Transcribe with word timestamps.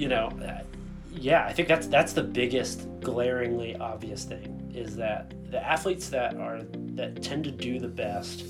you 0.00 0.08
know, 0.08 0.30
yeah, 1.12 1.44
I 1.44 1.52
think 1.52 1.68
that's 1.68 1.86
that's 1.86 2.14
the 2.14 2.22
biggest 2.22 2.88
glaringly 3.02 3.76
obvious 3.76 4.24
thing 4.24 4.72
is 4.74 4.96
that 4.96 5.34
the 5.50 5.62
athletes 5.62 6.08
that 6.08 6.36
are 6.36 6.62
that 6.94 7.22
tend 7.22 7.44
to 7.44 7.50
do 7.50 7.78
the 7.78 7.88
best 7.88 8.46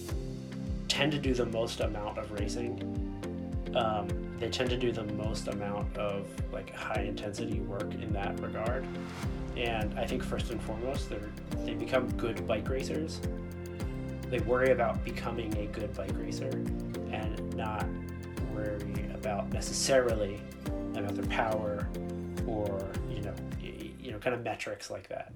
tend 0.86 1.10
to 1.10 1.18
do 1.18 1.34
the 1.34 1.46
most 1.46 1.80
amount 1.80 2.18
of 2.18 2.30
racing. 2.30 2.78
Um, 3.74 4.06
they 4.38 4.48
tend 4.48 4.70
to 4.70 4.76
do 4.76 4.92
the 4.92 5.02
most 5.14 5.48
amount 5.48 5.96
of 5.96 6.28
like 6.52 6.72
high 6.72 7.02
intensity 7.02 7.58
work 7.60 7.94
in 7.94 8.12
that 8.12 8.38
regard. 8.38 8.86
And 9.56 9.98
I 9.98 10.06
think 10.06 10.22
first 10.22 10.52
and 10.52 10.62
foremost, 10.62 11.10
they 11.10 11.18
they 11.64 11.74
become 11.74 12.08
good 12.12 12.46
bike 12.46 12.68
racers. 12.68 13.20
They 14.28 14.38
worry 14.38 14.70
about 14.70 15.04
becoming 15.04 15.52
a 15.56 15.66
good 15.66 15.92
bike 15.96 16.16
racer 16.16 16.50
and 17.10 17.56
not 17.56 17.86
worry 18.54 19.10
about 19.12 19.52
necessarily 19.52 20.40
about 21.00 21.14
their 21.14 21.24
power 21.26 21.88
or 22.46 22.92
you 23.08 23.22
know 23.22 23.34
you 23.58 24.12
know 24.12 24.18
kind 24.18 24.34
of 24.34 24.42
metrics 24.42 24.90
like 24.90 25.08
that. 25.08 25.32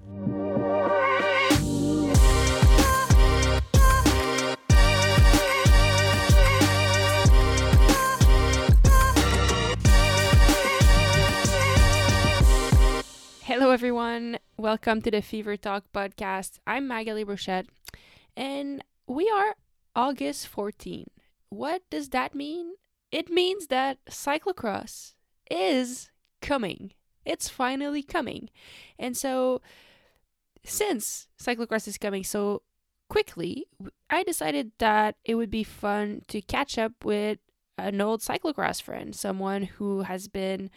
Hello, 13.41 13.71
everyone. 13.71 14.37
Welcome 14.57 15.01
to 15.01 15.09
the 15.09 15.21
Fever 15.21 15.57
Talk 15.57 15.85
podcast. 15.91 16.59
I'm 16.67 16.87
Maghalie 16.87 17.25
Rochette, 17.25 17.65
and 18.37 18.83
we 19.07 19.29
are 19.29 19.55
August 19.95 20.47
14. 20.47 21.09
What 21.49 21.81
does 21.89 22.09
that 22.09 22.35
mean? 22.35 22.73
It 23.11 23.31
means 23.31 23.67
that 23.67 23.97
cyclocross 24.05 25.14
is 25.49 26.09
coming. 26.41 26.91
It's 27.25 27.49
finally 27.49 28.03
coming. 28.03 28.49
And 28.99 29.17
so, 29.17 29.61
since 30.63 31.27
cyclocross 31.41 31.87
is 31.87 31.97
coming 31.97 32.23
so 32.23 32.61
quickly, 33.09 33.65
I 34.09 34.23
decided 34.23 34.71
that 34.79 35.15
it 35.23 35.35
would 35.35 35.51
be 35.51 35.63
fun 35.63 36.21
to 36.27 36.41
catch 36.41 36.77
up 36.77 37.03
with 37.03 37.39
an 37.77 38.01
old 38.01 38.21
cyclocross 38.21 38.81
friend, 38.81 39.15
someone 39.15 39.63
who 39.63 40.01
has 40.01 40.27
been 40.27 40.69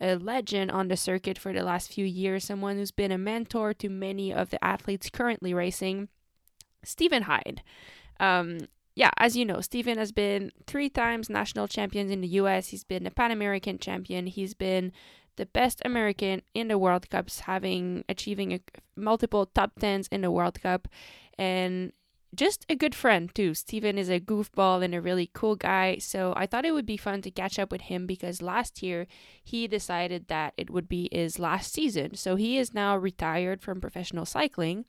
a 0.00 0.14
legend 0.14 0.70
on 0.70 0.88
the 0.88 0.96
circuit 0.96 1.38
for 1.38 1.52
the 1.52 1.62
last 1.62 1.92
few 1.92 2.04
years, 2.04 2.44
someone 2.44 2.76
who's 2.76 2.92
been 2.92 3.10
a 3.10 3.18
mentor 3.18 3.74
to 3.74 3.88
many 3.88 4.32
of 4.32 4.50
the 4.50 4.62
athletes 4.64 5.10
currently 5.10 5.52
racing, 5.52 6.08
Stephen 6.84 7.24
Hyde. 7.24 7.62
Um, 8.20 8.60
yeah, 8.98 9.12
as 9.16 9.36
you 9.36 9.44
know, 9.44 9.60
Stephen 9.60 9.96
has 9.96 10.10
been 10.10 10.50
three 10.66 10.88
times 10.90 11.30
national 11.30 11.68
champion 11.68 12.10
in 12.10 12.20
the 12.20 12.34
US. 12.40 12.66
He's 12.70 12.82
been 12.82 13.06
a 13.06 13.12
Pan 13.12 13.30
American 13.30 13.78
champion. 13.78 14.26
He's 14.26 14.54
been 14.54 14.90
the 15.36 15.46
best 15.46 15.80
American 15.84 16.42
in 16.52 16.66
the 16.66 16.78
World 16.78 17.08
Cups, 17.08 17.38
having 17.46 18.04
achieving 18.08 18.52
a, 18.54 18.60
multiple 18.96 19.46
top 19.46 19.70
tens 19.78 20.08
in 20.08 20.22
the 20.22 20.32
World 20.32 20.60
Cup, 20.60 20.88
and 21.38 21.92
just 22.34 22.66
a 22.68 22.74
good 22.74 22.92
friend 22.92 23.32
too. 23.32 23.54
Stephen 23.54 23.98
is 23.98 24.08
a 24.08 24.18
goofball 24.18 24.82
and 24.82 24.92
a 24.96 25.00
really 25.00 25.30
cool 25.32 25.54
guy, 25.54 25.98
so 25.98 26.34
I 26.36 26.46
thought 26.46 26.64
it 26.64 26.74
would 26.74 26.84
be 26.84 26.96
fun 26.96 27.22
to 27.22 27.30
catch 27.30 27.56
up 27.56 27.70
with 27.70 27.82
him 27.82 28.04
because 28.04 28.42
last 28.42 28.82
year 28.82 29.06
he 29.44 29.68
decided 29.68 30.26
that 30.26 30.54
it 30.56 30.70
would 30.70 30.88
be 30.88 31.08
his 31.12 31.38
last 31.38 31.72
season. 31.72 32.16
So 32.16 32.34
he 32.34 32.58
is 32.58 32.74
now 32.74 32.96
retired 32.96 33.62
from 33.62 33.80
professional 33.80 34.26
cycling, 34.26 34.86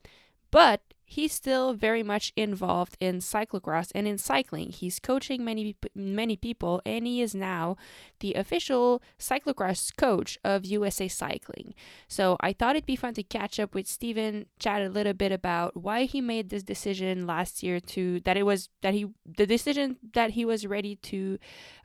but 0.50 0.82
he's 1.10 1.32
still 1.32 1.74
very 1.74 2.04
much 2.04 2.32
involved 2.36 2.96
in 3.00 3.18
cyclocross 3.18 3.90
and 3.96 4.06
in 4.06 4.16
cycling. 4.16 4.70
He's 4.70 5.00
coaching 5.00 5.44
many 5.44 5.74
many 5.92 6.36
people 6.36 6.80
and 6.86 7.04
he 7.04 7.20
is 7.20 7.34
now 7.34 7.76
the 8.20 8.34
official 8.34 9.02
cyclocross 9.18 9.94
coach 9.96 10.38
of 10.44 10.64
USA 10.64 11.08
Cycling. 11.08 11.74
So 12.06 12.36
I 12.40 12.52
thought 12.52 12.76
it'd 12.76 12.86
be 12.86 12.94
fun 12.94 13.14
to 13.14 13.24
catch 13.24 13.58
up 13.58 13.74
with 13.74 13.88
Stephen, 13.88 14.46
chat 14.60 14.82
a 14.82 14.88
little 14.88 15.12
bit 15.12 15.32
about 15.32 15.76
why 15.76 16.04
he 16.04 16.20
made 16.20 16.48
this 16.48 16.62
decision 16.62 17.26
last 17.26 17.64
year 17.64 17.80
to 17.80 18.20
that 18.20 18.36
it 18.36 18.44
was 18.44 18.68
that 18.82 18.94
he 18.94 19.08
the 19.26 19.46
decision 19.46 19.96
that 20.14 20.30
he 20.30 20.44
was 20.44 20.64
ready 20.64 20.94
to 20.94 21.38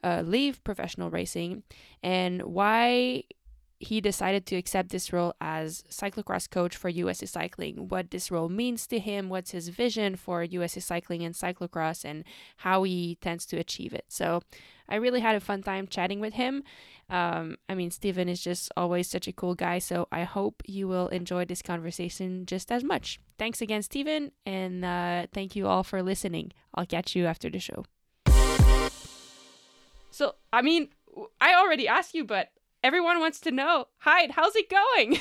uh, 0.03 0.22
leave 0.24 0.63
professional 0.63 1.09
racing 1.09 1.63
and 2.03 2.44
why 2.44 3.24
he 3.85 4.01
decided 4.01 4.46
to 4.47 4.56
accept 4.56 4.90
this 4.90 5.13
role 5.13 5.34
as 5.40 5.84
cyclocross 5.90 6.50
coach 6.50 6.75
for 6.75 6.90
USA 6.90 7.25
Cycling. 7.25 7.88
What 7.88 8.12
this 8.12 8.31
role 8.31 8.50
means 8.50 8.88
to 8.88 9.00
him, 9.00 9.29
what's 9.29 9.51
his 9.51 9.69
vision 9.69 10.16
for 10.16 10.44
USA 10.44 10.79
Cycling 10.79 11.23
and 11.23 11.35
cyclocross, 11.35 12.03
and 12.03 12.24
how 12.57 12.84
he 12.84 13.18
tends 13.22 13.45
to 13.47 13.57
achieve 13.57 13.94
it. 13.94 14.06
So, 14.07 14.41
I 14.88 14.95
really 14.95 15.19
had 15.19 15.35
a 15.35 15.40
fun 15.40 15.63
time 15.63 15.88
chatting 15.88 16.19
with 16.19 16.34
him. 16.34 16.63
Um, 17.09 17.57
I 17.68 17.75
mean, 17.75 17.91
Stephen 17.91 18.29
is 18.29 18.41
just 18.41 18.72
always 18.78 19.09
such 19.09 19.28
a 19.28 19.34
cool 19.34 19.56
guy, 19.56 19.79
so 19.79 20.07
I 20.12 20.24
hope 20.24 20.62
you 20.66 20.88
will 20.88 21.07
enjoy 21.07 21.45
this 21.45 21.62
conversation 21.62 22.45
just 22.45 22.72
as 22.72 22.84
much. 22.84 23.19
Thanks 23.38 23.62
again, 23.62 23.81
Stephen, 23.81 24.31
and 24.45 24.85
uh, 24.85 25.28
thank 25.34 25.56
you 25.56 25.68
all 25.68 25.84
for 25.84 26.01
listening. 26.01 26.51
I'll 26.74 26.85
catch 26.85 27.16
you 27.16 27.25
after 27.25 27.50
the 27.50 27.59
show. 27.59 27.85
So, 30.12 30.35
I 30.53 30.62
mean, 30.62 30.90
I 31.41 31.56
already 31.56 31.88
asked 31.88 32.13
you, 32.13 32.24
but 32.24 32.50
everyone 32.85 33.19
wants 33.19 33.40
to 33.40 33.50
know. 33.50 33.88
Hyde, 33.97 34.29
how's 34.29 34.56
it 34.56 34.69
going? 34.69 35.13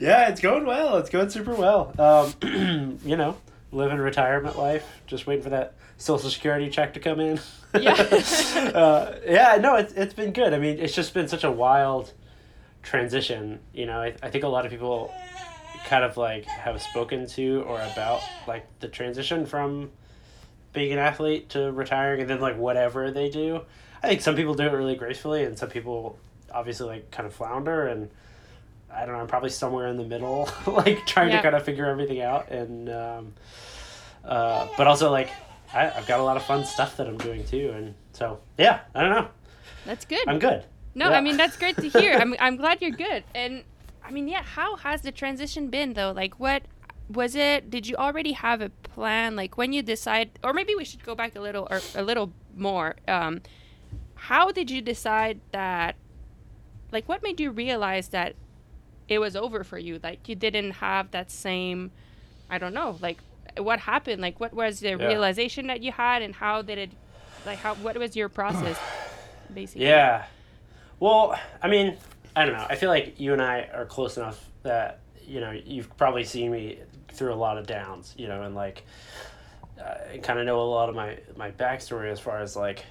yeah, 0.00 0.28
it's 0.28 0.40
going 0.40 0.64
well. 0.64 0.96
It's 0.98 1.10
going 1.10 1.28
super 1.28 1.56
well. 1.56 1.92
Um, 1.98 3.00
you 3.04 3.16
know, 3.16 3.36
living 3.72 3.98
retirement 3.98 4.56
life, 4.56 4.86
just 5.08 5.26
waiting 5.26 5.42
for 5.42 5.50
that 5.50 5.74
social 5.96 6.30
security 6.30 6.70
check 6.70 6.94
to 6.94 7.00
come 7.00 7.18
in. 7.18 7.40
Yeah. 7.74 7.94
uh, 7.94 9.16
yeah, 9.26 9.58
no, 9.60 9.74
it's, 9.74 9.92
it's 9.94 10.14
been 10.14 10.32
good. 10.32 10.54
I 10.54 10.60
mean, 10.60 10.78
it's 10.78 10.94
just 10.94 11.12
been 11.12 11.26
such 11.26 11.42
a 11.42 11.50
wild 11.50 12.12
transition. 12.84 13.58
You 13.74 13.86
know, 13.86 14.00
I, 14.00 14.14
I 14.22 14.30
think 14.30 14.44
a 14.44 14.48
lot 14.48 14.66
of 14.66 14.70
people 14.70 15.12
kind 15.86 16.04
of 16.04 16.16
like 16.16 16.44
have 16.44 16.80
spoken 16.80 17.26
to 17.26 17.62
or 17.62 17.80
about 17.80 18.20
like 18.46 18.66
the 18.78 18.86
transition 18.86 19.44
from 19.44 19.90
being 20.72 20.92
an 20.92 21.00
athlete 21.00 21.48
to 21.48 21.72
retiring 21.72 22.20
and 22.20 22.30
then 22.30 22.40
like 22.40 22.56
whatever 22.56 23.10
they 23.10 23.28
do. 23.28 23.62
I 24.06 24.10
think 24.10 24.20
some 24.20 24.36
people 24.36 24.54
do 24.54 24.62
it 24.62 24.72
really 24.72 24.94
gracefully, 24.94 25.42
and 25.44 25.58
some 25.58 25.68
people 25.68 26.16
obviously 26.54 26.86
like 26.86 27.10
kind 27.10 27.26
of 27.26 27.34
flounder. 27.34 27.88
And 27.88 28.08
I 28.92 29.04
don't 29.04 29.14
know, 29.16 29.20
I'm 29.20 29.26
probably 29.26 29.50
somewhere 29.50 29.88
in 29.88 29.96
the 29.96 30.04
middle, 30.04 30.48
like 30.66 31.04
trying 31.06 31.30
Yeah. 31.30 31.38
to 31.38 31.42
kind 31.42 31.56
of 31.56 31.64
figure 31.64 31.86
everything 31.86 32.20
out. 32.22 32.48
And 32.50 32.88
um, 32.88 33.34
uh, 34.24 34.68
but 34.76 34.86
also 34.86 35.10
like 35.10 35.30
I, 35.74 35.90
I've 35.90 36.06
got 36.06 36.20
a 36.20 36.22
lot 36.22 36.36
of 36.36 36.44
fun 36.44 36.64
stuff 36.64 36.96
that 36.98 37.08
I'm 37.08 37.18
doing 37.18 37.44
too, 37.44 37.72
and 37.76 37.94
so 38.12 38.38
yeah, 38.58 38.80
I 38.94 39.00
don't 39.02 39.10
know, 39.10 39.28
That's 39.84 40.04
good. 40.04 40.26
I'm 40.28 40.38
good. 40.38 40.64
No, 40.94 41.10
Yeah. 41.10 41.18
I 41.18 41.20
mean 41.20 41.36
that's 41.36 41.56
great 41.56 41.76
to 41.76 41.88
hear. 41.88 42.12
I'm 42.20 42.34
I'm 42.38 42.56
glad 42.56 42.80
you're 42.80 42.92
good. 42.92 43.24
And 43.34 43.64
I 44.04 44.12
mean, 44.12 44.28
yeah, 44.28 44.42
how 44.42 44.76
has 44.76 45.02
the 45.02 45.10
transition 45.10 45.68
been 45.68 45.94
though? 45.94 46.12
Like 46.12 46.38
what 46.38 46.62
was 47.12 47.34
it? 47.34 47.70
Did 47.70 47.86
you 47.88 47.96
already 47.96 48.32
have 48.32 48.60
a 48.60 48.68
plan 48.70 49.34
like 49.34 49.58
when 49.58 49.72
you 49.72 49.82
decide 49.82 50.30
or 50.44 50.52
maybe 50.52 50.76
we 50.76 50.84
should 50.84 51.02
go 51.04 51.14
back 51.16 51.34
a 51.34 51.40
little 51.40 51.66
or 51.70 51.80
a 51.96 52.02
little 52.04 52.32
more. 52.56 52.94
Um 53.08 53.42
how 54.28 54.50
did 54.52 54.70
you 54.70 54.80
decide 54.82 55.40
that 55.52 55.96
like 56.92 57.08
what 57.08 57.22
made 57.22 57.40
you 57.40 57.50
realize 57.50 58.08
that 58.10 58.36
it 59.08 59.18
was 59.20 59.36
over 59.36 59.64
for 59.64 59.78
you? 59.78 60.00
Like 60.02 60.28
you 60.28 60.34
didn't 60.36 60.72
have 60.72 61.10
that 61.12 61.30
same 61.30 61.92
I 62.50 62.58
don't 62.58 62.74
know, 62.74 62.98
like 63.00 63.22
what 63.58 63.80
happened? 63.80 64.22
Like 64.22 64.40
what 64.40 64.54
was 64.54 64.80
the 64.80 64.96
Yeah. 64.96 64.98
realization 64.98 65.66
that 65.68 65.82
you 65.82 65.92
had 65.92 66.22
and 66.22 66.34
how 66.36 66.62
did 66.62 66.78
it 66.78 66.92
like 67.44 67.60
how 67.60 67.74
what 67.74 67.98
was 67.98 68.16
your 68.16 68.28
process 68.28 68.82
basically? 69.52 70.04
Yeah. 70.04 70.24
Well, 71.00 71.38
I 71.62 71.68
mean, 71.68 71.98
I 72.36 72.44
don't 72.44 72.54
know. 72.54 72.66
I 72.68 72.76
feel 72.76 72.90
like 72.90 73.20
you 73.20 73.32
and 73.32 73.42
I 73.42 73.68
are 73.74 73.86
close 73.86 74.16
enough 74.16 74.50
that 74.62 75.00
you 75.22 75.40
know 75.40 75.50
you've 75.52 75.96
probably 75.96 76.24
seen 76.24 76.50
me 76.52 76.80
through 77.12 77.34
a 77.34 77.36
lot 77.36 77.58
of 77.58 77.66
downs, 77.66 78.14
you 78.18 78.28
know, 78.28 78.42
and 78.42 78.54
like 78.54 78.84
I 79.78 80.18
kind 80.18 80.38
of 80.38 80.46
know 80.46 80.60
a 80.60 80.62
lot 80.62 80.88
of 80.88 80.94
my 80.94 81.18
my 81.36 81.50
backstory 81.50 82.10
as 82.10 82.20
far 82.20 82.40
as 82.40 82.56
like 82.56 82.84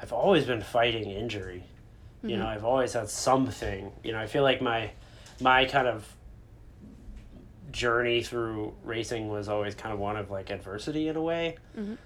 I've 0.00 0.12
always 0.12 0.44
been 0.44 0.62
fighting 0.62 1.10
injury. 1.10 1.64
You 2.22 2.38
know, 2.38 2.46
I've 2.46 2.64
always 2.64 2.94
had 2.94 3.10
something. 3.10 3.92
You 4.02 4.12
know, 4.12 4.18
I 4.18 4.26
feel 4.26 4.42
like 4.42 4.62
my 4.62 4.90
my 5.42 5.66
kind 5.66 5.86
of 5.86 6.06
journey 7.70 8.22
through 8.22 8.72
racing 8.82 9.28
was 9.28 9.48
always 9.48 9.74
kind 9.74 9.92
of 9.92 9.98
one 9.98 10.16
of 10.16 10.30
like 10.30 10.48
adversity 10.50 11.08
in 11.08 11.16
a 11.16 11.22
way. 11.22 11.56
Mhm. 11.76 11.98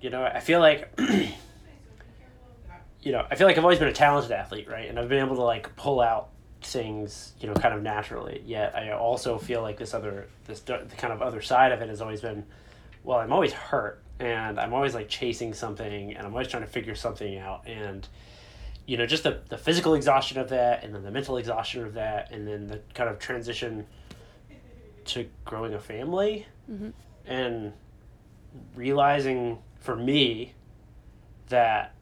You 0.00 0.10
know, 0.10 0.24
I 0.24 0.40
feel 0.40 0.58
like 0.58 0.92
you 3.02 3.12
know, 3.12 3.26
I 3.30 3.34
feel 3.36 3.46
like 3.46 3.56
I've 3.56 3.64
always 3.64 3.78
been 3.78 3.88
a 3.88 3.92
talented 3.92 4.32
athlete, 4.32 4.68
right? 4.68 4.88
And 4.88 4.98
I've 4.98 5.08
been 5.08 5.24
able 5.24 5.36
to 5.36 5.42
like 5.42 5.74
pull 5.76 6.00
out 6.00 6.30
things, 6.62 7.32
you 7.40 7.46
know, 7.46 7.54
kind 7.54 7.74
of 7.74 7.82
naturally. 7.82 8.42
Yet 8.44 8.74
I 8.74 8.90
also 8.90 9.38
feel 9.38 9.62
like 9.62 9.78
this 9.78 9.94
other, 9.94 10.28
this 10.46 10.60
the 10.60 10.78
kind 10.96 11.12
of 11.12 11.22
other 11.22 11.40
side 11.40 11.72
of 11.72 11.80
it 11.82 11.88
has 11.88 12.00
always 12.00 12.20
been, 12.20 12.44
well, 13.04 13.18
I'm 13.18 13.32
always 13.32 13.52
hurt, 13.52 14.02
and 14.20 14.60
I'm 14.60 14.72
always 14.74 14.94
like 14.94 15.08
chasing 15.08 15.52
something, 15.54 16.14
and 16.14 16.26
I'm 16.26 16.32
always 16.32 16.48
trying 16.48 16.62
to 16.62 16.68
figure 16.68 16.94
something 16.94 17.38
out, 17.38 17.66
and 17.66 18.06
you 18.86 18.96
know, 18.96 19.06
just 19.06 19.22
the 19.24 19.40
the 19.48 19.58
physical 19.58 19.94
exhaustion 19.94 20.38
of 20.38 20.48
that, 20.50 20.84
and 20.84 20.94
then 20.94 21.02
the 21.02 21.10
mental 21.10 21.36
exhaustion 21.38 21.84
of 21.84 21.94
that, 21.94 22.30
and 22.30 22.46
then 22.46 22.66
the 22.68 22.80
kind 22.94 23.08
of 23.10 23.18
transition 23.18 23.86
to 25.06 25.26
growing 25.44 25.74
a 25.74 25.80
family, 25.80 26.46
Mhm. 26.70 26.92
and 27.26 27.72
realizing 28.74 29.58
for 29.80 29.96
me 29.96 30.54
that 31.48 31.94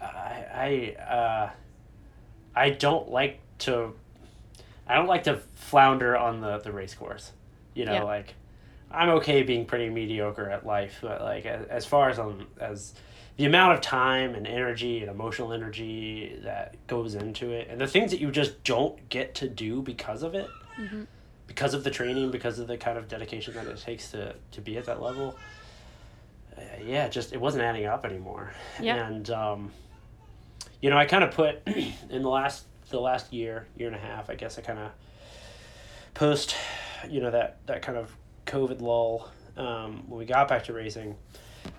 I, 0.00 0.94
I 0.98 1.02
uh, 1.02 1.50
I 2.54 2.70
don't 2.70 3.08
like 3.10 3.40
to 3.60 3.92
I 4.86 4.94
don't 4.96 5.06
like 5.06 5.24
to 5.24 5.36
flounder 5.54 6.16
on 6.16 6.40
the 6.40 6.58
the 6.58 6.72
race 6.72 6.94
course. 6.94 7.32
You 7.74 7.84
know, 7.84 7.92
Yeah. 7.94 8.02
like 8.02 8.34
I'm 8.90 9.08
okay 9.10 9.42
being 9.42 9.66
pretty 9.66 9.88
mediocre 9.90 10.50
at 10.50 10.66
life, 10.66 10.98
but 11.02 11.20
like 11.22 11.46
as, 11.46 11.66
as 11.68 11.86
far 11.86 12.10
as 12.10 12.18
um 12.18 12.46
as 12.60 12.94
the 13.36 13.44
amount 13.46 13.72
of 13.74 13.80
time 13.80 14.34
and 14.34 14.46
energy 14.46 15.00
and 15.00 15.10
emotional 15.10 15.52
energy 15.52 16.38
that 16.42 16.74
goes 16.86 17.14
into 17.14 17.52
it 17.52 17.68
and 17.70 17.80
the 17.80 17.86
things 17.86 18.10
that 18.10 18.20
you 18.20 18.30
just 18.30 18.62
don't 18.64 19.08
get 19.08 19.34
to 19.36 19.48
do 19.48 19.80
because 19.80 20.22
of 20.22 20.34
it 20.34 20.48
Mhm. 20.78 21.06
because 21.46 21.72
of 21.72 21.82
the 21.84 21.90
training 21.90 22.30
because 22.30 22.58
of 22.58 22.66
the 22.66 22.76
kind 22.76 22.98
of 22.98 23.08
dedication 23.08 23.54
that 23.54 23.66
it 23.66 23.78
takes 23.78 24.10
to 24.10 24.34
to 24.50 24.60
be 24.60 24.76
at 24.76 24.84
that 24.86 25.00
level 25.00 25.36
uh, 26.58 26.60
yeah 26.84 27.08
just 27.08 27.32
it 27.32 27.40
wasn't 27.40 27.62
adding 27.62 27.86
up 27.86 28.04
anymore 28.04 28.52
Yeah. 28.80 29.06
and 29.06 29.30
um 29.30 29.72
you 30.82 30.90
know 30.90 30.98
i 30.98 31.06
kind 31.06 31.24
of 31.24 31.30
put 31.30 31.62
in 31.66 32.22
the 32.22 32.28
last 32.28 32.66
the 32.90 33.00
last 33.00 33.32
year 33.32 33.66
year 33.78 33.86
and 33.88 33.96
a 33.96 34.00
half 34.00 34.28
i 34.28 34.34
guess 34.34 34.58
i 34.58 34.62
kind 34.62 34.78
of 34.80 34.90
post 36.12 36.54
you 37.08 37.20
know 37.22 37.30
that 37.30 37.56
that 37.66 37.80
kind 37.82 37.96
of 37.96 38.14
covid 38.50 38.80
lull 38.80 39.30
um, 39.56 40.02
when 40.08 40.18
we 40.18 40.24
got 40.24 40.48
back 40.48 40.64
to 40.64 40.72
racing 40.72 41.14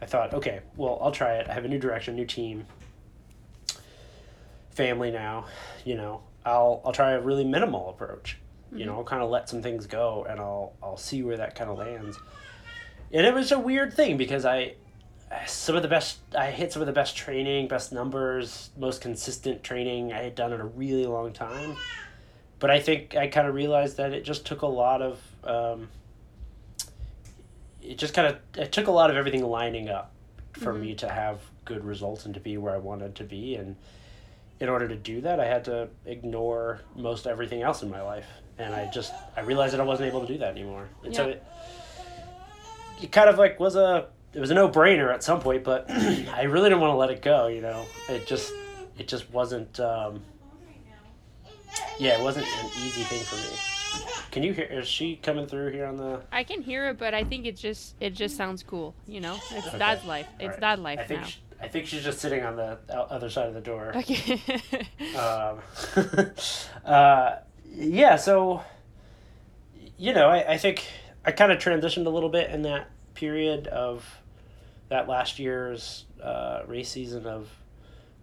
i 0.01 0.05
thought 0.05 0.33
okay 0.33 0.61
well 0.77 0.99
i'll 1.01 1.11
try 1.11 1.33
it. 1.35 1.49
I 1.49 1.53
have 1.53 1.65
a 1.65 1.67
new 1.67 1.79
direction 1.79 2.15
new 2.15 2.25
team 2.25 2.65
family 4.71 5.11
now 5.11 5.45
you 5.85 5.95
know. 5.95 6.21
I'll 6.45 6.81
i'll 6.85 6.93
try 6.93 7.11
a 7.11 7.21
really 7.21 7.43
minimal 7.43 7.89
approach 7.89 8.37
you 8.73 8.85
know. 8.85 8.95
I'll 8.95 9.03
kind 9.03 9.21
of 9.21 9.29
let 9.29 9.49
some 9.49 9.61
things 9.61 9.85
go 9.85 10.25
and 10.29 10.39
i'll 10.39 10.73
i'll 10.81 10.97
see 10.97 11.23
where 11.23 11.37
that 11.37 11.55
kind 11.55 11.69
of 11.69 11.77
lands. 11.77 12.17
And 13.13 13.25
it 13.25 13.33
was 13.33 13.51
a 13.51 13.59
weird 13.59 13.93
thing 13.93 14.15
because 14.17 14.45
i 14.45 14.75
some 15.45 15.75
of 15.75 15.81
the 15.81 15.87
best 15.87 16.19
i 16.37 16.51
hit 16.51 16.71
some 16.71 16.81
of 16.81 16.85
the 16.85 16.93
best 16.93 17.15
training 17.15 17.67
best 17.67 17.91
numbers 17.93 18.69
most 18.77 19.01
consistent 19.01 19.63
training 19.63 20.11
i 20.13 20.21
had 20.21 20.35
done 20.35 20.53
in 20.53 20.61
a 20.61 20.65
really 20.65 21.05
long 21.05 21.33
time. 21.33 21.75
But 22.59 22.71
i 22.71 22.79
think 22.79 23.15
i 23.15 23.27
kind 23.27 23.47
of 23.47 23.53
realized 23.53 23.97
that 23.97 24.13
it 24.13 24.23
just 24.23 24.45
took 24.45 24.61
a 24.61 24.67
lot 24.67 25.01
of 25.01 25.19
um, 25.43 25.89
it 27.81 27.97
just 27.97 28.13
kind 28.13 28.27
of 28.27 28.37
it 28.57 28.71
took 28.71 28.87
a 28.87 28.91
lot 28.91 29.09
of 29.09 29.15
everything 29.15 29.43
lining 29.43 29.89
up 29.89 30.11
for 30.53 30.73
me 30.73 30.93
to 30.95 31.09
have 31.09 31.39
good 31.65 31.83
results 31.83 32.25
and 32.25 32.33
to 32.33 32.39
be 32.39 32.57
where 32.57 32.73
i 32.73 32.77
wanted 32.77 33.15
to 33.15 33.23
be 33.23 33.55
and 33.55 33.75
in 34.59 34.69
order 34.69 34.87
to 34.87 34.95
do 34.95 35.21
that 35.21 35.39
i 35.39 35.45
had 35.45 35.63
to 35.65 35.87
ignore 36.05 36.81
most 36.95 37.25
everything 37.25 37.61
else 37.61 37.81
in 37.83 37.89
my 37.89 38.01
life 38.01 38.27
and 38.57 38.73
i 38.73 38.89
just 38.93 39.13
i 39.35 39.41
realized 39.41 39.73
that 39.73 39.81
i 39.81 39.83
wasn't 39.83 40.07
able 40.07 40.21
to 40.21 40.27
do 40.27 40.37
that 40.39 40.51
anymore. 40.51 40.87
And 41.03 41.15
so 41.15 41.29
it 41.29 41.43
it 43.01 43.11
kind 43.11 43.29
of 43.29 43.37
like 43.37 43.59
was 43.59 43.75
a 43.75 44.07
it 44.33 44.39
was 44.39 44.51
a 44.51 44.53
no-brainer 44.53 45.13
at 45.13 45.23
some 45.23 45.39
point 45.39 45.63
but 45.63 45.89
i 45.89 46.43
really 46.43 46.69
didn't 46.69 46.81
want 46.81 46.91
to 46.91 46.97
let 46.97 47.09
it 47.09 47.21
go 47.21 47.47
you 47.47 47.61
know? 47.61 47.85
It 48.09 48.27
just 48.27 48.51
it 48.97 49.07
just 49.07 49.29
wasn't 49.31 49.79
um 49.79 50.21
yeah 51.99 52.19
it 52.19 52.23
wasn't 52.23 52.45
an 52.45 52.65
easy 52.83 53.03
thing 53.03 53.23
for 53.23 53.35
me 53.35 53.70
can 54.31 54.43
you 54.43 54.53
hear 54.53 54.65
is 54.65 54.87
she 54.87 55.15
coming 55.17 55.45
through 55.47 55.71
here 55.71 55.85
on 55.85 55.97
the 55.97 56.21
I 56.31 56.43
can 56.43 56.61
hear 56.61 56.89
it, 56.89 56.97
but 56.97 57.13
I 57.13 57.23
think 57.23 57.45
it 57.45 57.57
just 57.57 57.95
it 57.99 58.11
just 58.13 58.35
sounds 58.37 58.63
cool. 58.63 58.93
You 59.07 59.21
know, 59.21 59.37
it's 59.51 59.67
Okay. 59.67 59.77
dad's 59.77 60.05
life. 60.05 60.27
It's 60.39 60.43
Alright. 60.43 60.59
dad 60.61 60.79
life 60.79 60.99
I 60.99 61.03
think 61.03 61.21
now. 61.21 61.27
sh 61.27 61.37
I 61.61 61.67
think 61.67 61.85
she's 61.85 62.03
just 62.03 62.19
sitting 62.19 62.43
on 62.43 62.55
the 62.55 62.79
other 62.91 63.29
side 63.29 63.47
of 63.47 63.53
the 63.53 63.61
door. 63.61 63.93
Okay. 63.95 64.41
Um, 65.15 65.59
uh, 66.85 67.35
yeah, 67.75 68.15
so 68.15 68.63
you 69.97 70.13
know, 70.13 70.27
I, 70.29 70.53
I 70.53 70.57
think 70.57 70.83
I 71.23 71.31
kind 71.31 71.51
of 71.51 71.59
transitioned 71.59 72.07
a 72.07 72.09
little 72.09 72.29
bit 72.29 72.49
in 72.49 72.63
that 72.63 72.89
period 73.13 73.67
of 73.67 74.03
that 74.89 75.07
last 75.07 75.37
year's 75.37 76.05
uh, 76.23 76.61
race 76.65 76.89
season 76.89 77.27
of 77.27 77.47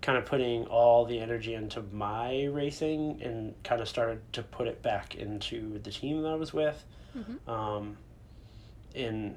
kind 0.01 0.17
of 0.17 0.25
putting 0.25 0.65
all 0.67 1.05
the 1.05 1.19
energy 1.19 1.55
into 1.55 1.83
my 1.93 2.45
racing 2.45 3.21
and 3.23 3.55
kind 3.65 3.81
of 3.81 3.89
started 3.89 4.21
to 4.33 4.43
put 4.43 4.69
it 4.69 4.83
back 4.83 5.17
into 5.17 5.79
the 5.81 5.91
team 5.91 6.23
that 6.23 6.29
I 6.31 6.35
was 6.37 6.53
with. 6.53 6.85
Mhm. 7.17 7.49
Um, 7.49 7.97
and 8.95 9.37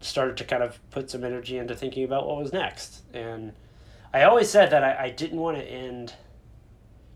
started 0.00 0.36
to 0.36 0.44
kind 0.44 0.62
of 0.62 0.78
put 0.90 1.10
some 1.10 1.24
energy 1.24 1.58
into 1.58 1.74
thinking 1.74 2.04
about 2.04 2.26
what 2.26 2.36
was 2.36 2.52
next. 2.52 3.02
And 3.12 3.52
I 4.12 4.22
always 4.22 4.48
said 4.48 4.70
that 4.70 4.84
I, 4.84 5.04
I 5.04 5.10
didn't 5.10 5.38
want 5.38 5.58
to 5.58 5.64
end, 5.64 6.14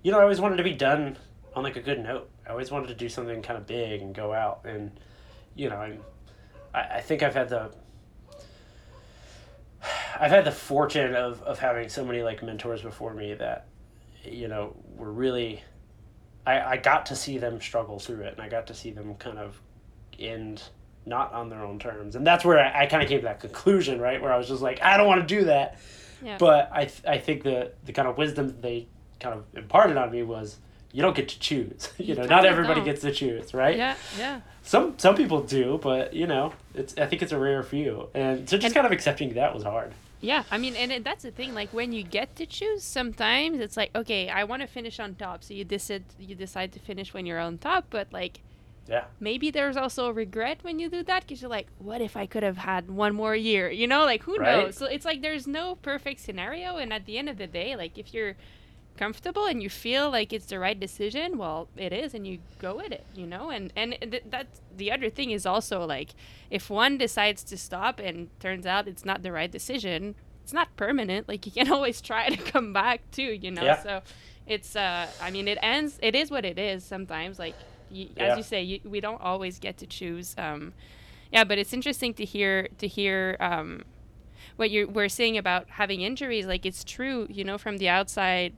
you 0.03 0.13
know, 0.13 0.19
I 0.19 0.23
always 0.23 0.41
wanted 0.41 0.57
to 0.57 0.63
be 0.63 0.75
done 0.75 1.17
on 1.55 1.63
like 1.63 1.77
a 1.77 1.81
good 1.81 2.03
note. 2.03 2.29
I 2.47 2.51
always 2.51 2.71
wanted 2.71 2.89
to 2.89 2.95
do 2.95 3.09
something 3.09 3.43
kind 3.43 3.59
of 3.59 3.67
big 3.67 4.03
and 4.03 4.15
go 4.15 4.33
out. 4.33 4.61
And, 4.65 4.91
you 5.55 5.69
know, 5.69 5.77
I'm, 5.77 6.01
I, 6.75 6.81
I 6.81 7.01
think 7.01 7.23
I've 7.23 7.35
had 7.35 7.49
the, 7.49 7.71
I've 10.21 10.31
had 10.31 10.45
the 10.45 10.53
fortune 10.53 11.15
of, 11.15 11.43
of 11.43 11.59
having 11.59 11.89
so 11.89 12.05
many 12.05 12.23
like 12.23 12.43
mentors 12.43 12.83
before 12.83 13.15
me 13.15 13.35
that, 13.35 13.67
you 14.25 14.49
know, 14.49 14.77
were 14.97 15.11
really, 15.11 15.63
I, 16.47 16.61
I 16.61 16.77
got 16.77 17.07
to 17.07 17.17
see 17.17 17.39
them 17.39 17.61
struggle 17.61 17.99
through 17.99 18.21
it 18.25 18.35
and 18.35 18.43
I 18.43 18.49
got 18.49 18.67
to 18.67 18.75
see 18.75 18.91
them 18.91 19.15
kind 19.15 19.39
of 19.39 19.61
end 20.19 20.63
not 21.07 21.33
on 21.33 21.49
their 21.49 21.63
own 21.65 21.79
terms. 21.79 22.17
And 22.17 22.27
that's 22.27 22.45
where 22.45 22.59
I, 22.59 22.83
I 22.83 22.87
kind 22.87 23.03
of 23.03 23.09
came 23.09 23.21
to 23.21 23.25
that 23.25 23.41
conclusion, 23.41 23.99
right? 24.01 24.21
Where 24.21 24.31
I 24.33 24.37
was 24.37 24.47
just 24.49 24.61
like, 24.61 24.83
I 24.83 24.99
don't 24.99 25.07
want 25.07 25.27
to 25.27 25.39
do 25.39 25.45
that. 25.47 25.79
Yeah. 26.23 26.37
But 26.39 26.69
I, 26.71 26.85
th- 26.85 27.03
I 27.09 27.17
think 27.19 27.43
the, 27.43 27.73
the 27.87 27.93
kind 27.93 28.07
of 28.07 28.19
wisdom 28.19 28.49
that 28.49 28.61
they 28.61 28.89
kind 29.21 29.35
of 29.35 29.45
imparted 29.57 29.97
on 29.97 30.11
me 30.13 30.23
was 30.23 30.59
you 30.93 31.01
don't 31.01 31.17
get 31.17 31.29
to 31.31 31.39
choose. 31.41 31.91
you 31.99 32.15
know, 32.15 32.25
not 32.25 32.45
everybody 32.45 32.81
don't. 32.81 32.85
gets 32.85 33.01
to 33.01 33.13
choose, 33.13 33.55
right? 33.55 33.77
yeah, 33.77 33.95
yeah. 34.19 34.41
Some 34.63 34.99
some 34.99 35.15
people 35.17 35.41
do, 35.43 35.79
but 35.83 36.13
you 36.13 36.27
know, 36.27 36.53
it's 36.75 36.95
I 36.99 37.07
think 37.07 37.23
it's 37.23 37.33
a 37.33 37.39
rare 37.39 37.63
few. 37.63 38.09
And 38.15 38.47
so 38.49 38.57
just 38.59 38.67
And- 38.67 38.75
kind 38.75 38.87
of 38.87 38.93
accepting 38.93 39.33
that 39.35 39.55
was 39.55 39.63
hard. 39.65 39.95
Yeah, 40.21 40.45
I 40.51 40.59
mean, 40.59 40.77
and 40.77 40.93
it, 40.93 41.05
that's 41.05 41.23
the 41.23 41.31
thing. 41.31 41.55
Like 41.55 41.73
when 41.73 41.93
you 41.93 42.03
get 42.03 42.37
to 42.37 42.47
choose, 42.47 42.85
sometimes 42.85 43.59
it's 43.59 43.77
like, 43.77 43.91
okay, 43.95 44.29
I 44.29 44.45
want 44.45 44.61
to 44.63 44.69
finish 44.69 45.01
on 45.01 45.15
top, 45.15 45.43
so 45.43 45.55
you 45.55 45.65
decide 45.65 46.05
you 46.19 46.35
decide 46.35 46.73
to 46.73 46.79
finish 46.81 47.15
when 47.15 47.25
you're 47.27 47.39
on 47.39 47.59
top. 47.59 47.87
But 47.91 48.13
like, 48.13 48.41
Yeah. 48.87 49.05
maybe 49.19 49.51
there's 49.51 49.77
also 49.77 50.07
a 50.09 50.13
regret 50.13 50.59
when 50.63 50.79
you 50.79 50.91
do 50.91 51.03
that 51.05 51.23
because 51.23 51.41
you're 51.41 51.51
like, 51.51 51.69
what 51.79 52.01
if 52.03 52.17
I 52.17 52.27
could 52.27 52.43
have 52.43 52.59
had 52.59 52.91
one 52.91 53.15
more 53.15 53.35
year? 53.37 53.71
You 53.71 53.87
know, 53.87 54.05
like 54.05 54.25
who 54.25 54.39
Right. 54.39 54.45
knows? 54.67 54.77
So 54.77 54.87
it's 54.87 55.05
like 55.07 55.23
there's 55.23 55.47
no 55.47 55.77
perfect 55.77 56.21
scenario, 56.21 56.77
and 56.77 56.93
at 56.93 57.07
the 57.07 57.17
end 57.19 57.29
of 57.31 57.39
the 57.39 57.47
day, 57.47 57.75
like 57.77 57.97
if 57.97 58.13
you're 58.13 58.37
comfortable 59.01 59.47
and 59.51 59.63
you 59.65 59.71
feel 59.71 60.11
like 60.11 60.33
it's 60.37 60.47
the 60.47 60.59
right 60.67 60.79
decision, 60.87 61.39
well, 61.43 61.69
it 61.77 61.93
is, 61.93 62.15
and 62.15 62.27
you 62.27 62.39
go 62.59 62.73
with 62.77 62.93
it. 62.93 63.05
You 63.21 63.27
know, 63.27 63.45
and 63.57 63.73
and 63.77 63.89
th- 64.13 64.25
that's 64.35 64.61
the 64.77 64.89
other 64.95 65.11
thing 65.11 65.31
is 65.39 65.45
also 65.47 65.77
like 65.97 66.11
if 66.51 66.71
one 66.71 66.99
decides 67.07 67.43
to 67.51 67.57
stop 67.57 67.99
and 67.99 68.29
turns 68.41 68.67
out 68.67 68.87
it's 68.93 69.05
not 69.11 69.23
the 69.23 69.33
right 69.33 69.51
decision, 69.59 70.15
it's 70.45 70.53
not 70.61 70.69
permanent. 70.77 71.29
Like 71.29 71.47
you 71.47 71.53
can 71.53 71.73
always 71.77 72.01
try 72.01 72.29
to 72.29 72.37
come 72.53 72.73
back 72.73 73.01
too. 73.11 73.33
You 73.45 73.51
know, 73.57 73.65
Yeah. 73.65 73.83
so 73.83 74.03
it's 74.47 74.77
uh, 74.77 75.07
I 75.21 75.31
mean, 75.31 75.47
it 75.49 75.59
ends. 75.63 75.99
It 76.03 76.15
is 76.15 76.31
what 76.31 76.45
it 76.45 76.59
is. 76.59 76.85
Sometimes, 76.85 77.39
like 77.39 77.57
y 77.91 78.09
Yeah. 78.17 78.25
as 78.27 78.37
you 78.39 78.45
say, 78.53 78.61
you, 78.71 78.79
we 78.85 79.01
don't 79.01 79.21
always 79.31 79.59
get 79.59 79.75
to 79.79 79.87
choose. 79.87 80.35
Um, 80.39 80.73
yeah, 81.33 81.45
but 81.45 81.57
it's 81.59 81.73
interesting 81.73 82.13
to 82.15 82.25
hear 82.35 82.69
to 82.83 82.87
hear 82.87 83.37
um, 83.41 83.83
what 84.57 84.71
you 84.71 84.89
were 84.89 85.09
saying 85.09 85.37
about 85.39 85.63
having 85.81 86.01
injuries. 86.03 86.47
Like 86.47 86.67
it's 86.67 86.85
true, 86.85 87.27
you 87.31 87.45
know, 87.45 87.59
from 87.59 87.79
the 87.79 87.89
outside, 87.89 88.53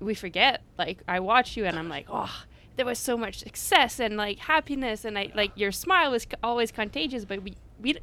we 0.00 0.14
forget. 0.14 0.62
Like 0.78 0.98
I 1.06 1.20
watch 1.20 1.56
you 1.56 1.64
and 1.66 1.78
I'm 1.78 1.88
like, 1.88 2.06
oh, 2.10 2.44
there 2.76 2.86
was 2.86 2.98
so 2.98 3.16
much 3.16 3.40
success 3.40 4.00
and 4.00 4.16
like 4.16 4.38
happiness 4.38 5.04
and 5.04 5.18
I 5.18 5.30
like 5.34 5.52
your 5.54 5.72
smile 5.72 6.10
was 6.12 6.22
c- 6.22 6.30
always 6.42 6.72
contagious. 6.72 7.24
But 7.24 7.42
we 7.42 7.54
we. 7.80 7.98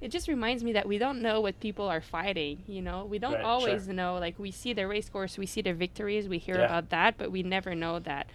It 0.00 0.10
just 0.10 0.26
reminds 0.26 0.64
me 0.64 0.72
that 0.72 0.88
we 0.88 0.98
don't 0.98 1.22
know 1.22 1.40
what 1.40 1.60
people 1.60 1.86
are 1.86 2.00
fighting. 2.00 2.64
You 2.66 2.82
know, 2.82 3.04
we 3.04 3.20
don't 3.20 3.34
Right, 3.34 3.44
always 3.44 3.84
sure. 3.84 3.92
know. 3.94 4.16
Like 4.16 4.36
we 4.36 4.50
see 4.50 4.72
the 4.72 4.88
race 4.88 5.08
course, 5.08 5.38
we 5.38 5.46
see 5.46 5.62
the 5.62 5.72
victories, 5.74 6.28
we 6.28 6.38
hear 6.38 6.56
Yeah. 6.56 6.64
about 6.64 6.90
that, 6.90 7.16
but 7.18 7.30
we 7.30 7.44
never 7.44 7.74
know 7.76 8.00
that. 8.00 8.26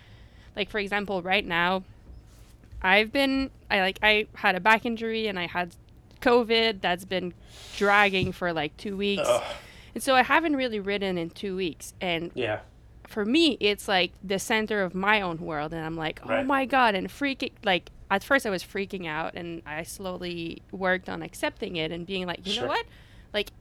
Like 0.56 0.70
for 0.70 0.80
example, 0.80 1.22
right 1.22 1.46
now, 1.46 1.84
I've 2.82 3.12
been 3.12 3.50
I 3.70 3.82
like 3.82 4.00
I 4.02 4.28
had 4.36 4.56
a 4.56 4.60
back 4.62 4.86
injury 4.86 5.28
and 5.28 5.38
I 5.38 5.48
had 5.48 5.76
COVID 6.22 6.80
that's 6.82 7.06
been 7.06 7.34
dragging 7.76 8.32
for 8.32 8.54
like 8.54 8.76
two 8.78 8.96
weeks. 8.96 9.24
Ugh. 9.26 9.44
And 9.94 10.02
so 10.04 10.16
I 10.16 10.22
haven't 10.24 10.56
really 10.56 10.80
ridden 10.80 11.18
in 11.18 11.30
two 11.32 11.56
weeks. 11.56 11.94
And 12.00 12.32
Yeah. 12.34 12.60
For 13.08 13.26
me, 13.26 13.58
it's 13.60 13.88
like 13.88 14.12
the 14.24 14.40
center 14.40 14.84
of 14.84 14.94
my 14.94 15.22
own 15.22 15.38
world. 15.40 15.74
And 15.74 15.84
I'm 15.86 15.96
like, 15.96 16.20
oh 16.24 16.30
Right. 16.30 16.46
my 16.46 16.66
God. 16.66 16.94
And 16.96 17.08
freaking, 17.08 17.52
like, 17.64 17.90
at 18.12 18.24
first 18.24 18.46
I 18.46 18.50
was 18.50 18.64
freaking 18.64 19.08
out. 19.08 19.34
And 19.36 19.62
I 19.66 19.84
slowly 19.84 20.62
worked 20.72 21.10
on 21.10 21.22
accepting 21.22 21.76
it 21.76 21.92
and 21.92 22.06
being 22.06 22.26
like, 22.26 22.46
you 22.46 22.54
Sure. 22.54 22.64
know 22.64 22.70
what? 22.70 22.86
Like, 23.34 23.52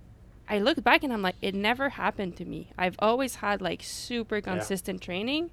I 0.49 0.59
look 0.59 0.83
back 0.85 1.03
and 1.03 1.13
I'm 1.13 1.23
like, 1.23 1.37
it 1.43 1.55
never 1.55 1.89
happened 1.91 2.37
to 2.37 2.45
me. 2.45 2.69
I've 2.79 2.95
always 3.01 3.37
had 3.37 3.61
like 3.61 3.83
super 3.83 4.41
consistent 4.41 5.01
training 5.01 5.51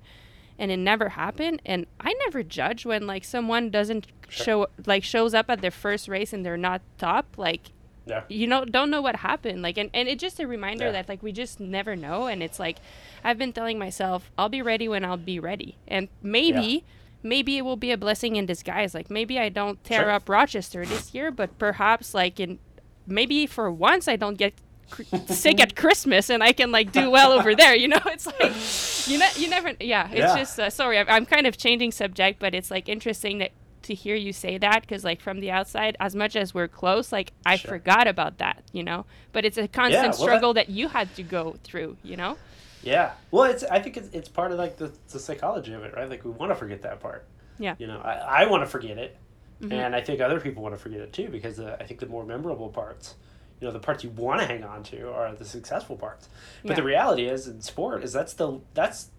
and 0.60 0.70
it 0.72 0.78
never 0.78 1.10
happened. 1.10 1.62
And 1.66 1.88
I 2.00 2.14
never 2.26 2.44
judge 2.44 2.86
when 2.86 3.08
like 3.08 3.24
someone 3.24 3.70
doesn't 3.72 4.08
Sure. 4.30 4.46
show, 4.46 4.68
like, 4.86 5.04
shows 5.04 5.34
up 5.34 5.50
at 5.50 5.62
their 5.62 5.72
first 5.72 6.08
race 6.08 6.32
and 6.34 6.44
they're 6.46 6.58
not 6.58 6.82
top. 6.98 7.38
Like, 7.38 7.72
Yeah. 8.06 8.24
you 8.28 8.48
know 8.48 8.66
don't 8.66 8.90
know 8.90 9.02
what 9.02 9.16
happened 9.18 9.62
like 9.62 9.78
and, 9.78 9.90
and 9.94 10.10
it's 10.10 10.20
just 10.22 10.38
a 10.40 10.46
reminder 10.46 10.86
Yeah. 10.88 10.92
that 10.94 11.08
like 11.10 11.24
we 11.24 11.32
just 11.32 11.60
never 11.62 11.96
know 11.96 12.28
and 12.28 12.44
it's 12.44 12.60
like 12.60 12.80
i've 13.24 13.38
been 13.38 13.54
telling 13.54 13.80
myself 13.80 14.30
i'll 14.38 14.50
be 14.50 14.62
ready 14.62 14.90
when 14.90 15.06
i'll 15.06 15.16
be 15.16 15.40
ready 15.40 15.78
and 15.88 16.10
maybe 16.22 16.84
maybe 17.24 17.58
it 17.58 17.62
will 17.62 17.78
be 17.78 17.92
a 17.92 17.98
blessing 17.98 18.36
in 18.36 18.46
disguise 18.46 18.94
like 18.94 19.10
maybe 19.10 19.40
i 19.40 19.48
don't 19.48 19.82
tear 19.86 20.02
Sure. 20.02 20.12
up 20.12 20.28
rochester 20.28 20.86
this 20.86 21.14
year 21.14 21.32
but 21.32 21.58
perhaps 21.58 22.14
like 22.14 22.42
in 22.42 22.60
maybe 23.08 23.48
for 23.48 23.72
once 23.72 24.10
i 24.10 24.18
don't 24.18 24.38
get 24.38 24.54
cr- 24.90 25.04
sick 25.28 25.62
at 25.62 25.76
Christmas 25.78 26.30
and 26.30 26.44
I 26.44 26.52
can 26.52 26.72
like 26.74 26.92
do 26.92 27.10
well 27.10 27.32
over 27.32 27.56
there. 27.62 27.74
You 27.74 27.88
know, 27.88 28.02
it's 28.08 28.26
like 28.28 29.08
you 29.10 29.18
know 29.18 29.28
you 29.38 29.50
never. 29.50 29.72
Yeah, 29.80 30.08
it's 30.10 30.18
Yeah. 30.20 30.38
just 30.38 30.60
uh, 30.60 30.70
sorry. 30.70 31.00
I'm, 31.00 31.08
I'm 31.10 31.26
kind 31.26 31.48
of 31.48 31.58
changing 31.58 31.92
subject, 31.94 32.38
but 32.40 32.54
it's 32.54 32.70
like 32.70 32.88
interesting 32.90 33.40
that 33.40 33.52
to 33.84 33.94
hear 33.94 34.16
you 34.16 34.34
say 34.34 34.58
that 34.58 34.82
because 34.82 35.04
like 35.04 35.22
from 35.22 35.40
the 35.40 35.52
outside, 35.52 35.96
as 36.00 36.16
much 36.16 36.36
as 36.36 36.54
we're 36.54 36.68
close, 36.68 37.12
like 37.12 37.32
I 37.46 37.56
Sure. 37.58 37.72
forgot 37.72 38.08
about 38.08 38.40
that. 38.40 38.64
You 38.72 38.84
know, 38.84 39.06
but 39.32 39.46
it's 39.46 39.58
a 39.58 39.68
constant 39.68 40.04
well, 40.06 40.14
struggle 40.14 40.54
that 40.56 40.70
you 40.70 40.88
had 40.88 41.14
to 41.16 41.24
go 41.24 41.58
through. 41.64 41.98
You 42.04 42.18
know. 42.18 42.38
Yeah. 42.82 43.12
Well, 43.32 43.46
it's 43.46 43.64
I 43.64 43.80
think 43.80 43.98
it's, 43.98 44.10
it's 44.14 44.28
part 44.30 44.52
of 44.52 44.58
like 44.58 44.78
the, 44.78 44.92
the 45.10 45.20
psychology 45.20 45.74
of 45.74 45.84
it, 45.84 45.94
right? 45.96 46.10
Like 46.10 46.26
we 46.26 46.32
want 46.32 46.52
to 46.52 46.56
forget 46.56 46.82
that 46.82 47.00
part. 47.00 47.26
Yeah. 47.60 47.76
You 47.78 47.88
know, 47.88 48.00
I, 48.00 48.44
I 48.44 48.46
want 48.48 48.64
to 48.64 48.68
forget 48.68 48.98
it, 48.98 49.16
Mhm. 49.62 49.72
and 49.72 49.96
I 49.96 50.02
think 50.02 50.20
other 50.20 50.40
people 50.40 50.64
want 50.64 50.76
to 50.76 50.82
forget 50.82 51.00
it 51.00 51.14
too 51.14 51.30
because 51.30 51.60
uh, 51.60 51.78
I 51.80 51.84
think 51.84 52.00
the 52.00 52.08
more 52.08 52.26
memorable 52.26 52.70
parts, 52.70 53.16
you 53.62 53.68
know, 53.68 53.72
the 53.72 53.80
parts 53.80 54.04
you 54.04 54.10
want 54.10 54.42
to 54.42 54.48
hang 54.48 54.64
on 54.64 54.84
to 54.84 55.12
are 55.14 55.34
the 55.36 55.46
successful 55.46 55.96
parts. 55.96 56.28
But 56.64 56.72
Yeah. 56.72 56.76
the 56.78 56.84
reality 56.84 57.26
is 57.28 57.48
in 57.48 57.62
sport 57.62 58.04
is 58.04 58.12
that's 58.12 58.34
the 58.34 58.60
that's 58.74 59.10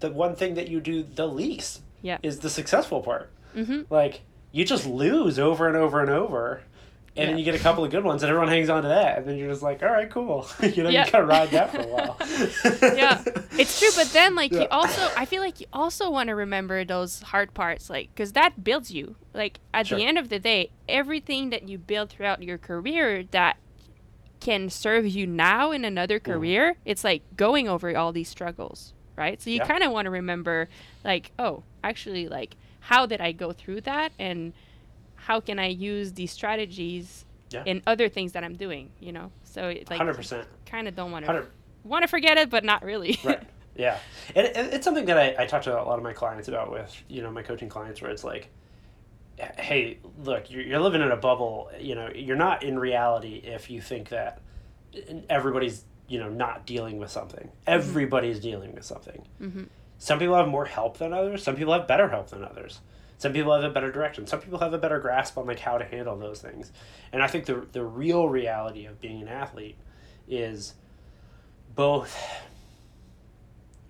the 0.00 0.10
one 0.10 0.34
thing 0.36 0.54
that 0.54 0.68
you 0.68 0.80
do 0.80 1.02
the 1.02 1.26
least 1.26 1.82
Yeah. 2.00 2.18
is 2.22 2.38
the 2.40 2.48
successful 2.50 3.00
part. 3.02 3.30
Mm-hmm. 3.54 3.82
Like 3.90 4.22
you 4.52 4.64
just 4.64 4.86
lose 4.86 5.38
over 5.38 5.66
and 5.68 5.76
over 5.76 6.00
and 6.00 6.10
over. 6.10 6.62
And 7.16 7.28
then 7.30 7.38
you 7.38 7.44
get 7.44 7.54
a 7.54 7.60
couple 7.60 7.84
of 7.84 7.92
good 7.92 8.02
ones, 8.02 8.24
and 8.24 8.30
everyone 8.30 8.48
hangs 8.48 8.68
on 8.68 8.82
to 8.82 8.88
that, 8.88 9.18
and 9.18 9.26
then 9.28 9.36
you're 9.38 9.48
just 9.48 9.62
like, 9.62 9.84
"All 9.84 9.88
right, 9.88 10.10
cool." 10.10 10.48
you 10.62 10.82
know, 10.82 10.88
Yeah. 10.88 11.06
you 11.06 11.12
gotta 11.12 11.24
ride 11.24 11.48
that 11.50 11.70
for 11.70 11.80
a 11.82 11.86
while. 11.86 12.16
yeah 12.96 13.22
it's 13.56 13.78
true 13.78 13.90
but 13.94 14.12
then 14.12 14.34
like 14.34 14.50
you 14.50 14.66
also 14.72 15.08
i 15.16 15.24
feel 15.24 15.40
like 15.40 15.60
you 15.60 15.66
also 15.72 16.10
want 16.10 16.26
to 16.28 16.34
remember 16.34 16.84
those 16.84 17.22
hard 17.22 17.54
parts 17.54 17.88
like 17.88 18.08
because 18.12 18.32
that 18.32 18.64
builds 18.64 18.90
you 18.90 19.14
like 19.32 19.60
at 19.72 19.86
Sure. 19.86 19.96
the 19.98 20.04
end 20.04 20.18
of 20.18 20.28
the 20.28 20.40
day 20.40 20.70
everything 20.88 21.50
that 21.50 21.68
you 21.68 21.78
build 21.78 22.10
throughout 22.10 22.42
your 22.42 22.58
career 22.58 23.22
that 23.30 23.58
can 24.40 24.68
serve 24.68 25.06
you 25.06 25.26
now 25.26 25.70
in 25.70 25.84
another 25.84 26.18
Mm-hmm. 26.18 26.32
career 26.32 26.76
it's 26.84 27.04
like 27.04 27.22
going 27.36 27.68
over 27.68 27.96
all 27.96 28.10
these 28.12 28.28
struggles 28.28 28.92
right 29.16 29.40
so 29.40 29.50
you 29.50 29.56
Yeah. 29.58 29.66
kind 29.66 29.84
of 29.84 29.92
want 29.92 30.06
to 30.06 30.10
remember 30.10 30.68
like 31.04 31.30
oh 31.38 31.62
actually 31.84 32.28
like 32.28 32.56
how 32.90 33.06
did 33.06 33.20
i 33.20 33.30
go 33.32 33.52
through 33.52 33.80
that 33.80 34.10
and 34.18 34.52
how 35.16 35.40
can 35.40 35.58
i 35.58 35.66
use 35.66 36.12
these 36.14 36.30
strategies 36.32 37.24
Yeah. 37.50 37.62
in 37.66 37.82
other 37.86 38.08
things 38.08 38.32
that 38.32 38.42
i'm 38.44 38.56
doing 38.66 38.90
you 39.00 39.12
know 39.12 39.30
so 39.44 39.68
it, 39.68 39.88
like 39.90 39.98
Hundred 39.98 40.16
percent. 40.16 40.46
kind 40.66 40.86
of 40.88 40.94
don't 40.96 41.10
want 41.12 41.24
to 41.26 41.46
want 41.84 42.02
to 42.02 42.08
forget 42.08 42.36
it 42.38 42.48
but 42.50 42.62
not 42.64 42.82
really 42.84 43.18
Right. 43.24 43.42
Yeah, 43.76 43.98
and 44.36 44.46
it, 44.46 44.56
it's 44.74 44.84
something 44.84 45.06
that 45.06 45.18
I, 45.18 45.34
I 45.42 45.46
talk 45.46 45.62
to 45.62 45.72
a 45.74 45.82
lot 45.82 45.98
of 45.98 46.04
my 46.04 46.12
clients 46.12 46.46
about 46.46 46.70
with 46.70 46.92
you 47.08 47.22
know 47.22 47.30
my 47.32 47.42
coaching 47.42 47.68
clients 47.68 48.00
where 48.00 48.08
it's 48.12 48.22
like, 48.22 48.48
hey, 49.58 49.98
look, 50.22 50.48
you're, 50.48 50.62
you're 50.62 50.78
living 50.78 51.02
in 51.02 51.10
a 51.10 51.16
bubble. 51.16 51.72
You 51.80 51.96
know, 51.96 52.08
you're 52.14 52.36
not 52.36 52.62
in 52.62 52.78
reality 52.78 53.42
if 53.44 53.68
you 53.70 53.80
think 53.80 54.10
that 54.10 54.40
everybody's 55.28 55.84
you 56.06 56.20
know 56.20 56.28
not 56.28 56.66
dealing 56.66 56.98
with 56.98 57.10
something. 57.10 57.50
Everybody's 57.66 58.38
dealing 58.38 58.74
with 58.76 58.84
something. 58.84 59.26
mm-hmm. 59.42 59.64
Some 59.98 60.18
people 60.18 60.36
have 60.36 60.48
more 60.48 60.66
help 60.66 60.98
than 60.98 61.12
others. 61.12 61.42
Some 61.42 61.56
people 61.56 61.72
have 61.72 61.86
better 61.86 62.08
help 62.08 62.30
than 62.30 62.44
others. 62.44 62.80
Some 63.18 63.32
people 63.32 63.54
have 63.54 63.64
a 63.64 63.70
better 63.70 63.90
direction. 63.90 64.26
Some 64.26 64.40
people 64.40 64.58
have 64.58 64.74
a 64.74 64.78
better 64.78 64.98
grasp 64.98 65.38
on 65.38 65.46
like 65.46 65.60
how 65.60 65.78
to 65.78 65.84
handle 65.84 66.16
those 66.16 66.40
things. 66.40 66.72
And 67.12 67.22
I 67.22 67.26
think 67.26 67.46
the 67.46 67.66
the 67.72 67.84
real 67.84 68.28
reality 68.28 68.86
of 68.86 69.00
being 69.00 69.22
an 69.22 69.28
athlete 69.28 69.76
is 70.28 70.74
both 71.74 72.16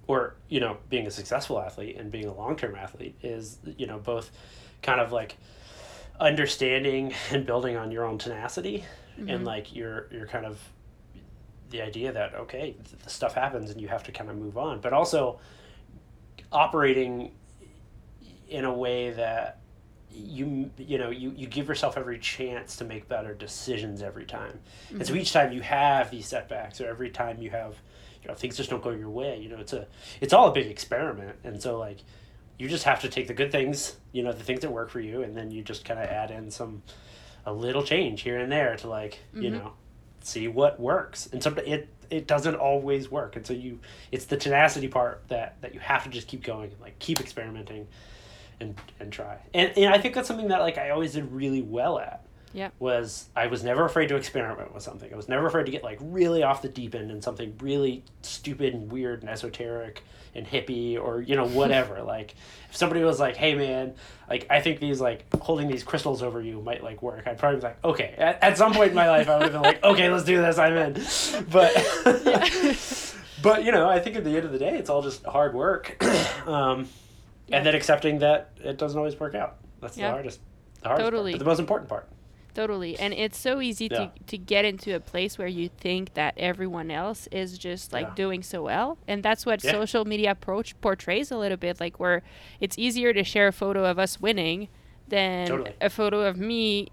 or 0.07 0.35
you 0.49 0.61
know 0.61 0.77
being 0.89 1.07
a 1.07 1.11
successful 1.11 1.61
athlete 1.61 1.97
and 1.97 2.11
being 2.11 2.27
a 2.27 2.35
long-term 2.35 2.75
athlete 2.75 3.17
is 3.23 3.59
you 3.77 3.87
know 3.87 3.99
both 3.99 4.31
kind 4.83 5.01
of 5.01 5.13
like 5.13 5.37
understanding 6.21 7.15
and 7.31 7.47
building 7.47 7.77
on 7.77 7.91
your 7.91 8.05
own 8.05 8.19
tenacity 8.19 8.85
and 9.17 9.29
mm-hmm. 9.29 9.45
like 9.45 9.75
your 9.75 10.09
your 10.13 10.27
kind 10.27 10.45
of 10.45 10.61
the 11.71 11.81
idea 11.81 12.13
that 12.13 12.35
okay 12.35 12.77
the 13.03 13.11
stuff 13.11 13.35
happens 13.35 13.71
and 13.71 13.81
you 13.81 13.89
have 13.89 14.03
to 14.03 14.13
kind 14.13 14.31
of 14.31 14.37
move 14.37 14.57
on 14.59 14.81
but 14.81 14.93
also 14.93 15.39
operating 16.55 17.33
in 18.49 18.65
a 18.65 18.73
way 18.73 19.11
that 19.11 19.59
you 20.11 20.71
you 20.79 20.97
know 20.97 21.11
you, 21.11 21.33
you 21.37 21.47
give 21.49 21.67
yourself 21.67 21.97
every 21.99 22.19
chance 22.21 22.77
to 22.77 22.85
make 22.85 23.09
better 23.09 23.35
decisions 23.35 24.01
every 24.01 24.25
time. 24.25 24.61
And 24.91 25.05
so 25.05 25.15
each 25.15 25.33
time 25.33 25.53
you 25.53 25.61
have 25.63 26.11
these 26.11 26.27
setbacks 26.27 26.81
or 26.81 26.87
every 26.89 27.11
time 27.11 27.41
you 27.43 27.51
have 27.51 27.75
you 28.23 28.29
know 28.29 28.35
things 28.35 28.57
just 28.57 28.71
don't 28.71 28.83
go 28.83 28.91
your 28.91 29.11
way 29.11 29.39
you 29.41 29.49
know 29.49 29.59
it's 29.59 29.73
a 29.73 29.87
it's 30.21 30.33
all 30.33 30.49
a 30.49 30.53
big 30.53 30.67
experiment. 30.69 31.37
And 31.43 31.61
so 31.61 31.79
like 31.79 31.99
you 32.59 32.69
just 32.69 32.85
have 32.85 33.01
to 33.01 33.09
take 33.09 33.27
the 33.27 33.35
good 33.35 33.51
things 33.51 33.97
you 34.13 34.23
know 34.23 34.33
the 34.33 34.45
things 34.45 34.61
that 34.61 34.71
work 34.71 34.89
for 34.91 35.01
you 35.01 35.23
and 35.23 35.37
then 35.37 35.51
you 35.51 35.63
just 35.63 35.85
kind 35.85 35.99
of 35.99 36.07
add 36.07 36.31
in 36.31 36.49
some 36.51 36.83
a 37.45 37.53
little 37.53 37.83
change 37.83 38.23
here 38.23 38.39
and 38.39 38.53
there 38.53 38.77
to 38.77 38.89
like 38.89 39.19
you 39.35 39.51
Mhm. 39.51 39.53
know 39.55 39.73
see 40.23 40.49
what 40.49 40.81
works. 40.81 41.29
And 41.33 41.43
sometimes 41.43 41.69
it 41.69 41.89
it 42.11 42.27
doesn't 42.27 42.55
always 42.55 43.11
work. 43.11 43.37
And 43.37 43.47
so 43.47 43.53
you 43.53 43.79
it's 44.13 44.25
the 44.27 44.37
tenacity 44.37 44.89
part 44.89 45.23
that 45.29 45.61
that 45.61 45.75
you 45.75 45.81
have 45.81 46.05
to 46.05 46.11
just 46.11 46.29
keep 46.29 46.43
going 46.43 46.71
and 46.71 46.81
like 46.81 46.99
keep 46.99 47.21
experimenting 47.21 47.87
and 48.61 48.75
and 49.01 49.13
try. 49.13 49.39
And, 49.53 49.73
and 49.77 49.93
i 49.93 49.99
think 49.99 50.15
that's 50.15 50.29
something 50.29 50.49
that 50.49 50.61
like 50.61 50.79
i 50.79 50.91
always 50.91 51.13
did 51.15 51.31
really 51.33 51.61
well 51.63 51.99
at 51.99 52.25
Yeah. 52.53 52.71
was 52.79 53.29
i 53.35 53.49
was 53.49 53.65
never 53.65 53.85
afraid 53.85 54.09
to 54.09 54.17
experiment 54.17 54.73
with 54.73 54.83
something. 54.83 55.13
I 55.13 55.17
was 55.17 55.29
never 55.29 55.47
afraid 55.47 55.67
to 55.67 55.73
get 55.73 55.83
like 55.83 55.99
really 56.01 56.43
off 56.45 56.63
the 56.63 56.69
deep 56.69 56.95
end 56.95 57.11
in 57.11 57.21
something 57.21 57.53
really 57.61 58.05
stupid 58.23 58.75
and 58.75 58.91
weird 58.93 59.23
and 59.23 59.29
esoteric 59.31 60.03
and 60.35 60.47
hippie 60.47 60.99
or 61.01 61.21
you 61.21 61.37
know 61.37 61.47
whatever 61.47 62.03
like 62.15 62.35
if 62.69 62.77
somebody 62.77 63.03
was 63.03 63.21
like 63.21 63.37
hey 63.37 63.55
man 63.55 63.95
like 64.29 64.47
i 64.51 64.61
think 64.61 64.81
these 64.81 65.01
like 65.01 65.25
holding 65.41 65.69
these 65.69 65.83
crystals 65.85 66.23
over 66.23 66.41
you 66.41 66.61
might 66.61 66.83
like 66.83 67.03
work 67.03 67.27
i'd 67.27 67.39
probably 67.39 67.61
be 67.61 67.65
like 67.67 67.85
okay 67.85 68.15
at, 68.19 68.43
at 68.43 68.59
some 68.59 68.73
point 68.75 68.91
in 68.91 68.95
my 68.97 69.09
life 69.09 69.29
i 69.29 69.35
would 69.37 69.43
have 69.45 69.53
been 69.53 69.63
like 69.63 69.83
okay 69.85 70.09
let's 70.11 70.25
do 70.25 70.37
this 70.41 70.59
i'm 70.59 70.77
in 70.77 70.93
but 71.51 71.73
but 73.43 73.65
you 73.65 73.73
know 73.73 73.89
i 73.89 73.99
think 74.01 74.17
at 74.17 74.25
the 74.25 74.35
end 74.37 74.45
of 74.45 74.53
the 74.53 74.59
day 74.59 74.77
it's 74.77 74.91
all 74.91 75.03
just 75.03 75.25
hard 75.25 75.55
work 75.55 75.97
um, 76.47 76.89
Yeah. 77.47 77.59
and 77.59 77.67
then 77.67 77.75
accepting 77.75 78.19
that 78.21 78.51
it 78.63 78.79
doesn't 78.79 78.99
always 78.99 79.19
work 79.19 79.35
out 79.35 79.57
that's 79.81 79.97
Yeah. 79.97 80.09
the 80.09 80.13
hardest 80.15 80.41
the 80.83 80.89
hardest 80.89 81.05
Totally. 81.07 81.33
part, 81.33 81.39
but 81.39 81.45
the 81.45 81.51
most 81.51 81.59
important 81.61 81.89
part 81.89 82.09
Totally. 82.55 82.97
And 82.99 83.13
it's 83.13 83.37
so 83.37 83.61
easy 83.61 83.89
Yeah. 83.91 84.07
to, 84.07 84.11
to 84.29 84.39
get 84.39 84.65
into 84.65 84.95
a 84.95 85.01
place 85.01 85.37
where 85.39 85.49
you 85.49 85.69
think 85.69 86.15
that 86.15 86.35
everyone 86.37 86.91
else 86.91 87.27
is 87.33 87.59
just 87.59 87.93
like 87.93 88.07
Yeah. 88.09 88.15
doing 88.15 88.43
so 88.43 88.63
well. 88.63 88.97
And 89.09 89.23
that's 89.23 89.45
what 89.45 89.63
Yeah. 89.65 89.73
social 89.73 90.05
media 90.05 90.31
approach 90.31 90.81
portrays 90.81 91.31
a 91.31 91.37
little 91.37 91.57
bit 91.59 91.81
like 91.81 91.99
where 91.99 92.23
it's 92.61 92.79
easier 92.79 93.13
to 93.13 93.25
share 93.25 93.49
a 93.49 93.53
photo 93.53 93.85
of 93.85 93.99
us 93.99 94.21
winning 94.21 94.69
than 95.09 95.49
Totally. 95.49 95.73
a 95.81 95.91
photo 95.91 96.21
of 96.23 96.37
me 96.37 96.89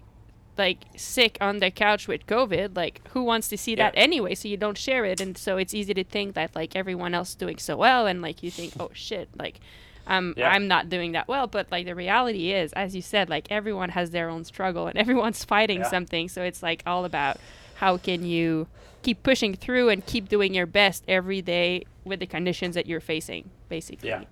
like 0.58 0.84
sick 0.96 1.38
on 1.40 1.60
the 1.60 1.70
couch 1.70 2.06
with 2.08 2.26
COVID. 2.26 2.76
Like 2.76 3.00
who 3.12 3.22
wants 3.22 3.48
to 3.48 3.56
see 3.56 3.74
that 3.76 3.94
anyway? 3.96 4.34
So 4.34 4.48
you 4.48 4.56
don't 4.56 4.76
share 4.76 5.04
it. 5.04 5.20
And 5.20 5.38
so 5.38 5.56
it's 5.58 5.72
easy 5.72 5.94
to 5.94 6.04
think 6.04 6.34
that 6.34 6.54
like 6.56 6.76
everyone 6.76 7.14
else 7.14 7.30
is 7.30 7.34
doing 7.36 7.58
so 7.58 7.76
well 7.76 8.06
and 8.06 8.20
like 8.20 8.42
you 8.42 8.50
think, 8.50 8.72
oh 8.80 8.90
shit, 8.92 9.28
like 9.38 9.60
I'm 10.06 10.34
Yeah. 10.36 10.50
I'm 10.50 10.68
not 10.68 10.88
doing 10.88 11.12
that 11.12 11.28
well. 11.28 11.46
But 11.46 11.70
like 11.70 11.86
the 11.86 11.94
reality 11.94 12.52
is, 12.52 12.72
as 12.72 12.94
you 12.94 13.02
said, 13.02 13.28
like 13.30 13.46
everyone 13.50 13.90
has 13.90 14.10
their 14.10 14.28
own 14.28 14.44
struggle 14.44 14.86
and 14.86 14.98
everyone's 15.04 15.44
fighting 15.44 15.80
Yeah. 15.80 15.88
something. 15.90 16.28
So 16.28 16.42
it's 16.42 16.62
like 16.62 16.82
all 16.86 17.04
about 17.04 17.38
how 17.76 17.96
can 17.96 18.24
you 18.24 18.68
keep 19.02 19.22
pushing 19.22 19.54
through 19.54 19.88
and 19.88 20.04
keep 20.06 20.28
doing 20.28 20.54
your 20.54 20.66
best 20.66 21.02
every 21.08 21.42
day 21.42 21.84
with 22.04 22.20
the 22.20 22.26
conditions 22.26 22.74
that 22.76 22.86
you're 22.86 23.00
facing, 23.00 23.50
basically. 23.68 24.08
Yeah. 24.08 24.22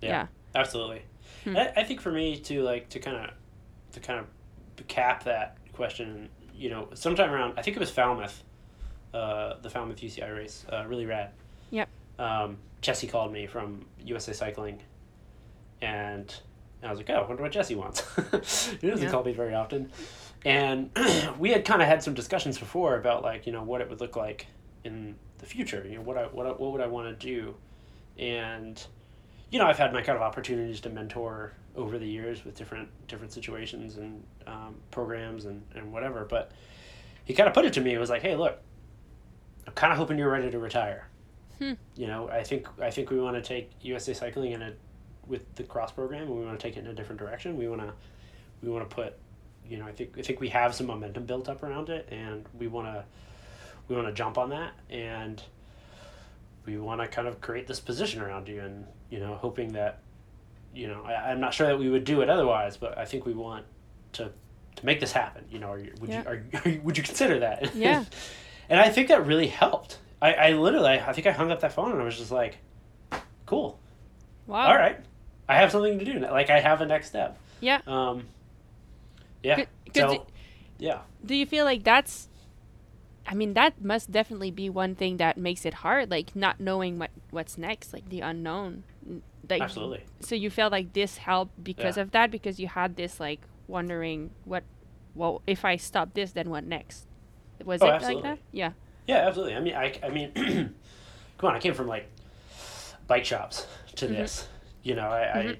Yeah, 0.00 0.08
Yeah. 0.08 0.26
absolutely. 0.54 1.02
Hmm. 1.44 1.56
I, 1.56 1.72
I 1.76 1.84
think 1.84 2.00
for 2.00 2.12
me 2.12 2.36
to 2.40 2.62
like 2.62 2.88
to 2.90 2.98
kind 2.98 3.16
of 3.16 3.30
to 3.92 4.00
kind 4.00 4.20
of 4.20 4.86
cap 4.88 5.24
that 5.24 5.56
question, 5.72 6.28
you 6.54 6.68
know, 6.70 6.88
sometime 6.94 7.30
around 7.30 7.54
I 7.58 7.62
think 7.62 7.76
it 7.76 7.80
was 7.80 7.90
Falmouth, 7.90 8.42
uh, 9.14 9.54
the 9.62 9.70
Falmouth 9.70 10.00
UCI 10.00 10.34
race, 10.36 10.64
uh, 10.72 10.84
really 10.86 11.06
rad. 11.06 11.30
Yep. 11.70 11.88
Um, 12.18 12.56
Jesse 12.80 13.06
called 13.06 13.32
me 13.32 13.46
from 13.46 13.86
USA 14.04 14.32
Cycling, 14.32 14.80
and 15.82 16.34
I 16.82 16.90
was 16.90 16.98
like, 16.98 17.10
oh, 17.10 17.14
I 17.14 17.26
wonder 17.26 17.42
what 17.42 17.52
Jesse 17.52 17.74
wants. 17.74 18.02
he 18.80 18.88
doesn't 18.88 19.06
Yeah. 19.06 19.10
call 19.10 19.24
me 19.24 19.32
very 19.32 19.54
often, 19.54 19.90
and 20.44 20.90
we 21.38 21.50
had 21.50 21.64
kind 21.64 21.82
of 21.82 21.88
had 21.88 22.02
some 22.02 22.14
discussions 22.14 22.58
before 22.58 22.96
about 22.96 23.22
like 23.22 23.46
you 23.46 23.52
know 23.52 23.62
what 23.62 23.80
it 23.80 23.88
would 23.90 24.00
look 24.00 24.16
like 24.16 24.46
in 24.84 25.16
the 25.38 25.46
future. 25.46 25.84
You 25.88 25.96
know 25.96 26.02
what 26.02 26.16
I 26.18 26.24
what 26.24 26.46
I, 26.46 26.50
what 26.50 26.72
would 26.72 26.80
I 26.80 26.86
want 26.86 27.08
to 27.18 27.26
do, 27.26 27.54
and 28.18 28.80
you 29.50 29.58
know 29.58 29.66
I've 29.66 29.78
had 29.78 29.92
my 29.92 30.02
kind 30.02 30.16
of 30.16 30.22
opportunities 30.22 30.80
to 30.82 30.90
mentor 30.90 31.52
over 31.76 31.98
the 31.98 32.06
years 32.06 32.44
with 32.44 32.54
different 32.56 32.88
different 33.08 33.32
situations 33.32 33.96
and 33.96 34.22
um, 34.46 34.76
programs 34.90 35.44
and 35.46 35.62
and 35.74 35.92
whatever. 35.92 36.24
But 36.24 36.52
he 37.24 37.34
kind 37.34 37.48
of 37.48 37.54
put 37.54 37.64
it 37.64 37.72
to 37.74 37.80
me. 37.80 37.92
It 37.94 37.98
was 37.98 38.10
like, 38.10 38.22
hey, 38.22 38.36
look, 38.36 38.58
I'm 39.66 39.72
kind 39.74 39.92
of 39.92 39.98
hoping 39.98 40.18
you're 40.18 40.30
ready 40.30 40.50
to 40.50 40.58
retire. 40.58 41.06
Hmm. 41.58 41.72
You 41.96 42.06
know, 42.06 42.28
I 42.28 42.42
think 42.44 42.68
I 42.80 42.90
think 42.90 43.10
we 43.10 43.20
want 43.20 43.36
to 43.36 43.42
take 43.42 43.70
USA 43.82 44.12
Cycling 44.14 44.52
in 44.52 44.62
a 44.62 44.72
with 45.28 45.54
the 45.56 45.62
cross 45.62 45.92
program, 45.92 46.22
and 46.22 46.38
we 46.38 46.44
want 46.44 46.58
to 46.58 46.62
take 46.66 46.76
it 46.76 46.80
in 46.80 46.86
a 46.86 46.94
different 46.94 47.20
direction. 47.20 47.56
We 47.56 47.68
want 47.68 47.80
to 47.82 47.92
we 48.62 48.68
want 48.70 48.88
to 48.88 48.94
put, 48.94 49.14
you 49.68 49.78
know, 49.78 49.86
I 49.86 49.92
think 49.92 50.16
I 50.18 50.22
think 50.22 50.40
we 50.40 50.48
have 50.48 50.74
some 50.74 50.86
momentum 50.86 51.24
built 51.24 51.48
up 51.48 51.62
around 51.62 51.88
it, 51.90 52.08
and 52.10 52.44
we 52.58 52.66
want 52.66 52.86
to 52.88 53.04
we 53.88 53.94
want 53.96 54.08
to 54.08 54.14
jump 54.14 54.38
on 54.38 54.50
that, 54.50 54.72
and 54.90 55.42
we 56.66 56.76
want 56.78 57.00
to 57.00 57.06
kind 57.08 57.28
of 57.28 57.40
create 57.40 57.66
this 57.66 57.80
position 57.80 58.20
around 58.20 58.48
you, 58.48 58.60
and 58.60 58.86
you 59.10 59.20
know, 59.20 59.34
hoping 59.36 59.72
that, 59.72 60.00
you 60.74 60.86
know, 60.86 61.02
I, 61.04 61.30
I'm 61.30 61.40
not 61.40 61.54
sure 61.54 61.66
that 61.68 61.78
we 61.78 61.88
would 61.88 62.04
do 62.04 62.20
it 62.20 62.28
otherwise, 62.28 62.76
but 62.76 62.98
I 62.98 63.04
think 63.06 63.24
we 63.26 63.32
want 63.34 63.64
to 64.14 64.32
to 64.76 64.86
make 64.86 65.00
this 65.00 65.12
happen. 65.12 65.44
You 65.50 65.58
know, 65.58 65.72
are 65.72 65.78
you, 65.78 65.92
would 66.00 66.10
Yeah. 66.10 66.22
you 66.22 66.28
are, 66.28 66.42
are 66.64 66.68
you, 66.68 66.80
would 66.82 66.96
you 66.96 67.02
consider 67.02 67.40
that? 67.40 67.74
Yeah. 67.74 68.04
and 68.68 68.78
I 68.78 68.90
think 68.90 69.08
that 69.08 69.26
really 69.26 69.48
helped. 69.48 69.98
I, 70.20 70.32
I 70.34 70.52
literally, 70.52 70.98
I 71.00 71.12
think 71.12 71.26
I 71.26 71.32
hung 71.32 71.50
up 71.50 71.60
that 71.60 71.72
phone 71.72 71.92
and 71.92 72.00
I 72.00 72.04
was 72.04 72.18
just 72.18 72.30
like, 72.30 72.58
cool. 73.46 73.78
Wow. 74.46 74.66
All 74.68 74.76
right. 74.76 74.98
I 75.48 75.56
have 75.56 75.70
something 75.72 75.98
to 75.98 76.04
do 76.04 76.18
now. 76.18 76.30
Like 76.32 76.50
I 76.50 76.60
have 76.60 76.80
a 76.80 76.86
next 76.86 77.08
step. 77.08 77.38
Yeah. 77.60 77.80
Um, 77.86 78.24
yeah. 79.42 79.56
Good- 79.56 79.68
so, 79.94 80.08
good 80.08 80.20
yeah. 80.78 81.00
Do 81.24 81.34
you 81.34 81.46
feel 81.46 81.64
like 81.64 81.82
that's 81.84 82.28
I 83.26 83.34
mean, 83.34 83.52
that 83.54 83.82
must 83.84 84.10
definitely 84.10 84.50
be 84.50 84.70
one 84.70 84.94
thing 84.94 85.18
that 85.18 85.36
makes 85.36 85.66
it 85.66 85.74
hard, 85.74 86.10
like 86.10 86.34
not 86.34 86.60
knowing 86.60 86.98
what 86.98 87.10
what's 87.30 87.58
next, 87.58 87.92
like 87.92 88.08
the 88.08 88.20
unknown. 88.20 88.84
Like 89.48 89.62
Absolutely. 89.62 90.02
so 90.20 90.34
you 90.34 90.50
felt 90.50 90.72
like 90.72 90.92
this 90.92 91.18
helped 91.18 91.62
because 91.64 91.96
Yeah. 91.96 92.02
of 92.04 92.10
that 92.12 92.30
because 92.30 92.60
you 92.60 92.68
had 92.68 92.96
this 92.96 93.18
like 93.20 93.40
wondering 93.66 94.30
what 94.44 94.64
well, 95.14 95.42
if 95.46 95.64
I 95.64 95.76
stop 95.76 96.14
this 96.14 96.32
then 96.32 96.50
what 96.50 96.64
next? 96.64 97.06
Was 97.64 97.82
Oh, 97.82 97.86
it 97.86 97.90
absolutely. 97.94 98.22
like 98.22 98.36
that? 98.38 98.42
Yeah. 98.52 98.72
Yeah, 99.06 99.26
absolutely. 99.26 99.56
I 99.56 99.60
mean, 99.60 99.74
I, 99.74 99.98
I 100.02 100.10
mean, 100.10 100.32
come 101.38 101.50
on, 101.50 101.56
I 101.56 101.58
came 101.60 101.74
from 101.74 101.88
like 101.88 102.08
bike 103.06 103.24
shops 103.24 103.66
to 103.96 104.06
Mhm. 104.06 104.10
this. 104.10 104.46
You 104.88 104.94
know, 104.94 105.08
I, 105.10 105.20
Mhm. 105.20 105.50
I 105.54 105.58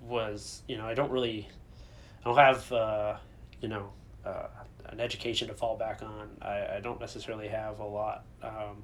was, 0.00 0.62
you 0.66 0.78
know, 0.78 0.86
I 0.86 0.94
don't 0.94 1.10
really, 1.10 1.46
I 2.24 2.24
don't 2.24 2.38
have, 2.38 2.72
uh, 2.72 3.16
you 3.60 3.68
know, 3.68 3.92
uh, 4.24 4.46
an 4.86 5.00
education 5.00 5.48
to 5.48 5.54
fall 5.54 5.76
back 5.76 6.02
on. 6.02 6.30
I, 6.40 6.76
I 6.76 6.80
don't 6.80 6.98
necessarily 6.98 7.48
have 7.48 7.80
a 7.80 7.84
lot. 7.84 8.24
Um, 8.42 8.82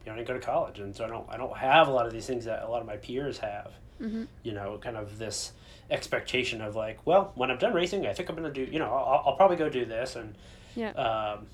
you 0.00 0.06
know, 0.06 0.12
I 0.12 0.16
didn't 0.16 0.28
go 0.28 0.32
to 0.34 0.40
college, 0.40 0.78
and 0.80 0.96
so 0.96 1.04
I 1.04 1.08
don't, 1.08 1.28
I 1.28 1.36
don't 1.36 1.54
have 1.58 1.88
a 1.88 1.90
lot 1.92 2.06
of 2.06 2.12
these 2.14 2.26
things 2.26 2.46
that 2.46 2.62
a 2.62 2.68
lot 2.68 2.80
of 2.80 2.86
my 2.86 2.96
peers 2.96 3.36
have. 3.40 3.72
Mm-hmm. 4.00 4.24
You 4.44 4.52
know, 4.52 4.78
kind 4.78 4.96
of 4.96 5.18
this 5.18 5.52
expectation 5.90 6.62
of 6.62 6.74
like, 6.74 6.98
well, 7.04 7.32
when 7.34 7.50
I'm 7.50 7.58
done 7.58 7.74
racing, 7.74 8.06
I 8.06 8.14
think 8.14 8.30
I'm 8.30 8.34
gonna 8.36 8.50
do, 8.50 8.64
you 8.64 8.78
know, 8.78 8.90
I'll, 8.90 9.24
I'll 9.26 9.36
probably 9.36 9.56
go 9.58 9.68
do 9.68 9.84
this, 9.84 10.16
and 10.16 10.34
Yeah. 10.74 10.92
um, 10.92 11.48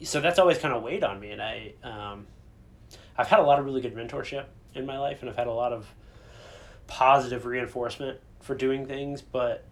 so 0.00 0.20
that's 0.20 0.38
always 0.38 0.58
kind 0.58 0.72
of 0.72 0.84
weighed 0.84 1.02
on 1.02 1.18
me 1.18 1.32
and 1.32 1.42
i 1.42 1.72
um, 1.82 2.24
i've 3.16 3.26
had 3.26 3.40
a 3.40 3.42
lot 3.42 3.58
of 3.58 3.64
really 3.64 3.80
good 3.80 3.96
mentorship 3.96 4.44
in 4.76 4.86
my 4.86 4.96
life 4.96 5.22
and 5.22 5.28
i've 5.28 5.34
had 5.36 5.48
a 5.48 5.52
lot 5.52 5.72
of 5.72 5.92
positive 6.88 7.44
reinforcement 7.46 8.18
for 8.40 8.54
doing 8.56 8.86
things 8.86 9.22
but 9.22 9.64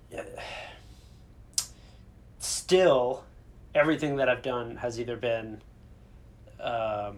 still 2.39 3.25
everything 3.75 4.17
that 4.17 4.29
i've 4.29 4.43
done 4.43 4.77
has 4.77 5.01
either 5.01 5.17
been 5.17 5.61
um, 6.61 7.17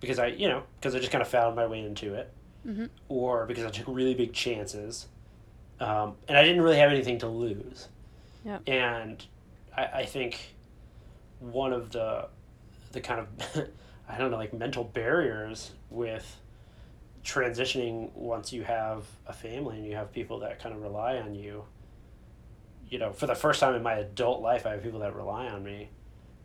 because 0.00 0.18
i 0.18 0.26
you 0.26 0.48
know 0.48 0.62
because 0.80 0.94
i 0.94 0.98
just 0.98 1.10
kind 1.10 1.22
of 1.22 1.28
found 1.28 1.56
my 1.56 1.66
way 1.66 1.80
into 1.80 2.14
it 2.14 2.32
Mm-hmm. 2.66 2.86
or 3.08 3.46
because 3.46 3.64
i 3.64 3.70
took 3.70 3.86
really 3.86 4.14
big 4.14 4.32
chances 4.32 5.06
um, 5.80 6.16
and 6.26 6.36
i 6.36 6.42
didn't 6.42 6.60
really 6.60 6.76
have 6.78 6.90
anything 6.90 7.18
to 7.20 7.28
lose 7.28 7.88
Yeah. 8.44 8.58
and 8.66 9.24
I, 9.74 9.84
I 9.84 10.04
think 10.06 10.54
one 11.40 11.72
of 11.72 11.92
the 11.92 12.28
the 12.92 13.00
kind 13.00 13.20
of 13.20 13.68
I 14.08 14.18
don't 14.18 14.32
know 14.32 14.36
like 14.36 14.52
mental 14.52 14.82
barriers 14.84 15.70
with 15.88 16.40
transitioning 17.28 18.10
once 18.14 18.54
you 18.54 18.62
have 18.64 19.04
a 19.26 19.32
family 19.34 19.76
and 19.76 19.86
you 19.86 19.94
have 19.94 20.10
people 20.12 20.38
that 20.40 20.62
kind 20.62 20.74
of 20.74 20.80
rely 20.80 21.18
on 21.18 21.34
you. 21.34 21.64
You 22.88 22.98
know 22.98 23.12
for 23.12 23.26
the 23.26 23.34
first 23.34 23.60
time 23.60 23.74
in 23.74 23.82
my 23.82 23.96
adult 23.96 24.40
life 24.40 24.64
I 24.64 24.70
have 24.70 24.82
people 24.82 25.00
that 25.00 25.14
rely 25.14 25.46
on 25.46 25.62
me. 25.62 25.90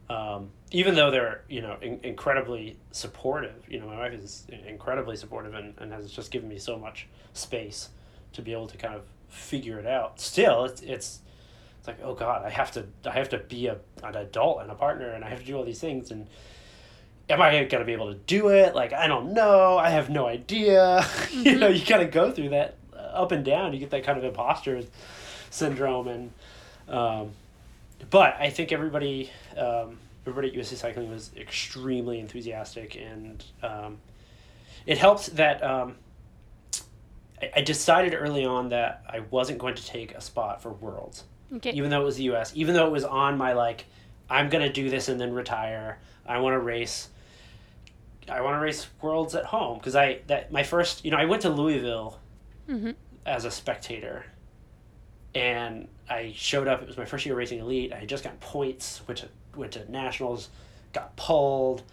Um, 0.09 0.51
even 0.71 0.95
though 0.95 1.09
they're 1.09 1.43
you 1.47 1.61
know 1.61 1.77
in, 1.81 2.01
incredibly 2.03 2.77
supportive 2.91 3.63
you 3.69 3.79
know 3.79 3.87
my 3.87 3.97
wife 3.97 4.13
is 4.13 4.45
incredibly 4.67 5.15
supportive 5.15 5.53
and, 5.53 5.73
and 5.77 5.93
has 5.93 6.11
just 6.11 6.31
given 6.31 6.49
me 6.49 6.59
so 6.59 6.77
much 6.77 7.07
space 7.31 7.89
to 8.33 8.41
be 8.41 8.51
able 8.51 8.67
to 8.67 8.75
kind 8.75 8.93
of 8.93 9.03
figure 9.29 9.79
it 9.79 9.87
out. 9.87 10.19
Still 10.19 10.65
it's 10.65 10.81
it's 10.81 11.21
it's 11.79 11.87
like 11.87 11.99
oh 12.03 12.13
god 12.13 12.45
i 12.45 12.49
have 12.49 12.71
to 12.71 12.85
i 13.05 13.11
have 13.11 13.27
to 13.27 13.37
be 13.37 13.67
a, 13.67 13.77
an 14.03 14.15
adult 14.15 14.61
and 14.61 14.71
a 14.71 14.75
partner 14.75 15.09
and 15.09 15.23
i 15.23 15.29
have 15.29 15.39
to 15.39 15.45
do 15.45 15.57
all 15.57 15.65
these 15.65 15.81
things 15.81 16.11
and 16.11 16.27
am 17.29 17.41
i 17.41 17.51
going 17.51 17.69
to 17.69 17.85
be 17.85 17.93
able 17.93 18.11
to 18.11 18.19
do 18.27 18.49
it 18.49 18.75
like 18.75 18.93
i 18.93 19.07
don't 19.07 19.33
know 19.33 19.77
i 19.77 19.89
have 19.89 20.09
no 20.09 20.27
idea 20.27 21.05
you 21.31 21.57
know 21.57 21.67
you 21.67 21.83
kind 21.85 22.01
of 22.01 22.11
go 22.11 22.31
through 22.31 22.49
that 22.49 22.75
uh, 22.93 22.97
up 22.97 23.31
and 23.31 23.45
down 23.45 23.73
you 23.73 23.79
get 23.79 23.89
that 23.89 24.03
kind 24.03 24.17
of 24.17 24.23
imposter 24.23 24.81
syndrome 25.49 26.07
and 26.07 26.31
um, 26.89 27.31
but 28.09 28.35
i 28.39 28.49
think 28.49 28.71
everybody 28.71 29.29
um, 29.57 29.97
everybody 30.25 30.49
at 30.49 30.53
usa 30.53 30.75
cycling 30.75 31.09
was 31.09 31.31
extremely 31.37 32.19
enthusiastic 32.19 32.95
and 32.95 33.43
um, 33.61 33.97
it 34.85 34.97
helped 34.97 35.35
that 35.35 35.63
um, 35.63 35.95
I, 37.41 37.51
I 37.57 37.61
decided 37.61 38.13
early 38.13 38.45
on 38.45 38.69
that 38.69 39.03
i 39.09 39.19
wasn't 39.31 39.59
going 39.59 39.75
to 39.75 39.85
take 39.85 40.13
a 40.13 40.21
spot 40.21 40.61
for 40.61 40.71
worlds 40.71 41.23
Okay. 41.57 41.71
even 41.71 41.91
though 41.91 42.01
it 42.01 42.05
was 42.05 42.15
the 42.15 42.23
U.S., 42.23 42.51
even 42.55 42.73
though 42.73 42.87
it 42.87 42.91
was 42.91 43.03
on 43.03 43.37
my 43.37 43.53
like, 43.53 43.85
I'm 44.27 44.49
gonna 44.49 44.73
do 44.73 44.89
this 44.89 45.07
and 45.07 45.21
then 45.21 45.33
retire. 45.33 45.99
I 46.25 46.39
want 46.39 46.55
to 46.55 46.59
race. 46.59 47.09
I 48.29 48.41
want 48.41 48.55
to 48.55 48.59
race 48.59 48.87
worlds 49.01 49.35
at 49.35 49.45
home 49.45 49.77
because 49.77 49.95
I 49.95 50.19
that 50.27 50.51
my 50.51 50.63
first, 50.63 51.03
you 51.05 51.11
know, 51.11 51.17
I 51.17 51.25
went 51.25 51.41
to 51.43 51.49
Louisville 51.49 52.19
mm-hmm. 52.69 52.91
as 53.25 53.45
a 53.45 53.51
spectator, 53.51 54.25
and 55.35 55.87
I 56.09 56.33
showed 56.35 56.67
up. 56.67 56.81
It 56.81 56.87
was 56.87 56.97
my 56.97 57.05
first 57.05 57.25
year 57.25 57.35
racing 57.35 57.59
elite. 57.59 57.93
I 57.93 57.99
had 57.99 58.09
just 58.09 58.23
got 58.23 58.39
points, 58.39 59.01
went 59.07 59.19
to 59.19 59.29
went 59.55 59.73
to 59.73 59.91
nationals, 59.91 60.49
got 60.93 61.15
pulled. 61.15 61.83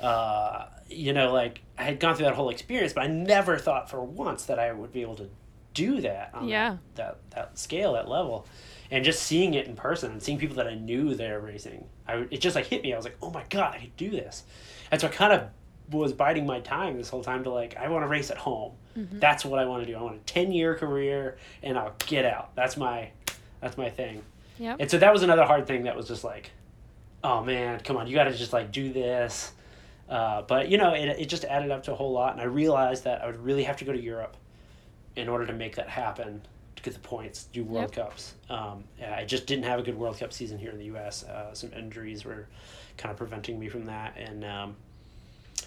Uh, 0.00 0.66
you 0.88 1.12
know, 1.12 1.32
like 1.32 1.60
I 1.78 1.84
had 1.84 2.00
gone 2.00 2.14
through 2.16 2.26
that 2.26 2.34
whole 2.34 2.50
experience, 2.50 2.92
but 2.92 3.02
I 3.04 3.06
never 3.06 3.58
thought 3.58 3.90
for 3.90 4.02
once 4.02 4.46
that 4.46 4.58
I 4.58 4.72
would 4.72 4.92
be 4.92 5.02
able 5.02 5.16
to 5.16 5.28
do 5.74 6.00
that 6.00 6.30
on 6.34 6.48
Yeah. 6.48 6.78
that, 6.96 7.18
that 7.30 7.30
that 7.30 7.58
scale, 7.58 7.92
that 7.92 8.08
level, 8.08 8.46
and 8.90 9.04
just 9.04 9.22
seeing 9.22 9.54
it 9.54 9.66
in 9.66 9.76
person 9.76 10.10
and 10.10 10.22
seeing 10.22 10.38
people 10.38 10.56
that 10.56 10.66
I 10.66 10.74
knew 10.74 11.14
there 11.14 11.38
racing, 11.38 11.86
I 12.08 12.16
would- 12.16 12.32
it 12.32 12.40
just 12.40 12.56
like 12.56 12.66
hit 12.66 12.82
me. 12.82 12.92
I 12.92 12.96
was 12.96 13.04
like, 13.04 13.16
oh 13.22 13.30
my 13.30 13.44
god, 13.50 13.74
I 13.74 13.78
could 13.78 13.96
do 13.96 14.10
this, 14.10 14.42
and 14.90 15.00
so 15.00 15.06
I 15.06 15.10
kind 15.10 15.32
of 15.32 15.48
was 15.90 16.12
biding 16.12 16.46
my 16.46 16.60
time 16.60 16.96
this 16.96 17.08
whole 17.08 17.22
time 17.22 17.44
to 17.44 17.50
like 17.50 17.76
I 17.76 17.88
want 17.88 18.04
to 18.04 18.08
race 18.08 18.30
at 18.30 18.36
home. 18.38 18.72
That's 19.18 19.44
what 19.44 19.58
I 19.58 19.64
want 19.64 19.84
to 19.84 19.90
do. 19.90 19.96
I 19.98 20.02
want 20.02 20.16
a 20.16 20.24
ten 20.24 20.52
year 20.52 20.74
career, 20.74 21.38
and 21.62 21.78
I'll 21.78 21.94
get 22.06 22.24
out. 22.24 22.54
That's 22.54 22.76
my 22.76 23.10
that's 23.60 23.76
my 23.76 23.90
thing. 23.90 24.22
Yep. 24.58 24.76
And 24.80 24.90
so 24.90 24.98
that 24.98 25.12
was 25.12 25.22
another 25.22 25.44
hard 25.44 25.66
thing 25.66 25.84
that 25.84 25.96
was 25.96 26.06
just 26.08 26.24
like, 26.24 26.50
oh 27.24 27.42
man, 27.42 27.80
come 27.80 27.96
on, 27.96 28.06
you 28.06 28.14
got 28.14 28.24
to 28.24 28.34
just 28.34 28.52
like 28.52 28.72
do 28.72 28.92
this. 28.92 29.52
Uh, 30.08 30.42
but 30.42 30.68
you 30.68 30.76
know, 30.76 30.92
it, 30.92 31.08
it 31.08 31.26
just 31.26 31.44
added 31.44 31.70
up 31.70 31.84
to 31.84 31.92
a 31.92 31.94
whole 31.94 32.12
lot, 32.12 32.32
and 32.32 32.40
I 32.40 32.44
realized 32.44 33.04
that 33.04 33.22
I 33.22 33.26
would 33.26 33.42
really 33.42 33.62
have 33.62 33.76
to 33.78 33.84
go 33.84 33.92
to 33.92 34.00
Europe 34.00 34.36
in 35.16 35.28
order 35.28 35.46
to 35.46 35.52
make 35.52 35.76
that 35.76 35.88
happen 35.88 36.42
to 36.76 36.82
get 36.82 36.94
the 36.94 37.00
points, 37.00 37.44
do 37.52 37.62
World 37.64 37.92
Cups. 37.92 38.34
Um, 38.48 38.84
I 39.06 39.24
just 39.24 39.46
didn't 39.46 39.64
have 39.64 39.78
a 39.78 39.82
good 39.82 39.96
World 39.96 40.18
Cup 40.18 40.32
season 40.32 40.58
here 40.58 40.70
in 40.70 40.78
the 40.78 40.86
U.S. 40.86 41.24
Uh, 41.24 41.54
some 41.54 41.72
injuries 41.72 42.24
were 42.24 42.48
kind 42.96 43.10
of 43.12 43.18
preventing 43.18 43.58
me 43.58 43.68
from 43.68 43.86
that, 43.86 44.16
and 44.16 44.44
um, 44.44 44.76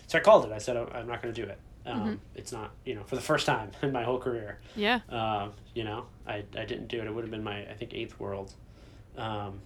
so 0.08 0.18
I 0.18 0.22
called 0.22 0.46
it. 0.46 0.52
I 0.52 0.58
said 0.58 0.78
I'm 0.78 0.88
I'm 0.94 1.08
not 1.08 1.22
going 1.22 1.34
to 1.34 1.42
do 1.46 1.48
it. 1.50 1.60
Um, 1.86 2.22
It's 2.34 2.54
not, 2.54 2.72
you 2.86 2.96
know, 2.96 3.04
for 3.04 3.16
the 3.16 3.22
first 3.22 3.46
time 3.46 3.72
in 3.82 3.92
my 3.92 4.04
whole 4.04 4.18
career. 4.20 4.60
Yeah. 4.76 5.02
Um, 5.10 5.52
you 5.74 5.84
know, 5.84 6.06
I, 6.26 6.44
I 6.58 6.63
didn't 6.66 6.88
do 6.88 7.02
it. 7.02 7.08
It 7.08 7.13
would 7.13 7.24
have 7.26 7.32
been 7.32 7.44
my, 7.44 7.60
I 7.70 7.74
think, 7.74 7.94
eighth 7.94 8.18
world. 8.22 8.54
Um, 9.18 9.60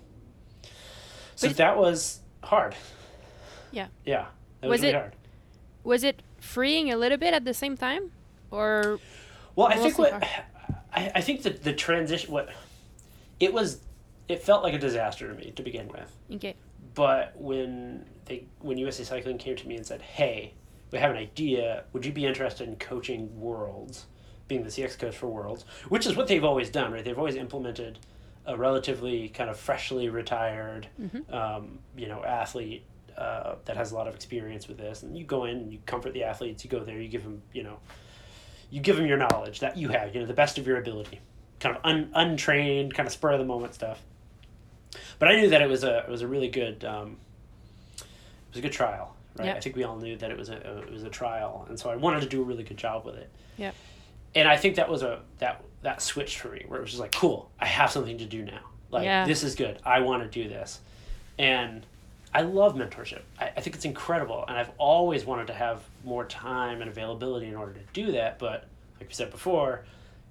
so 1.35 1.47
But- 1.47 1.57
that 1.57 1.77
was 1.77 2.19
hard. 2.43 2.75
Yeah. 3.71 3.87
Yeah. 4.05 4.25
Was 4.63 4.69
was, 4.69 4.81
really 4.81 4.93
it- 4.93 4.95
hard. 4.97 5.15
Was 5.83 6.03
it 6.03 6.21
freeing 6.39 6.91
a 6.91 6.97
little 6.97 7.17
bit 7.19 7.33
at 7.35 7.45
the 7.45 7.53
same 7.53 7.77
time, 7.77 8.11
or 8.51 8.99
Well, 9.55 9.67
I 9.67 9.75
think 9.77 9.97
what, 9.99 10.11
I, 10.91 11.11
I 11.15 11.21
think 11.21 11.43
that 11.43 11.63
the 11.63 11.71
transition, 11.73 12.31
what, 12.31 12.49
it 13.39 13.53
was, 13.53 13.79
it 14.27 14.41
felt 14.41 14.63
like 14.63 14.73
a 14.73 14.79
disaster 14.79 15.27
to 15.29 15.33
me 15.35 15.51
to 15.51 15.61
begin 15.63 15.87
with. 15.87 16.11
okay? 16.35 16.55
But 16.95 17.33
when 17.39 18.05
they, 18.27 18.45
when 18.59 18.77
USA 18.77 19.03
Cycling 19.03 19.37
came 19.37 19.55
to 19.55 19.67
me 19.67 19.75
and 19.75 19.85
said, 19.85 20.01
hey, 20.01 20.53
we 20.91 20.99
have 20.99 21.11
an 21.11 21.17
idea, 21.17 21.83
would 21.93 22.05
you 22.05 22.11
be 22.11 22.25
interested 22.25 22.67
in 22.67 22.75
coaching 22.77 23.39
Worlds, 23.39 24.05
being 24.47 24.63
the 24.63 24.69
CX 24.69 24.97
coach 24.97 25.17
for 25.17 25.27
Worlds, 25.27 25.65
which 25.89 26.05
is 26.05 26.15
what 26.15 26.27
they've 26.27 26.43
always 26.43 26.69
done, 26.69 26.91
right? 26.93 27.03
They've 27.03 27.17
always 27.17 27.35
implemented 27.35 27.99
a 28.45 28.55
relatively 28.55 29.27
kind 29.29 29.49
of 29.49 29.57
freshly 29.57 30.07
retired, 30.09 30.87
um, 31.33 31.79
you 31.97 32.07
know, 32.07 32.23
athlete 32.23 32.85
uh, 33.17 33.55
that 33.65 33.75
has 33.75 33.91
a 33.91 33.95
lot 33.95 34.07
of 34.07 34.15
experience 34.15 34.67
with 34.67 34.77
this, 34.77 35.03
and 35.03 35.17
you 35.17 35.25
go 35.25 35.43
in 35.43 35.57
and 35.57 35.73
you 35.73 35.79
comfort 35.85 36.13
the 36.13 36.23
athletes. 36.23 36.63
You 36.63 36.69
go 36.69 36.83
there, 36.83 37.01
you 37.01 37.09
give 37.09 37.23
them, 37.23 37.41
you 37.51 37.63
know, 37.63 37.79
you 38.69 38.79
give 38.79 38.95
them 38.95 39.05
your 39.05 39.17
knowledge 39.17 39.59
that 39.59 39.75
you 39.75 39.89
have, 39.89 40.13
you 40.13 40.21
know, 40.21 40.27
the 40.27 40.33
best 40.33 40.57
of 40.57 40.65
your 40.65 40.77
ability, 40.77 41.19
kind 41.59 41.75
of 41.75 41.81
un- 41.83 42.11
untrained, 42.13 42.93
kind 42.93 43.05
of 43.05 43.11
spur 43.11 43.31
of 43.33 43.39
the 43.39 43.45
moment 43.45 43.73
stuff. 43.73 44.01
But 45.19 45.27
I 45.29 45.35
knew 45.35 45.49
that 45.49 45.61
it 45.61 45.67
was 45.67 45.83
a 45.83 45.99
it 45.99 46.09
was 46.09 46.21
a 46.21 46.27
really 46.27 46.47
good 46.47 46.85
um, 46.85 47.17
was 48.57 48.65
a 48.65 48.67
good 48.67 48.73
trial, 48.75 49.15
right? 49.37 49.47
Yeah. 49.47 49.53
I 49.53 49.59
think 49.59 49.75
we 49.75 49.83
all 49.83 49.97
knew 49.97 50.17
that 50.17 50.31
it 50.31 50.37
was 50.37 50.49
a 50.49 50.55
it 50.83 50.91
was 50.91 51.03
a 51.03 51.09
trial, 51.09 51.65
and 51.69 51.79
so 51.79 51.89
I 51.89 51.95
wanted 51.95 52.21
to 52.21 52.27
do 52.27 52.41
a 52.41 52.43
really 52.43 52.63
good 52.63 52.77
job 52.77 53.05
with 53.05 53.15
it. 53.15 53.29
Yeah. 53.57 53.71
And 54.35 54.47
I 54.47 54.57
think 54.57 54.75
that 54.75 54.89
was 54.89 55.03
a 55.03 55.19
that 55.39 55.63
that 55.83 56.01
switched 56.01 56.39
for 56.39 56.49
me 56.49 56.63
where 56.67 56.79
it 56.79 56.81
was 56.81 56.91
just 56.91 57.01
like, 57.01 57.11
cool, 57.11 57.49
I 57.59 57.65
have 57.67 57.91
something 57.91 58.17
to 58.17 58.25
do 58.25 58.43
now. 58.43 58.59
Like 58.89 59.05
Yeah. 59.05 59.25
this 59.25 59.43
is 59.43 59.55
good. 59.55 59.79
I 59.85 59.99
want 60.01 60.23
to 60.23 60.29
do 60.29 60.49
this, 60.49 60.79
and 61.37 61.85
I 62.33 62.41
love 62.41 62.75
mentorship. 62.75 63.21
I, 63.39 63.51
I 63.55 63.61
think 63.61 63.75
it's 63.75 63.85
incredible, 63.85 64.43
and 64.47 64.57
I've 64.57 64.71
always 64.77 65.23
wanted 65.25 65.47
to 65.47 65.53
have 65.53 65.81
more 66.03 66.25
time 66.25 66.81
and 66.81 66.89
availability 66.89 67.47
in 67.47 67.55
order 67.55 67.73
to 67.73 67.79
do 67.93 68.11
that. 68.13 68.39
But 68.39 68.65
like 68.99 69.09
we 69.09 69.13
said 69.13 69.29
before, 69.31 69.85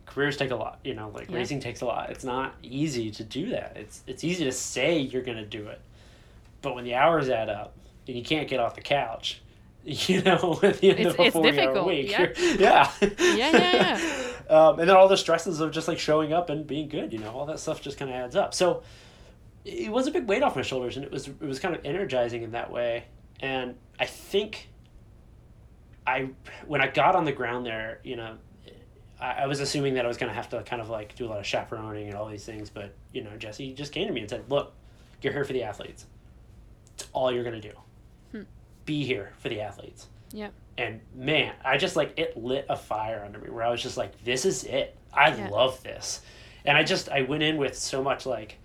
careers 0.05 0.37
take 0.37 0.51
a 0.51 0.57
lot. 0.57 0.81
You 0.85 0.95
know, 0.95 1.11
like 1.15 1.31
Yeah. 1.31 1.37
racing 1.37 1.61
takes 1.61 1.81
a 1.81 1.87
lot. 1.87 2.11
It's 2.11 2.25
not 2.25 2.55
easy 2.63 3.11
to 3.13 3.23
do 3.25 3.51
that. 3.51 3.77
It's 3.77 4.03
it's 4.07 4.25
easy 4.25 4.45
to 4.45 4.53
say 4.53 4.99
you're 4.99 5.23
going 5.23 5.39
to 5.39 5.45
do 5.47 5.69
it, 5.69 5.81
but 6.63 6.75
when 6.75 6.85
the 6.85 6.95
hours 6.95 7.29
add 7.29 7.49
up, 7.49 7.75
and 8.07 8.17
you 8.17 8.23
can't 8.23 8.49
get 8.49 8.61
off 8.61 8.75
the 8.75 8.81
couch, 8.81 9.41
you 9.85 10.23
know, 10.23 10.59
at 10.63 10.79
the 10.81 10.91
end 10.91 11.01
It's- 11.01 11.15
of 11.15 11.21
a 11.21 11.23
it's 11.25 11.33
40 11.35 11.61
hour 11.61 11.85
week. 11.85 12.11
yeah. 12.11 12.21
You're- 12.21 12.57
yeah. 12.59 12.91
Yeah, 13.19 13.51
yeah, 13.57 14.01
um, 14.49 14.79
and 14.79 14.89
then 14.89 14.97
all 14.97 15.09
the 15.09 15.17
stresses 15.17 15.61
of 15.61 15.71
just 15.73 15.89
like 15.89 15.99
showing 15.99 16.33
up 16.33 16.51
and 16.51 16.67
being 16.67 16.89
good, 16.89 17.13
you 17.13 17.19
know, 17.19 17.31
all 17.31 17.47
that 17.47 17.59
stuff 17.61 17.81
just 17.83 17.99
kind 17.99 18.11
of 18.11 18.17
adds 18.17 18.37
up. 18.37 18.55
So 18.55 18.83
it 19.65 19.91
was 19.91 20.07
a 20.07 20.11
big 20.11 20.27
weight 20.29 20.43
off 20.43 20.55
my 20.57 20.63
shoulders 20.63 20.97
and 20.97 21.05
it 21.05 21.11
was, 21.11 21.27
it 21.29 21.41
was 21.41 21.59
kind 21.59 21.75
of 21.75 21.85
energizing 21.85 22.43
in 22.43 22.53
that 22.53 22.71
way. 22.71 23.05
And 23.41 23.75
I 23.99 24.07
think 24.07 24.69
I, 26.07 26.31
when 26.67 26.81
I 26.81 26.87
got 26.87 27.17
on 27.17 27.25
the 27.25 27.33
ground 27.33 27.67
there, 27.67 28.01
you 28.05 28.15
know, 28.17 28.37
I, 29.21 29.33
I 29.43 29.47
was 29.47 29.61
assuming 29.61 29.95
that 29.95 30.05
I 30.05 30.09
was 30.09 30.17
going 30.17 30.31
to 30.31 30.35
have 30.35 30.49
to 30.51 30.63
kind 30.63 30.81
of 30.81 30.89
like 30.89 31.15
do 31.17 31.27
a 31.27 31.29
lot 31.29 31.39
of 31.41 31.47
chaperoning 31.47 32.07
and 32.09 32.15
all 32.17 32.29
these 32.29 32.45
things, 32.45 32.71
but 32.71 32.95
you 33.13 33.25
know, 33.25 33.37
Jesse 33.39 33.73
just 33.73 33.93
came 33.93 34.07
to 34.07 34.13
me 34.13 34.21
and 34.21 34.31
said, 34.31 34.45
"Look, 34.49 34.73
you're 35.23 35.33
here 35.33 35.45
for 35.45 35.53
the 35.53 35.63
athletes. 35.65 36.07
It's 36.95 37.09
all 37.13 37.33
you're 37.33 37.43
going 37.45 37.61
to 37.61 37.69
do. 37.69 37.75
Be 38.87 39.05
here 39.05 39.33
for 39.39 39.51
the 39.51 39.61
athletes." 39.61 40.07
Yeah. 40.33 40.49
And 40.79 41.01
man, 41.15 41.55
I 41.65 41.77
just 41.77 41.97
like 41.97 42.19
it 42.19 42.37
lit 42.37 42.67
a 42.69 42.77
fire 42.77 43.23
under 43.25 43.39
me 43.39 43.51
where 43.51 43.63
I 43.65 43.71
was 43.71 43.83
just 43.83 43.97
like, 43.99 44.23
"This 44.25 44.45
is 44.47 44.65
it. 44.65 44.97
I 45.13 45.35
Yeah. 45.37 45.49
love 45.49 45.83
this," 45.83 46.23
and 46.65 46.77
I 46.77 46.83
just 46.83 47.09
I 47.11 47.23
went 47.23 47.43
in 47.43 47.57
with 47.59 47.77
so 47.77 48.03
much 48.03 48.25
like 48.27 48.59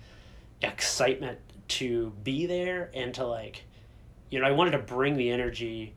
excitement 0.62 1.40
to 1.68 2.12
be 2.24 2.46
there 2.46 2.92
and 2.94 3.14
to 3.16 3.26
like, 3.26 3.64
you 4.30 4.40
know, 4.40 4.46
I 4.46 4.52
wanted 4.52 4.72
to 4.72 4.80
bring 4.80 5.16
the 5.16 5.32
energy 5.32 5.94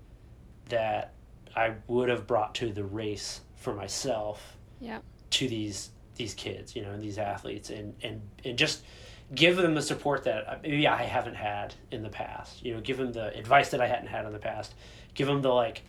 that 0.69 1.13
I 1.55 1.75
would 1.89 2.09
have 2.09 2.27
brought 2.27 2.55
to 2.57 2.73
the 2.73 2.85
race 2.85 3.41
for 3.57 3.75
myself 3.75 4.57
Yeah. 4.81 5.01
to 5.31 5.49
these 5.49 5.91
these 6.17 6.35
kids, 6.35 6.77
you 6.77 6.83
know, 6.83 6.93
and 6.93 7.03
these 7.03 7.19
athletes, 7.19 7.71
and 7.71 7.95
and 8.03 8.23
and 8.45 8.57
just 8.57 8.85
give 9.33 9.57
them 9.57 9.75
the 9.75 9.83
support 9.83 10.25
that 10.25 10.49
uh, 10.49 10.57
maybe 10.63 10.87
I 10.87 11.03
haven't 11.03 11.37
had 11.37 11.75
in 11.91 12.03
the 12.03 12.09
past. 12.09 12.65
You 12.65 12.75
know, 12.75 12.81
give 12.81 12.99
them 12.99 13.13
the 13.13 13.37
advice 13.37 13.71
that 13.71 13.81
I 13.81 13.87
hadn't 13.87 14.09
had 14.09 14.27
in 14.27 14.33
the 14.33 14.39
past. 14.39 14.75
Give 15.15 15.27
them 15.27 15.43
the 15.43 15.53
like 15.53 15.83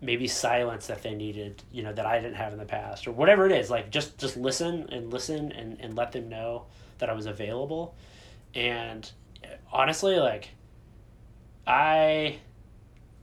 maybe 0.00 0.26
silence 0.26 0.86
that 0.86 1.02
they 1.02 1.14
needed, 1.14 1.62
you 1.72 1.82
know, 1.82 1.92
that 1.92 2.06
I 2.06 2.20
didn't 2.20 2.36
have 2.36 2.52
in 2.52 2.58
the 2.58 2.66
past 2.66 3.06
or 3.06 3.12
whatever 3.12 3.46
it 3.46 3.52
is. 3.52 3.70
Like 3.70 3.90
just 3.90 4.18
just 4.18 4.36
listen 4.36 4.88
and 4.90 5.12
listen 5.12 5.52
and 5.52 5.78
and 5.80 5.96
let 5.96 6.12
them 6.12 6.28
know 6.28 6.66
that 6.98 7.10
I 7.10 7.12
was 7.12 7.26
available. 7.26 7.94
And 8.54 9.10
uh, 9.44 9.48
honestly, 9.72 10.16
like 10.16 10.50
I 11.66 12.38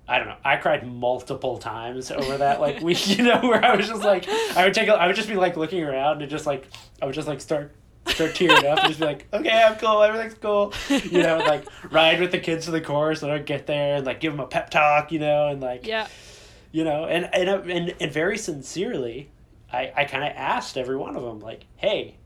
I 0.08 0.20
don't 0.20 0.28
know. 0.28 0.38
I 0.44 0.58
cried 0.58 0.86
multiple 0.86 1.58
times 1.58 2.12
over 2.12 2.38
that 2.38 2.60
like 2.60 2.82
week, 2.82 3.18
you 3.18 3.24
know, 3.24 3.40
where 3.42 3.64
I 3.64 3.76
was 3.76 3.88
just 3.88 4.04
like 4.04 4.28
I 4.28 4.66
would 4.66 4.74
take 4.74 4.90
a, 4.90 4.94
I 4.94 5.08
would 5.08 5.16
just 5.16 5.30
be 5.30 5.36
like 5.36 5.58
looking 5.58 5.84
around 5.84 6.22
and 6.22 6.30
just 6.30 6.46
like 6.46 6.68
I 7.02 7.06
would 7.06 7.16
just 7.16 7.28
like 7.28 7.42
start 7.42 7.74
start 8.08 8.36
tearing 8.36 8.66
up 8.66 8.80
and 8.80 8.88
just 8.88 9.00
be 9.00 9.06
like, 9.06 9.28
Okay, 9.34 9.50
I'm 9.64 9.76
cool, 9.78 10.02
everything's 10.04 10.34
cool. 10.36 10.74
You 10.90 11.24
know, 11.24 11.38
like 11.40 11.66
ride 11.92 12.20
with 12.20 12.32
the 12.32 12.40
kids 12.40 12.66
to 12.66 12.72
the 12.72 12.82
course 12.82 13.24
and 13.24 13.32
I'd 13.32 13.46
get 13.46 13.66
there 13.68 13.96
and 13.96 14.06
like 14.06 14.20
give 14.20 14.34
them 14.34 14.40
a 14.40 14.48
pep 14.48 14.70
talk, 14.70 15.12
you 15.12 15.20
know, 15.20 15.48
and 15.48 15.62
like 15.62 15.86
Yeah. 15.88 16.08
you 16.72 16.84
know, 16.84 17.06
and 17.06 17.30
and 17.34 17.50
uh, 17.50 17.62
and, 17.68 17.94
and 18.00 18.12
very 18.12 18.38
sincerely, 18.38 19.30
I 19.72 19.92
I 19.96 20.06
kind 20.06 20.24
of 20.24 20.32
asked 20.36 20.78
every 20.78 20.98
one 20.98 21.16
of 21.16 21.24
them 21.24 21.40
like, 21.40 21.66
"Hey, 21.78 22.18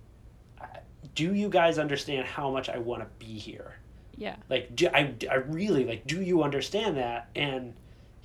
do 1.16 1.34
you 1.34 1.50
guys 1.50 1.80
understand 1.80 2.26
how 2.28 2.52
much 2.52 2.70
I 2.70 2.78
want 2.78 3.02
to 3.02 3.26
be 3.26 3.34
here? 3.40 3.76
Yeah. 4.16 4.36
Like, 4.50 4.76
do 4.76 4.88
I 4.94 5.14
I 5.30 5.36
really 5.36 5.86
like? 5.86 6.06
Do 6.08 6.22
you 6.22 6.44
understand 6.44 6.98
that? 6.98 7.30
And 7.36 7.74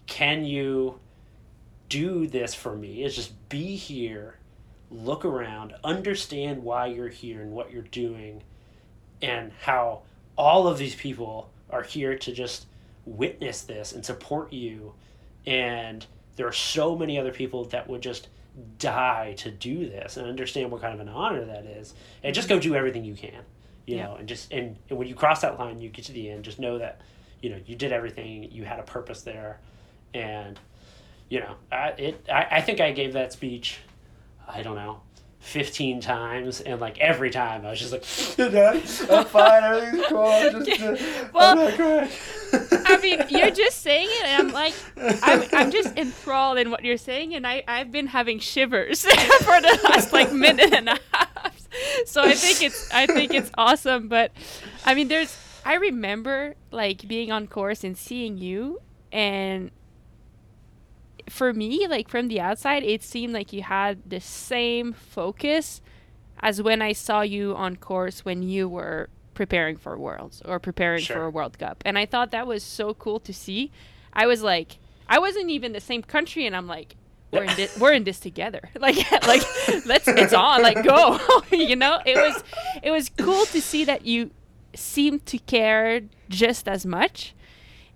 can 0.07 0.45
you 0.45 0.99
do 1.89 2.27
this 2.27 2.55
for 2.55 2.75
me? 2.75 3.05
Is 3.05 3.15
just 3.15 3.33
be 3.49 3.77
here, 3.77 4.37
look 4.93 5.25
around, 5.25 5.75
understand 5.85 6.63
why 6.63 6.87
you're 6.87 7.09
here 7.09 7.41
and 7.41 7.53
what 7.53 7.73
you're 7.73 7.83
doing, 7.83 8.43
and 9.21 9.53
how 9.63 10.03
all 10.37 10.67
of 10.69 10.79
these 10.79 10.95
people 10.95 11.51
are 11.71 11.83
here 11.83 12.17
to 12.19 12.33
just 12.33 12.67
witness 13.05 13.63
this 13.63 13.93
and 13.93 14.05
support 14.05 14.53
you. 14.53 14.95
And 15.47 16.05
there 16.37 16.47
are 16.47 16.53
so 16.53 16.97
many 16.97 17.19
other 17.19 17.33
people 17.33 17.65
that 17.67 17.89
would 17.89 18.03
just 18.03 18.29
die 18.79 19.35
to 19.39 19.51
do 19.51 19.89
this 19.89 20.17
and 20.17 20.27
understand 20.27 20.71
what 20.71 20.83
kind 20.83 20.93
of 20.95 21.01
an 21.01 21.09
honor 21.09 21.45
that 21.45 21.65
is. 21.65 21.95
And 22.23 22.35
just 22.35 22.49
go 22.49 22.59
do 22.59 22.75
everything 22.75 23.05
you 23.05 23.15
can 23.15 23.43
you 23.85 23.97
Yeah. 23.97 24.05
know 24.05 24.15
and 24.15 24.29
just 24.29 24.53
and, 24.53 24.77
and 24.91 24.99
when 24.99 25.09
you 25.09 25.15
cross 25.17 25.41
that 25.41 25.59
line 25.59 25.81
you 25.81 25.89
get 25.89 26.05
to 26.05 26.13
the 26.13 26.31
end. 26.31 26.45
Just 26.45 26.61
know 26.61 26.79
that 26.79 27.01
you 27.41 27.51
know 27.51 27.59
you 27.67 27.75
did 27.75 27.93
everything 27.93 28.51
you 28.53 28.65
had 28.65 28.79
a 28.79 28.83
purpose 28.85 29.23
there. 29.23 29.59
And 30.15 30.59
you 31.31 31.41
know 31.41 31.55
i 31.73 31.89
it 31.97 32.27
i, 32.31 32.47
I 32.53 32.61
think 32.61 32.81
i 32.81 32.93
gave 32.93 33.15
that 33.15 33.33
speech 33.33 33.79
i 34.49 34.63
don't 34.63 34.77
know 34.77 35.01
15 35.41 36.01
times 36.01 36.61
and 36.61 36.81
like 36.81 36.99
every 36.99 37.31
time 37.31 37.67
i 37.67 37.71
was 37.71 37.81
just 37.81 37.93
like 37.93 38.05
i'm 39.11 39.25
fine 39.25 39.65
everything's 39.65 40.07
cool 40.07 40.19
I'm 40.25 40.65
just, 40.65 40.83
uh, 40.83 40.97
Well, 41.35 41.51
I'm 41.51 41.59
not 41.59 41.75
crying. 41.75 42.09
I 42.87 42.99
mean, 43.01 43.25
you're 43.31 43.51
just 43.51 43.81
saying 43.81 44.09
it, 44.11 44.25
and 44.27 44.49
I'm 44.49 44.53
like, 44.53 44.75
I'm, 45.23 45.43
I'm 45.53 45.71
just 45.71 45.97
enthralled 45.97 46.59
in 46.59 46.71
what 46.71 46.85
you're 46.85 46.99
saying, 46.99 47.35
and 47.35 47.47
I, 47.47 47.65
I've 47.67 47.91
been 47.91 48.09
having 48.09 48.39
shivers 48.39 49.03
for 49.39 49.61
the 49.61 49.81
last 49.85 50.13
like 50.13 50.33
minute 50.33 50.73
and 50.73 50.89
a 50.91 50.99
half. 51.13 51.69
So 52.07 52.23
I 52.23 52.35
think 52.35 52.63
it's, 52.63 52.93
I 52.93 53.07
think 53.07 53.33
it's 53.33 53.51
awesome. 53.57 54.09
But 54.09 54.33
I 54.85 54.95
mean, 54.95 55.09
there's, 55.09 55.37
I 55.65 55.75
remember 55.75 56.55
like 56.71 57.09
being 57.09 57.33
on 57.33 57.47
course 57.47 57.83
and 57.85 57.97
seeing 57.97 58.37
you, 58.37 58.81
and 59.11 59.71
for 61.33 61.53
me, 61.55 61.87
like 61.89 62.09
from 62.09 62.29
the 62.29 62.41
outside, 62.41 62.83
it 62.85 63.03
seemed 63.03 63.33
like 63.33 63.53
you 63.53 63.63
had 63.63 63.99
the 64.09 64.21
same 64.21 64.93
focus 64.93 65.81
as 66.41 66.61
when 66.61 66.83
I 66.83 66.93
saw 66.93 67.23
you 67.23 67.57
on 67.57 67.77
course 67.77 68.23
when 68.25 68.43
you 68.43 68.69
were 68.69 69.09
preparing 69.33 69.77
for 69.79 69.97
Worlds 69.97 70.43
or 70.45 70.59
preparing 70.59 71.03
Sure. 71.03 71.17
for 71.17 71.25
a 71.25 71.31
World 71.31 71.59
Cup. 71.59 71.83
And 71.87 71.97
I 71.97 72.05
thought 72.05 72.33
that 72.33 72.47
was 72.47 72.63
so 72.63 72.93
cool 72.93 73.19
to 73.21 73.33
see. 73.33 73.71
I 74.13 74.27
was 74.27 74.43
like, 74.43 74.77
I 75.09 75.19
wasn't 75.19 75.49
even 75.49 75.73
the 75.73 75.81
same 75.81 76.03
country, 76.03 76.47
and 76.47 76.55
I'm 76.55 76.67
like, 76.67 76.97
we're 77.31 77.45
in 77.45 77.57
this, 77.57 77.79
we're 77.81 77.93
in 77.93 78.05
this 78.05 78.21
together. 78.21 78.69
Like, 78.79 78.97
like 79.27 79.43
let's 79.87 80.07
it's 80.07 80.35
on. 80.35 80.61
Like, 80.63 80.85
go. 80.85 81.19
you 81.51 81.77
know, 81.77 81.99
it 82.05 82.17
was 82.17 82.45
it 82.83 82.91
was 82.91 83.09
cool 83.09 83.47
to 83.47 83.61
see 83.63 83.85
that 83.87 84.05
you 84.05 84.31
seemed 84.75 85.25
to 85.27 85.39
care 85.39 86.03
just 86.29 86.69
as 86.69 86.85
much. 86.85 87.35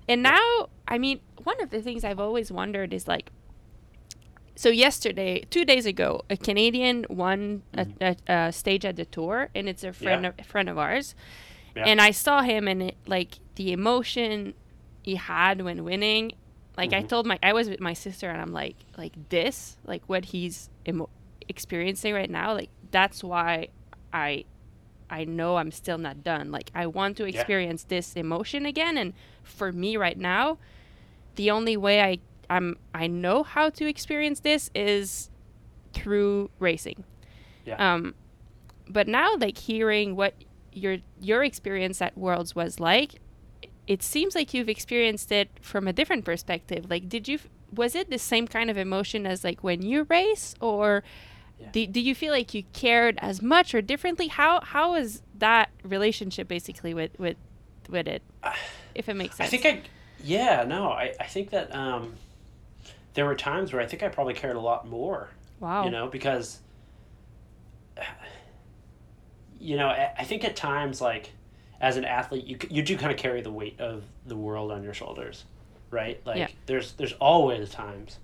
And 0.08 0.22
now, 0.22 0.68
I 0.88 0.96
mean, 0.98 1.20
one 1.46 1.60
of 1.62 1.70
the 1.70 1.80
things 1.80 2.02
I've 2.04 2.18
always 2.18 2.50
wondered 2.50 2.92
is 2.92 3.06
like, 3.06 3.30
so 4.56 4.68
yesterday, 4.68 5.44
two 5.50 5.64
days 5.64 5.86
ago, 5.86 6.22
a 6.30 6.36
Canadian 6.36 7.04
won 7.08 7.62
a, 7.74 7.86
a, 8.00 8.16
a 8.26 8.52
stage 8.52 8.84
at 8.84 8.96
the 8.96 9.04
tour, 9.04 9.48
and 9.54 9.68
it's 9.68 9.84
a 9.84 9.92
friend 9.92 10.24
Yeah. 10.24 10.32
of, 10.38 10.46
friend 10.46 10.68
of 10.68 10.76
ours. 10.78 11.14
Yeah. 11.76 11.84
And 11.86 12.00
I 12.00 12.10
saw 12.10 12.42
him, 12.42 12.66
and 12.66 12.82
it, 12.82 12.96
like 13.06 13.38
the 13.54 13.70
emotion 13.72 14.54
he 15.02 15.14
had 15.16 15.60
when 15.62 15.84
winning. 15.84 16.32
Like 16.76 16.92
I 16.92 17.02
Mhm. 17.02 17.08
told 17.08 17.26
my, 17.26 17.38
I 17.42 17.52
was 17.52 17.68
with 17.68 17.80
my 17.80 17.92
sister, 17.92 18.28
and 18.30 18.40
I'm 18.40 18.52
like, 18.52 18.76
like 18.96 19.14
this, 19.28 19.76
like 19.84 20.02
what 20.08 20.26
he's 20.26 20.68
emo- 20.88 21.10
experiencing 21.48 22.12
right 22.14 22.30
now, 22.30 22.48
like 22.54 22.70
that's 22.90 23.22
why 23.22 23.68
I, 24.12 24.44
I 25.08 25.24
know 25.24 25.58
I'm 25.58 25.70
still 25.70 25.98
not 25.98 26.24
done. 26.24 26.50
Like 26.50 26.70
I 26.74 26.86
want 26.86 27.16
to 27.18 27.24
Yeah. 27.24 27.34
experience 27.38 27.84
this 27.84 28.14
emotion 28.16 28.66
again, 28.66 28.96
and 28.98 29.12
for 29.44 29.70
me 29.70 29.96
right 29.96 30.18
now, 30.18 30.58
the 31.36 31.50
only 31.50 31.76
way 31.76 32.02
I 32.02 32.18
I'm 32.50 32.76
I 32.94 33.06
know 33.06 33.42
how 33.42 33.70
to 33.70 33.86
experience 33.86 34.40
this 34.40 34.70
is 34.74 35.30
through 35.92 36.50
racing. 36.58 37.04
Yeah. 37.64 37.94
Um, 37.94 38.14
but 38.88 39.08
now 39.08 39.36
like 39.36 39.58
hearing 39.58 40.16
what 40.16 40.34
your 40.72 40.98
your 41.20 41.42
experience 41.42 42.00
at 42.02 42.16
Worlds 42.16 42.54
was 42.54 42.78
like, 42.78 43.20
it 43.86 44.02
seems 44.02 44.34
like 44.34 44.52
you've 44.54 44.68
experienced 44.68 45.32
it 45.32 45.48
from 45.60 45.88
a 45.88 45.92
different 45.92 46.24
perspective. 46.24 46.88
Like, 46.90 47.08
did 47.08 47.26
you 47.28 47.38
was 47.74 47.94
it 47.94 48.10
the 48.10 48.18
same 48.18 48.46
kind 48.46 48.70
of 48.70 48.76
emotion 48.78 49.26
as 49.26 49.42
like 49.42 49.64
when 49.64 49.82
you 49.82 50.06
race, 50.08 50.54
or 50.60 51.02
Yeah. 51.58 51.70
do, 51.72 51.86
do 51.86 52.00
you 52.00 52.14
feel 52.14 52.32
like 52.32 52.52
you 52.54 52.62
cared 52.72 53.18
as 53.20 53.40
much 53.42 53.74
or 53.74 53.82
differently? 53.82 54.28
How 54.28 54.60
how 54.60 54.94
is 54.94 55.22
that 55.38 55.70
relationship 55.82 56.46
basically 56.48 56.94
with 56.94 57.18
with 57.18 57.36
with 57.88 58.06
it, 58.06 58.22
if 58.94 59.08
it 59.08 59.14
makes 59.14 59.36
sense? 59.36 59.48
I 59.48 59.50
think 59.56 59.64
I, 59.66 59.82
yeah, 60.22 60.64
no, 60.64 60.90
I, 60.90 61.14
I 61.20 61.24
think 61.24 61.50
that 61.50 61.74
um, 61.74 62.14
there 63.14 63.24
were 63.24 63.34
times 63.34 63.72
where 63.72 63.82
I 63.82 63.86
think 63.86 64.02
I 64.02 64.08
probably 64.08 64.34
cared 64.34 64.56
a 64.56 64.60
lot 64.60 64.86
more, 64.88 65.30
wow. 65.60 65.84
you 65.84 65.90
know, 65.90 66.06
because, 66.08 66.58
you 69.60 69.76
know, 69.76 69.88
I, 69.88 70.12
I 70.18 70.24
think 70.24 70.44
at 70.44 70.56
times, 70.56 71.00
like, 71.00 71.30
as 71.80 71.96
an 71.96 72.04
athlete, 72.04 72.44
you, 72.46 72.58
you 72.70 72.82
do 72.82 72.96
kind 72.96 73.12
of 73.12 73.18
carry 73.18 73.40
the 73.42 73.52
weight 73.52 73.80
of 73.80 74.04
the 74.26 74.36
world 74.36 74.70
on 74.72 74.82
your 74.82 74.94
shoulders, 74.94 75.44
right? 75.90 76.20
Like, 76.26 76.38
Yeah. 76.38 76.48
there's, 76.66 76.92
there's 76.92 77.12
always 77.14 77.70
times 77.70 78.18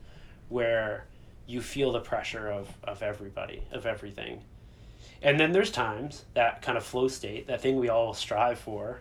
where 0.49 1.05
you 1.47 1.61
feel 1.61 1.93
the 1.93 2.01
pressure 2.01 2.51
of, 2.51 2.69
of 2.85 3.03
everybody, 3.03 3.63
of 3.73 3.85
everything. 3.87 4.43
And 5.23 5.39
then 5.39 5.53
there's 5.53 5.71
times, 5.71 6.25
that 6.35 6.63
kind 6.63 6.77
of 6.77 6.85
flow 6.85 7.09
state, 7.09 7.47
that 7.47 7.61
thing 7.61 7.77
we 7.77 7.89
all 7.89 8.15
strive 8.15 8.59
for, 8.59 9.01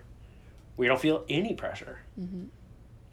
we 0.77 0.87
don't 0.87 0.99
feel 1.01 1.25
any 1.29 1.53
pressure. 1.53 1.99
Mhm. 2.19 2.47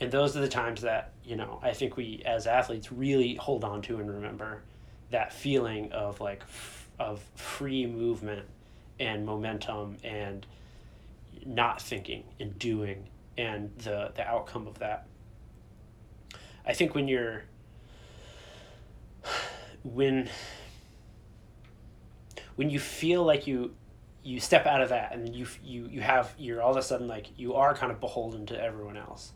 And 0.00 0.10
those 0.12 0.36
are 0.36 0.40
the 0.40 0.48
times 0.48 0.82
that, 0.82 1.12
you 1.24 1.36
know, 1.36 1.58
I 1.62 1.72
think 1.72 1.96
we 1.96 2.22
as 2.24 2.46
athletes 2.46 2.92
really 2.92 3.34
hold 3.34 3.64
on 3.64 3.82
to 3.82 3.98
and 3.98 4.10
remember 4.10 4.62
that 5.10 5.32
feeling 5.32 5.90
of 5.92 6.20
like 6.20 6.42
f- 6.42 6.88
of 6.98 7.20
free 7.34 7.86
movement 7.86 8.46
and 9.00 9.24
momentum 9.24 9.96
and 10.04 10.46
not 11.44 11.80
thinking 11.80 12.24
and 12.38 12.58
doing 12.58 13.08
and 13.36 13.70
the 13.78 14.12
the 14.14 14.26
outcome 14.26 14.66
of 14.66 14.78
that. 14.78 15.06
I 16.66 16.74
think 16.74 16.94
when 16.94 17.08
you're 17.08 17.44
when 19.84 20.28
when 22.56 22.70
you 22.70 22.78
feel 22.78 23.24
like 23.24 23.46
you 23.46 23.74
you 24.22 24.40
step 24.40 24.66
out 24.66 24.82
of 24.82 24.90
that 24.90 25.14
and 25.14 25.34
you 25.34 25.46
you 25.64 25.88
you 25.90 26.00
have 26.00 26.34
you're 26.38 26.60
all 26.60 26.72
of 26.72 26.76
a 26.76 26.82
sudden 26.82 27.08
like 27.08 27.26
you 27.38 27.54
are 27.54 27.74
kind 27.74 27.90
of 27.90 28.00
beholden 28.00 28.44
to 28.46 28.60
everyone 28.60 28.96
else 28.96 29.32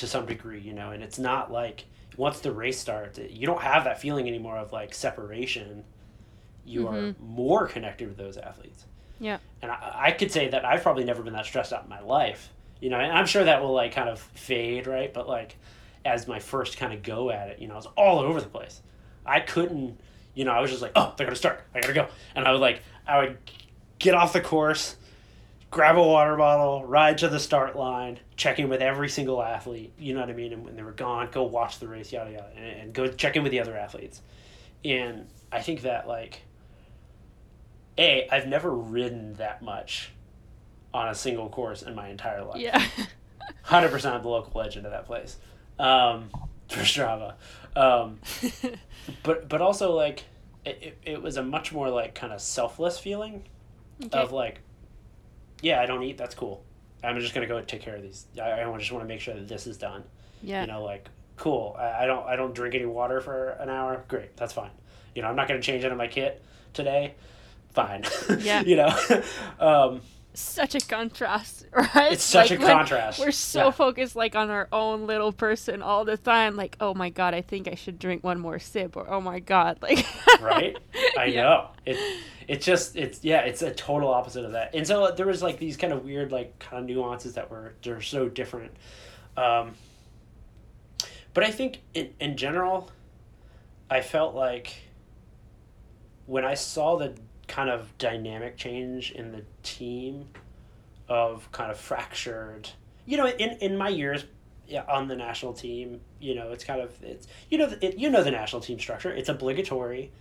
to 0.00 0.06
some 0.06 0.26
degree 0.26 0.60
you 0.60 0.72
know 0.72 0.90
and 0.90 1.02
it's 1.02 1.18
not 1.18 1.52
like 1.52 1.84
once 2.16 2.40
the 2.40 2.52
race 2.52 2.78
starts 2.78 3.18
you 3.18 3.46
don't 3.46 3.62
have 3.62 3.84
that 3.84 4.00
feeling 4.00 4.28
anymore 4.28 4.58
of 4.58 4.72
like 4.72 4.92
separation. 4.94 5.84
You 6.64 6.84
mm-hmm. 6.84 6.94
are 6.94 7.14
more 7.18 7.66
connected 7.66 8.08
with 8.08 8.18
those 8.18 8.36
athletes. 8.36 8.84
Yeah. 9.18 9.38
And 9.62 9.70
I, 9.70 9.92
I 9.94 10.10
could 10.12 10.30
say 10.30 10.48
that 10.48 10.64
i've 10.64 10.82
probably 10.82 11.04
never 11.04 11.22
been 11.22 11.32
that 11.34 11.46
stressed 11.46 11.72
out 11.72 11.84
in 11.84 11.88
my 11.88 12.00
life 12.00 12.50
you 12.80 12.90
know 12.90 12.98
and 12.98 13.12
i'm 13.12 13.26
sure 13.26 13.44
that 13.44 13.62
will 13.62 13.72
like 13.72 13.92
kind 13.92 14.08
of 14.08 14.18
fade 14.18 14.86
right? 14.86 15.12
But 15.12 15.28
like 15.28 15.56
as 16.04 16.26
my 16.26 16.38
first 16.38 16.78
kind 16.78 16.92
of 16.92 17.02
go 17.02 17.30
at 17.30 17.48
it 17.48 17.58
you 17.58 17.68
know 17.68 17.74
i 17.74 17.76
was 17.76 17.88
all 17.96 18.18
over 18.18 18.40
the 18.40 18.48
place. 18.48 18.82
I 19.24 19.40
couldn't 19.40 19.98
you 20.34 20.44
know 20.44 20.52
i 20.52 20.60
was 20.60 20.70
just 20.70 20.82
like 20.82 20.92
oh 20.96 21.14
they're 21.16 21.26
gonna 21.26 21.36
start. 21.36 21.62
I 21.74 21.80
gotta 21.80 21.94
go. 21.94 22.08
And 22.34 22.46
i 22.46 22.52
would 22.52 22.60
like 22.60 22.82
i 23.06 23.18
would 23.18 23.38
get 23.98 24.14
off 24.14 24.32
the 24.32 24.40
course, 24.40 24.96
grab 25.70 25.96
a 25.96 26.02
water 26.02 26.36
bottle, 26.36 26.84
ride 26.84 27.18
to 27.18 27.28
the 27.28 27.38
start 27.38 27.76
line, 27.76 28.18
check 28.36 28.58
in 28.58 28.68
with 28.68 28.80
every 28.80 29.08
single 29.08 29.42
athlete. 29.42 29.92
You 29.98 30.14
know 30.14 30.20
what 30.20 30.30
I 30.30 30.32
mean? 30.32 30.52
And 30.52 30.64
when 30.64 30.76
they 30.76 30.82
were 30.82 30.92
gone, 30.92 31.28
go 31.30 31.44
watch 31.44 31.78
the 31.78 31.88
race, 31.88 32.12
yada 32.12 32.32
yada, 32.32 32.50
and, 32.56 32.64
and 32.64 32.92
go 32.92 33.08
check 33.08 33.36
in 33.36 33.42
with 33.42 33.52
the 33.52 33.60
other 33.60 33.76
athletes. 33.76 34.20
And 34.84 35.26
I 35.52 35.60
think 35.60 35.82
that 35.82 36.08
like, 36.08 36.42
a 37.98 38.28
I've 38.30 38.46
never 38.46 38.70
ridden 38.70 39.34
that 39.34 39.62
much 39.62 40.10
on 40.92 41.08
a 41.08 41.14
single 41.14 41.48
course 41.48 41.82
in 41.82 41.94
my 41.94 42.08
entire 42.08 42.44
life. 42.44 42.60
Yeah. 42.60 42.84
Hundred 43.62 43.90
percent 43.90 44.16
of 44.16 44.22
the 44.22 44.28
local 44.28 44.60
legend 44.60 44.86
of 44.86 44.92
that 44.92 45.06
place. 45.06 45.38
Um, 45.78 46.30
for 46.68 46.80
Strava. 46.80 47.34
Um, 47.76 48.18
but 49.22 49.48
but 49.48 49.60
also 49.60 49.92
like 49.92 50.24
it, 50.64 50.98
it 51.04 51.22
was 51.22 51.36
a 51.36 51.42
much 51.42 51.72
more 51.72 51.88
like 51.88 52.14
kind 52.14 52.32
of 52.32 52.40
selfless 52.40 52.98
feeling 52.98 53.44
okay. 54.04 54.18
of 54.18 54.32
like, 54.32 54.60
yeah, 55.62 55.80
I 55.80 55.86
don't 55.86 56.02
eat. 56.02 56.18
That's 56.18 56.34
cool. 56.34 56.62
I'm 57.02 57.18
just 57.18 57.34
gonna 57.34 57.46
go 57.46 57.60
take 57.62 57.80
care 57.80 57.96
of 57.96 58.02
these. 58.02 58.26
I, 58.40 58.62
I 58.62 58.78
just 58.78 58.92
want 58.92 59.04
to 59.04 59.08
make 59.08 59.20
sure 59.20 59.34
that 59.34 59.48
this 59.48 59.66
is 59.66 59.78
done. 59.78 60.04
Yeah. 60.42 60.62
You 60.62 60.66
know, 60.66 60.84
like 60.84 61.08
cool. 61.36 61.76
I, 61.78 62.04
I 62.04 62.06
don't 62.06 62.26
I 62.26 62.36
don't 62.36 62.54
drink 62.54 62.74
any 62.74 62.86
water 62.86 63.20
for 63.20 63.50
an 63.50 63.68
hour. 63.68 64.04
Great, 64.08 64.36
that's 64.36 64.52
fine. 64.52 64.70
You 65.14 65.22
know, 65.22 65.28
I'm 65.28 65.36
not 65.36 65.48
gonna 65.48 65.62
change 65.62 65.84
any 65.84 65.92
of 65.92 65.98
my 65.98 66.08
kit 66.08 66.42
today. 66.72 67.14
Fine. 67.72 68.04
Yeah. 68.40 68.62
you 68.62 68.76
know, 68.76 69.22
um, 69.60 70.00
such 70.34 70.74
a 70.74 70.80
contrast, 70.80 71.66
right? 71.72 72.12
It's 72.12 72.22
such 72.22 72.50
like, 72.50 72.60
a 72.60 72.64
contrast. 72.64 73.18
We're 73.18 73.32
so 73.32 73.66
yeah. 73.66 73.70
focused 73.70 74.16
like 74.16 74.34
on 74.34 74.50
our 74.50 74.68
own 74.72 75.06
little 75.06 75.32
person 75.32 75.82
all 75.82 76.04
the 76.04 76.16
time. 76.16 76.56
Like, 76.56 76.76
oh 76.80 76.94
my 76.94 77.10
god, 77.10 77.34
I 77.34 77.42
think 77.42 77.68
I 77.68 77.74
should 77.74 77.98
drink 77.98 78.24
one 78.24 78.40
more 78.40 78.58
sip, 78.58 78.96
or 78.96 79.08
oh 79.08 79.20
my 79.20 79.40
god, 79.40 79.78
like. 79.82 80.04
right. 80.40 80.76
I 81.18 81.24
yeah. 81.26 81.42
know 81.42 81.68
it. 81.86 82.20
It's 82.48 82.66
just 82.66 82.96
it's 82.96 83.22
yeah 83.22 83.40
it's 83.42 83.62
a 83.62 83.72
total 83.72 84.08
opposite 84.08 84.44
of 84.44 84.52
that, 84.52 84.74
and 84.74 84.86
so 84.86 85.12
there 85.12 85.26
was 85.26 85.42
like 85.42 85.58
these 85.58 85.76
kind 85.76 85.92
of 85.92 86.04
weird 86.04 86.32
like 86.32 86.58
kind 86.58 86.82
of 86.82 86.88
nuances 86.88 87.34
that 87.34 87.50
were 87.50 87.74
they're 87.82 88.00
so 88.00 88.28
different. 88.28 88.72
Um, 89.36 89.74
but 91.32 91.44
I 91.44 91.50
think 91.50 91.80
in 91.94 92.10
in 92.18 92.36
general, 92.36 92.90
I 93.88 94.00
felt 94.00 94.34
like 94.34 94.74
when 96.26 96.44
I 96.44 96.54
saw 96.54 96.96
the 96.96 97.14
kind 97.46 97.68
of 97.68 97.96
dynamic 97.98 98.56
change 98.56 99.10
in 99.12 99.32
the 99.32 99.42
team 99.62 100.28
of 101.08 101.50
kind 101.50 101.70
of 101.70 101.76
fractured 101.76 102.70
you 103.04 103.16
know 103.16 103.26
in 103.26 103.50
in 103.58 103.76
my 103.76 103.88
years 103.88 104.24
on 104.88 105.08
the 105.08 105.16
national 105.16 105.52
team 105.52 106.00
you 106.20 106.34
know 106.36 106.52
it's 106.52 106.62
kind 106.62 106.80
of 106.80 106.92
it's 107.02 107.26
you 107.50 107.58
know 107.58 107.68
it, 107.80 107.98
you 107.98 108.08
know 108.08 108.22
the 108.22 108.30
national 108.30 108.62
team 108.62 108.78
structure 108.78 109.10
it's 109.10 109.28
obligatory 109.28 110.12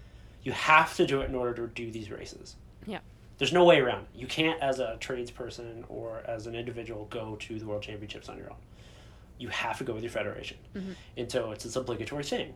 you 0.43 0.52
have 0.52 0.95
to 0.95 1.06
do 1.06 1.21
it 1.21 1.30
in 1.30 1.36
order 1.36 1.54
to 1.54 1.73
do 1.73 1.91
these 1.91 2.10
races 2.10 2.56
yeah 2.86 2.99
there's 3.38 3.54
no 3.54 3.63
way 3.63 3.80
around 3.80 4.02
it. 4.02 4.19
you 4.19 4.28
can't 4.28 4.62
as 4.62 4.80
a 4.80 4.97
tradesperson 4.99 5.84
or 5.88 6.21
as 6.25 6.47
an 6.47 6.56
individual 6.56 7.06
go 7.10 7.36
to 7.38 7.60
the 7.60 7.65
world 7.65 7.82
championships 7.82 8.30
on 8.30 8.38
your 8.38 8.49
own 8.49 8.58
you 9.38 9.47
have 9.47 9.78
to 9.78 9.84
go 9.84 9.93
with 9.93 10.04
your 10.04 10.12
federation 10.12 10.58
mm-hmm. 10.75 10.91
and 11.17 11.32
so 11.32 11.52
it's 11.52 11.63
this 11.63 11.75
obligatory 11.75 12.23
thing 12.23 12.54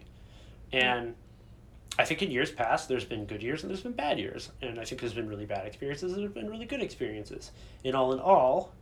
and 0.72 1.14
I 1.98 2.06
think 2.06 2.24
in 2.24 2.32
years 2.32 2.52
past, 2.52 2.90
there's 2.90 3.06
been 3.06 3.26
good 3.26 3.44
years 3.44 3.62
and 3.62 3.70
there's 3.70 3.82
been 3.82 3.94
bad 3.94 4.18
years. 4.18 4.52
And 4.62 4.80
I 4.80 4.84
think 4.84 5.00
there's 5.00 5.14
been 5.14 5.30
really 5.30 5.46
bad 5.46 5.68
experiences 5.68 6.14
and 6.14 6.22
there's 6.22 6.34
been 6.34 6.50
really 6.50 6.66
good 6.66 6.82
experiences. 6.82 7.52
In 7.84 7.94
all 7.94 8.14
in 8.14 8.20
all, 8.20 8.74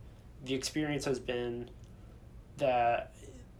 the 0.44 0.54
experience 0.54 1.04
has 1.04 1.18
been 1.18 1.68
that 2.56 3.14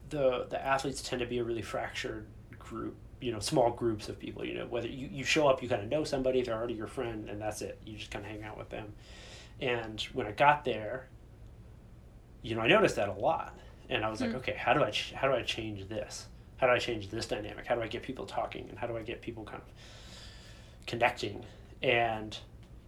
the 0.09 0.47
the 0.49 0.65
athletes 0.65 1.03
tend 1.03 1.21
to 1.21 1.27
be 1.27 1.39
a 1.39 1.45
really 1.45 1.63
fractured 1.63 2.27
group, 2.59 2.97
you 3.23 3.33
know, 3.33 3.39
small 3.39 3.71
groups 3.71 4.09
of 4.09 4.19
people. 4.19 4.45
You 4.45 4.55
know, 4.55 4.67
whether 4.67 4.89
you, 4.89 5.09
you 5.11 5.25
show 5.25 5.49
up, 5.49 5.63
you 5.63 5.69
kind 5.69 5.83
of 5.83 5.89
know 5.89 6.05
somebody, 6.05 6.43
they're 6.43 6.55
already 6.55 6.75
your 6.75 6.87
friend, 6.87 7.29
and 7.29 7.41
that's 7.41 7.63
it. 7.63 7.81
You 7.87 7.97
just 7.97 8.11
kind 8.11 8.25
of 8.25 8.31
hang 8.31 8.43
out 8.43 8.59
with 8.59 8.69
them. 8.69 8.93
And 9.61 10.01
when 10.13 10.27
I 10.27 10.33
got 10.33 10.65
there, 10.65 11.09
you 12.43 12.55
know, 12.55 12.61
I 12.61 12.69
noticed 12.69 12.97
that 12.97 13.09
a 13.09 13.13
lot. 13.13 13.57
And 13.89 14.05
I 14.05 14.11
was 14.11 14.21
mm-hmm. 14.21 14.33
like, 14.33 14.43
okay, 14.43 14.57
how 14.59 14.75
do 14.75 14.83
I 14.83 14.91
ch- 14.91 15.13
how 15.13 15.29
do 15.29 15.35
I 15.35 15.43
change 15.43 15.89
this? 15.89 16.27
how 16.63 16.69
do 16.69 16.75
I 16.75 16.79
change 16.79 17.09
this 17.09 17.27
dynamic? 17.27 17.67
How 17.67 17.75
do 17.75 17.83
I 17.83 17.89
get 17.89 18.05
people 18.05 18.25
talking? 18.25 18.69
And 18.71 18.79
how 18.79 18.87
do 18.87 18.97
I 18.97 19.03
get 19.03 19.21
people 19.21 19.43
kind 19.43 19.61
of 19.61 19.69
connecting? 20.87 21.45
And, 21.83 22.39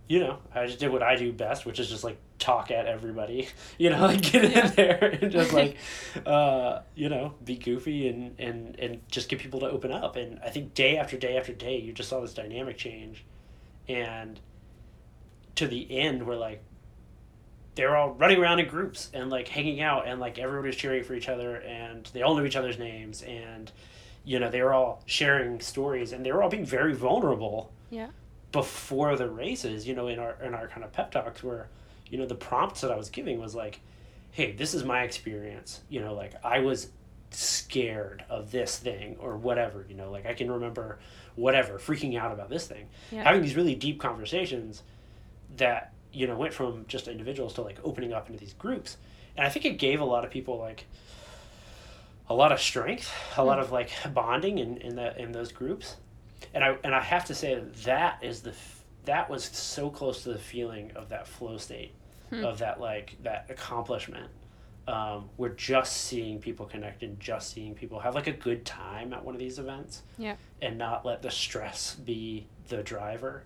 you 0.09 0.21
know, 0.21 0.39
I 0.55 0.67
just 0.67 0.79
did 0.79 0.93
what 0.93 1.03
I 1.03 1.17
do 1.17 1.33
best, 1.33 1.65
which 1.65 1.79
is 1.79 1.89
just 1.89 2.05
like 2.05 2.19
talk 2.39 2.71
at 2.71 2.87
everybody, 2.87 3.49
you 3.79 3.91
know, 3.91 4.03
like 4.03 4.23
get 4.23 4.51
yeah. 4.51 4.67
in 4.67 4.75
there 4.75 5.19
and 5.21 5.33
just 5.33 5.53
like, 5.53 5.77
uh, 6.27 6.81
you 6.95 7.09
know, 7.09 7.35
be 7.45 7.57
goofy 7.57 8.09
and, 8.09 8.39
and, 8.39 8.79
and 8.79 9.01
just 9.09 9.29
get 9.29 9.39
people 9.39 9.61
to 9.61 9.67
open 9.67 9.93
up. 9.93 10.17
And 10.17 10.39
I 10.45 10.51
think 10.51 10.75
day 10.75 10.99
after 10.99 11.17
day 11.17 11.37
after 11.37 11.53
day, 11.53 11.79
you 11.79 11.93
just 11.93 12.09
saw 12.09 12.21
this 12.21 12.35
dynamic 12.35 12.77
change. 12.77 13.25
And 13.89 14.39
to 15.57 15.67
the 15.67 15.99
end, 15.99 16.27
we're 16.27 16.37
like, 16.37 16.63
they 17.75 17.85
were 17.85 17.97
all 17.97 18.13
running 18.13 18.39
around 18.39 18.61
in 18.61 18.69
groups 18.69 19.11
and 19.13 19.31
like 19.31 19.49
hanging 19.49 19.81
out 19.81 20.07
and 20.07 20.21
like 20.21 20.39
everybody 20.39 20.69
was 20.69 20.77
cheering 20.77 21.03
for 21.03 21.15
each 21.15 21.29
other 21.29 21.57
and 21.57 22.09
they 22.13 22.23
all 22.23 22.37
knew 22.37 22.45
each 22.45 22.57
other's 22.57 22.79
names 22.79 23.23
and 23.23 23.73
you 24.25 24.39
know 24.39 24.51
they 24.51 24.63
were 24.63 24.73
all 24.73 25.03
sharing 25.07 25.61
stories 25.61 26.13
and 26.13 26.25
they 26.25 26.31
were 26.31 26.43
all 26.43 26.49
being 26.49 26.65
very 26.65 26.95
vulnerable 26.95 27.73
yeah 27.91 28.09
before 28.55 29.17
the 29.17 29.29
races 29.29 29.85
you 29.85 29.97
know 29.97 30.07
in 30.07 30.21
our 30.21 30.41
in 30.41 30.55
our 30.55 30.69
kind 30.69 30.85
of 30.85 30.93
pep 30.93 31.11
talks 31.11 31.43
where 31.43 31.69
you 32.09 32.17
know 32.17 32.25
the 32.25 32.37
prompts 32.37 32.83
that 32.83 32.93
i 32.93 32.97
was 32.97 33.11
giving 33.11 33.41
was 33.41 33.53
like 33.53 33.81
hey 34.31 34.53
this 34.53 34.75
is 34.75 34.85
my 34.85 35.03
experience 35.03 35.81
you 35.89 36.01
know 36.01 36.15
like 36.15 36.35
i 36.45 36.61
was 36.61 36.91
scared 37.33 38.25
of 38.31 38.53
this 38.53 38.79
thing 38.79 39.17
or 39.19 39.37
whatever 39.37 39.85
you 39.89 39.97
know 39.97 40.09
like 40.09 40.25
i 40.25 40.33
can 40.33 40.49
remember 40.49 41.01
whatever 41.35 41.81
freaking 41.81 42.17
out 42.17 42.31
about 42.31 42.49
this 42.49 42.69
thing 42.69 42.87
yeah. 43.11 43.25
having 43.25 43.43
these 43.43 43.57
really 43.57 43.75
deep 43.75 43.99
conversations 43.99 44.85
that 45.57 45.93
you 46.13 46.29
know 46.29 46.37
went 46.37 46.55
from 46.55 46.85
just 46.87 47.09
individuals 47.09 47.55
to 47.55 47.61
like 47.61 47.81
opening 47.83 48.13
up 48.13 48.29
into 48.29 48.39
these 48.39 48.53
groups 48.53 48.99
and 49.37 49.45
i 49.45 49.51
think 49.51 49.65
it 49.65 49.79
gave 49.79 50.01
a 50.01 50.05
lot 50.05 50.25
of 50.25 50.31
people 50.31 50.59
like 50.59 50.87
a 52.29 52.35
lot 52.35 52.53
of 52.53 52.61
strength 52.61 53.13
a 53.37 53.41
mm. 53.41 53.47
lot 53.47 53.59
of 53.59 53.73
like 53.73 53.91
bonding 54.15 54.59
in 54.59 54.77
in 54.77 54.95
that 54.95 55.19
in 55.19 55.33
those 55.33 55.51
groups 55.51 55.97
and 56.53 56.65
i 56.65 56.77
and 56.85 56.95
i 56.95 57.01
have 57.01 57.25
to 57.25 57.35
say 57.35 57.61
that, 57.85 58.19
is 58.23 58.41
the 58.41 58.55
that 59.05 59.29
was 59.29 59.45
so 59.45 59.91
close 59.91 60.23
to 60.23 60.31
the 60.31 60.39
feeling 60.39 60.91
of 60.97 61.09
that 61.09 61.27
flow 61.27 61.57
state 61.57 61.95
hmm. 62.31 62.45
of 62.45 62.59
that 62.59 62.81
like 62.81 63.17
that 63.23 63.47
accomplishment 63.49 64.31
um, 64.87 65.31
we're 65.39 65.49
just 65.49 65.97
seeing 65.97 66.39
people 66.39 66.67
connect 66.67 67.03
and 67.03 67.19
just 67.19 67.55
seeing 67.55 67.75
people 67.75 67.99
have 67.99 68.15
like 68.15 68.27
a 68.27 68.33
good 68.33 68.67
time 68.67 69.15
at 69.15 69.25
one 69.25 69.35
of 69.35 69.39
these 69.39 69.59
events 69.59 70.03
yeah 70.19 70.37
and 70.61 70.77
not 70.77 71.07
let 71.07 71.23
the 71.23 71.31
stress 71.31 71.95
be 71.95 72.47
the 72.69 72.83
driver 72.83 73.45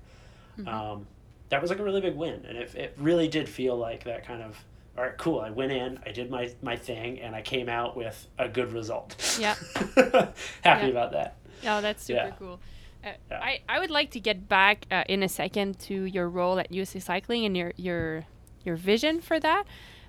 mm-hmm. 0.58 0.68
um, 0.68 1.06
that 1.48 1.62
was 1.62 1.70
like 1.70 1.78
a 1.78 1.82
really 1.82 2.00
big 2.00 2.14
win, 2.14 2.44
and 2.46 2.56
it 2.58 2.74
it 2.74 2.94
really 2.98 3.28
did 3.28 3.48
feel 3.48 3.76
like 3.76 4.04
that 4.04 4.26
kind 4.26 4.42
of 4.42 4.62
all 4.96 5.04
right, 5.04 5.16
cool. 5.16 5.40
I 5.40 5.50
went 5.50 5.72
in, 5.72 5.98
I 6.04 6.12
did 6.12 6.30
my 6.30 6.50
my 6.62 6.76
thing, 6.76 7.20
and 7.20 7.34
I 7.34 7.42
came 7.42 7.68
out 7.68 7.96
with 7.96 8.26
a 8.38 8.48
good 8.48 8.72
result. 8.72 9.36
Yeah, 9.38 9.54
happy 9.94 10.32
yeah. 10.62 10.86
about 10.86 11.12
that. 11.12 11.36
Oh, 11.66 11.80
that's 11.80 12.04
super 12.04 12.18
yeah. 12.18 12.30
cool. 12.38 12.60
Uh, 13.04 13.10
yeah. 13.30 13.38
I, 13.40 13.60
I 13.68 13.78
would 13.78 13.90
like 13.90 14.10
to 14.12 14.20
get 14.20 14.48
back 14.48 14.86
uh, 14.90 15.04
in 15.08 15.22
a 15.22 15.28
second 15.28 15.78
to 15.80 16.04
your 16.04 16.28
role 16.28 16.58
at 16.58 16.72
USA 16.72 16.98
Cycling 16.98 17.44
and 17.44 17.56
your 17.56 17.72
your 17.76 18.24
your 18.64 18.76
vision 18.76 19.20
for 19.20 19.38
that. 19.40 19.64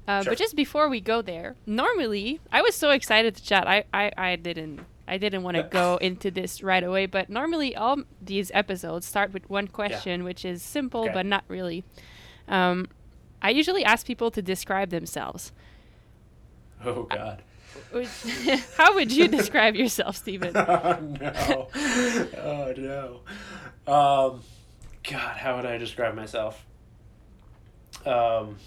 Uh, 0.08 0.23
sure. 0.23 0.32
But 0.32 0.39
just 0.39 0.56
before 0.56 0.89
we 0.89 1.02
go 1.02 1.21
there, 1.21 1.56
normally 1.65 2.39
I 2.52 2.62
was 2.62 2.75
so 2.75 2.89
excited 2.89 3.36
to 3.36 3.43
chat. 3.43 3.67
I, 3.67 3.84
I, 3.93 4.12
I 4.17 4.36
didn't 4.36 4.82
I 5.08 5.17
didn't 5.17 5.43
want 5.43 5.58
to 5.58 5.63
go 5.63 5.97
into 5.97 6.30
this 6.30 6.62
right 6.62 6.84
away, 6.84 7.08
but 7.08 7.30
normally 7.30 7.75
all 7.75 7.97
these 8.21 8.52
episodes 8.54 9.08
start 9.08 9.34
with 9.34 9.49
one 9.49 9.67
question, 9.67 10.21
yeah. 10.21 10.25
which 10.25 10.45
is 10.45 10.62
simple 10.62 11.02
okay. 11.06 11.13
but 11.13 11.25
not 11.25 11.43
really. 11.47 11.84
Um, 12.47 12.88
I 13.41 13.49
usually 13.49 13.84
ask 13.84 14.06
people 14.06 14.30
to 14.32 14.41
describe 14.41 14.89
themselves. 14.89 15.52
Oh 16.84 17.04
God. 17.04 17.43
How 18.78 18.94
would 18.96 19.12
you 19.12 19.28
describe 19.28 19.76
yourself, 19.76 20.15
Stephen? 20.18 20.52
oh, 20.56 20.98
no. 21.20 21.68
Oh 22.38 22.74
no. 22.78 23.22
Um, 23.92 24.42
God, 25.10 25.38
how 25.38 25.56
would 25.56 25.65
I 25.65 25.78
describe 25.78 26.15
myself? 26.15 26.63
Um, 28.06 28.58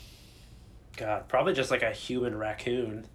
God, 0.97 1.29
probably 1.29 1.55
just 1.55 1.71
like 1.71 1.83
a 1.83 1.93
human 1.93 2.37
raccoon. 2.37 3.07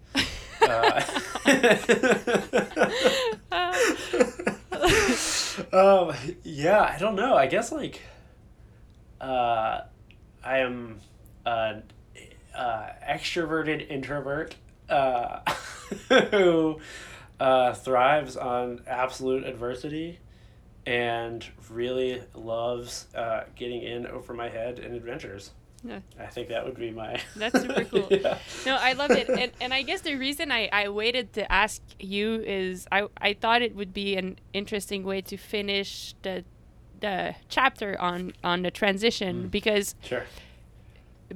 uh, 0.62 1.02
um, 5.72 6.12
yeah, 6.42 6.82
I 6.82 6.96
don't 6.98 7.14
know. 7.14 7.34
I 7.34 7.46
guess 7.46 7.70
like 7.70 8.00
uh, 9.20 9.82
I 10.44 10.58
am 10.58 11.00
an 11.46 11.84
uh, 12.54 12.86
extroverted 13.08 13.88
introvert 13.90 14.56
uh, 14.88 15.40
who 16.30 16.78
uh, 17.40 17.72
thrives 17.74 18.36
on 18.36 18.82
absolute 18.86 19.44
adversity 19.44 20.18
and 20.86 21.44
really 21.70 22.22
loves 22.34 23.06
uh, 23.14 23.44
getting 23.56 23.82
in 23.82 24.06
over 24.06 24.32
my 24.34 24.48
head 24.48 24.78
in 24.78 24.94
adventures. 24.94 25.50
Yeah. 25.84 26.00
I 26.18 26.26
think 26.26 26.48
that 26.48 26.64
would 26.64 26.76
be 26.76 26.90
my. 26.90 27.20
That's 27.36 27.60
super 27.60 27.84
cool. 27.84 28.08
yeah. 28.10 28.38
No, 28.66 28.76
I 28.80 28.94
love 28.94 29.12
it. 29.12 29.28
And, 29.28 29.52
and 29.60 29.72
I 29.72 29.82
guess 29.82 30.00
the 30.00 30.16
reason 30.16 30.50
I, 30.50 30.68
I 30.72 30.88
waited 30.88 31.34
to 31.34 31.50
ask 31.52 31.80
you 32.00 32.42
is 32.44 32.88
I, 32.90 33.06
I 33.18 33.34
thought 33.34 33.62
it 33.62 33.76
would 33.76 33.92
be 33.94 34.16
an 34.16 34.38
interesting 34.52 35.04
way 35.04 35.20
to 35.22 35.36
finish 35.36 36.14
the 36.22 36.44
the 37.00 37.36
chapter 37.48 37.96
on 38.00 38.32
on 38.42 38.62
the 38.62 38.72
transition 38.72 39.44
Mm. 39.44 39.50
because 39.52 39.94
Sure. 40.02 40.24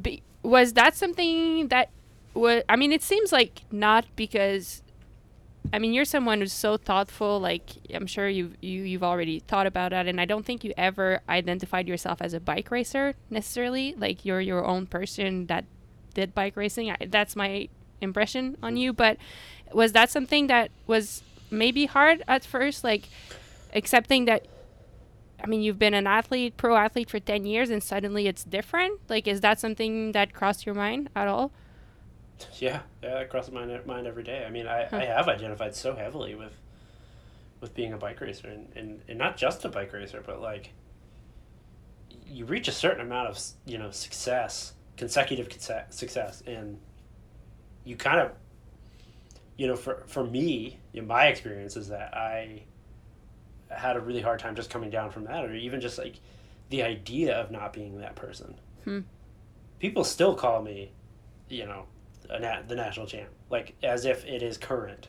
be, 0.00 0.24
was 0.42 0.72
that 0.72 0.96
something 0.96 1.68
that 1.68 1.90
was 2.34 2.62
I 2.68 2.76
mean 2.76 2.92
it 2.92 3.02
seems 3.02 3.32
like 3.32 3.62
not 3.70 4.06
because 4.16 4.82
I 5.72 5.78
mean 5.78 5.92
you're 5.92 6.04
someone 6.04 6.40
who's 6.40 6.52
so 6.52 6.76
thoughtful 6.76 7.40
like 7.40 7.70
I'm 7.92 8.06
sure 8.06 8.28
you 8.28 8.52
you 8.60 8.82
you've 8.82 9.02
already 9.02 9.40
thought 9.40 9.66
about 9.66 9.90
that 9.90 10.06
and 10.06 10.20
I 10.20 10.24
don't 10.24 10.44
think 10.44 10.64
you 10.64 10.72
ever 10.76 11.20
identified 11.28 11.88
yourself 11.88 12.20
as 12.20 12.34
a 12.34 12.40
bike 12.40 12.70
racer 12.70 13.14
necessarily 13.30 13.94
like 13.96 14.24
you're 14.24 14.40
your 14.40 14.64
own 14.64 14.86
person 14.86 15.46
that 15.46 15.64
did 16.14 16.34
bike 16.34 16.56
racing 16.56 16.90
I, 16.90 16.96
that's 17.08 17.36
my 17.36 17.68
impression 18.00 18.56
on 18.62 18.76
you 18.76 18.92
but 18.92 19.16
was 19.72 19.92
that 19.92 20.10
something 20.10 20.48
that 20.48 20.70
was 20.86 21.22
maybe 21.50 21.86
hard 21.86 22.22
at 22.26 22.44
first 22.44 22.84
like 22.84 23.08
accepting 23.74 24.24
that 24.26 24.46
I 25.42 25.48
mean, 25.48 25.60
you've 25.60 25.78
been 25.78 25.94
an 25.94 26.06
athlete, 26.06 26.56
pro 26.56 26.76
athlete 26.76 27.10
for 27.10 27.18
10 27.18 27.44
years, 27.46 27.68
and 27.68 27.82
suddenly 27.82 28.28
it's 28.28 28.44
different? 28.44 29.00
Like, 29.08 29.26
is 29.26 29.40
that 29.40 29.58
something 29.58 30.12
that 30.12 30.32
crossed 30.32 30.66
your 30.66 30.74
mind 30.74 31.10
at 31.16 31.26
all? 31.26 31.50
Yeah, 32.58 32.80
yeah, 33.02 33.14
that 33.14 33.30
crosses 33.30 33.52
my 33.52 33.64
mind 33.84 34.06
every 34.06 34.22
day. 34.22 34.44
I 34.46 34.50
mean, 34.50 34.66
I, 34.66 34.84
Huh. 34.86 34.96
I 34.98 35.04
have 35.04 35.28
identified 35.28 35.74
so 35.74 35.94
heavily 35.94 36.34
with 36.34 36.52
with 37.60 37.74
being 37.74 37.92
a 37.92 37.96
bike 37.96 38.20
racer, 38.20 38.48
and, 38.48 38.66
and, 38.74 39.02
and 39.08 39.16
not 39.16 39.36
just 39.36 39.64
a 39.64 39.68
bike 39.68 39.92
racer, 39.92 40.20
but 40.26 40.40
like 40.40 40.72
you 42.26 42.44
reach 42.44 42.66
a 42.66 42.72
certain 42.72 43.00
amount 43.00 43.28
of 43.28 43.38
you 43.66 43.78
know 43.78 43.90
success, 43.90 44.72
consecutive 44.96 45.48
success, 45.90 46.42
and 46.46 46.78
you 47.84 47.96
kind 47.96 48.20
of 48.20 48.32
you 49.56 49.66
know 49.66 49.76
for 49.76 50.02
for 50.06 50.24
me, 50.24 50.78
in 50.92 51.06
my 51.06 51.26
experience 51.26 51.76
is 51.76 51.88
that 51.88 52.14
I 52.14 52.64
had 53.70 53.96
a 53.96 54.00
really 54.00 54.20
hard 54.20 54.38
time 54.38 54.54
just 54.54 54.70
coming 54.70 54.90
down 54.90 55.10
from 55.10 55.24
that, 55.24 55.44
or 55.44 55.54
even 55.54 55.80
just 55.80 55.98
like 55.98 56.16
the 56.70 56.82
idea 56.82 57.36
of 57.36 57.50
not 57.50 57.72
being 57.72 57.98
that 58.00 58.14
person. 58.16 58.54
Hmm. 58.84 59.00
People 59.78 60.04
still 60.04 60.34
call 60.34 60.62
me, 60.62 60.92
you 61.48 61.66
know, 61.66 61.86
the 62.40 62.74
national 62.76 63.06
champ, 63.06 63.28
like 63.50 63.74
as 63.82 64.04
if 64.04 64.24
it 64.24 64.42
is 64.42 64.56
current. 64.58 65.08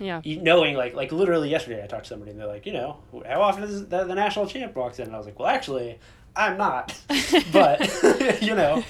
Yeah. 0.00 0.20
You- 0.24 0.40
Knowing 0.40 0.76
like 0.76 0.94
like 0.94 1.12
literally 1.12 1.50
yesterday, 1.50 1.82
I 1.82 1.86
talked 1.86 2.04
to 2.04 2.08
somebody 2.08 2.30
and 2.32 2.40
they're 2.40 2.46
like, 2.46 2.66
you 2.66 2.72
know, 2.72 2.98
how 3.26 3.42
often 3.42 3.62
is 3.64 3.86
the, 3.86 4.04
the 4.04 4.14
national 4.14 4.46
champ 4.46 4.74
walks 4.74 4.98
in? 4.98 5.06
And 5.06 5.14
I 5.14 5.18
was 5.18 5.26
like, 5.26 5.38
well, 5.38 5.48
actually, 5.48 5.98
I'm 6.34 6.56
not, 6.56 6.98
but 7.52 7.80
you 8.42 8.54
know, 8.54 8.82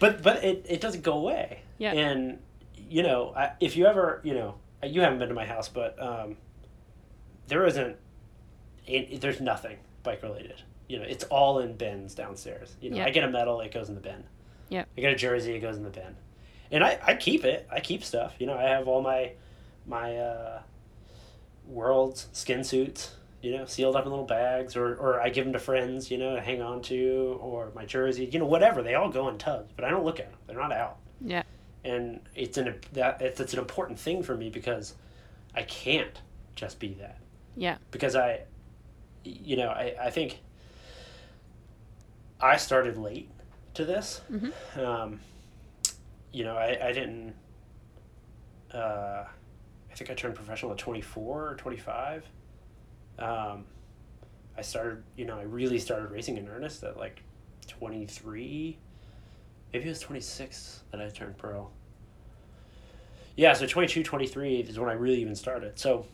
but 0.00 0.22
but 0.22 0.42
it, 0.42 0.64
it 0.68 0.80
doesn't 0.80 1.02
go 1.02 1.12
away. 1.14 1.60
Yeah. 1.78 1.92
And 1.92 2.38
you 2.76 3.02
know, 3.02 3.32
I, 3.36 3.52
if 3.60 3.76
you 3.76 3.86
ever, 3.86 4.20
you 4.24 4.34
know, 4.34 4.54
you 4.82 5.00
haven't 5.00 5.18
been 5.18 5.28
to 5.28 5.34
my 5.34 5.46
house, 5.46 5.68
but 5.68 6.00
um, 6.02 6.36
there 7.48 7.64
isn't, 7.66 7.96
it, 8.86 9.20
there's 9.20 9.40
nothing 9.40 9.76
bike 10.02 10.22
related. 10.22 10.62
You 10.88 10.98
know, 10.98 11.04
it's 11.04 11.24
all 11.24 11.60
in 11.60 11.76
bins 11.76 12.14
downstairs. 12.14 12.76
You 12.80 12.90
know, 12.90 12.96
Yeah. 12.98 13.06
I 13.06 13.10
get 13.10 13.24
a 13.24 13.30
medal, 13.30 13.60
it 13.60 13.72
goes 13.72 13.88
in 13.88 13.94
the 13.94 14.00
bin. 14.00 14.22
Yeah. 14.68 14.84
I 14.96 15.00
get 15.00 15.12
a 15.12 15.16
jersey, 15.16 15.54
it 15.54 15.60
goes 15.60 15.76
in 15.76 15.82
the 15.82 15.90
bin. 15.90 16.14
And 16.74 16.82
I, 16.84 16.98
I 17.06 17.14
keep 17.14 17.44
it. 17.44 17.66
I 17.70 17.80
keep 17.80 18.02
stuff. 18.04 18.34
You 18.38 18.46
know, 18.46 18.58
I 18.58 18.64
have 18.64 18.88
all 18.88 19.00
my 19.00 19.32
my 19.86 20.16
uh, 20.16 20.62
world's 21.66 22.26
skin 22.32 22.64
suits, 22.64 23.14
you 23.42 23.56
know, 23.56 23.64
sealed 23.64 23.96
up 23.96 24.04
in 24.04 24.10
little 24.10 24.26
bags, 24.26 24.74
or, 24.76 24.94
or 24.96 25.20
I 25.20 25.28
give 25.28 25.44
them 25.44 25.52
to 25.52 25.58
friends, 25.58 26.10
you 26.10 26.18
know, 26.18 26.34
to 26.34 26.40
hang 26.42 26.60
on 26.62 26.82
to, 26.82 27.38
or 27.40 27.70
my 27.74 27.84
jersey, 27.84 28.24
you 28.26 28.38
know, 28.38 28.46
whatever. 28.46 28.82
They 28.82 28.94
all 28.94 29.08
go 29.10 29.28
in 29.28 29.38
tubs, 29.38 29.72
but 29.76 29.84
I 29.84 29.90
don't 29.90 30.04
look 30.04 30.18
at 30.20 30.30
them. 30.30 30.38
They're 30.46 30.58
not 30.58 30.72
out 30.72 30.96
Yeah. 31.20 31.42
and 31.84 32.20
it's 32.34 32.58
an 32.58 32.74
that 32.94 33.22
it's, 33.22 33.40
it's 33.40 33.52
an 33.52 33.58
important 33.60 33.98
thing 33.98 34.22
for 34.22 34.36
me 34.36 34.50
because 34.50 34.94
I 35.54 35.62
can't 35.62 36.20
just 36.56 36.78
be 36.80 36.94
that 36.94 37.18
Yeah. 37.56 37.76
because 37.92 38.16
I 38.16 38.40
you 39.24 39.56
know 39.56 39.68
I, 39.68 39.94
I 40.00 40.10
think 40.10 40.40
I 42.40 42.56
started 42.56 42.96
late 42.96 43.30
to 43.74 43.84
this 43.84 44.20
Mhm. 44.30 44.52
um, 44.78 45.20
you 46.34 46.42
know 46.44 46.56
I, 46.56 46.88
I 46.88 46.92
didn't 46.92 47.32
uh, 48.74 49.24
I 49.90 49.94
think 49.94 50.10
I 50.10 50.14
turned 50.14 50.34
professional 50.34 50.72
at 50.72 50.78
24 50.78 51.48
or 51.50 51.54
25 51.54 52.24
um, 53.20 53.64
I 54.58 54.62
started 54.62 55.04
you 55.16 55.24
know 55.24 55.38
I 55.38 55.42
really 55.42 55.78
started 55.78 56.10
racing 56.10 56.36
in 56.36 56.48
earnest 56.48 56.82
at 56.82 56.96
like 56.98 57.22
23 57.68 58.76
maybe 59.72 59.84
it 59.84 59.88
was 59.88 60.00
26 60.00 60.82
that 60.90 61.00
I 61.00 61.08
turned 61.08 61.38
pro. 61.38 61.68
Yeah 63.36 63.52
so 63.52 63.66
22 63.66 64.02
23 64.02 64.56
is 64.60 64.78
when 64.78 64.88
I 64.90 64.94
really 64.94 65.20
even 65.20 65.36
started. 65.36 65.78
So 65.78 66.04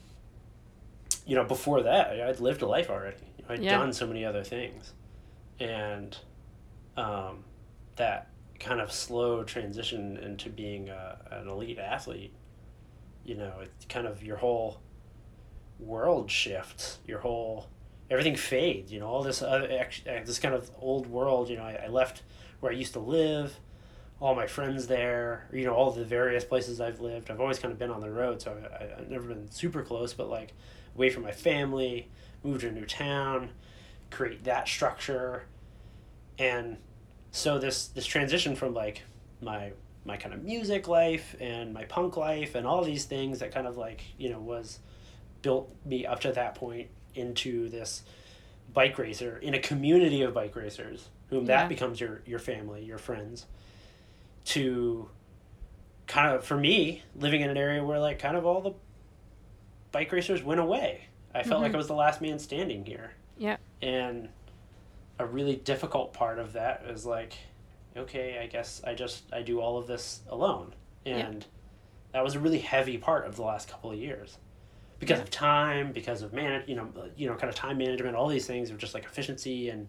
you 1.27 1.35
know 1.35 1.45
before 1.45 1.83
that 1.83 2.21
I'd 2.21 2.41
lived 2.41 2.61
a 2.63 2.67
life 2.67 2.91
already. 2.91 3.17
I'd 3.49 3.63
Yeah. 3.63 3.79
done 3.79 3.93
so 3.95 4.07
many 4.07 4.25
other 4.25 4.45
things. 4.45 4.93
And 5.59 6.17
um, 6.97 7.45
that 7.97 8.30
kind 8.61 8.81
of 8.81 8.93
slow 8.93 9.43
transition 9.43 10.17
into 10.19 10.49
being 10.49 10.89
a, 10.89 11.19
an 11.31 11.49
elite 11.49 11.79
athlete 11.79 12.33
you 13.25 13.35
know 13.35 13.55
it's 13.63 13.85
kind 13.87 14.07
of 14.07 14.23
your 14.23 14.37
whole 14.37 14.81
world 15.79 16.31
shifts 16.31 16.99
your 17.07 17.21
whole 17.21 17.69
everything 18.11 18.37
fades 18.37 18.93
you 18.93 19.01
know 19.01 19.07
all 19.07 19.23
this 19.23 19.43
other 19.43 19.67
this 20.25 20.39
kind 20.39 20.55
of 20.55 20.71
old 20.79 21.07
world 21.07 21.49
you 21.49 21.57
know 21.57 21.65
I, 21.65 21.85
I 21.85 21.89
left 21.89 22.23
where 22.61 22.71
i 22.71 22.75
used 22.75 22.93
to 22.93 23.01
live 23.01 23.59
all 24.21 24.35
my 24.35 24.47
friends 24.47 24.87
there 24.87 25.49
you 25.53 25.65
know 25.65 25.75
all 25.75 25.91
the 25.91 26.05
various 26.05 26.45
places 26.45 26.81
i've 26.81 27.01
lived. 27.01 27.31
I've 27.31 27.41
always 27.41 27.59
kind 27.59 27.73
of 27.73 27.79
been 27.79 27.91
on 27.91 28.01
the 28.01 28.11
road 28.11 28.43
so 28.43 28.57
I, 28.71 28.85
I, 28.85 28.99
i've 28.99 29.11
never 29.11 29.29
been 29.29 29.51
super 29.51 29.83
close 29.83 30.13
but 30.13 30.29
like 30.29 30.53
away 30.95 31.09
from 31.09 31.23
my 31.23 31.33
family 31.33 32.11
moved 32.43 32.61
to 32.61 32.69
a 32.69 32.73
new 32.73 32.85
town 32.85 33.51
create 34.11 34.45
that 34.45 34.69
structure. 34.69 35.45
And 36.39 36.79
so 37.33 37.59
this 37.59 37.89
this 37.89 38.07
transition 38.07 38.57
from 38.57 38.75
like 38.75 39.03
my 39.41 39.73
my 40.05 40.17
kind 40.17 40.35
of 40.35 40.43
music 40.43 40.89
life 40.89 41.37
and 41.41 41.73
my 41.75 41.85
punk 41.85 42.17
life 42.17 42.55
and 42.55 42.67
all 42.67 42.83
these 42.83 43.05
things 43.05 43.39
that 43.41 43.53
kind 43.53 43.67
of 43.67 43.77
like 43.77 44.03
you 44.19 44.29
know 44.31 44.41
was 44.41 44.81
built 45.43 45.71
me 45.85 46.07
up 46.07 46.21
to 46.21 46.33
that 46.33 46.55
point 46.55 46.89
into 47.15 47.69
this 47.69 48.03
bike 48.73 48.99
racer 48.99 49.37
in 49.39 49.55
a 49.55 49.59
community 49.59 50.23
of 50.23 50.33
bike 50.35 50.55
racers 50.57 51.09
whom 51.29 51.41
Yeah. 51.47 51.59
that 51.59 51.69
becomes 51.69 52.01
your 52.01 52.23
your 52.27 52.39
family 52.39 52.83
your 52.85 52.99
friends 52.99 53.47
to 54.47 55.09
kind 56.07 56.35
of 56.35 56.45
for 56.45 56.57
me 56.57 57.03
living 57.15 57.41
in 57.43 57.51
an 57.51 57.57
area 57.57 57.85
where 57.85 57.99
like 58.01 58.19
kind 58.19 58.37
of 58.37 58.45
all 58.47 58.61
the 58.61 58.73
bike 59.93 60.11
racers 60.13 60.43
went 60.43 60.61
away 60.61 61.05
i 61.35 61.43
felt 61.43 61.61
like 61.61 61.73
Mhm. 61.73 61.75
i 61.75 61.79
was 61.79 61.87
the 61.89 61.95
last 61.95 62.21
man 62.21 62.39
standing 62.39 62.85
here 62.85 63.13
Yeah. 63.39 63.57
and 63.83 64.29
a 65.21 65.27
really 65.27 65.57
difficult 65.57 66.13
part 66.13 66.39
of 66.39 66.55
that 66.55 66.85
is 66.89 67.05
like 67.05 67.35
okay 67.97 68.41
i 68.43 68.47
guess 68.47 68.81
i 68.87 68.95
just 68.95 69.25
i 69.33 69.43
do 69.43 69.61
all 69.61 69.77
of 69.79 69.87
this 69.87 70.21
alone 70.31 70.75
Yeah. 71.05 71.19
and 71.19 71.47
that 72.13 72.25
was 72.25 72.35
a 72.35 72.41
really 72.41 72.59
heavy 72.59 72.97
part 72.99 73.27
of 73.27 73.37
the 73.37 73.43
last 73.43 73.69
couple 73.69 73.91
of 73.93 73.99
years 73.99 74.39
because 74.99 75.19
Yeah. 75.19 75.25
of 75.25 75.31
time 75.31 75.93
because 75.93 76.23
of 76.23 76.33
man 76.33 76.63
you 76.67 76.75
know 76.75 76.89
you 77.17 77.29
know 77.29 77.35
kind 77.35 77.51
of 77.51 77.55
time 77.55 77.77
management 77.79 78.17
all 78.17 78.29
these 78.29 78.47
things 78.47 78.71
of 78.71 78.79
just 78.79 78.95
like 78.95 79.05
efficiency 79.05 79.69
and 79.69 79.89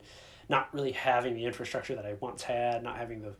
not 0.49 0.73
really 0.73 0.91
having 0.91 1.33
the 1.33 1.45
infrastructure 1.45 1.95
that 1.95 2.05
i 2.05 2.13
once 2.19 2.43
had 2.43 2.83
not 2.83 2.97
having 2.97 3.21
the 3.21 3.33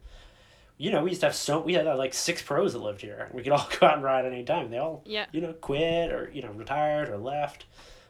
you 0.78 0.92
know 0.92 1.04
we 1.04 1.10
used 1.10 1.20
to 1.22 1.28
have 1.28 1.36
so 1.36 1.60
we 1.60 1.74
had 1.74 1.86
uh, 1.88 1.98
like 1.98 2.14
six 2.14 2.42
pros 2.42 2.72
that 2.74 2.80
lived 2.80 3.02
here 3.02 3.30
we 3.34 3.44
could 3.44 3.52
all 3.52 3.68
go 3.80 3.86
out 3.88 3.96
and 3.96 4.04
ride 4.04 4.26
at 4.26 4.32
any 4.32 4.44
time 4.46 4.70
they 4.72 4.78
all 4.78 5.02
Yeah. 5.06 5.26
you 5.34 5.42
know 5.42 5.52
quit 5.54 6.12
or 6.12 6.32
you 6.34 6.42
know 6.42 6.52
retired 6.52 7.10
or 7.10 7.18
left 7.18 7.66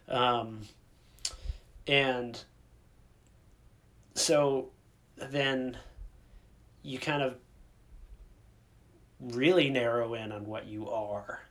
um, 0.08 0.62
and 1.88 2.44
so 4.22 4.70
then 5.18 5.78
you 6.84 7.00
kind 7.00 7.22
of 7.22 7.36
really 9.20 9.70
narrow 9.70 10.14
in 10.14 10.32
on 10.32 10.46
what 10.46 10.66
you 10.66 10.90
are. 10.90 11.42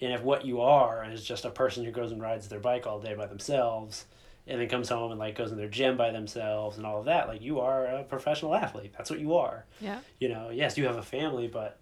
And 0.00 0.12
if 0.12 0.22
what 0.22 0.44
you 0.44 0.60
are 0.60 1.04
is 1.10 1.24
just 1.24 1.44
a 1.44 1.50
person 1.50 1.84
who 1.84 1.90
goes 1.90 2.12
and 2.12 2.20
rides 2.20 2.48
their 2.48 2.60
bike 2.60 2.86
all 2.86 3.00
day 3.00 3.14
by 3.14 3.26
themselves 3.26 4.06
and 4.46 4.60
then 4.60 4.68
comes 4.68 4.88
home 4.88 5.10
and 5.10 5.18
like 5.18 5.36
goes 5.36 5.50
in 5.52 5.56
their 5.58 5.68
gym 5.68 5.96
by 5.96 6.10
themselves 6.10 6.76
and 6.76 6.86
all 6.86 6.98
of 7.00 7.06
that 7.06 7.28
like 7.28 7.40
you 7.42 7.60
are 7.60 7.86
a 7.86 8.04
professional 8.04 8.54
athlete. 8.54 8.92
That's 8.96 9.10
what 9.10 9.18
you 9.20 9.34
are. 9.34 9.64
Yeah. 9.80 9.98
you 10.20 10.28
know 10.28 10.50
yes 10.50 10.76
you 10.78 10.86
have 10.86 10.96
a 10.96 11.02
family 11.02 11.48
but 11.48 11.78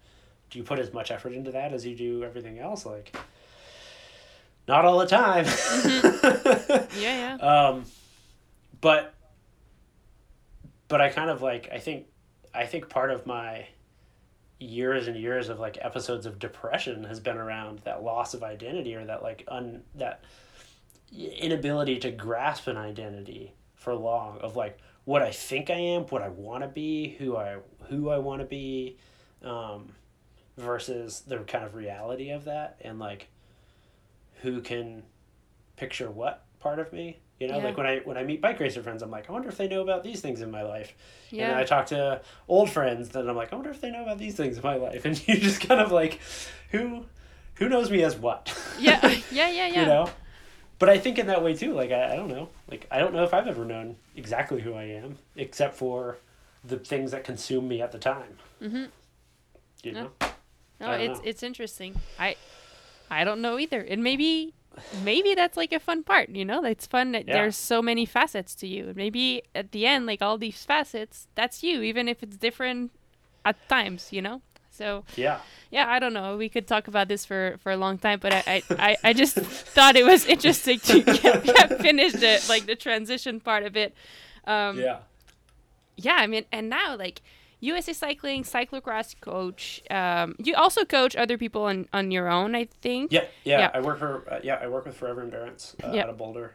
do 0.49 0.59
you 0.59 0.63
put 0.63 0.79
as 0.79 0.93
much 0.93 1.11
effort 1.11 1.33
into 1.33 1.51
that 1.51 1.73
as 1.73 1.85
you 1.85 1.95
do 1.95 2.23
everything 2.23 2.59
else? 2.59 2.85
Like 2.85 3.15
not 4.67 4.85
all 4.85 4.99
the 4.99 5.07
time. 5.07 5.45
Yeah, 6.97 7.37
yeah. 7.37 7.67
um 7.67 7.85
but 8.81 9.14
but 10.87 11.01
i 11.01 11.09
kind 11.09 11.29
of 11.29 11.41
like 11.41 11.69
i 11.71 11.79
think 11.79 12.05
i 12.53 12.65
think 12.65 12.89
part 12.89 13.11
of 13.11 13.25
my 13.25 13.65
years 14.59 15.07
and 15.07 15.17
years 15.17 15.49
of 15.49 15.59
like 15.59 15.77
episodes 15.81 16.25
of 16.25 16.39
depression 16.39 17.03
has 17.03 17.19
been 17.19 17.37
around 17.37 17.79
that 17.79 18.03
loss 18.03 18.33
of 18.33 18.43
identity 18.43 18.95
or 18.95 19.05
that 19.05 19.21
like 19.21 19.43
un 19.47 19.83
that 19.95 20.23
inability 21.13 21.99
to 21.99 22.11
grasp 22.11 22.67
an 22.67 22.77
identity 22.77 23.53
for 23.75 23.93
long 23.93 24.37
of 24.39 24.55
like 24.55 24.79
what 25.05 25.21
I 25.21 25.31
think 25.31 25.69
I 25.69 25.75
am, 25.75 26.03
what 26.03 26.21
I 26.21 26.29
want 26.29 26.63
to 26.63 26.67
be, 26.67 27.15
who 27.19 27.37
I 27.37 27.57
who 27.89 28.09
I 28.09 28.17
want 28.17 28.41
to 28.41 28.45
be, 28.45 28.97
um, 29.43 29.93
versus 30.57 31.21
the 31.21 31.37
kind 31.39 31.63
of 31.63 31.75
reality 31.75 32.31
of 32.31 32.45
that, 32.45 32.77
and 32.81 32.99
like 32.99 33.27
who 34.41 34.61
can 34.61 35.03
picture 35.77 36.09
what 36.09 36.43
part 36.59 36.79
of 36.79 36.91
me. 36.91 37.19
You 37.39 37.47
know, 37.49 37.57
Yeah. 37.57 37.63
like 37.65 37.77
when 37.77 37.85
I 37.85 37.99
when 37.99 38.17
I 38.17 38.23
meet 38.23 38.41
bike 38.41 38.59
racer 38.59 38.81
friends, 38.81 39.01
I'm 39.01 39.11
like, 39.11 39.29
I 39.29 39.33
wonder 39.33 39.49
if 39.49 39.57
they 39.57 39.67
know 39.67 39.81
about 39.81 40.03
these 40.03 40.21
things 40.21 40.41
in 40.41 40.49
my 40.51 40.61
life. 40.63 40.93
Yeah. 41.31 41.49
And 41.49 41.55
I 41.57 41.63
talk 41.65 41.87
to 41.87 42.21
old 42.47 42.69
friends, 42.69 43.09
then 43.09 43.27
I'm 43.29 43.35
like, 43.35 43.51
I 43.51 43.55
wonder 43.55 43.71
if 43.71 43.81
they 43.81 43.91
know 43.91 44.03
about 44.03 44.17
these 44.19 44.35
things 44.35 44.57
in 44.57 44.63
my 44.63 44.75
life. 44.75 45.03
And 45.05 45.27
you 45.27 45.37
just 45.37 45.61
kind 45.67 45.81
of 45.81 45.91
like, 45.91 46.19
who 46.71 47.05
who 47.55 47.67
knows 47.69 47.89
me 47.91 48.03
as 48.03 48.15
what? 48.15 48.53
Yeah. 48.79 48.99
Yeah, 49.31 49.49
yeah, 49.49 49.67
yeah. 49.67 49.81
you 49.81 49.85
know 49.85 50.09
but 50.77 50.89
i 50.89 50.97
think 50.97 51.17
in 51.17 51.27
that 51.27 51.41
way 51.41 51.53
too 51.55 51.71
like 51.73 51.89
I, 51.91 52.11
I 52.11 52.15
don't 52.17 52.27
know 52.27 52.49
like 52.69 52.85
i 52.91 52.99
don't 52.99 53.13
know 53.13 53.23
if 53.23 53.33
i've 53.33 53.47
ever 53.47 53.63
known 53.63 53.95
exactly 54.17 54.59
who 54.61 54.73
i 54.73 54.83
am 54.83 55.17
except 55.37 55.73
for 55.77 56.17
the 56.65 56.75
things 56.77 57.11
that 57.11 57.23
consume 57.23 57.65
me 57.67 57.81
at 57.81 57.91
the 57.93 57.97
time 57.97 58.37
Mm-hmm. 58.61 58.85
you 59.83 59.91
know 59.93 60.09
No, 60.81 60.91
it's 60.91 61.19
know. 61.19 61.25
it's 61.25 61.43
interesting. 61.43 61.95
I 62.19 62.35
I 63.09 63.23
don't 63.23 63.41
know 63.41 63.57
either. 63.57 63.79
And 63.81 64.03
maybe 64.03 64.53
maybe 65.03 65.33
that's 65.35 65.57
like 65.57 65.71
a 65.73 65.79
fun 65.79 66.03
part, 66.03 66.29
you 66.29 66.45
know? 66.45 66.63
It's 66.63 66.85
fun 66.87 67.11
that 67.13 67.27
Yeah. 67.27 67.33
there's 67.33 67.57
so 67.57 67.81
many 67.81 68.05
facets 68.05 68.55
to 68.55 68.67
you. 68.67 68.87
And 68.87 68.95
maybe 68.95 69.43
at 69.53 69.71
the 69.71 69.85
end 69.85 70.05
like 70.05 70.21
all 70.21 70.37
these 70.37 70.63
facets, 70.65 71.27
that's 71.35 71.63
you 71.63 71.81
even 71.81 72.07
if 72.07 72.21
it's 72.23 72.37
different 72.37 72.91
at 73.43 73.55
times, 73.69 74.09
you 74.11 74.21
know? 74.21 74.41
So 74.71 75.03
yeah 75.15 75.39
yeah, 75.71 75.89
I 75.89 75.99
don't 75.99 76.13
know. 76.13 76.37
We 76.37 76.47
could 76.47 76.67
talk 76.67 76.87
about 76.87 77.07
this 77.07 77.25
for, 77.25 77.57
for 77.61 77.71
a 77.71 77.75
long 77.77 77.97
time, 77.97 78.19
but 78.21 78.31
I, 78.33 78.43
I, 78.47 78.63
I, 78.77 78.97
I 79.05 79.13
just 79.13 79.35
thought 79.75 79.95
it 79.97 80.05
was 80.05 80.25
interesting 80.25 80.79
to 80.79 81.01
get, 81.21 81.43
get 81.43 81.81
finish 81.81 82.13
the 82.13 82.43
like 82.47 82.65
the 82.65 82.75
transition 82.75 83.39
part 83.39 83.63
of 83.63 83.75
it. 83.75 83.93
Um, 84.45 84.79
yeah 84.79 84.99
yeah, 85.97 86.15
I 86.15 86.27
mean, 86.27 86.45
and 86.51 86.69
now 86.69 86.95
like 86.97 87.21
USA 87.61 87.93
Cycling 87.93 88.43
cyclocross 88.43 89.19
coach. 89.19 89.81
Um, 89.89 90.35
you 90.37 90.55
also 90.55 90.85
coach 90.85 91.15
other 91.15 91.37
people 91.37 91.63
on 91.63 91.87
on 91.93 92.11
your 92.11 92.27
own, 92.29 92.55
I 92.55 92.65
think. 92.81 93.11
yeah 93.11 93.25
yeah, 93.43 93.59
Yeah. 93.59 93.71
i 93.73 93.79
work 93.81 93.99
for 93.99 94.23
uh, 94.31 94.39
yeah 94.43 94.59
i 94.61 94.67
work 94.67 94.85
with 94.85 94.95
forever 94.97 95.21
endurance 95.21 95.75
uh, 95.83 95.91
Yeah. 95.93 96.03
out 96.03 96.09
of 96.09 96.17
boulder 96.17 96.53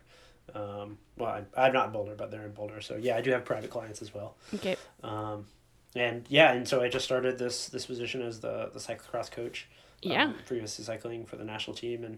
um, 0.54 0.98
well 1.16 1.30
I, 1.56 1.66
i'm 1.66 1.72
not 1.72 1.86
in 1.86 1.92
boulder 1.92 2.14
but 2.16 2.30
they're 2.30 2.44
in 2.44 2.52
boulder 2.52 2.80
so 2.80 2.96
yeah 2.96 3.16
i 3.16 3.20
do 3.20 3.30
have 3.30 3.44
private 3.44 3.70
clients 3.70 4.02
as 4.02 4.12
well 4.12 4.36
Okay. 4.54 4.76
um, 5.04 5.46
and 5.94 6.26
yeah 6.28 6.52
and 6.52 6.66
so 6.66 6.80
i 6.82 6.88
just 6.88 7.04
started 7.04 7.38
this 7.38 7.68
this 7.68 7.86
position 7.86 8.20
as 8.22 8.40
the 8.40 8.70
the 8.72 8.80
cyclocross 8.80 9.30
coach 9.30 9.68
Yeah. 10.02 10.24
um, 10.24 10.34
for 10.46 10.54
USA 10.54 10.82
Cycling 10.82 11.26
for 11.26 11.36
the 11.36 11.44
national 11.44 11.76
team, 11.76 12.04
and 12.04 12.16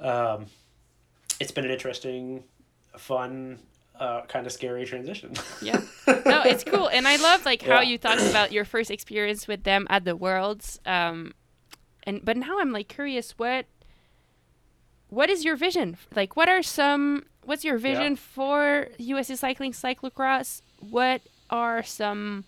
um, 0.00 0.46
it's 1.40 1.50
been 1.52 1.64
an 1.64 1.70
interesting, 1.70 2.44
fun, 2.96 3.58
uh, 3.98 4.22
kind 4.26 4.46
of 4.46 4.52
scary 4.52 4.84
transition. 4.86 5.32
Yeah. 5.60 5.80
No, 6.06 6.42
it's 6.46 6.64
cool, 6.64 6.88
and 6.88 7.06
I 7.08 7.16
love 7.16 7.44
like 7.44 7.62
how 7.62 7.80
Yeah. 7.80 7.90
you 7.90 7.98
talked 7.98 8.22
about 8.22 8.52
your 8.52 8.64
first 8.64 8.90
experience 8.90 9.48
with 9.48 9.64
them 9.64 9.86
at 9.90 10.04
the 10.04 10.14
Worlds. 10.16 10.78
Um, 10.86 11.32
and 12.04 12.24
but 12.24 12.36
now 12.36 12.60
I'm 12.60 12.72
like 12.72 12.88
curious, 12.88 13.32
what 13.38 13.66
what 15.08 15.30
is 15.30 15.44
your 15.44 15.56
vision? 15.56 15.96
Like, 16.14 16.36
what 16.36 16.48
are 16.48 16.62
some? 16.62 17.24
What's 17.44 17.64
your 17.64 17.78
vision 17.78 18.14
for 18.16 18.88
USA 18.98 19.34
Cycling 19.34 19.72
cyclocross? 19.72 20.60
What 20.80 21.22
are 21.48 21.82
some 21.82 22.44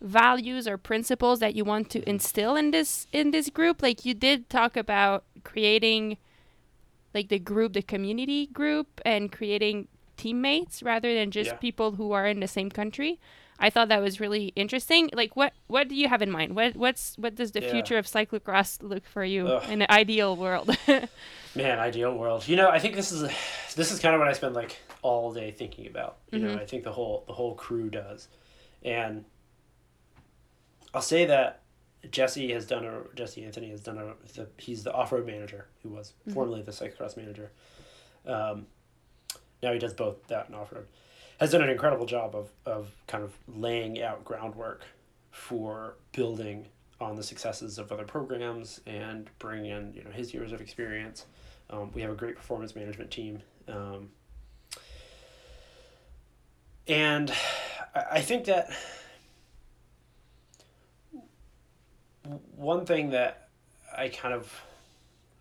values 0.00 0.66
or 0.68 0.76
principles 0.76 1.38
that 1.40 1.54
you 1.54 1.64
want 1.64 1.88
to 1.90 2.08
instill 2.08 2.56
in 2.56 2.72
this 2.72 3.06
in 3.12 3.30
this 3.30 3.48
group? 3.48 3.80
Like 3.80 4.04
you 4.04 4.14
did 4.14 4.50
talk 4.50 4.76
about 4.76 5.24
creating 5.44 6.16
like 7.14 7.28
the 7.28 7.38
group, 7.38 7.72
the 7.74 7.82
community 7.82 8.46
group, 8.46 9.00
and 9.04 9.30
creating 9.30 9.86
teammates 10.18 10.82
rather 10.82 11.14
than 11.14 11.30
just 11.30 11.50
Yeah. 11.52 11.56
people 11.56 11.92
who 11.92 12.12
are 12.12 12.26
in 12.26 12.40
the 12.40 12.48
same 12.48 12.68
country. 12.70 13.18
I 13.60 13.70
thought 13.70 13.88
that 13.88 14.00
was 14.02 14.20
really 14.20 14.52
interesting. 14.54 15.10
Like, 15.12 15.34
what 15.34 15.52
what 15.66 15.88
do 15.88 15.94
you 15.96 16.08
have 16.08 16.22
in 16.22 16.30
mind? 16.30 16.54
What 16.54 16.76
what's 16.76 17.16
what 17.18 17.34
does 17.34 17.52
the 17.52 17.60
Yeah. 17.62 17.70
future 17.72 17.98
of 17.98 18.06
cyclocross 18.06 18.82
look 18.82 19.04
for 19.06 19.24
you 19.24 19.48
Ugh. 19.48 19.70
in 19.72 19.82
an 19.82 19.90
ideal 19.90 20.36
world? 20.36 20.76
Man, 21.56 21.78
ideal 21.80 22.14
world. 22.14 22.46
You 22.46 22.54
know, 22.56 22.68
I 22.68 22.78
think 22.78 22.94
this 22.94 23.10
is 23.10 23.22
this 23.74 23.90
is 23.90 23.98
kind 23.98 24.14
of 24.14 24.20
what 24.20 24.28
I 24.28 24.32
spend 24.34 24.54
like 24.54 24.76
all 25.02 25.32
day 25.32 25.50
thinking 25.50 25.86
about. 25.88 26.18
You 26.30 26.38
know, 26.40 26.54
Mhm. 26.54 26.60
I 26.60 26.66
think 26.66 26.84
the 26.84 26.92
whole 26.92 27.24
the 27.26 27.32
whole 27.32 27.54
crew 27.56 27.88
does, 27.90 28.28
and 28.84 29.24
I'll 30.94 31.02
say 31.02 31.24
that 31.26 31.62
Jesse 32.10 32.52
has 32.52 32.64
done 32.66 32.84
a 32.84 33.02
Jesse 33.16 33.44
Anthony 33.44 33.70
has 33.70 33.80
done 33.80 33.98
a 33.98 34.14
the, 34.34 34.48
he's 34.58 34.84
the 34.84 34.92
off 34.92 35.10
road 35.12 35.26
manager 35.26 35.66
who 35.82 35.88
was 35.90 36.12
Mhm. 36.28 36.34
formerly 36.34 36.62
the 36.62 36.70
cyclocross 36.72 37.16
manager. 37.16 37.50
Um, 38.24 38.66
now 39.62 39.72
he 39.72 39.78
does 39.78 39.94
both 39.94 40.26
that 40.28 40.46
and 40.46 40.56
off 40.56 40.72
road. 40.72 40.86
Has 41.40 41.52
done 41.52 41.62
an 41.62 41.70
incredible 41.70 42.06
job 42.06 42.34
of 42.34 42.50
of 42.66 42.90
kind 43.06 43.22
of 43.22 43.36
laying 43.46 44.02
out 44.02 44.24
groundwork 44.24 44.84
for 45.30 45.94
building 46.12 46.66
on 47.00 47.14
the 47.14 47.22
successes 47.22 47.78
of 47.78 47.92
other 47.92 48.04
programs 48.04 48.80
and 48.86 49.30
bring 49.38 49.66
in 49.66 49.92
you 49.94 50.02
know 50.02 50.10
his 50.10 50.34
years 50.34 50.52
of 50.52 50.60
experience. 50.60 51.26
Um, 51.70 51.92
we 51.92 52.00
have 52.02 52.10
a 52.10 52.16
great 52.16 52.36
performance 52.36 52.74
management 52.74 53.10
team, 53.10 53.40
um, 53.68 54.08
and 56.86 57.32
I 57.94 58.20
think 58.20 58.46
that 58.46 58.70
one 62.56 62.84
thing 62.84 63.10
that 63.10 63.48
I 63.96 64.08
kind 64.08 64.34
of 64.34 64.52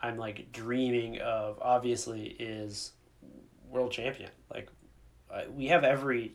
I'm 0.02 0.18
like 0.18 0.52
dreaming 0.52 1.20
of 1.20 1.58
obviously 1.62 2.36
is 2.40 2.92
world 3.70 3.92
champion. 3.92 4.30
Like 4.54 4.70
I, 5.34 5.48
we 5.48 5.68
have 5.68 5.84
every 5.84 6.34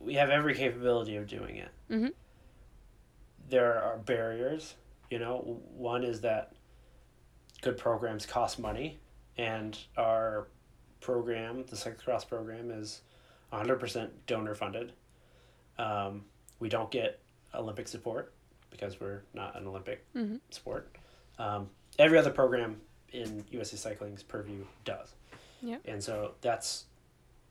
we 0.00 0.14
have 0.14 0.30
every 0.30 0.54
capability 0.54 1.16
of 1.16 1.26
doing 1.26 1.56
it. 1.56 1.70
Mhm. 1.90 2.12
There 3.48 3.80
are 3.82 3.98
barriers, 3.98 4.74
you 5.10 5.18
know. 5.18 5.60
One 5.76 6.02
is 6.04 6.20
that 6.22 6.52
good 7.62 7.78
programs 7.78 8.26
cost 8.26 8.58
money, 8.58 8.98
and 9.38 9.78
our 9.96 10.48
program, 11.00 11.64
the 11.66 11.76
cyclocross 11.76 12.26
program, 12.28 12.70
is 12.70 13.02
100% 13.52 14.10
donor 14.26 14.54
funded. 14.54 14.92
Um, 15.78 16.24
we 16.58 16.68
don't 16.68 16.90
get 16.90 17.20
Olympic 17.54 17.86
support 17.86 18.32
because 18.70 19.00
we're 19.00 19.22
not 19.32 19.54
an 19.56 19.66
Olympic 19.66 20.04
Mhm. 20.14 20.40
sport. 20.50 20.96
Um, 21.38 21.70
every 21.98 22.18
other 22.18 22.32
program 22.32 22.80
in 23.12 23.44
USA 23.50 23.76
Cycling's 23.76 24.22
purview 24.24 24.66
does. 24.84 25.14
Yeah. 25.66 25.78
And 25.84 26.02
so 26.02 26.32
that's, 26.40 26.84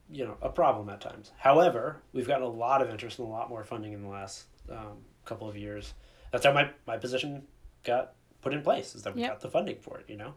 you 0.10 0.26
know, 0.26 0.38
a 0.42 0.50
problem 0.50 0.90
at 0.90 1.02
times. 1.02 1.32
However, 1.38 1.98
we've 2.14 2.28
gotten 2.28 2.46
a 2.46 2.50
lot 2.50 2.82
of 2.82 2.90
interest 2.90 3.20
and 3.20 3.28
a 3.28 3.32
lot 3.32 3.50
more 3.50 3.64
funding 3.64 3.94
in 3.94 4.02
the 4.02 4.08
last 4.10 4.46
um, 4.72 4.98
couple 5.26 5.48
of 5.50 5.58
years. 5.58 5.94
That's 6.32 6.46
how 6.46 6.54
my, 6.54 6.70
my 6.88 6.98
position 6.98 7.44
got 7.84 8.14
put 8.42 8.54
in 8.54 8.62
place 8.62 8.96
is 8.96 9.04
that 9.04 9.16
we 9.16 9.22
Yeah. 9.22 9.30
got 9.30 9.42
the 9.42 9.50
funding 9.50 9.78
for 9.80 9.98
it, 10.00 10.06
you 10.10 10.18
know? 10.18 10.34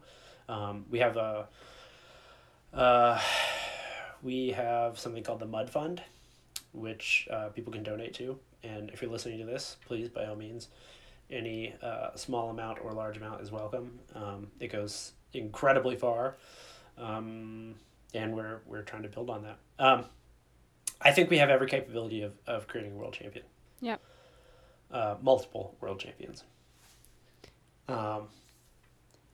Um, 0.47 0.85
we 0.89 0.99
have 0.99 1.15
a, 1.17 1.47
uh, 2.73 3.19
we 4.23 4.49
have 4.49 4.99
something 4.99 5.23
called 5.23 5.39
the 5.39 5.45
Mud 5.45 5.69
Fund, 5.69 6.01
which 6.73 7.27
uh, 7.31 7.49
people 7.49 7.71
can 7.71 7.83
donate 7.83 8.13
to. 8.15 8.37
And 8.63 8.89
if 8.89 9.01
you're 9.01 9.11
listening 9.11 9.39
to 9.39 9.45
this, 9.45 9.77
please, 9.85 10.09
by 10.09 10.25
all 10.25 10.35
means, 10.35 10.67
any 11.31 11.73
uh, 11.81 12.15
small 12.15 12.49
amount 12.49 12.79
or 12.83 12.91
large 12.91 13.17
amount 13.17 13.41
is 13.41 13.51
welcome. 13.51 13.99
Um, 14.15 14.47
it 14.59 14.71
goes 14.71 15.13
incredibly 15.33 15.95
far, 15.95 16.37
um, 16.99 17.75
and 18.13 18.35
we're 18.35 18.59
we're 18.65 18.81
trying 18.81 19.03
to 19.03 19.09
build 19.09 19.29
on 19.29 19.43
that. 19.43 19.57
Um, 19.79 20.05
I 21.01 21.11
think 21.11 21.29
we 21.29 21.37
have 21.37 21.49
every 21.49 21.67
capability 21.67 22.21
of, 22.23 22.33
of 22.45 22.67
creating 22.67 22.93
a 22.93 22.95
world 22.95 23.13
champion. 23.13 23.45
Yeah. 23.79 23.97
Uh, 24.91 25.15
multiple 25.21 25.75
world 25.79 25.99
champions. 25.99 26.43
Um, 27.87 28.27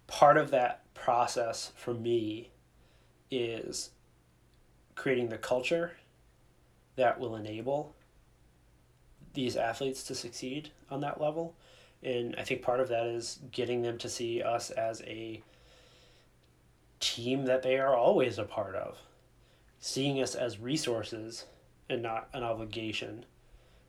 part 0.07 0.37
of 0.37 0.51
that 0.51 0.93
process 0.93 1.71
for 1.75 1.93
me 1.93 2.51
is 3.31 3.89
creating 4.95 5.29
the 5.29 5.37
culture 5.37 5.93
that 6.95 7.19
will 7.19 7.35
enable 7.35 7.95
these 9.33 9.57
athletes 9.57 10.03
to 10.03 10.15
succeed 10.15 10.69
on 10.89 11.01
that 11.01 11.19
level. 11.19 11.55
And 12.03 12.35
I 12.37 12.43
think 12.43 12.61
part 12.61 12.79
of 12.79 12.87
that 12.89 13.07
is 13.07 13.39
getting 13.51 13.81
them 13.81 13.97
to 13.97 14.09
see 14.09 14.41
us 14.41 14.69
as 14.69 15.01
a 15.01 15.41
team 16.99 17.45
that 17.45 17.61
they 17.63 17.77
are 17.77 17.95
always 17.95 18.37
a 18.37 18.43
part 18.43 18.75
of. 18.75 18.97
seeing 19.79 20.19
us 20.19 20.33
as 20.33 20.57
resources 20.59 21.45
and 21.89 22.01
not 22.01 22.27
an 22.33 22.43
obligation. 22.43 23.25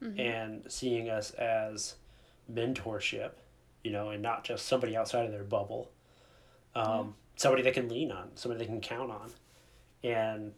Mhm. 0.02 0.18
and 0.20 0.70
seeing 0.70 1.09
us 1.09 1.30
as 1.30 1.94
mentorship 2.52 3.30
you 3.82 3.90
know 3.90 4.11
and 4.11 4.22
not 4.22 4.44
just 4.44 4.66
somebody 4.66 4.94
outside 4.96 5.24
of 5.24 5.32
their 5.32 5.42
bubble. 5.44 5.90
Um, 6.74 7.14
somebody 7.36 7.62
they 7.62 7.70
can 7.70 7.88
lean 7.88 8.12
on 8.12 8.30
somebody 8.36 8.59
they 8.59 8.66
can 8.66 8.80
count 8.82 9.11
on. 9.11 9.32
And 10.02 10.52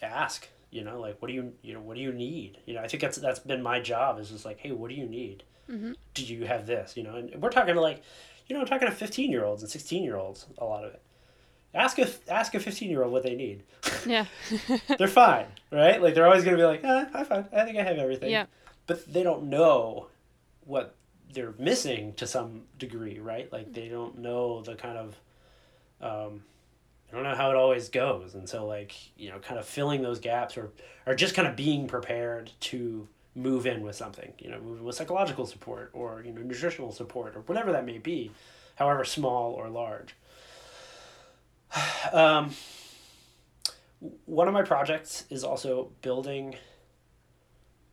ask 0.00 0.48
you 0.70 0.84
know 0.84 1.00
like 1.00 1.20
what 1.20 1.28
do 1.28 1.34
you 1.34 1.52
you 1.62 1.74
know 1.74 1.80
what 1.80 1.96
do 1.96 2.00
you 2.02 2.12
need? 2.12 2.58
You 2.66 2.74
know 2.74 2.80
i 2.82 2.86
think 2.88 3.00
that's 3.00 3.18
that's 3.18 3.40
been 3.40 3.62
my 3.62 3.80
job 3.80 4.18
is 4.20 4.30
just 4.30 4.44
like 4.44 4.58
hey 4.58 4.70
what 4.72 4.88
do 4.90 4.94
you 4.94 5.06
need? 5.06 5.42
Mhm. 5.68 5.96
do 6.14 6.24
you 6.24 6.46
have 6.46 6.66
this? 6.66 6.96
You 6.96 7.02
know 7.02 7.16
and 7.16 7.34
we're 7.42 7.50
talking 7.50 7.74
to 7.74 7.80
like 7.80 8.02
you 8.46 8.56
know 8.56 8.64
talking 8.64 8.86
to 8.88 8.94
15 8.94 9.30
year 9.30 9.44
olds 9.44 9.62
and 9.62 9.70
16 9.70 10.04
year 10.04 10.16
olds 10.16 10.46
a 10.58 10.64
lot 10.64 10.84
of 10.84 10.92
it 10.94 11.02
ask 11.74 11.98
a 11.98 12.08
ask 12.28 12.54
a 12.54 12.60
15 12.60 12.90
year 12.90 13.02
old 13.02 13.12
what 13.12 13.22
they 13.22 13.34
need 13.34 13.62
Yeah. 14.06 14.26
they're 14.98 15.08
fine 15.08 15.46
right 15.70 16.02
like 16.02 16.14
they're 16.14 16.26
always 16.26 16.44
going 16.44 16.56
to 16.56 16.62
be 16.62 16.66
like 16.66 16.84
eh, 16.84 17.04
i'm 17.14 17.24
fine 17.24 17.46
i 17.52 17.64
think 17.64 17.78
i 17.78 17.82
have 17.82 17.98
everything 17.98 18.30
yeah. 18.30 18.46
but 18.86 19.10
they 19.12 19.22
don't 19.22 19.44
know 19.44 20.08
what 20.64 20.94
they're 21.32 21.54
missing 21.58 22.12
to 22.14 22.26
some 22.26 22.62
degree 22.78 23.18
right 23.18 23.52
like 23.52 23.72
they 23.72 23.88
don't 23.88 24.18
know 24.18 24.60
the 24.62 24.74
kind 24.74 24.98
of 24.98 25.16
um, 26.02 26.42
I 27.12 27.14
don't 27.14 27.24
know 27.24 27.34
how 27.34 27.50
it 27.50 27.56
always 27.56 27.88
goes, 27.88 28.34
and 28.34 28.48
so 28.48 28.66
like 28.66 28.94
you 29.16 29.30
know, 29.30 29.38
kind 29.38 29.58
of 29.58 29.66
filling 29.66 30.02
those 30.02 30.18
gaps 30.18 30.56
or 30.56 30.70
or 31.06 31.14
just 31.14 31.34
kind 31.34 31.46
of 31.46 31.56
being 31.56 31.86
prepared 31.86 32.50
to 32.60 33.06
move 33.34 33.66
in 33.66 33.82
with 33.82 33.96
something, 33.96 34.32
you 34.38 34.50
know, 34.50 34.58
move 34.60 34.78
in 34.78 34.84
with 34.84 34.96
psychological 34.96 35.46
support 35.46 35.90
or 35.92 36.22
you 36.24 36.32
know 36.32 36.42
nutritional 36.42 36.90
support 36.90 37.36
or 37.36 37.40
whatever 37.42 37.72
that 37.72 37.84
may 37.84 37.98
be, 37.98 38.30
however 38.76 39.04
small 39.04 39.52
or 39.52 39.68
large. 39.68 40.16
Um, 42.12 42.50
one 44.26 44.46
of 44.48 44.52
my 44.52 44.62
projects 44.62 45.24
is 45.30 45.44
also 45.44 45.90
building 46.02 46.56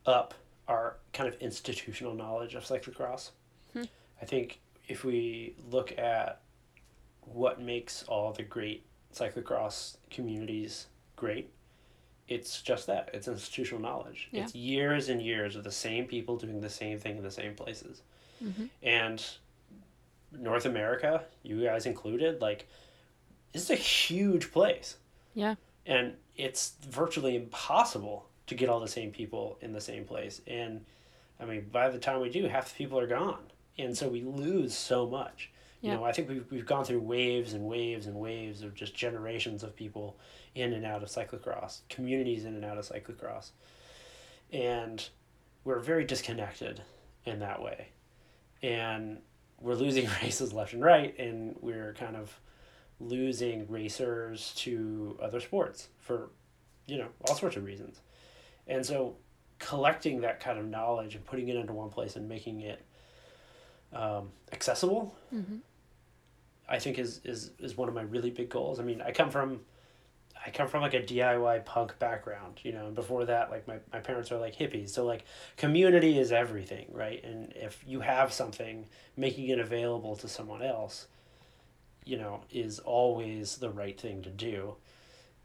up 0.04 0.34
our 0.68 0.96
kind 1.14 1.26
of 1.28 1.40
institutional 1.40 2.14
knowledge 2.14 2.54
of 2.54 2.64
cyclocross. 2.64 3.30
Hmm. 3.72 3.84
I 4.20 4.26
think 4.26 4.60
if 4.88 5.04
we 5.04 5.54
look 5.70 5.96
at 5.98 6.40
what 7.22 7.62
makes 7.62 8.02
all 8.04 8.32
the 8.32 8.42
great 8.42 8.84
cyclocross 9.14 9.96
communities 10.10 10.86
great, 11.16 11.50
it's 12.28 12.60
just 12.60 12.86
that 12.88 13.08
it's 13.14 13.26
institutional 13.28 13.80
knowledge. 13.80 14.28
Yeah. 14.32 14.42
It's 14.42 14.54
years 14.54 15.08
and 15.08 15.22
years 15.22 15.56
of 15.56 15.64
the 15.64 15.72
same 15.72 16.04
people 16.04 16.36
doing 16.36 16.60
the 16.60 16.68
same 16.70 16.98
thing 16.98 17.16
in 17.16 17.22
the 17.22 17.30
same 17.30 17.54
places. 17.54 18.02
Mhm. 18.42 18.68
And 18.82 19.24
North 20.32 20.66
America, 20.66 21.24
you 21.42 21.62
guys 21.64 21.86
included, 21.86 22.40
like, 22.40 22.68
this 23.52 23.62
is 23.64 23.70
a 23.70 23.74
huge 23.74 24.52
place. 24.52 24.96
Yeah. 25.34 25.54
and 25.86 26.14
it's 26.36 26.74
virtually 26.88 27.36
impossible 27.36 28.26
to 28.48 28.54
get 28.56 28.68
all 28.68 28.80
the 28.80 28.88
same 28.88 29.10
people 29.12 29.58
in 29.60 29.72
the 29.72 29.80
same 29.80 30.04
place. 30.04 30.40
And 30.46 30.84
i 31.38 31.44
mean 31.44 31.68
by 31.70 31.88
the 31.88 31.98
time 31.98 32.20
we 32.20 32.28
do 32.30 32.46
half 32.48 32.70
the 32.72 32.76
people 32.76 32.98
are 32.98 33.06
gone. 33.06 33.44
And 33.78 33.96
so 33.96 34.08
we 34.08 34.22
lose 34.22 34.76
so 34.76 35.06
much. 35.06 35.50
Yeah. 35.80 35.92
you 35.92 35.96
know 35.96 36.04
i 36.04 36.12
think 36.12 36.28
we've, 36.28 36.44
we've 36.50 36.66
gone 36.66 36.84
through 36.84 37.00
waves 37.00 37.54
and 37.54 37.64
waves 37.64 38.06
and 38.06 38.14
waves 38.16 38.62
of 38.62 38.74
just 38.74 38.94
generations 38.94 39.62
of 39.62 39.74
people 39.74 40.18
in 40.54 40.72
and 40.74 40.84
out 40.84 41.02
of 41.02 41.08
cyclocross 41.08 41.80
communities 41.88 42.44
in 42.44 42.54
and 42.54 42.64
out 42.64 42.76
of 42.76 42.84
cyclocross. 42.86 43.52
And 44.52 45.08
we're 45.64 45.78
very 45.78 46.04
disconnected 46.04 46.82
in 47.24 47.38
that 47.40 47.62
way. 47.62 47.88
And 48.62 49.18
we're 49.60 49.74
losing 49.74 50.08
races 50.22 50.52
left 50.52 50.72
and 50.72 50.82
right 50.82 51.16
and 51.18 51.54
we're 51.60 51.94
kind 51.94 52.16
of 52.16 52.38
losing 53.00 53.66
racers 53.68 54.52
to 54.56 55.18
other 55.22 55.40
sports 55.40 55.88
for 55.98 56.28
you 56.86 56.98
know 56.98 57.08
all 57.26 57.34
sorts 57.34 57.56
of 57.56 57.64
reasons. 57.64 58.00
And 58.66 58.84
so 58.84 59.16
collecting 59.58 60.20
that 60.20 60.40
kind 60.40 60.58
of 60.58 60.66
knowledge 60.66 61.14
and 61.14 61.24
putting 61.24 61.48
it 61.48 61.56
into 61.56 61.72
one 61.72 61.90
place 61.90 62.16
and 62.16 62.28
making 62.28 62.60
it 62.60 62.82
um, 63.92 64.30
accessible 64.52 65.14
Mhm. 65.34 65.60
i 66.68 66.78
think 66.78 66.98
is, 66.98 67.20
is 67.24 67.50
is 67.58 67.76
one 67.76 67.88
of 67.88 67.94
my 67.94 68.02
really 68.02 68.30
big 68.30 68.48
goals. 68.48 68.78
I 68.80 68.84
mean 68.84 69.02
i 69.02 69.10
come 69.10 69.30
from 69.30 69.60
i 70.46 70.50
come 70.50 70.68
from 70.68 70.80
like 70.82 70.94
a 70.94 71.02
diy 71.02 71.64
punk 71.64 71.98
background 71.98 72.60
you 72.62 72.72
know 72.72 72.86
and 72.86 72.94
before 72.94 73.24
that 73.26 73.50
like 73.50 73.66
my, 73.68 73.78
my 73.92 73.98
parents 74.00 74.30
are 74.32 74.38
like 74.38 74.56
hippies. 74.56 74.90
So 74.90 75.04
like 75.04 75.24
community 75.56 76.18
is 76.18 76.30
everything 76.32 76.86
right? 76.92 77.22
And 77.24 77.52
if 77.56 77.82
you 77.86 78.00
have 78.00 78.32
something 78.32 78.86
making 79.16 79.48
it 79.48 79.58
available 79.58 80.14
to 80.16 80.28
someone 80.28 80.62
else 80.62 81.08
you 82.04 82.16
know 82.16 82.40
is 82.50 82.78
always 82.80 83.56
the 83.56 83.70
right 83.70 83.98
thing 84.00 84.22
to 84.22 84.30
do. 84.30 84.74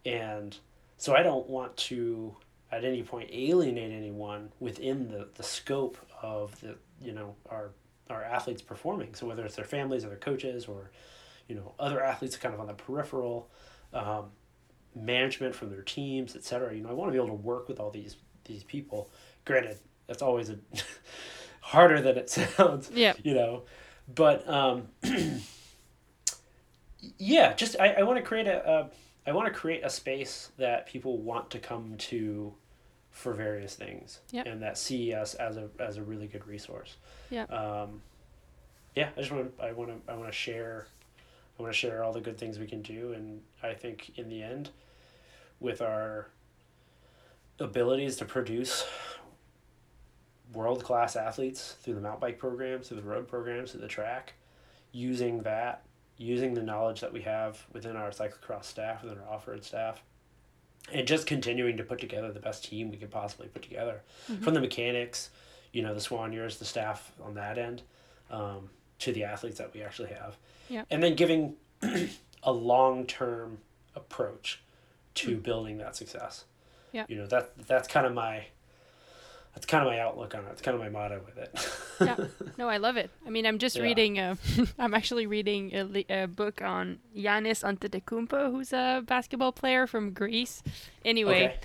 And 0.05 0.55
so 0.97 1.13
i 1.15 1.21
don't 1.23 1.47
want 1.49 1.75
to 1.75 2.35
at 2.71 2.83
any 2.85 3.03
point 3.03 3.29
alienate 3.31 3.91
anyone 3.91 4.49
within 4.59 5.07
the, 5.09 5.27
the 5.35 5.43
scope 5.43 5.97
of 6.21 6.59
the 6.61 6.75
you 7.01 7.11
know 7.11 7.35
our 7.49 7.71
our 8.09 8.23
athletes 8.23 8.61
performing. 8.61 9.13
So 9.15 9.25
whether 9.27 9.43
it's 9.45 9.55
their 9.55 9.65
families 9.65 10.05
or 10.05 10.09
their 10.09 10.17
coaches 10.17 10.65
or 10.67 10.91
you 11.47 11.55
know 11.55 11.73
other 11.79 12.03
athletes 12.03 12.37
kind 12.37 12.53
of 12.53 12.59
on 12.61 12.67
the 12.67 12.73
peripheral 12.73 13.49
um, 13.93 14.25
management 14.95 15.53
from 15.53 15.69
their 15.69 15.81
teams 15.81 16.35
etc 16.35 16.73
you 16.73 16.81
know 16.81 16.89
i 16.89 16.93
want 16.93 17.09
to 17.09 17.11
be 17.11 17.17
able 17.17 17.27
to 17.35 17.41
work 17.43 17.67
with 17.67 17.79
all 17.79 17.91
these 17.91 18.15
these 18.45 18.63
people. 18.63 19.09
Granted 19.43 19.77
that's 20.07 20.21
always 20.21 20.49
a 20.49 20.57
harder 21.61 22.01
than 22.01 22.17
it 22.17 22.29
sounds 22.37 22.89
Yeah. 22.93 23.13
you 23.23 23.33
know 23.33 23.63
but 24.13 24.47
um 24.47 24.87
yeah 27.17 27.53
just 27.53 27.75
i, 27.79 27.89
I 27.93 28.03
want 28.03 28.17
to 28.17 28.23
create 28.23 28.47
a, 28.47 28.67
a 28.69 28.89
i 29.27 29.31
want 29.33 29.47
to 29.47 29.53
create 29.53 29.83
a 29.83 29.89
space 29.89 30.49
that 30.57 30.85
people 30.87 31.17
want 31.17 31.49
to 31.51 31.59
come 31.59 31.95
to 31.97 32.53
for 33.11 33.33
various 33.33 33.75
things 33.75 34.19
Yep. 34.31 34.45
and 34.47 34.61
that 34.61 34.77
see 34.77 35.13
us 35.13 35.33
as 35.35 35.57
a 35.57 35.69
as 35.79 35.97
a 35.97 36.03
really 36.03 36.27
good 36.27 36.45
resource 36.47 36.97
Yep. 37.29 37.51
um 37.51 38.01
yeah 38.95 39.09
i 39.17 39.19
just 39.21 39.31
want 39.31 39.57
to 39.57 39.63
i 39.63 39.71
want 39.71 39.89
to 40.05 40.11
i 40.11 40.15
want 40.15 40.27
to 40.27 40.35
share 40.35 40.87
i 41.57 41.61
want 41.61 41.73
to 41.73 41.77
share 41.77 42.03
all 42.03 42.11
the 42.13 42.21
good 42.21 42.37
things 42.37 42.59
we 42.59 42.67
can 42.67 42.81
do 42.81 43.13
and 43.13 43.41
i 43.63 43.73
think 43.73 44.11
in 44.17 44.29
the 44.29 44.41
end 44.43 44.69
with 45.59 45.81
our 45.81 46.27
abilities 47.59 48.17
to 48.17 48.25
produce 48.25 48.85
world 50.53 50.83
class 50.83 51.15
athletes 51.15 51.75
through 51.81 51.95
the 51.95 52.01
mountain 52.01 52.19
bike 52.21 52.37
programs, 52.37 52.87
through 52.87 52.97
the 52.97 53.03
road 53.07 53.27
programs, 53.27 53.71
through 53.71 53.81
the 53.81 53.87
track, 53.87 54.33
using 54.91 55.41
that, 55.41 55.83
using 56.17 56.53
the 56.53 56.63
knowledge 56.63 57.01
that 57.01 57.11
we 57.11 57.21
have 57.21 57.65
within 57.73 57.95
our 57.95 58.09
cyclocross 58.09 58.65
staff, 58.65 59.03
within 59.03 59.19
our 59.19 59.33
off 59.33 59.47
road 59.47 59.63
staff, 59.63 60.01
and 60.93 61.07
just 61.07 61.25
continuing 61.25 61.77
to 61.77 61.83
put 61.83 61.99
together 61.99 62.31
the 62.31 62.39
best 62.39 62.63
team 62.63 62.91
we 62.91 62.97
could 62.97 63.11
possibly 63.11 63.47
put 63.47 63.61
together 63.61 64.01
from 64.41 64.53
the 64.53 64.61
mechanics, 64.61 65.29
you 65.73 65.81
know, 65.81 65.93
the 65.93 65.99
soigneurs, 65.99 66.59
the 66.59 66.65
staff 66.65 67.11
on 67.23 67.33
that 67.33 67.57
end, 67.57 67.81
um, 68.29 68.69
to 68.99 69.11
the 69.11 69.23
athletes 69.23 69.57
that 69.57 69.73
we 69.73 69.81
actually 69.81 70.09
have. 70.09 70.37
And 70.89 71.01
then 71.01 71.15
giving 71.15 71.55
a 72.43 72.51
long 72.51 73.05
term 73.05 73.57
approach 73.95 74.61
to 75.15 75.37
building 75.37 75.77
that 75.79 75.95
success. 75.95 76.45
Yeah. 76.91 77.05
You 77.09 77.17
know, 77.17 77.27
that 77.27 77.67
that's 77.67 77.87
kind 77.87 78.05
of 78.05 78.13
my 78.13 78.45
that's 79.55 79.65
kind 79.65 79.83
of 79.85 79.91
my 79.91 79.99
outlook 79.99 80.35
on 80.35 80.41
it. 80.41 80.49
It's 80.51 80.61
kind 80.61 80.75
of 80.75 80.81
my 80.81 80.89
motto 80.89 81.21
with 81.25 81.37
it. 81.37 81.49
Yeah. 82.01 82.27
No, 82.57 82.69
I 82.69 82.77
love 82.77 82.95
it. 82.97 83.09
I 83.25 83.29
mean, 83.29 83.45
I'm 83.45 83.57
just 83.57 83.75
Yeah. 83.77 83.83
reading. 83.83 84.19
I'm 84.79 84.93
actually 84.93 85.27
reading 85.27 85.71
a, 85.73 86.05
a 86.23 86.27
book 86.27 86.61
on 86.61 86.99
Giannis 87.17 87.63
Antetokounmpo, 87.63 88.51
who's 88.51 88.71
a 88.73 89.01
basketball 89.05 89.51
player 89.51 89.87
from 89.87 90.11
Greece. 90.11 90.61
Anyway, 91.03 91.45
Okay. 91.45 91.59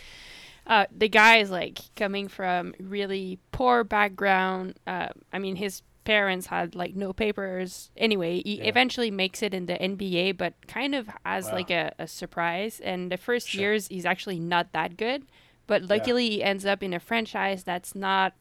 uh, 0.66 0.86
the 0.96 1.08
guy 1.08 1.36
is 1.38 1.50
like 1.50 1.78
coming 1.96 2.26
from 2.28 2.74
really 2.80 3.38
poor 3.52 3.84
background. 3.84 4.78
Uh, 4.86 5.08
I 5.32 5.38
mean, 5.38 5.56
his 5.56 5.82
parents 6.04 6.46
had 6.46 6.74
like 6.74 6.96
no 6.96 7.12
papers. 7.12 7.90
Anyway, 7.96 8.42
he 8.44 8.56
Yeah. 8.58 8.64
eventually 8.64 9.10
makes 9.12 9.42
it 9.42 9.52
in 9.54 9.66
the 9.66 9.74
NBA, 9.80 10.32
but 10.36 10.54
kind 10.66 10.94
of 10.94 11.08
as 11.24 11.46
Wow. 11.46 11.52
like 11.54 11.70
a, 11.70 11.92
a 12.00 12.06
surprise. 12.08 12.80
And 12.80 13.12
the 13.12 13.16
first 13.16 13.48
Sure. 13.50 13.60
years, 13.60 13.86
he's 13.88 14.06
actually 14.06 14.40
not 14.40 14.72
that 14.72 14.96
good. 14.96 15.24
But 15.70 15.82
luckily, 15.84 16.28
he 16.28 16.42
ends 16.42 16.66
up 16.66 16.82
in 16.82 16.92
a 16.92 16.98
franchise 16.98 17.62
that's 17.62 17.94
not 17.94 18.32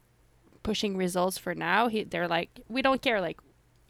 pushing 0.63 0.97
results 0.97 1.37
for 1.37 1.53
now. 1.53 1.87
He, 1.87 2.03
they're 2.03 2.27
like, 2.27 2.49
we 2.67 2.81
don't 2.81 3.01
care. 3.03 3.21
Like, 3.21 3.39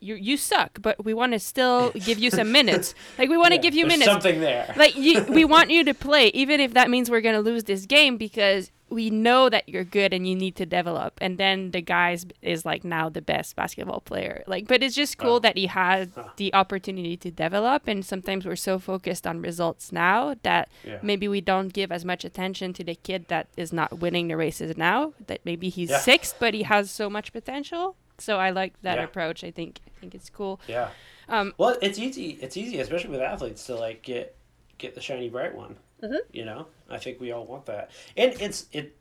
you 0.01 0.15
you 0.15 0.35
suck, 0.35 0.71
but 0.81 0.95
we 1.05 1.13
want 1.13 1.31
to 1.31 1.39
still 1.39 1.91
give 2.09 2.19
you 2.19 2.31
some 2.31 2.51
minutes. 2.51 2.93
Like, 3.17 3.29
we 3.29 3.37
want 3.37 3.51
to 3.51 3.55
Yeah, 3.55 3.61
give 3.61 3.75
you 3.75 3.85
there's 3.87 3.99
minutes 3.99 4.11
Something 4.11 4.41
there. 4.41 4.73
like 4.75 4.93
you, 4.97 5.23
we 5.23 5.45
want 5.55 5.69
you 5.69 5.85
to 5.85 5.93
play 5.93 6.27
even 6.41 6.59
if 6.59 6.73
that 6.73 6.89
means 6.89 7.09
we're 7.09 7.21
going 7.21 7.35
to 7.35 7.41
lose 7.51 7.63
this 7.63 7.85
game 7.85 8.17
because 8.17 8.71
we 8.91 9.09
know 9.09 9.49
that 9.49 9.67
you're 9.69 9.83
good 9.83 10.13
and 10.13 10.27
you 10.27 10.35
need 10.35 10.55
to 10.55 10.65
develop 10.65 11.17
and 11.21 11.37
then 11.37 11.71
the 11.71 11.81
guys 11.81 12.25
is 12.41 12.65
like 12.65 12.83
now 12.83 13.07
the 13.09 13.21
best 13.21 13.55
basketball 13.55 14.01
player 14.01 14.43
like 14.47 14.67
but 14.67 14.81
it's 14.83 14.95
just 14.95 15.17
cool 15.17 15.33
Wow. 15.33 15.39
that 15.39 15.57
he 15.57 15.67
had 15.67 16.11
Huh. 16.15 16.29
the 16.37 16.53
opportunity 16.53 17.15
to 17.17 17.29
develop 17.31 17.87
and 17.87 18.03
sometimes 18.05 18.45
we're 18.45 18.55
so 18.55 18.79
focused 18.79 19.25
on 19.27 19.41
results 19.41 19.91
now 19.91 20.35
that 20.43 20.69
yeah. 20.83 20.99
maybe 21.03 21.27
we 21.27 21.41
don't 21.41 21.69
give 21.73 21.91
as 21.91 22.03
much 22.03 22.25
attention 22.25 22.73
to 22.73 22.83
the 22.83 22.95
kid 22.95 23.25
that 23.27 23.47
is 23.57 23.71
not 23.71 23.99
winning 23.99 24.27
the 24.27 24.37
races 24.37 24.75
now 24.77 25.13
that 25.27 25.41
maybe 25.45 25.69
he's 25.69 25.89
Yeah. 25.89 25.99
sixth 25.99 26.35
but 26.39 26.53
he 26.53 26.63
has 26.63 26.89
so 26.91 27.09
much 27.09 27.31
potential 27.31 27.95
so 28.17 28.37
i 28.37 28.49
like 28.49 28.73
that 28.81 28.97
Yeah. 28.97 29.03
approach 29.05 29.43
i 29.43 29.51
think 29.51 29.79
i 29.87 29.99
think 29.99 30.15
it's 30.15 30.29
cool 30.29 30.59
Yeah. 30.67 30.89
um 31.27 31.53
Well, 31.57 31.77
it's 31.81 31.99
easy. 31.99 32.39
It's 32.41 32.57
easy, 32.57 32.79
especially 32.79 33.11
with 33.11 33.21
athletes, 33.21 33.65
to 33.67 33.75
like 33.75 34.01
get 34.01 34.35
get 34.77 34.95
the 34.95 35.01
shiny 35.01 35.29
bright 35.29 35.53
one. 35.53 35.75
Mm-hmm. 36.01 36.15
You 36.31 36.45
know, 36.45 36.67
I 36.89 36.97
think 36.97 37.19
we 37.19 37.31
all 37.31 37.45
want 37.45 37.65
that, 37.65 37.91
and 38.15 38.33
it's 38.41 38.65
it. 38.71 38.97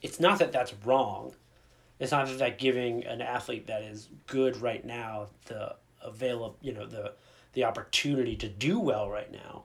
It's 0.00 0.20
not 0.20 0.38
that 0.38 0.52
that's 0.52 0.72
wrong. 0.84 1.32
It's 1.98 2.12
not 2.12 2.28
that 2.28 2.38
that 2.38 2.58
giving 2.58 3.04
an 3.04 3.20
athlete 3.20 3.66
that 3.66 3.82
is 3.82 4.08
good 4.26 4.56
right 4.62 4.84
now 4.84 5.28
the 5.46 5.74
available, 6.02 6.56
you 6.62 6.72
know, 6.72 6.86
the 6.86 7.12
the 7.54 7.64
opportunity 7.64 8.36
to 8.36 8.48
do 8.48 8.78
well 8.78 9.10
right 9.10 9.30
now. 9.32 9.64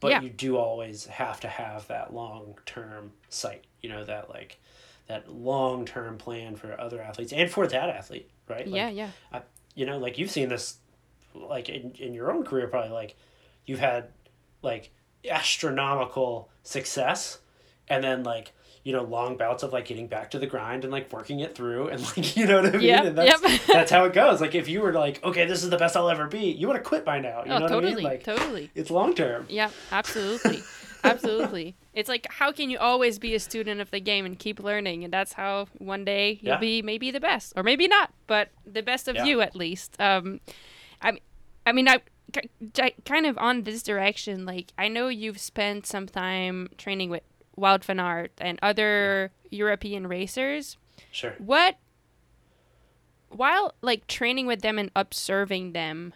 But 0.00 0.10
Yeah. 0.10 0.20
you 0.22 0.30
do 0.30 0.56
always 0.56 1.06
have 1.06 1.40
to 1.40 1.48
have 1.48 1.86
that 1.88 2.12
long 2.12 2.58
term 2.66 3.12
sight. 3.28 3.64
You 3.80 3.88
know 3.90 4.04
that 4.04 4.28
like 4.28 4.58
that 5.06 5.32
long 5.32 5.84
term 5.86 6.18
plan 6.18 6.56
for 6.56 6.78
other 6.80 7.00
athletes 7.00 7.32
and 7.32 7.50
for 7.50 7.66
that 7.66 7.88
athlete, 7.88 8.28
right? 8.48 8.66
Like, 8.66 8.74
yeah, 8.76 8.88
yeah. 8.90 9.10
I, 9.32 9.42
you 9.74 9.86
know, 9.86 9.98
like 9.98 10.18
you've 10.18 10.30
seen 10.30 10.48
this, 10.50 10.76
like 11.34 11.68
in, 11.68 11.92
in 11.92 12.12
your 12.12 12.30
own 12.30 12.44
career, 12.44 12.66
probably 12.68 12.90
like 12.90 13.16
you've 13.64 13.78
had 13.80 14.08
like 14.62 14.90
astronomical 15.28 16.48
success, 16.62 17.38
and 17.88 18.02
then 18.02 18.22
like 18.22 18.52
you 18.84 18.92
know 18.92 19.02
long 19.02 19.36
bouts 19.36 19.62
of 19.62 19.72
like 19.72 19.84
getting 19.86 20.06
back 20.06 20.30
to 20.30 20.38
the 20.38 20.46
grind 20.46 20.84
and 20.84 20.92
like 20.92 21.12
working 21.12 21.40
it 21.40 21.54
through, 21.54 21.88
and 21.88 22.00
like 22.16 22.36
you 22.36 22.46
know 22.46 22.62
what 22.62 22.74
I 22.74 22.78
mean. 22.78 22.86
Yep, 22.86 23.04
and 23.04 23.18
that's 23.18 23.42
yep. 23.42 23.60
that's 23.66 23.90
how 23.90 24.04
it 24.04 24.12
goes. 24.12 24.40
Like 24.40 24.54
if 24.54 24.68
you 24.68 24.80
were 24.80 24.92
like, 24.92 25.22
okay, 25.24 25.46
this 25.46 25.62
is 25.62 25.70
the 25.70 25.76
best 25.76 25.96
I'll 25.96 26.10
ever 26.10 26.26
be, 26.26 26.50
you 26.50 26.66
would 26.68 26.76
have 26.76 26.84
quit 26.84 27.04
by 27.04 27.20
now. 27.20 27.44
You 27.44 27.52
oh, 27.52 27.58
know 27.58 27.68
totally, 27.68 27.92
what 27.92 27.92
I 27.92 27.96
mean? 27.96 28.04
Like 28.04 28.24
totally. 28.24 28.70
it's 28.74 28.90
long 28.90 29.14
term. 29.14 29.46
Yeah, 29.48 29.70
absolutely. 29.92 30.62
absolutely. 31.04 31.76
It's 31.94 32.08
like 32.08 32.26
how 32.30 32.52
can 32.52 32.70
you 32.70 32.78
always 32.78 33.18
be 33.18 33.34
a 33.34 33.40
student 33.40 33.80
of 33.80 33.90
the 33.90 34.00
game 34.00 34.24
and 34.26 34.38
keep 34.38 34.60
learning 34.60 35.04
and 35.04 35.12
that's 35.12 35.32
how 35.32 35.68
one 35.78 36.04
day 36.04 36.38
you'll 36.42 36.54
Yeah. 36.54 36.60
be 36.60 36.82
maybe 36.82 37.10
the 37.10 37.20
best 37.20 37.52
or 37.56 37.62
maybe 37.62 37.86
not, 37.86 38.12
but 38.26 38.48
the 38.66 38.82
best 38.82 39.06
of 39.08 39.14
Yeah. 39.16 39.24
you 39.24 39.40
at 39.40 39.54
least. 39.54 39.94
Um 40.00 40.40
I 41.00 41.12
mean 41.12 41.20
I 41.66 41.72
mean 41.72 41.88
I 41.88 42.00
kind 43.04 43.26
of 43.26 43.38
on 43.38 43.62
this 43.62 43.82
direction 43.82 44.44
like 44.44 44.72
I 44.76 44.88
know 44.88 45.08
you've 45.08 45.38
spent 45.40 45.86
some 45.86 46.06
time 46.06 46.68
training 46.76 47.10
with 47.10 47.22
Wout 47.58 47.84
van 47.84 47.98
Aert 48.00 48.32
and 48.38 48.58
other 48.62 49.32
European 49.50 50.06
racers. 50.06 50.76
Sure. 51.10 51.34
What 51.38 51.76
while 53.30 53.74
like 53.82 54.06
training 54.06 54.46
with 54.46 54.62
them 54.62 54.78
and 54.78 54.90
observing 54.96 55.72
them, 55.72 56.14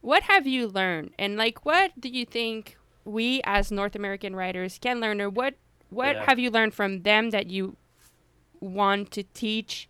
what 0.00 0.24
have 0.24 0.46
you 0.46 0.68
learned? 0.68 1.12
And 1.18 1.36
like 1.36 1.64
what 1.64 1.92
do 2.00 2.08
you 2.08 2.24
think 2.24 2.76
we 3.04 3.40
as 3.44 3.70
North 3.72 3.94
American 3.96 4.36
riders 4.36 4.78
can 4.80 5.00
learn 5.00 5.20
or 5.20 5.28
what 5.30 5.54
what 5.90 6.16
Yeah. 6.16 6.24
have 6.26 6.38
you 6.38 6.50
learned 6.50 6.74
from 6.74 7.02
them 7.02 7.30
that 7.30 7.48
you 7.50 7.76
want 8.60 9.10
to 9.12 9.22
teach 9.34 9.88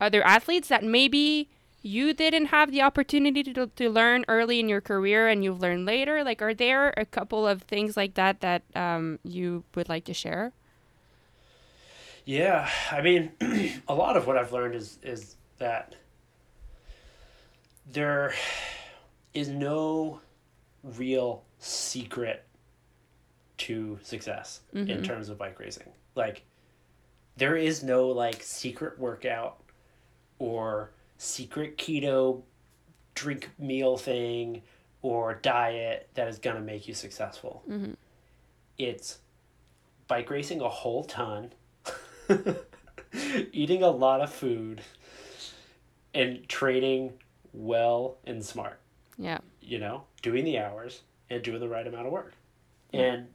other 0.00 0.22
athletes 0.24 0.68
that 0.68 0.82
maybe 0.84 1.50
you 1.80 2.12
didn't 2.12 2.46
have 2.46 2.70
the 2.72 2.82
opportunity 2.82 3.42
to, 3.42 3.66
to 3.66 3.88
learn 3.88 4.24
early 4.28 4.58
in 4.60 4.68
your 4.68 4.80
career 4.80 5.28
and 5.28 5.44
you've 5.44 5.60
learned 5.60 5.86
later 5.86 6.24
like 6.24 6.42
are 6.42 6.54
there 6.54 6.92
a 6.96 7.04
couple 7.04 7.46
of 7.46 7.62
things 7.62 7.96
like 7.96 8.14
that 8.14 8.40
that 8.40 8.62
um, 8.74 9.18
you 9.22 9.62
would 9.74 9.88
like 9.88 10.04
to 10.04 10.12
share 10.14 10.52
Yeah, 12.28 12.68
I 12.92 13.00
mean, 13.00 13.32
a 13.88 13.94
lot 13.94 14.18
of 14.18 14.26
what 14.26 14.36
I've 14.36 14.52
learned 14.52 14.74
is 14.74 14.98
is 15.02 15.36
that 15.56 15.94
there 17.90 18.34
is 19.32 19.48
no 19.48 20.20
real 20.82 21.44
secret 21.58 22.44
to 23.56 23.98
success 24.02 24.60
in 24.74 25.02
terms 25.02 25.30
of 25.30 25.38
bike 25.38 25.58
racing. 25.58 25.90
Like 26.14 26.44
there 27.38 27.56
is 27.56 27.82
no 27.82 28.08
like 28.08 28.42
secret 28.42 28.98
workout 28.98 29.62
or 30.38 30.90
secret 31.18 31.76
keto 31.76 32.42
drink 33.14 33.50
meal 33.58 33.96
thing 33.98 34.62
or 35.02 35.34
diet 35.34 36.08
that 36.14 36.28
is 36.28 36.38
going 36.38 36.56
to 36.56 36.62
make 36.62 36.88
you 36.88 36.94
successful. 36.94 37.62
Mm-hmm. 37.68 37.92
It's 38.78 39.18
bike 40.06 40.30
racing 40.30 40.60
a 40.60 40.68
whole 40.68 41.04
ton 41.04 41.52
eating 43.52 43.82
a 43.82 43.90
lot 43.90 44.20
of 44.20 44.32
food 44.32 44.80
and 46.14 46.48
training 46.48 47.12
well 47.52 48.16
and 48.24 48.44
smart. 48.44 48.78
Yeah. 49.18 49.38
You 49.60 49.78
know 49.78 50.04
doing 50.22 50.44
the 50.44 50.58
hours 50.58 51.02
and 51.30 51.42
doing 51.42 51.60
the 51.60 51.68
right 51.68 51.86
amount 51.86 52.06
of 52.06 52.12
work. 52.12 52.32
And 52.92 53.28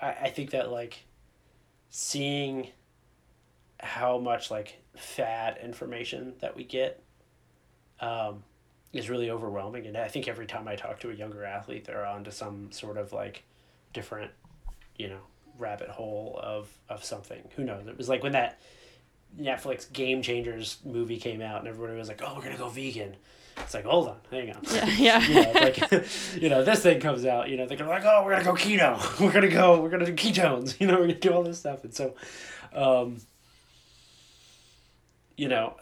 I, 0.00 0.10
I 0.10 0.30
think 0.30 0.50
that 0.50 0.70
like 0.70 1.04
seeing 1.88 2.68
how 3.80 4.18
much 4.18 4.50
like 4.50 4.82
fad 4.96 5.58
information 5.62 6.34
that 6.40 6.54
we 6.54 6.64
get 6.64 7.02
um, 8.00 8.42
is 8.92 9.08
really 9.08 9.30
overwhelming. 9.30 9.86
And 9.86 9.96
i 9.96 10.08
think 10.08 10.28
every 10.28 10.46
time 10.46 10.66
i 10.68 10.76
talk 10.76 11.00
to 11.00 11.10
a 11.10 11.14
younger 11.14 11.44
athlete 11.44 11.84
they're 11.84 12.06
onto 12.06 12.30
some 12.30 12.72
sort 12.72 12.96
of 12.96 13.12
like 13.12 13.44
different 13.92 14.30
you 14.96 15.08
know 15.08 15.20
rabbit 15.58 15.88
hole 15.88 16.38
of 16.42 16.68
of 16.88 17.04
something. 17.04 17.42
Who 17.56 17.64
knows? 17.64 17.86
It 17.86 17.96
was 17.96 18.08
like 18.08 18.22
when 18.22 18.32
that 18.32 18.58
netflix 19.38 19.90
game 19.92 20.22
changers 20.22 20.78
movie 20.84 21.16
came 21.18 21.40
out 21.40 21.60
and 21.60 21.68
everybody 21.68 21.96
was 21.96 22.08
like 22.08 22.20
oh 22.24 22.34
we're 22.34 22.42
gonna 22.42 22.56
go 22.56 22.68
vegan. 22.68 23.16
It's 23.58 23.74
like 23.74 23.84
hold 23.84 24.08
on 24.08 24.16
hang 24.30 24.50
on. 24.50 24.62
Yeah 24.64 24.86
yeah. 24.86 25.20
You 25.28 25.34
know, 25.34 25.52
like 25.52 26.06
you 26.40 26.48
know, 26.48 26.64
this 26.64 26.82
thing 26.82 27.00
comes 27.00 27.24
out, 27.24 27.48
you 27.48 27.56
know, 27.56 27.66
they're 27.66 27.78
like, 27.86 28.04
oh, 28.04 28.22
we're 28.24 28.32
gonna 28.32 28.44
go 28.44 28.54
keto, 28.54 29.20
we're 29.24 29.32
gonna 29.32 29.48
go, 29.48 29.80
we're 29.80 29.90
gonna 29.90 30.06
do 30.06 30.14
ketones, 30.14 30.80
you 30.80 30.86
know, 30.86 30.94
we're 30.94 31.08
gonna 31.08 31.14
do 31.14 31.32
all 31.32 31.42
this 31.42 31.58
stuff, 31.58 31.84
and 31.84 31.94
so, 31.94 32.14
um, 32.74 33.18
you 35.36 35.48
know, 35.48 35.76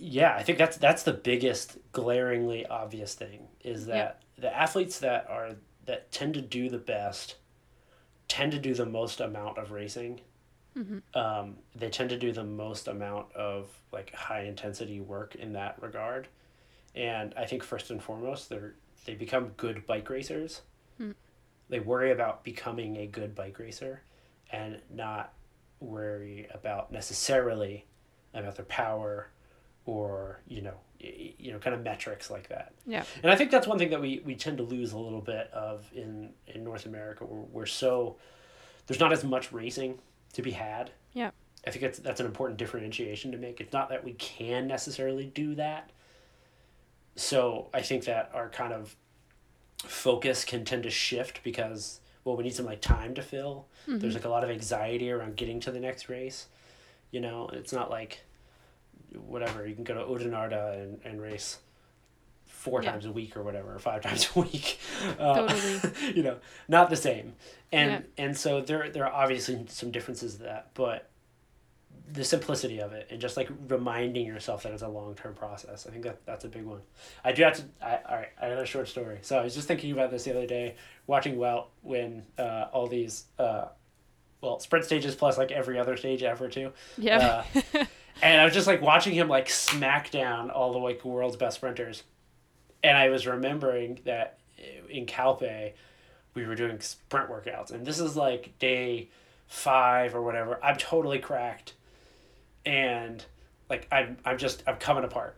yeah, 0.00 0.34
I 0.34 0.42
think 0.42 0.58
that's 0.58 0.76
that's 0.76 1.02
the 1.02 1.12
biggest 1.12 1.78
glaringly 1.92 2.66
obvious 2.66 3.14
thing 3.14 3.48
is 3.62 3.86
that 3.86 4.22
the 4.38 4.54
athletes 4.56 4.98
that 5.00 5.26
are 5.28 5.50
that 5.86 6.10
tend 6.12 6.34
to 6.34 6.40
do 6.40 6.68
the 6.68 6.78
best 6.78 7.36
tend 8.28 8.52
to 8.52 8.58
do 8.58 8.74
the 8.74 8.86
most 8.86 9.20
amount 9.20 9.58
of 9.58 9.72
racing. 9.72 10.20
Um, 11.14 11.56
they 11.74 11.90
tend 11.90 12.10
to 12.10 12.18
do 12.18 12.32
the 12.32 12.44
most 12.44 12.88
amount 12.88 13.32
of 13.34 13.68
like 13.92 14.14
high 14.14 14.42
intensity 14.44 15.00
work 15.00 15.34
in 15.34 15.52
that 15.54 15.80
regard 15.82 16.28
and 16.94 17.34
I 17.36 17.44
think 17.44 17.62
first 17.62 17.90
and 17.90 18.02
foremost 18.02 18.48
they're 18.48 18.74
they 19.06 19.14
become 19.14 19.48
good 19.56 19.86
bike 19.86 20.08
racers. 20.10 20.62
They 21.68 21.80
worry 21.80 22.10
about 22.10 22.44
becoming 22.44 22.96
a 22.96 23.06
good 23.06 23.34
bike 23.34 23.58
racer, 23.58 24.02
and 24.52 24.80
not 24.90 25.32
worry 25.80 26.48
about 26.52 26.92
necessarily 26.92 27.86
about 28.34 28.56
their 28.56 28.64
power, 28.66 29.30
or 29.86 30.40
you 30.46 30.62
know 30.62 30.74
you 30.98 31.50
know 31.52 31.58
kind 31.58 31.74
of 31.74 31.82
metrics 31.82 32.30
like 32.30 32.48
that. 32.48 32.72
yeah 32.86 33.04
And 33.22 33.32
I 33.32 33.36
think 33.36 33.50
that's 33.50 33.66
one 33.66 33.78
thing 33.78 33.90
that 33.90 34.00
we, 34.00 34.20
we 34.24 34.34
tend 34.34 34.58
to 34.58 34.62
lose 34.62 34.92
a 34.92 34.98
little 34.98 35.22
bit 35.22 35.50
of 35.52 35.90
in, 35.94 36.30
in 36.46 36.62
North 36.62 36.84
America. 36.84 37.24
We're, 37.24 37.40
we're 37.40 37.66
so 37.66 38.16
there's 38.86 39.00
not 39.00 39.12
as 39.12 39.24
much 39.24 39.52
racing 39.52 39.98
to 40.34 40.42
be 40.42 40.50
had. 40.50 40.90
Yeah. 41.14 41.30
I 41.66 41.70
think 41.70 41.82
that's 41.82 41.98
that's 42.00 42.20
an 42.20 42.26
important 42.26 42.58
differentiation 42.58 43.32
to 43.32 43.38
make. 43.38 43.60
It's 43.60 43.72
not 43.72 43.88
that 43.90 44.04
we 44.04 44.12
can 44.14 44.66
necessarily 44.66 45.26
do 45.26 45.54
that. 45.54 45.90
So 47.16 47.68
I 47.72 47.82
think 47.82 48.04
that 48.04 48.30
our 48.34 48.48
kind 48.48 48.72
of 48.72 48.94
focus 49.78 50.44
can 50.44 50.64
tend 50.64 50.82
to 50.82 50.90
shift 50.90 51.42
because 51.42 52.00
well 52.24 52.36
we 52.36 52.44
need 52.44 52.54
some 52.54 52.66
like 52.66 52.82
time 52.82 53.14
to 53.14 53.22
fill. 53.22 53.66
Mm-hmm. 53.88 53.98
There's 54.00 54.14
like 54.14 54.26
a 54.26 54.28
lot 54.28 54.44
of 54.44 54.50
anxiety 54.50 55.10
around 55.10 55.36
getting 55.36 55.60
to 55.60 55.70
the 55.70 55.80
next 55.80 56.08
race. 56.08 56.46
You 57.10 57.20
know, 57.20 57.48
it's 57.52 57.72
not 57.72 57.90
like 57.90 58.20
whatever, 59.18 59.66
you 59.66 59.74
can 59.74 59.84
go 59.84 59.94
to 59.94 60.00
Oudenaarde 60.00 60.82
and, 60.82 61.00
and 61.04 61.20
race 61.20 61.58
four 62.46 62.82
Yeah. 62.82 62.92
times 62.92 63.06
a 63.06 63.12
week 63.12 63.36
or 63.36 63.42
whatever, 63.42 63.74
or 63.74 63.78
five 63.78 64.02
times 64.08 64.28
a 64.34 64.40
week. 64.40 64.78
Uh, 65.18 65.46
Totally. 65.48 66.12
you 66.14 66.22
know, 66.22 66.36
not 66.68 66.90
the 66.90 66.96
same. 66.96 67.34
And 67.72 67.90
Yeah. 67.90 68.24
and 68.24 68.36
so 68.36 68.60
there 68.60 68.90
there 68.90 69.06
are 69.06 69.12
obviously 69.22 69.64
some 69.68 69.90
differences 69.90 70.36
to 70.36 70.42
that, 70.44 70.70
but 70.74 71.08
the 72.12 72.24
simplicity 72.24 72.80
of 72.80 72.92
it 72.92 73.06
and 73.08 73.20
just 73.20 73.36
like 73.36 73.48
reminding 73.68 74.26
yourself 74.26 74.64
that 74.64 74.72
it's 74.72 74.82
a 74.82 74.88
long 74.88 75.14
term 75.14 75.32
process. 75.34 75.86
I 75.86 75.90
think 75.90 76.02
that 76.04 76.26
that's 76.26 76.44
a 76.44 76.48
big 76.48 76.64
one. 76.64 76.80
I 77.24 77.30
do 77.32 77.44
have 77.44 77.54
to. 77.54 77.62
I, 77.80 77.98
all 78.08 78.16
right, 78.16 78.28
I 78.40 78.46
have 78.46 78.58
a 78.58 78.66
short 78.66 78.88
story. 78.88 79.18
So 79.22 79.38
I 79.38 79.44
was 79.44 79.54
just 79.54 79.68
thinking 79.68 79.92
about 79.92 80.10
this 80.10 80.24
the 80.24 80.32
other 80.32 80.46
day, 80.46 80.74
watching 81.06 81.36
Wout 81.36 81.66
win 81.82 82.24
uh, 82.36 82.66
all 82.72 82.88
these, 82.88 83.26
uh, 83.38 83.66
well, 84.40 84.58
sprint 84.58 84.84
stages 84.84 85.14
plus 85.14 85.38
like 85.38 85.52
every 85.52 85.78
other 85.78 85.96
stage 85.96 86.22
ever 86.24 86.48
too. 86.48 86.72
yeah 86.98 87.44
Uh, 87.74 87.84
and 88.22 88.40
I 88.40 88.44
was 88.44 88.54
just 88.54 88.66
like 88.66 88.82
watching 88.82 89.14
him 89.14 89.28
like 89.28 89.48
smack 89.50 90.10
down 90.10 90.50
all 90.50 90.72
the 90.72 90.78
like 90.78 91.04
world's 91.04 91.36
best 91.36 91.56
sprinters, 91.56 92.02
and 92.82 92.96
I 92.96 93.08
was 93.10 93.26
remembering 93.26 94.00
that 94.04 94.38
uh, 94.58 94.86
in 94.88 95.06
Calpe, 95.06 95.74
we 96.34 96.46
were 96.46 96.54
doing 96.54 96.80
sprint 96.80 97.30
workouts, 97.30 97.70
and 97.70 97.86
this 97.86 97.98
is 98.00 98.16
like 98.16 98.58
day 98.58 99.08
five 99.46 100.14
or 100.14 100.22
whatever. 100.22 100.58
I'm 100.62 100.76
totally 100.76 101.18
cracked, 101.18 101.74
and 102.64 103.24
like 103.68 103.86
I'm 103.90 104.18
I'm 104.24 104.38
just 104.38 104.62
I'm 104.66 104.76
coming 104.76 105.04
apart. 105.04 105.36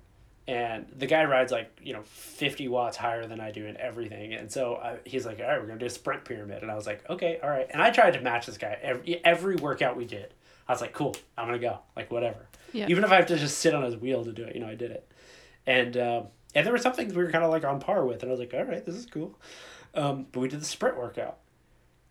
And 0.49 0.87
the 0.99 1.07
guy 1.07 1.25
rides 1.25 1.53
like 1.53 1.71
you 1.83 1.93
know 1.93 2.03
fifty 2.03 2.67
watts 2.67 2.97
higher 2.97 3.27
than 3.27 3.41
I 3.41 3.53
do 3.53 3.65
in 3.67 3.77
everything, 3.77 4.35
and 4.35 4.51
so 4.51 4.75
I, 4.77 4.99
he's 5.05 5.25
like, 5.25 5.39
"All 5.39 5.47
right, 5.47 5.61
we're 5.61 5.69
gonna 5.69 5.79
do 5.79 5.87
a 5.87 5.91
sprint 5.91 6.25
pyramid," 6.25 6.63
and 6.63 6.71
I 6.71 6.75
was 6.75 6.87
like, 6.87 7.09
"Okay, 7.09 7.39
all 7.43 7.49
right." 7.49 7.69
And 7.71 7.81
I 7.81 7.91
tried 7.91 8.13
to 8.15 8.21
match 8.21 8.47
this 8.47 8.59
guy 8.59 8.77
every 8.83 9.25
every 9.25 9.57
workout 9.57 9.97
we 9.97 10.05
did. 10.05 10.35
I 10.67 10.73
was 10.73 10.81
like, 10.81 10.93
"Cool, 10.93 11.15
I'm 11.39 11.47
gonna 11.47 11.61
go." 11.61 11.79
Like 11.95 12.11
whatever, 12.11 12.49
Yeah. 12.73 12.87
even 12.89 13.05
if 13.05 13.11
I 13.13 13.17
have 13.17 13.27
to 13.27 13.37
just 13.37 13.59
sit 13.59 13.75
on 13.75 13.83
his 13.83 13.97
wheel 13.97 14.25
to 14.25 14.33
do 14.33 14.45
it, 14.45 14.55
you 14.55 14.61
know, 14.61 14.69
I 14.69 14.75
did 14.75 14.91
it. 14.91 15.11
And 15.67 15.97
um, 15.97 16.27
and 16.55 16.67
there 16.67 16.73
were 16.73 16.79
some 16.79 16.93
things 16.93 17.15
we 17.15 17.23
were 17.23 17.31
kind 17.31 17.45
of 17.45 17.51
like 17.51 17.65
on 17.65 17.81
par 17.81 18.05
with, 18.05 18.23
and 18.23 18.31
I 18.31 18.33
was 18.33 18.41
like, 18.41 18.53
"All 18.55 18.65
right, 18.65 18.85
this 18.85 18.95
is 18.95 19.07
cool." 19.07 19.39
Um, 19.95 20.27
but 20.33 20.41
we 20.41 20.49
did 20.49 20.61
the 20.61 20.65
sprint 20.65 20.97
workout, 20.97 21.39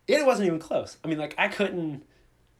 it 0.07 0.25
wasn't 0.25 0.47
even 0.47 0.59
close. 0.59 0.97
I 1.03 1.07
mean, 1.07 1.17
like 1.17 1.35
I 1.37 1.47
couldn't, 1.47 2.03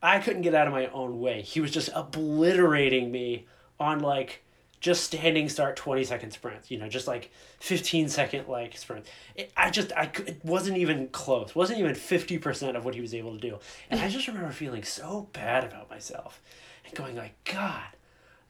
I 0.02 0.20
couldn't 0.20 0.42
get 0.42 0.56
out 0.56 0.68
of 0.68 0.74
my 0.74 0.88
own 0.88 1.20
way. 1.20 1.42
He 1.42 1.60
was 1.60 1.72
just 1.72 1.90
obliterating 1.94 3.12
me 3.12 3.46
on 3.80 4.00
like 4.00 4.44
just 4.80 5.04
standing 5.04 5.48
start 5.48 5.76
20 5.76 6.04
second 6.04 6.32
sprints 6.32 6.72
you 6.72 6.78
know 6.80 6.90
just 6.90 7.08
like 7.08 7.32
15 7.60 8.10
second 8.10 8.48
like 8.48 8.76
sprints 8.76 9.10
it, 9.36 9.52
i 9.56 9.70
just 9.70 9.94
i 9.94 10.10
it 10.26 10.44
wasn't 10.44 10.76
even 10.76 11.08
close 11.10 11.54
wasn't 11.54 11.78
even 11.78 11.94
50% 11.94 12.76
of 12.76 12.84
what 12.84 12.96
he 12.96 13.02
was 13.02 13.14
able 13.14 13.32
to 13.34 13.40
do 13.40 13.60
and 13.92 14.00
i 14.00 14.10
just 14.10 14.28
remember 14.28 14.52
feeling 14.52 14.84
so 14.84 15.30
bad 15.34 15.64
about 15.64 15.88
myself 15.88 16.42
and 16.42 16.61
going 16.96 17.16
like 17.16 17.36
god 17.46 17.84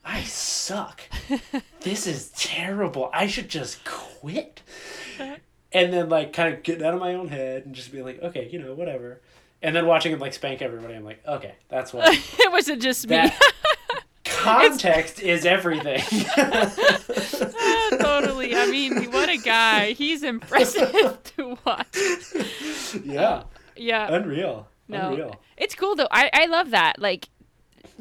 i 0.03 0.21
suck 0.23 1.01
this 1.81 2.07
is 2.07 2.29
terrible 2.29 3.09
i 3.13 3.27
should 3.27 3.49
just 3.49 3.83
quit 3.85 4.61
and 5.73 5.93
then 5.93 6.09
like 6.09 6.33
kind 6.33 6.53
of 6.53 6.63
getting 6.63 6.85
out 6.85 6.93
of 6.93 6.99
my 6.99 7.13
own 7.13 7.27
head 7.29 7.65
and 7.65 7.75
just 7.75 7.91
being 7.91 8.03
like 8.03 8.21
okay 8.21 8.49
you 8.51 8.59
know 8.59 8.73
whatever 8.73 9.21
and 9.61 9.75
then 9.75 9.85
watching 9.85 10.11
him 10.11 10.19
like 10.19 10.33
spank 10.33 10.61
everybody 10.61 10.93
i'm 10.93 11.03
like 11.03 11.21
okay 11.27 11.55
that's 11.69 11.93
what 11.93 12.07
it 12.39 12.51
wasn't 12.51 12.81
just 12.81 13.07
me 13.07 13.29
context 14.41 15.21
is 15.21 15.45
everything. 15.45 16.01
Ah, 16.37 17.89
totally. 17.99 18.55
I 18.55 18.65
mean, 18.67 19.11
what 19.11 19.29
a 19.29 19.37
guy. 19.37 19.93
He's 19.93 20.23
impressive 20.23 21.19
to 21.35 21.57
watch. 21.65 21.97
Yeah. 23.03 23.43
Yeah. 23.75 24.13
Unreal. 24.13 24.67
No. 24.87 25.11
Unreal. 25.11 25.35
It's 25.57 25.75
cool 25.75 25.95
though. 25.95 26.07
I, 26.11 26.29
I 26.33 26.45
love 26.47 26.71
that. 26.71 26.99
Like 26.99 27.29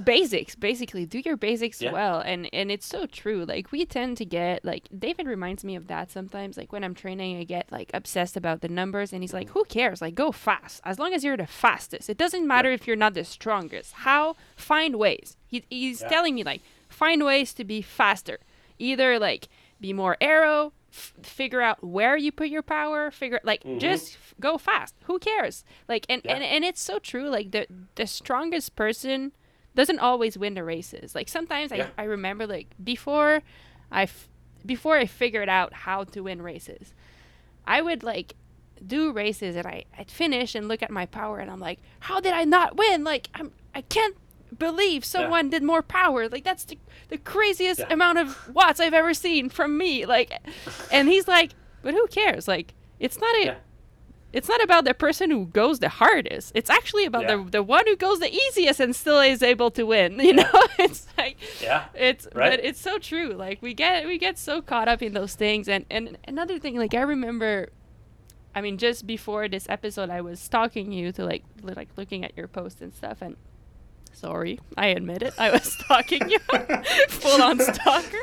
basics, 0.05 0.55
basically. 0.55 1.07
Do 1.07 1.19
your 1.21 1.37
basics 1.37 1.81
Yeah. 1.81 1.93
well. 1.93 2.21
And 2.21 2.49
and 2.53 2.71
it's 2.71 2.87
so 2.87 3.07
true. 3.07 3.45
Like 3.45 3.71
we 3.73 3.85
tend 3.85 4.17
to 4.19 4.25
get 4.25 4.65
like 4.65 4.89
David 4.97 5.27
reminds 5.27 5.65
me 5.65 5.77
of 5.77 5.87
that 5.89 6.11
sometimes. 6.11 6.57
Like 6.57 6.73
when 6.73 6.85
I'm 6.85 6.95
training 6.95 7.39
I 7.39 7.45
get 7.45 7.71
like 7.71 7.91
obsessed 7.95 8.37
about 8.37 8.61
the 8.61 8.69
numbers 8.69 9.13
and 9.13 9.23
he's 9.23 9.35
like, 9.35 9.51
Who 9.51 9.65
cares? 9.65 10.01
Like 10.01 10.15
go 10.15 10.33
fast. 10.33 10.81
As 10.85 10.99
long 10.99 11.13
as 11.15 11.25
you're 11.25 11.37
the 11.37 11.47
fastest. 11.47 12.09
It 12.11 12.19
doesn't 12.19 12.47
matter 12.47 12.71
if 12.71 12.87
you're 12.87 12.97
not 12.97 13.15
the 13.15 13.25
strongest. 13.25 13.93
How 13.93 14.37
find 14.57 14.97
ways. 14.97 15.37
He, 15.47 15.65
he's 15.71 16.01
Yeah. 16.01 16.09
telling 16.09 16.35
me 16.35 16.45
like 16.45 16.63
find 16.89 17.25
ways 17.25 17.53
to 17.55 17.65
be 17.65 17.83
faster. 17.83 18.39
Either 18.79 19.19
like 19.19 19.49
be 19.81 19.93
more 19.93 20.17
aero, 20.21 20.73
f- 20.93 21.13
figure 21.23 21.61
out 21.63 21.83
where 21.85 22.17
you 22.17 22.31
put 22.33 22.49
your 22.49 22.63
power, 22.63 23.11
figure 23.11 23.41
like 23.45 23.63
Mhm. 23.65 23.79
just 23.81 24.15
f- 24.15 24.35
go 24.41 24.59
fast. 24.59 24.95
Who 25.05 25.19
cares? 25.19 25.65
Like 25.89 26.07
and, 26.09 26.23
Yeah. 26.25 26.35
and 26.35 26.45
and 26.45 26.65
it's 26.65 26.81
so 26.83 26.99
true. 26.99 27.29
Like 27.29 27.51
the 27.51 27.67
the 27.97 28.07
strongest 28.07 28.75
person 28.77 29.33
doesn't 29.75 29.99
always 29.99 30.37
win 30.37 30.55
the 30.55 30.65
races. 30.65 31.15
Like 31.15 31.29
sometimes 31.29 31.71
Yeah. 31.73 31.89
I, 31.97 32.03
I 32.03 32.05
remember 32.07 32.47
like 32.47 32.69
before 32.83 33.43
I 33.91 34.03
f- 34.05 34.29
before 34.67 34.97
I 34.97 35.07
figured 35.07 35.49
out 35.49 35.73
how 35.73 36.05
to 36.05 36.21
win 36.23 36.43
races, 36.43 36.93
I 37.67 37.81
would 37.83 38.03
like 38.03 38.35
do 38.87 39.13
races 39.13 39.57
and 39.57 39.67
I, 39.67 39.85
I'd 39.99 40.11
finish 40.11 40.55
and 40.55 40.67
look 40.69 40.83
at 40.83 40.91
my 40.91 41.07
power 41.07 41.39
and 41.39 41.51
I'm 41.51 41.61
like, 41.61 41.79
how 42.01 42.21
did 42.21 42.33
I 42.33 42.45
not 42.45 42.77
win? 42.77 43.05
Like 43.05 43.29
I'm 43.35 43.53
I 43.75 43.83
can't 43.83 44.17
believe 44.59 45.05
someone 45.05 45.49
did 45.51 45.63
more 45.63 45.83
power. 45.83 46.29
Like 46.29 46.43
that's 46.45 46.65
the, 46.65 46.77
the 47.09 47.19
craziest 47.19 47.81
Yeah. 47.81 47.93
amount 47.93 48.19
of 48.19 48.53
watts 48.55 48.81
I've 48.81 48.95
ever 48.95 49.15
seen 49.15 49.49
from 49.49 49.79
me. 49.79 50.05
Like 50.07 50.33
and 50.91 51.09
he's 51.09 51.29
like, 51.29 51.53
but 51.83 51.95
who 51.95 52.07
cares? 52.09 52.49
Like 52.49 52.75
it's 52.99 53.19
not 53.21 53.35
a 53.37 53.45
Yeah. 53.45 53.55
It's 54.33 54.49
not 54.49 54.63
about 54.63 54.85
the 54.85 54.95
person 54.95 55.31
who 55.31 55.47
goes 55.47 55.81
the 55.81 55.89
hardest. 55.89 56.53
It's 56.55 56.71
actually 56.71 57.05
about 57.05 57.23
Yeah. 57.23 57.37
the 57.37 57.51
the 57.51 57.63
one 57.63 57.85
who 57.87 57.97
goes 57.97 58.21
the 58.21 58.33
easiest 58.33 58.79
and 58.81 58.95
still 58.95 59.21
is 59.21 59.43
able 59.43 59.71
to 59.73 59.85
win. 59.85 60.19
You 60.29 60.35
know, 60.35 60.51
it's 60.79 61.07
like 61.19 61.37
Yeah. 61.63 61.87
it's 61.95 62.27
Right. 62.35 62.51
but 62.51 62.65
it's 62.65 62.81
so 62.81 62.99
true. 62.99 63.31
Like 63.35 63.61
we 63.61 63.75
get 63.75 64.07
we 64.07 64.19
get 64.19 64.39
so 64.39 64.63
caught 64.63 64.89
up 64.89 65.03
in 65.03 65.13
those 65.15 65.35
things. 65.35 65.69
And 65.69 65.85
and 65.91 66.17
another 66.29 66.59
thing, 66.59 66.77
like 66.77 66.95
I 66.95 67.03
remember, 67.03 67.71
I 68.55 68.61
mean, 68.61 68.79
just 68.79 69.07
before 69.07 69.49
this 69.49 69.67
episode, 69.69 70.11
I 70.11 70.21
was 70.21 70.39
stalking 70.41 70.93
you 70.93 71.13
to 71.13 71.25
like 71.25 71.45
like 71.63 71.89
looking 71.97 72.25
at 72.25 72.37
your 72.37 72.49
posts 72.49 72.81
and 72.81 72.95
stuff. 72.95 73.19
And 73.23 73.37
sorry, 74.13 74.61
I 74.77 74.89
admit 74.89 75.23
it, 75.23 75.35
I 75.39 75.51
was 75.51 75.63
stalking 75.85 76.31
you, 76.31 76.39
full 77.09 77.43
on 77.43 77.59
stalker. 77.61 78.19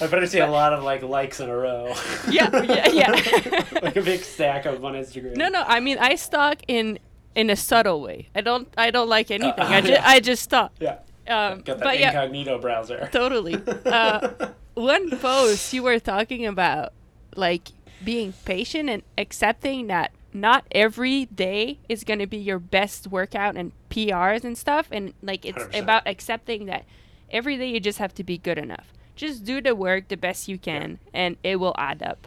I 0.00 0.06
better 0.06 0.26
see 0.26 0.38
a 0.38 0.46
lot 0.50 0.72
of 0.72 0.82
like 0.82 1.02
likes 1.02 1.40
in 1.40 1.48
a 1.48 1.56
row. 1.56 1.94
Yeah, 2.30 2.62
yeah, 2.62 2.88
yeah. 2.88 3.64
like 3.82 3.96
a 3.96 4.02
big 4.02 4.20
stack 4.20 4.66
of 4.66 4.84
on 4.84 4.94
Instagram. 4.94 5.36
No, 5.36 5.48
no. 5.48 5.62
I 5.66 5.80
mean, 5.80 5.98
I 5.98 6.14
stalk 6.16 6.58
in 6.68 6.98
in 7.34 7.50
a 7.50 7.56
subtle 7.56 8.00
way. 8.02 8.28
I 8.34 8.40
don't. 8.40 8.68
I 8.76 8.90
don't 8.90 9.08
like 9.08 9.30
anything. 9.30 9.64
I 9.64 9.80
just. 9.80 9.92
yeah. 9.92 10.02
I 10.08 10.20
just 10.20 10.42
stalk. 10.42 10.72
Yeah. 10.80 10.98
Um, 11.28 11.60
Got 11.60 11.78
that 11.78 11.80
but 11.80 11.98
yeah, 12.00 12.08
incognito 12.08 12.58
browser. 12.58 13.08
totally. 13.12 13.54
Uh, 13.86 14.50
one 14.74 15.10
post 15.18 15.72
you 15.72 15.82
were 15.82 16.00
talking 16.00 16.46
about, 16.46 16.92
like 17.36 17.68
being 18.04 18.32
patient 18.44 18.88
and 18.88 19.02
accepting 19.16 19.86
that 19.86 20.12
not 20.32 20.64
every 20.72 21.26
day 21.26 21.78
is 21.88 22.04
going 22.04 22.18
to 22.18 22.26
be 22.26 22.38
your 22.38 22.58
best 22.58 23.06
workout 23.08 23.56
and 23.56 23.72
PRs 23.90 24.44
and 24.44 24.56
stuff, 24.56 24.88
and 24.90 25.12
like 25.22 25.44
it's 25.44 25.62
100%. 25.64 25.80
about 25.82 26.06
accepting 26.06 26.66
that 26.66 26.84
every 27.30 27.56
day 27.56 27.68
you 27.68 27.80
just 27.80 27.98
have 27.98 28.14
to 28.14 28.24
be 28.24 28.38
good 28.38 28.58
enough. 28.58 28.92
Just 29.14 29.44
do 29.44 29.60
the 29.60 29.74
work 29.74 30.08
the 30.08 30.16
best 30.16 30.48
you 30.48 30.58
can, 30.58 30.98
and 31.12 31.36
it 31.42 31.56
will 31.56 31.74
add 31.76 32.02
up. 32.02 32.26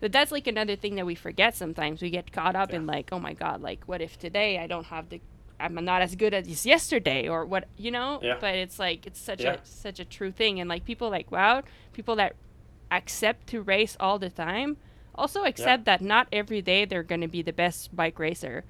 But 0.00 0.12
that's 0.12 0.30
like 0.30 0.46
another 0.46 0.76
thing 0.76 0.96
that 0.96 1.06
we 1.06 1.14
forget 1.14 1.56
sometimes. 1.56 2.02
We 2.02 2.10
get 2.10 2.30
caught 2.30 2.54
up 2.54 2.72
in 2.72 2.86
like, 2.86 3.08
oh 3.12 3.18
my 3.18 3.32
god, 3.32 3.62
like 3.62 3.84
what 3.86 4.02
if 4.02 4.18
today 4.18 4.58
I 4.58 4.66
don't 4.66 4.86
have 4.86 5.08
the 5.08 5.20
I'm 5.58 5.74
not 5.86 6.02
as 6.02 6.14
good 6.16 6.34
as 6.34 6.66
yesterday 6.66 7.28
or 7.28 7.46
what 7.46 7.64
you 7.78 7.90
know? 7.90 8.20
Yeah. 8.22 8.36
But 8.38 8.56
it's 8.56 8.78
like 8.78 9.06
it's 9.06 9.18
such 9.18 9.40
Yeah. 9.40 9.54
a 9.54 9.58
such 9.64 9.98
a 9.98 10.04
true 10.04 10.30
thing 10.30 10.60
and 10.60 10.68
like 10.68 10.84
people 10.84 11.08
like 11.08 11.32
wow, 11.32 11.62
people 11.94 12.16
that 12.16 12.34
accept 12.90 13.46
to 13.48 13.62
race 13.62 13.96
all 13.98 14.18
the 14.18 14.30
time 14.30 14.76
also 15.18 15.44
accept 15.44 15.84
that 15.86 16.00
not 16.00 16.28
every 16.32 16.62
day 16.62 16.84
they're 16.84 17.02
going 17.02 17.20
to 17.22 17.28
be 17.28 17.42
the 17.42 17.52
best 17.52 17.94
bike 17.94 18.18
racer. 18.18 18.64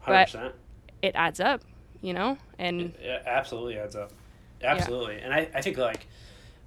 Hundred 0.00 0.24
percent. 0.24 0.54
It 1.02 1.12
adds 1.14 1.40
up, 1.40 1.62
you 2.00 2.12
know? 2.12 2.38
And 2.58 2.80
It, 2.80 3.00
it 3.00 3.22
absolutely 3.26 3.78
adds 3.78 3.94
up. 3.96 4.12
Absolutely. 4.62 5.18
And 5.18 5.32
I, 5.32 5.48
I 5.54 5.60
think 5.62 5.76
like 5.78 6.06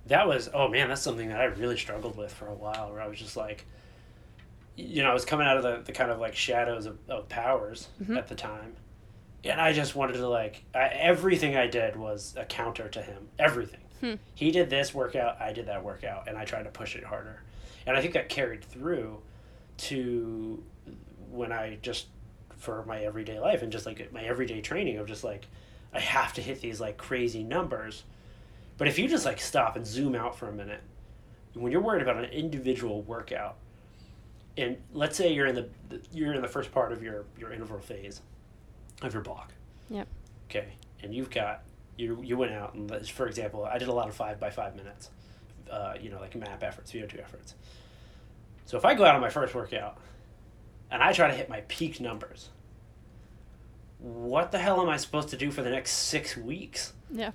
that 0.08 0.28
was 0.28 0.50
oh 0.54 0.68
man, 0.68 0.90
that's 0.90 1.02
something 1.02 1.30
that 1.30 1.40
I 1.42 1.46
really 1.46 1.78
struggled 1.78 2.18
with 2.18 2.34
for 2.34 2.48
a 2.48 2.54
while 2.54 2.92
where 2.92 3.02
I 3.02 3.08
was 3.08 3.20
just 3.20 3.36
like 3.38 3.66
you 4.78 5.04
know, 5.04 5.12
I 5.12 5.14
was 5.14 5.26
coming 5.26 5.46
out 5.46 5.58
of 5.58 5.64
the, 5.64 5.82
the 5.86 5.92
kind 5.92 6.10
of 6.10 6.20
like 6.20 6.34
shadows 6.36 6.86
of, 6.86 6.98
of 7.10 7.28
powers 7.30 7.90
Mhm. 8.04 8.18
at 8.18 8.28
the 8.30 8.36
time. 8.36 8.76
And 9.44 9.60
I 9.60 9.74
just 9.74 9.96
wanted 9.96 10.14
to 10.14 10.28
like 10.28 10.64
I, 10.74 10.88
everything 10.88 11.56
I 11.58 11.68
did 11.68 11.96
was 11.96 12.34
a 12.38 12.46
counter 12.46 12.88
to 12.90 13.02
him. 13.02 13.28
Everything. 13.38 13.82
Hmm. 14.00 14.14
He 14.34 14.52
did 14.52 14.70
this 14.70 14.94
workout, 14.94 15.40
I 15.42 15.52
did 15.54 15.68
that 15.68 15.84
workout, 15.84 16.28
and 16.28 16.38
I 16.38 16.46
tried 16.46 16.64
to 16.64 16.70
push 16.72 16.96
it 16.96 17.04
harder. 17.04 17.42
And 17.86 17.98
I 17.98 18.02
think 18.02 18.14
that 18.14 18.30
carried 18.30 18.64
through 18.64 19.22
to 19.78 20.64
when 21.32 21.52
I 21.52 21.78
just 21.82 22.08
for 22.58 22.86
my 22.86 23.02
everyday 23.02 23.40
life 23.40 23.64
and 23.64 23.72
just 23.72 23.86
like 23.86 24.12
my 24.14 24.22
everyday 24.24 24.62
training 24.62 24.98
of 24.98 25.08
just 25.08 25.24
like 25.24 25.48
I 25.94 26.00
have 26.00 26.34
to 26.34 26.42
hit 26.42 26.62
these 26.62 26.80
like 26.80 26.98
crazy 26.98 27.44
numbers. 27.44 28.04
But 28.78 28.88
if 28.88 29.00
you 29.00 29.08
just 29.08 29.26
like 29.26 29.42
stop 29.42 29.76
and 29.76 29.86
zoom 29.86 30.16
out 30.16 30.38
for 30.38 30.48
a 30.48 30.54
minute, 30.54 30.82
when 31.54 31.72
you're 31.72 31.82
worried 31.82 32.02
about 32.02 32.18
an 32.18 32.26
individual 32.26 33.02
workout, 33.02 33.58
and 34.58 34.78
let's 34.94 35.18
say 35.18 35.34
you're 35.34 35.48
in 35.48 35.56
the 35.56 35.70
you're 36.12 36.34
in 36.34 36.42
the 36.42 36.48
first 36.48 36.72
part 36.72 36.92
of 36.92 37.02
your 37.04 37.26
your 37.38 37.52
interval 37.52 37.80
phase 37.80 38.22
of 39.02 39.14
your 39.14 39.24
block. 39.24 39.54
Yep. 39.90 40.08
Okay, 40.50 40.74
and 41.02 41.14
you've 41.14 41.30
got 41.30 41.64
you 41.98 42.22
you 42.24 42.38
went 42.38 42.54
out 42.54 42.74
and 42.74 43.10
for 43.10 43.28
example, 43.28 43.66
I 43.66 43.78
did 43.78 43.88
a 43.88 43.94
lot 43.94 44.08
of 44.08 44.16
five 44.16 44.40
by 44.40 44.50
five 44.50 44.76
minutes, 44.76 45.10
uh, 45.70 45.96
you 46.02 46.10
know, 46.10 46.20
like 46.20 46.36
map 46.36 46.64
efforts, 46.64 46.92
VO 46.92 47.06
two 47.06 47.20
efforts. 47.20 47.56
So 48.66 48.78
if 48.78 48.86
I 48.86 48.94
go 48.94 49.04
out 49.06 49.16
on 49.16 49.22
my 49.22 49.30
first 49.30 49.54
workout, 49.54 49.98
and 50.90 51.02
I 51.02 51.12
try 51.14 51.28
to 51.28 51.34
hit 51.34 51.50
my 51.50 51.62
peak 51.68 52.00
numbers, 52.00 52.50
what 54.00 54.52
the 54.52 54.58
hell 54.60 54.82
am 54.82 54.90
I 54.90 54.98
supposed 54.98 55.30
to 55.30 55.38
do 55.38 55.52
for 55.52 55.62
the 55.62 55.70
next 55.70 55.92
six 55.92 56.36
weeks? 56.36 56.94
yeah. 57.12 57.32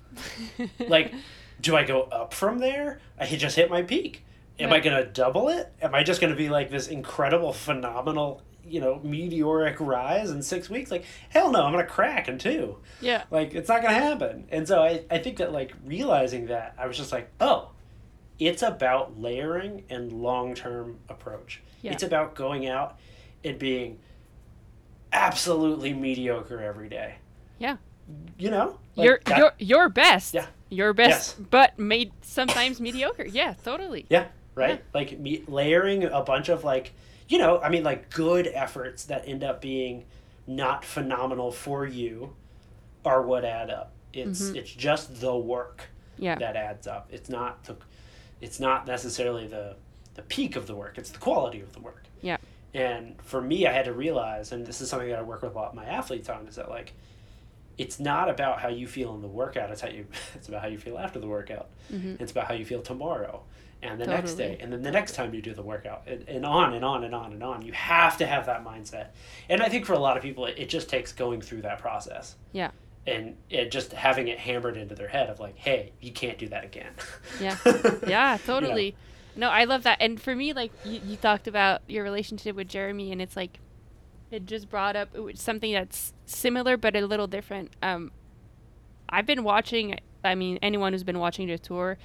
Like, 0.88 1.12
do 1.60 1.76
I 1.76 1.84
go 1.84 2.02
up 2.02 2.34
from 2.34 2.58
there? 2.58 3.00
I 3.18 3.26
just 3.26 3.56
hit 3.56 3.70
my 3.70 3.82
peak. 3.82 4.24
Am 4.58 4.72
I 4.72 4.80
going 4.80 4.96
to 4.96 5.10
double 5.10 5.48
it? 5.50 5.70
Am 5.82 5.94
I 5.94 6.02
just 6.02 6.20
going 6.20 6.32
to 6.32 6.36
be 6.36 6.48
like 6.48 6.70
this 6.70 6.88
incredible, 6.88 7.52
phenomenal, 7.52 8.42
you 8.66 8.80
know, 8.80 9.00
meteoric 9.04 9.76
rise 9.80 10.30
in 10.30 10.42
six 10.42 10.70
weeks? 10.70 10.90
Like, 10.90 11.04
hell 11.28 11.50
no, 11.50 11.62
I'm 11.62 11.72
going 11.72 11.84
to 11.84 11.90
crack 11.90 12.28
in 12.28 12.38
two. 12.38 12.78
yeah. 13.00 13.24
Like, 13.30 13.54
it's 13.54 13.68
not 13.68 13.82
going 13.82 13.94
to 13.94 14.00
happen. 14.00 14.46
And 14.50 14.66
so 14.66 14.82
I, 14.82 15.04
I 15.10 15.18
think 15.18 15.36
that, 15.38 15.52
like, 15.52 15.74
realizing 15.84 16.46
that, 16.46 16.74
I 16.78 16.86
was 16.86 16.96
just 16.96 17.12
like, 17.12 17.30
oh, 17.40 17.70
it's 18.38 18.62
about 18.62 19.18
layering 19.20 19.84
and 19.88 20.12
long 20.12 20.54
term 20.54 20.98
approach. 21.08 21.62
Yeah. 21.82 21.92
It's 21.92 22.02
about 22.02 22.34
going 22.34 22.66
out 22.66 22.98
and 23.44 23.58
being 23.58 23.98
absolutely 25.12 25.92
mediocre 25.92 26.60
every 26.60 26.88
day. 26.88 27.16
Yeah. 27.58 27.76
You 28.38 28.50
know? 28.50 28.78
Like, 28.94 29.04
your 29.06 29.20
that- 29.26 29.38
your 29.38 29.52
your 29.58 29.88
best. 29.88 30.34
Yeah. 30.34 30.46
Your 30.68 30.92
best, 30.92 31.36
Yes. 31.38 31.46
but 31.50 31.78
made 31.78 32.10
sometimes 32.22 32.80
mediocre. 32.80 33.24
Yeah, 33.24 33.54
totally. 33.64 34.04
Yeah, 34.10 34.26
right. 34.56 34.70
Yeah. 34.70 34.78
Like 34.92 35.18
me, 35.18 35.44
layering 35.46 36.02
a 36.04 36.22
bunch 36.22 36.48
of 36.48 36.64
like, 36.64 36.92
you 37.28 37.38
know, 37.38 37.60
I 37.60 37.68
mean, 37.68 37.84
like 37.84 38.10
good 38.10 38.48
efforts 38.48 39.04
that 39.04 39.28
end 39.28 39.44
up 39.44 39.60
being 39.60 40.04
not 40.46 40.84
phenomenal 40.84 41.52
for 41.52 41.86
you, 41.86 42.34
are 43.04 43.22
what 43.22 43.44
add 43.44 43.70
up. 43.70 43.92
It's 44.12 44.42
Mhm. 44.50 44.56
it's 44.56 44.70
just 44.72 45.20
the 45.20 45.36
work 45.36 45.84
Yeah. 46.18 46.34
that 46.36 46.56
adds 46.56 46.88
up. 46.88 47.08
It's 47.12 47.28
not 47.28 47.62
the, 47.64 47.76
it's 48.40 48.60
not 48.60 48.86
necessarily 48.86 49.46
the 49.46 49.76
the 50.14 50.22
peak 50.22 50.56
of 50.56 50.66
the 50.66 50.74
work. 50.74 50.96
It's 50.96 51.10
the 51.10 51.18
quality 51.18 51.60
of 51.60 51.72
the 51.74 51.80
work. 51.80 52.04
Yeah. 52.22 52.38
And 52.72 53.20
for 53.22 53.40
me, 53.40 53.66
I 53.66 53.72
had 53.72 53.84
to 53.84 53.92
realize, 53.92 54.52
and 54.52 54.66
this 54.66 54.80
is 54.80 54.88
something 54.88 55.08
that 55.10 55.18
I 55.18 55.22
work 55.22 55.42
with 55.42 55.52
a 55.52 55.54
lot 55.54 55.68
of 55.68 55.74
my 55.74 55.84
athletes 55.84 56.28
on, 56.30 56.46
is 56.48 56.56
that 56.56 56.70
like, 56.70 56.94
it's 57.78 58.00
not 58.00 58.30
about 58.30 58.58
how 58.60 58.68
you 58.68 58.86
feel 58.86 59.14
in 59.14 59.20
the 59.20 59.28
workout. 59.28 59.70
It's 59.70 59.82
how 59.82 59.88
you. 59.88 60.06
It's 60.34 60.48
about 60.48 60.62
how 60.62 60.68
you 60.68 60.78
feel 60.78 60.98
after 60.98 61.18
the 61.18 61.26
workout. 61.26 61.68
Mhm. 61.92 62.20
It's 62.20 62.32
about 62.32 62.46
how 62.48 62.54
you 62.54 62.64
feel 62.64 62.80
tomorrow, 62.82 63.42
and 63.82 64.00
the 64.00 64.06
next 64.06 64.34
day, 64.34 64.56
and 64.60 64.72
then 64.72 64.82
the 64.82 64.90
next 64.90 65.14
time 65.14 65.34
you 65.34 65.42
do 65.42 65.52
the 65.54 65.62
workout, 65.62 66.02
and, 66.06 66.26
and 66.28 66.46
on 66.46 66.72
and 66.72 66.84
on 66.84 67.04
and 67.04 67.14
on 67.14 67.32
and 67.34 67.42
on. 67.42 67.60
You 67.62 67.72
have 67.72 68.16
to 68.18 68.26
have 68.26 68.46
that 68.46 68.64
mindset. 68.64 69.08
And 69.50 69.60
I 69.62 69.68
think 69.68 69.84
for 69.84 69.92
a 69.92 69.98
lot 69.98 70.16
of 70.16 70.22
people, 70.22 70.46
it, 70.46 70.54
it 70.58 70.68
just 70.70 70.88
takes 70.88 71.12
going 71.12 71.40
through 71.42 71.62
that 71.62 71.78
process 71.78 72.36
Yeah. 72.52 72.70
And 73.06 73.36
it 73.50 73.70
just 73.70 73.92
having 73.92 74.28
it 74.28 74.38
hammered 74.38 74.76
into 74.76 74.94
their 74.94 75.08
head 75.08 75.28
of 75.30 75.38
like, 75.40 75.56
hey, 75.56 75.92
you 76.00 76.12
can't 76.12 76.38
do 76.38 76.48
that 76.48 76.64
again. 76.64 76.92
Yeah. 77.40 77.56
Yeah, 78.06 78.38
totally. 78.44 78.94
No, 79.36 79.50
I 79.50 79.64
love 79.64 79.82
that. 79.82 79.98
And 80.00 80.20
for 80.20 80.34
me, 80.34 80.52
like 80.54 80.72
you, 80.84 81.00
you 81.04 81.16
talked 81.16 81.46
about 81.46 81.82
your 81.86 82.02
relationship 82.04 82.56
with 82.56 82.68
Jeremy, 82.68 83.12
and 83.12 83.20
it's 83.20 83.36
like 83.36 83.58
it 84.30 84.46
just 84.46 84.68
brought 84.70 84.96
up 84.96 85.10
something 85.34 85.72
that's 85.72 86.12
similar 86.24 86.76
but 86.76 86.96
a 86.96 87.06
little 87.06 87.26
different. 87.26 87.70
Um, 87.82 88.10
I've 89.08 89.26
been 89.26 89.44
watching. 89.44 89.98
I 90.24 90.34
mean, 90.34 90.58
anyone 90.62 90.92
who's 90.92 91.04
been 91.04 91.18
watching 91.18 91.46
the 91.48 91.58
tour, 91.58 91.98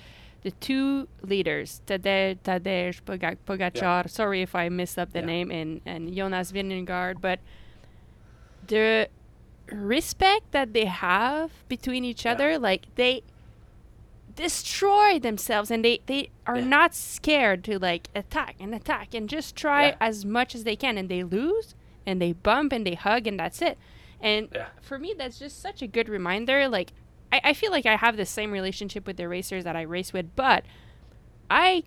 the 0.44 0.52
two 0.52 1.08
leaders, 1.24 1.82
Tadej 1.88 2.40
Tadej 2.44 3.02
Poga- 3.06 3.38
Pogacar. 3.48 4.10
Sorry 4.10 4.42
if 4.42 4.54
I 4.54 4.68
messed 4.70 5.00
up 5.00 5.14
the 5.14 5.20
Yeah. 5.20 5.26
name, 5.26 5.50
and 5.52 5.82
and 5.86 6.14
Jonas 6.14 6.52
Vingegaard, 6.52 7.22
but 7.22 7.40
the 8.68 9.08
respect 9.72 10.52
that 10.52 10.74
they 10.74 10.86
have 10.86 11.52
between 11.68 12.04
each 12.06 12.26
Yeah. 12.26 12.32
other, 12.34 12.60
like 12.60 12.86
they 12.96 13.24
destroy 14.36 15.20
themselves 15.20 15.70
and 15.70 15.84
they 15.84 16.00
they 16.06 16.30
are 16.48 16.58
Yeah. 16.60 16.66
not 16.66 16.96
scared 16.96 17.64
to 17.66 17.78
like 17.78 18.08
attack 18.16 18.56
and 18.60 18.74
attack 18.74 19.14
and 19.14 19.30
just 19.30 19.56
try 19.56 19.88
Yeah. 19.90 19.96
as 20.00 20.26
much 20.26 20.56
as 20.56 20.64
they 20.64 20.76
can 20.76 20.98
and 20.98 21.10
they 21.10 21.24
lose 21.24 21.76
and 22.06 22.22
they 22.22 22.32
bump 22.32 22.72
and 22.72 22.88
they 22.88 22.96
hug 22.96 23.28
and 23.28 23.38
that's 23.40 23.62
it 23.62 23.78
and 24.22 24.48
for 24.82 24.98
me 24.98 25.14
that's 25.18 25.38
just 25.38 25.62
such 25.62 25.82
a 25.82 25.88
good 25.88 26.08
reminder 26.08 26.70
like 26.70 26.94
I, 27.32 27.42
I 27.46 27.54
feel 27.54 27.72
like 27.72 27.86
i 27.86 27.98
have 27.98 28.16
the 28.16 28.26
same 28.26 28.52
relationship 28.52 29.06
with 29.06 29.18
the 29.18 29.28
racers 29.28 29.66
that 29.66 29.76
i 29.76 29.82
race 29.82 30.14
with 30.14 30.34
but 30.36 30.64
i 31.50 31.84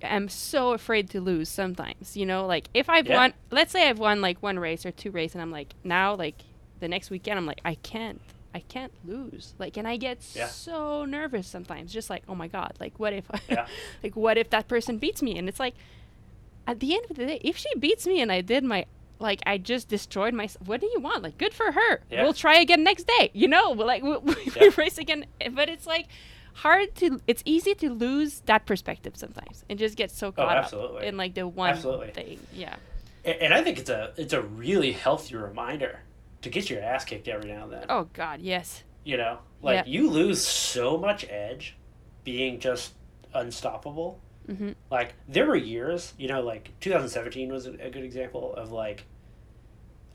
am 0.00 0.28
so 0.28 0.72
afraid 0.72 1.10
to 1.10 1.20
lose 1.20 1.48
sometimes 1.48 2.16
you 2.16 2.24
know 2.24 2.46
like 2.46 2.68
if 2.72 2.88
i've 2.88 3.06
Yeah. 3.08 3.16
won 3.16 3.34
let's 3.50 3.72
say 3.72 3.88
i've 3.88 3.98
won 3.98 4.20
like 4.20 4.40
one 4.42 4.58
race 4.60 4.86
or 4.86 4.92
two 4.92 5.10
races 5.10 5.34
and 5.34 5.42
i'm 5.42 5.50
like 5.50 5.74
now 5.82 6.14
like 6.14 6.36
the 6.80 6.88
next 6.88 7.10
weekend 7.10 7.38
i'm 7.38 7.46
like 7.46 7.60
i 7.64 7.74
can't 7.76 8.20
i 8.54 8.60
can't 8.60 8.92
lose 9.06 9.54
like 9.58 9.76
and 9.76 9.86
i 9.86 9.96
get 9.96 10.18
Yeah. 10.34 10.46
so 10.48 11.04
nervous 11.04 11.46
sometimes 11.46 11.92
just 11.92 12.10
like 12.10 12.22
oh 12.28 12.34
my 12.34 12.48
god 12.48 12.72
like 12.80 12.98
what 12.98 13.12
if 13.12 13.24
Yeah. 13.48 13.66
like 14.02 14.16
what 14.16 14.36
if 14.38 14.50
that 14.50 14.66
person 14.68 14.98
beats 14.98 15.22
me 15.22 15.38
and 15.38 15.48
it's 15.48 15.60
like 15.60 15.74
at 16.66 16.80
the 16.80 16.94
end 16.94 17.04
of 17.10 17.16
the 17.16 17.26
day 17.26 17.40
if 17.42 17.56
she 17.56 17.68
beats 17.78 18.06
me 18.06 18.20
and 18.20 18.30
i 18.32 18.40
did 18.40 18.64
my 18.64 18.86
like 19.18 19.40
i 19.46 19.58
just 19.58 19.88
destroyed 19.88 20.34
myself 20.34 20.66
what 20.66 20.80
do 20.80 20.86
you 20.92 21.00
want 21.00 21.22
like 21.22 21.36
good 21.38 21.54
for 21.54 21.72
her 21.72 22.00
Yeah. 22.10 22.22
we'll 22.22 22.32
try 22.34 22.58
again 22.58 22.82
next 22.82 23.06
day 23.06 23.30
you 23.34 23.48
know 23.48 23.72
We'll, 23.72 23.86
like 23.86 24.02
we, 24.08 24.16
we, 24.18 24.34
Yeah. 24.56 24.70
race 24.76 24.98
again 24.98 25.26
but 25.52 25.68
it's 25.68 25.86
like 25.86 26.06
hard 26.54 26.94
to 26.96 27.20
it's 27.26 27.42
easy 27.44 27.74
to 27.76 27.90
lose 27.90 28.40
that 28.46 28.66
perspective 28.66 29.16
sometimes 29.16 29.64
and 29.70 29.78
just 29.78 29.96
get 29.96 30.10
so 30.10 30.28
oh, 30.28 30.32
caught 30.32 30.48
up 30.48 30.54
Oh, 30.56 30.58
absolutely. 30.64 31.06
in 31.06 31.16
like 31.16 31.34
the 31.34 31.46
one 31.46 31.70
Absolutely. 31.70 32.10
thing 32.10 32.40
yeah 32.52 32.74
And, 33.24 33.36
and 33.42 33.54
I 33.54 33.62
think 33.62 33.78
it's 33.78 33.90
a 33.90 34.12
it's 34.16 34.32
a 34.32 34.42
really 34.42 34.92
healthy 34.92 35.36
reminder 35.36 36.00
to 36.42 36.48
get 36.50 36.70
your 36.70 36.80
ass 36.82 37.04
kicked 37.04 37.28
every 37.28 37.52
now 37.52 37.64
and 37.64 37.72
then. 37.72 37.84
oh 37.88 38.08
god 38.12 38.40
yes 38.40 38.82
You 39.04 39.16
know, 39.16 39.38
like 39.62 39.86
Yeah. 39.86 39.92
you 39.92 40.10
lose 40.10 40.44
so 40.46 40.96
much 40.98 41.24
edge 41.28 41.76
being 42.24 42.60
just 42.60 42.92
unstoppable. 43.34 44.20
mm-hmm. 44.48 44.72
Like 44.90 45.14
there 45.28 45.46
were 45.46 45.56
years, 45.56 46.12
you 46.18 46.28
know, 46.28 46.42
like 46.42 46.70
2017 46.80 47.50
was 47.52 47.66
a, 47.66 47.70
good 47.70 48.04
example 48.04 48.54
of 48.54 48.72
like 48.72 49.06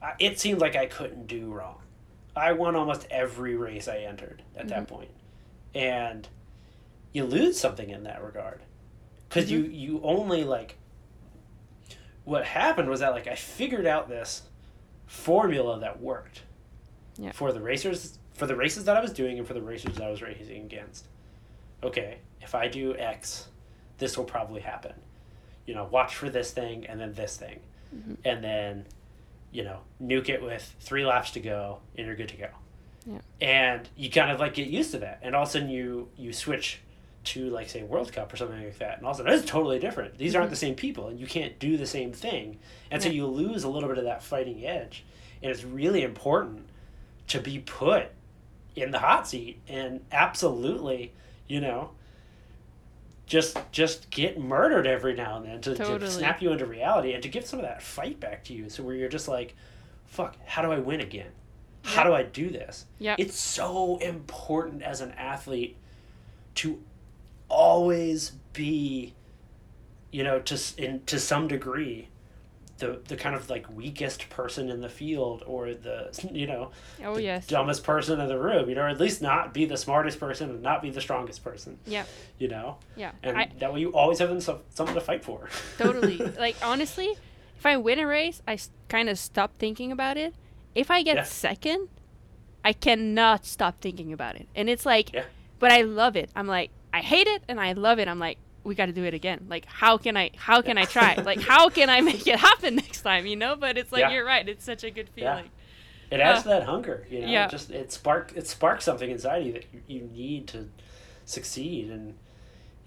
I, 0.02 0.14
it 0.20 0.40
seemed 0.40 0.60
like 0.62 0.76
I 0.76 0.86
couldn't 0.86 1.26
do 1.28 1.52
wrong. 1.52 1.82
I 2.36 2.52
won 2.54 2.76
almost 2.76 3.08
every 3.10 3.56
race 3.56 3.88
I 3.88 4.00
entered 4.00 4.44
at 4.56 4.68
that. 4.68 4.88
And 5.74 6.28
you 7.14 7.24
lose 7.26 7.60
something 7.60 7.90
in 7.90 8.04
that 8.04 8.24
regard. 8.24 8.62
because 9.30 9.50
you 9.50 9.60
you 9.64 10.02
only 10.04 10.44
like 10.44 10.78
what 12.24 12.44
happened 12.46 12.90
was 12.90 13.00
that 13.00 13.14
like 13.14 13.28
I 13.28 13.36
figured 13.36 13.86
out 13.86 14.10
this 14.10 14.44
formula 15.08 15.80
that 15.80 16.02
worked 16.02 16.44
Yeah. 17.18 17.32
for 17.32 17.52
the 17.52 17.62
racers 17.62 18.18
for 18.34 18.48
the 18.48 18.56
races 18.56 18.84
that 18.84 18.98
I 18.98 19.02
was 19.02 19.14
doing 19.14 19.38
and 19.40 19.48
for 19.48 19.54
the 19.54 19.62
racers 19.62 19.96
that 19.96 20.04
I 20.04 20.10
was 20.10 20.22
racing 20.22 20.64
against. 20.66 21.06
Okay, 21.82 22.18
if 22.42 22.54
I 22.54 22.68
do 22.68 22.94
X, 22.98 23.48
this 23.98 24.18
will 24.18 24.26
probably 24.26 24.60
happen. 24.60 24.94
You 25.66 25.74
know, 25.74 25.86
watch 25.86 26.16
for 26.16 26.30
this 26.30 26.52
thing 26.52 26.86
and 26.86 27.00
then 27.00 27.14
this 27.14 27.38
thing, 27.38 27.60
Mhm. 27.96 28.18
and 28.26 28.44
then 28.44 28.86
you 29.52 29.64
know 29.64 29.80
nuke 30.02 30.28
it 30.28 30.42
with 30.42 30.76
three 30.82 31.06
laps 31.06 31.32
to 31.32 31.40
go 31.40 31.80
and 31.98 32.06
you're 32.06 32.16
good 32.18 32.28
to 32.30 32.36
go. 32.38 32.50
Yeah. 33.06 33.20
And 33.40 33.88
you 33.96 34.10
kind 34.10 34.32
of 34.32 34.40
like 34.40 34.56
get 34.56 34.68
used 34.68 34.92
to 34.92 34.98
that, 35.00 35.20
and 35.22 35.34
all 35.36 35.44
of 35.44 35.50
a 35.50 35.52
sudden 35.54 35.70
you 35.70 36.10
you 36.18 36.34
switch 36.34 36.82
to 37.26 37.50
like 37.50 37.70
say 37.70 37.84
World 37.84 38.12
Cup 38.14 38.32
or 38.34 38.38
something 38.38 38.64
like 38.64 38.78
that, 38.80 38.98
and 38.98 39.06
all 39.06 39.12
of 39.12 39.18
a 39.20 39.24
sudden 39.24 39.34
it's 39.40 39.50
totally 39.50 39.80
different. 39.80 40.18
These 40.18 40.36
aren't 40.36 40.48
Mhm. 40.48 40.52
the 40.52 40.56
same 40.58 40.76
people, 40.76 41.08
and 41.08 41.20
you 41.20 41.28
can't 41.28 41.58
do 41.60 41.78
the 41.78 41.86
same 41.86 42.12
thing, 42.12 42.60
and 42.92 43.02
so 43.02 43.10
you 43.10 43.26
lose 43.28 43.64
a 43.64 43.70
little 43.70 43.90
bit 43.90 43.98
of 43.98 44.04
that 44.06 44.24
fighting 44.24 44.66
edge. 44.66 45.04
And 45.42 45.52
it's 45.52 45.64
really 45.64 46.02
important 46.04 46.68
to 47.28 47.40
be 47.40 47.60
put 47.60 48.08
in 48.76 48.92
the 48.92 49.00
hot 49.00 49.28
seat 49.28 49.60
and 49.68 50.02
absolutely, 50.12 51.14
you 51.48 51.60
know, 51.62 51.92
just 53.28 53.58
just 53.72 54.10
get 54.12 54.40
murdered 54.40 54.86
every 54.86 55.16
now 55.16 55.38
and 55.38 55.46
then 55.46 55.62
to, 55.62 55.76
to 56.00 56.12
snap 56.12 56.42
you 56.42 56.52
into 56.52 56.66
reality 56.66 57.14
and 57.14 57.24
to 57.24 57.30
give 57.30 57.46
some 57.46 57.60
of 57.60 57.66
that 57.66 57.82
fight 57.82 58.20
back 58.20 58.44
to 58.46 58.54
you. 58.54 58.70
So 58.70 58.84
where 58.84 58.96
you're 58.96 59.10
just 59.10 59.28
like, 59.28 59.56
fuck, 60.06 60.36
how 60.46 60.62
do 60.62 60.72
I 60.72 60.78
win 60.80 61.02
again? 61.02 61.32
How 61.84 62.02
Yeah. 62.04 62.08
do 62.10 62.14
I 62.16 62.24
do 62.24 62.50
this? 62.50 62.86
Yeah. 63.00 63.16
It's 63.18 63.38
so 63.38 63.98
important 63.98 64.84
as 64.84 65.02
an 65.02 65.12
athlete 65.14 65.76
to 66.56 66.82
always 67.50 68.32
be, 68.54 69.14
you 70.12 70.24
know, 70.24 70.40
to 70.40 70.60
in 70.78 71.04
to 71.06 71.20
some 71.20 71.48
degree, 71.48 72.10
the 72.78 73.00
the 73.08 73.16
kind 73.16 73.36
of 73.36 73.50
like 73.50 73.70
weakest 73.70 74.30
person 74.30 74.70
in 74.70 74.82
the 74.82 74.90
field 74.90 75.44
or 75.46 75.74
the 75.74 76.28
you 76.34 76.48
know 76.48 76.72
Oh 77.04 77.18
yes. 77.18 77.48
dumbest 77.48 77.84
person 77.84 78.20
in 78.20 78.28
the 78.28 78.40
room, 78.40 78.70
you 78.70 78.76
know, 78.76 78.82
or 78.84 78.90
at 78.90 79.00
least 79.00 79.22
not 79.22 79.54
be 79.54 79.66
the 79.66 79.78
smartest 79.78 80.20
person 80.20 80.50
and 80.50 80.62
not 80.62 80.82
be 80.82 80.90
the 80.90 81.02
strongest 81.02 81.44
person, 81.44 81.78
Yeah. 81.86 82.06
you 82.38 82.48
know, 82.48 82.78
Yeah. 82.96 83.12
and 83.24 83.38
I 83.38 83.50
that 83.60 83.74
way 83.74 83.80
you 83.82 83.90
always 83.94 84.20
have 84.20 84.42
some, 84.44 84.60
something 84.74 84.96
to 84.96 85.02
fight 85.02 85.24
for. 85.24 85.48
totally. 85.78 86.18
like 86.40 86.56
honestly, 86.64 87.14
if 87.58 87.66
I 87.66 87.78
win 87.78 88.00
a 88.00 88.08
race, 88.08 88.42
I 88.48 88.58
kind 88.90 89.10
of 89.10 89.18
stop 89.18 89.56
thinking 89.58 89.92
about 89.92 90.18
it. 90.18 90.34
If 90.74 90.92
I 90.92 91.04
get 91.04 91.16
Yeah. 91.16 91.24
second, 91.24 91.88
I 92.64 92.74
cannot 92.74 93.46
stop 93.46 93.80
thinking 93.80 94.12
about 94.12 94.36
it. 94.36 94.50
And 94.56 94.70
it's 94.70 94.86
like, 94.86 95.14
Yeah. 95.14 95.24
but 95.60 95.72
I 95.72 95.82
love 95.84 96.16
it. 96.18 96.30
I'm 96.36 96.48
like, 96.48 96.72
I 96.96 97.02
hate 97.02 97.28
it 97.28 97.44
and 97.50 97.60
I 97.60 97.74
love 97.74 98.00
it. 98.00 98.08
I'm 98.08 98.20
like, 98.20 98.38
we 98.64 98.74
got 98.74 98.86
to 98.86 98.94
do 98.94 99.04
it 99.04 99.14
again. 99.14 99.48
Like, 99.50 99.66
how 99.66 99.98
can 99.98 100.16
I? 100.16 100.32
How 100.38 100.62
can 100.62 100.78
I 100.78 100.86
try? 100.86 101.16
like, 101.16 101.42
how 101.54 101.70
can 101.70 101.90
I 101.90 102.00
make 102.02 102.26
it 102.26 102.40
happen 102.40 102.76
next 102.78 103.02
time? 103.02 103.26
You 103.28 103.36
know. 103.36 103.56
But 103.58 103.78
it's 103.78 103.92
like 103.92 104.00
Yeah. 104.02 104.12
you're 104.12 104.26
right. 104.26 104.48
It's 104.48 104.64
such 104.64 104.84
a 104.84 104.90
good 104.90 105.10
feeling. 105.10 105.46
Yeah. 105.46 106.18
It 106.18 106.20
adds 106.22 106.40
Uh, 106.40 106.44
to 106.44 106.50
that 106.50 106.64
hunger, 106.64 107.06
you 107.10 107.22
know. 107.22 107.28
yeah. 107.28 107.46
It 107.46 107.52
just 107.52 107.70
it 107.72 107.92
spark 107.92 108.32
it 108.36 108.48
sparks 108.48 108.86
something 108.86 109.10
inside 109.12 109.46
you 109.46 109.52
that 109.54 109.66
you, 109.88 110.02
need 110.02 110.48
to 110.50 110.70
succeed, 111.26 111.90
and 111.92 112.16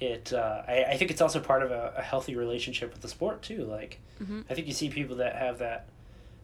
it. 0.01 0.33
Uh, 0.33 0.63
I 0.67 0.85
I 0.85 0.97
think 0.97 1.11
it's 1.11 1.21
also 1.21 1.39
part 1.39 1.63
of 1.63 1.71
a, 1.71 1.93
a 1.99 2.03
healthy 2.03 2.35
relationship 2.35 2.93
with 2.93 3.03
the 3.03 3.09
sport 3.09 3.43
too. 3.43 3.65
Like, 3.65 4.01
Mhm. 4.23 4.45
I 4.49 4.55
think 4.55 4.67
you 4.69 4.73
see 4.73 4.89
people 4.89 5.17
that 5.17 5.37
have 5.37 5.59
that 5.59 5.87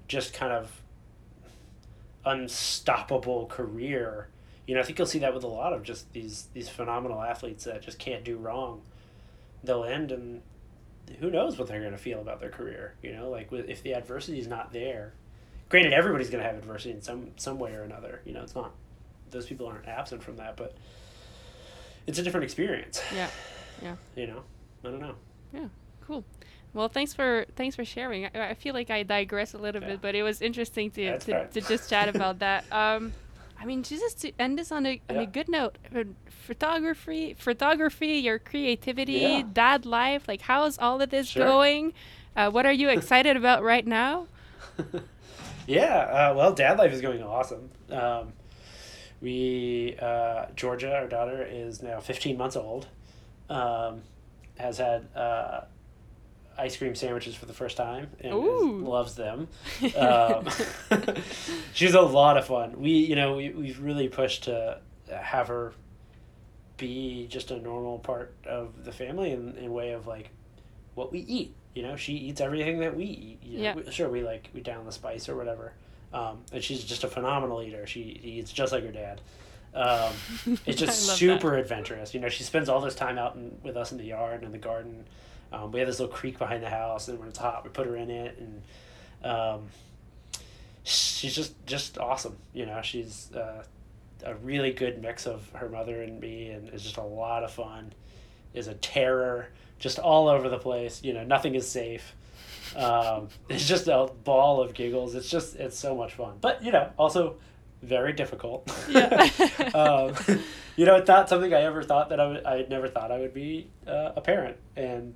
just 0.07 0.35
kind 0.35 0.53
of 0.53 0.83
unstoppable 2.25 3.47
career. 3.47 4.29
You 4.67 4.75
know, 4.75 4.81
I 4.81 4.85
think 4.85 4.99
you'll 4.99 5.07
see 5.07 5.19
that 5.21 5.35
with 5.35 5.45
a 5.45 5.49
lot 5.49 5.73
of 5.73 5.83
just 5.83 6.13
these 6.13 6.49
these 6.55 6.69
phenomenal 6.69 7.21
athletes 7.23 7.65
that 7.65 7.83
just 7.83 7.99
can't 7.99 8.25
do 8.25 8.37
wrong. 8.37 8.83
They'll 9.63 9.85
end 9.85 10.11
and 10.13 10.43
who 11.21 11.31
knows 11.31 11.59
what 11.59 11.69
they're 11.69 11.81
going 11.81 11.93
to 11.93 11.99
feel 11.99 12.21
about 12.21 12.41
their 12.41 12.49
career. 12.51 12.95
You 13.03 13.13
know, 13.13 13.29
like 13.29 13.51
with, 13.53 13.69
if 13.69 13.83
the 13.83 13.95
adversity 13.95 14.39
is 14.39 14.47
not 14.49 14.73
there. 14.73 15.13
Granted, 15.69 15.93
everybody's 15.93 16.31
going 16.31 16.43
to 16.43 16.49
have 16.49 16.59
adversity 16.59 16.93
in 16.95 17.03
some 17.03 17.31
some 17.37 17.59
way 17.59 17.75
or 17.75 17.83
another. 17.83 18.21
You 18.25 18.33
know, 18.33 18.43
it's 18.43 18.55
not 18.55 18.73
those 19.31 19.47
people 19.47 19.67
aren't 19.67 19.87
absent 19.89 20.23
from 20.23 20.37
that, 20.37 20.57
but 20.57 20.77
it's 22.07 22.19
a 22.19 22.23
different 22.23 22.45
experience. 22.45 23.03
Yeah. 23.15 23.29
Yeah. 23.83 23.97
You 24.17 24.29
know, 24.29 24.43
I 24.85 24.89
don't 24.91 25.01
know. 25.01 25.15
Yeah, 25.53 25.69
cool. 26.07 26.25
Well, 26.73 26.89
thanks 26.89 27.13
for 27.15 27.45
thanks 27.57 27.75
for 27.77 27.85
sharing. 27.85 28.27
I, 28.27 28.51
I 28.51 28.55
feel 28.55 28.73
like 28.75 28.91
I 28.91 29.03
digress 29.03 29.55
a 29.55 29.59
little 29.59 29.83
Yeah. 29.83 29.89
bit, 29.89 30.01
but 30.03 30.15
it 30.15 30.23
was 30.23 30.41
interesting 30.41 30.91
to 30.93 31.19
to, 31.19 31.47
to 31.49 31.61
just 31.61 31.91
chat 31.91 32.09
about 32.09 32.39
that. 32.39 32.65
Um, 32.73 33.13
I 33.59 33.65
mean, 33.67 33.83
just 33.83 34.21
to 34.23 34.33
end 34.39 34.59
this 34.59 34.71
on 34.73 34.85
a 34.87 35.01
on 35.09 35.17
Yeah. 35.17 35.23
a 35.23 35.27
good 35.27 35.49
note. 35.49 35.79
Photography, 36.29 37.35
photography, 37.35 38.15
your 38.19 38.39
creativity, 38.39 39.13
Yeah. 39.13 39.43
dad 39.53 39.87
life. 39.87 40.29
Like, 40.29 40.43
how's 40.43 40.79
all 40.79 41.01
of 41.01 41.11
this 41.11 41.29
Sure. 41.29 41.45
going? 41.45 41.93
Uh, 42.37 42.51
what 42.51 42.67
are 42.67 42.73
you 42.73 42.89
excited 42.91 43.37
about 43.37 43.63
right 43.63 43.87
now? 43.87 44.27
yeah, 45.67 46.31
uh, 46.31 46.35
well, 46.35 46.53
dad 46.53 46.79
life 46.79 46.93
is 46.93 47.01
going 47.01 47.23
awesome. 47.23 47.71
Um, 47.91 48.33
we 49.21 49.97
uh, 50.01 50.47
Georgia, 50.57 50.95
our 50.95 51.07
daughter, 51.09 51.43
is 51.49 51.83
now 51.83 52.01
15 52.01 52.37
months 52.37 52.57
old. 52.57 52.89
Um, 53.49 54.03
has 54.59 54.79
had 54.79 55.09
uh, 55.17 55.63
ice 56.57 56.77
cream 56.77 56.95
sandwiches 56.95 57.35
for 57.35 57.47
the 57.47 57.53
first 57.53 57.77
time 57.77 58.09
and 58.21 58.33
Ooh. 58.33 58.79
loves 58.85 59.15
them. 59.15 59.49
Um, 59.97 60.49
she's 61.73 61.95
a 61.95 62.01
lot 62.01 62.37
of 62.37 62.47
fun. 62.47 62.81
We, 62.81 62.91
you 62.91 63.17
know, 63.17 63.37
we, 63.37 63.51
we've 63.51 63.81
really 63.81 64.09
pushed 64.09 64.45
to 64.45 64.81
have 65.11 65.49
her 65.49 65.73
be 66.77 67.27
just 67.29 67.51
a 67.51 67.59
normal 67.59 67.99
part 67.99 68.35
of 68.47 68.85
the 68.85 68.93
family 68.93 69.31
in, 69.33 69.57
in 69.57 69.73
way 69.73 69.93
of 69.93 70.07
like 70.07 70.31
what 70.95 71.13
we 71.13 71.21
eat. 71.21 71.55
You 71.75 71.83
know, 71.83 71.97
she 71.97 72.15
eats 72.15 72.41
everything 72.41 72.81
that 72.81 72.97
we 72.97 73.05
eat. 73.05 73.39
You 73.43 73.59
know, 73.59 73.65
Yeah. 73.65 73.75
we- 73.75 73.91
sure, 73.91 74.09
we 74.09 74.23
like 74.23 74.49
we 74.55 74.61
down 74.61 74.85
the 74.85 74.93
spice 74.93 75.29
or 75.29 75.37
whatever. 75.37 75.73
Um, 76.13 76.43
and 76.53 76.63
she's 76.63 76.85
just 76.85 77.03
a 77.05 77.09
phenomenal 77.09 77.63
eater. 77.63 77.87
She 77.87 78.01
eats 78.23 78.53
just 78.53 78.73
like 78.73 78.85
her 78.85 78.93
dad. 78.93 79.21
Um, 79.75 80.13
it's 80.67 80.79
just 80.79 81.17
super 81.17 81.57
adventurous. 81.57 82.15
You 82.15 82.21
know, 82.21 82.29
she 82.29 82.45
spends 82.45 82.69
all 82.69 82.81
this 82.81 82.95
time 82.95 83.19
out 83.19 83.35
in, 83.35 83.59
with 83.65 83.77
us 83.77 83.91
in 83.91 83.99
the 83.99 84.05
yard 84.05 84.37
and 84.37 84.45
in 84.45 84.53
the 84.53 84.59
garden. 84.59 85.05
Um, 85.55 85.71
we 85.71 85.79
have 85.81 85.89
this 85.89 86.01
little 86.01 86.15
creek 86.15 86.39
behind 86.39 86.63
the 86.63 86.71
house, 86.71 87.09
and 87.09 87.19
when 87.19 87.29
it's 87.29 87.39
hot, 87.39 87.65
we 87.65 87.71
put 87.71 87.87
her 87.87 87.97
in 87.97 88.11
it, 88.11 88.39
and 88.39 88.63
um, 89.25 89.69
she's 90.83 91.35
just 91.35 91.55
just 91.67 91.99
awesome. 91.99 92.37
You 92.53 92.67
know, 92.67 92.81
she's 92.83 93.31
uh, 93.33 93.65
a 94.25 94.35
really 94.37 94.73
good 94.73 95.01
mix 95.01 95.27
of 95.27 95.49
her 95.55 95.69
mother 95.69 96.03
and 96.03 96.21
me, 96.21 96.49
and 96.49 96.69
it's 96.69 96.83
just 96.83 96.97
a 96.97 97.03
lot 97.03 97.45
of 97.45 97.53
fun. 97.53 97.93
Is 98.53 98.69
a 98.69 98.75
terror, 98.75 99.49
just 99.79 99.99
all 99.99 100.29
over 100.29 100.49
the 100.49 100.59
place. 100.59 101.03
You 101.03 101.13
know, 101.13 101.25
nothing 101.25 101.55
is 101.55 101.69
safe. 101.69 102.15
Um, 102.77 103.29
it's 103.49 103.67
just 103.67 103.89
a 103.89 104.11
ball 104.25 104.61
of 104.61 104.75
giggles. 104.75 105.15
It's 105.15 105.31
just 105.31 105.57
it's 105.57 105.79
so 105.79 105.95
much 105.95 106.15
fun, 106.15 106.39
but 106.41 106.65
you 106.65 106.73
know, 106.73 106.91
also 106.99 107.37
very 107.83 108.13
difficult. 108.13 108.71
Yeah. 108.89 109.29
um, 109.75 110.15
you 110.77 110.87
know, 110.87 110.97
it's 110.97 111.09
not 111.09 111.29
something 111.29 111.55
I 111.55 111.63
ever 111.63 111.83
thought 111.83 112.09
that 112.09 112.19
I 112.19 112.27
would. 112.27 112.45
I 112.45 112.67
never 112.69 112.89
thought 112.89 113.13
I 113.13 113.19
would 113.19 113.35
be 113.35 113.71
uh, 113.87 114.13
a 114.17 114.21
parent, 114.21 114.57
and 114.77 115.15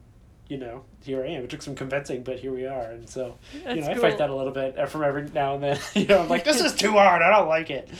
you 0.48 0.56
know, 0.56 0.84
here 1.02 1.22
I 1.22 1.28
am. 1.28 1.44
It 1.44 1.50
took 1.50 1.62
some 1.62 1.74
convincing, 1.74 2.22
but 2.22 2.38
here 2.38 2.52
we 2.52 2.66
are. 2.66 2.90
And 2.90 3.08
so, 3.08 3.38
you 3.52 3.60
That's 3.64 3.86
know, 3.86 3.92
I 3.92 3.94
fight 3.96 4.18
that 4.18 4.30
a 4.30 4.34
little 4.34 4.52
bit 4.52 4.88
from 4.88 5.04
every 5.04 5.28
now 5.30 5.54
and 5.54 5.62
then. 5.62 5.78
you 5.94 6.06
know, 6.06 6.22
I'm 6.22 6.28
like, 6.28 6.44
this 6.44 6.60
is 6.60 6.74
too 6.74 6.92
hard. 6.92 7.20
I 7.20 7.30
don't 7.30 7.48
like 7.48 7.70
it. 7.70 7.90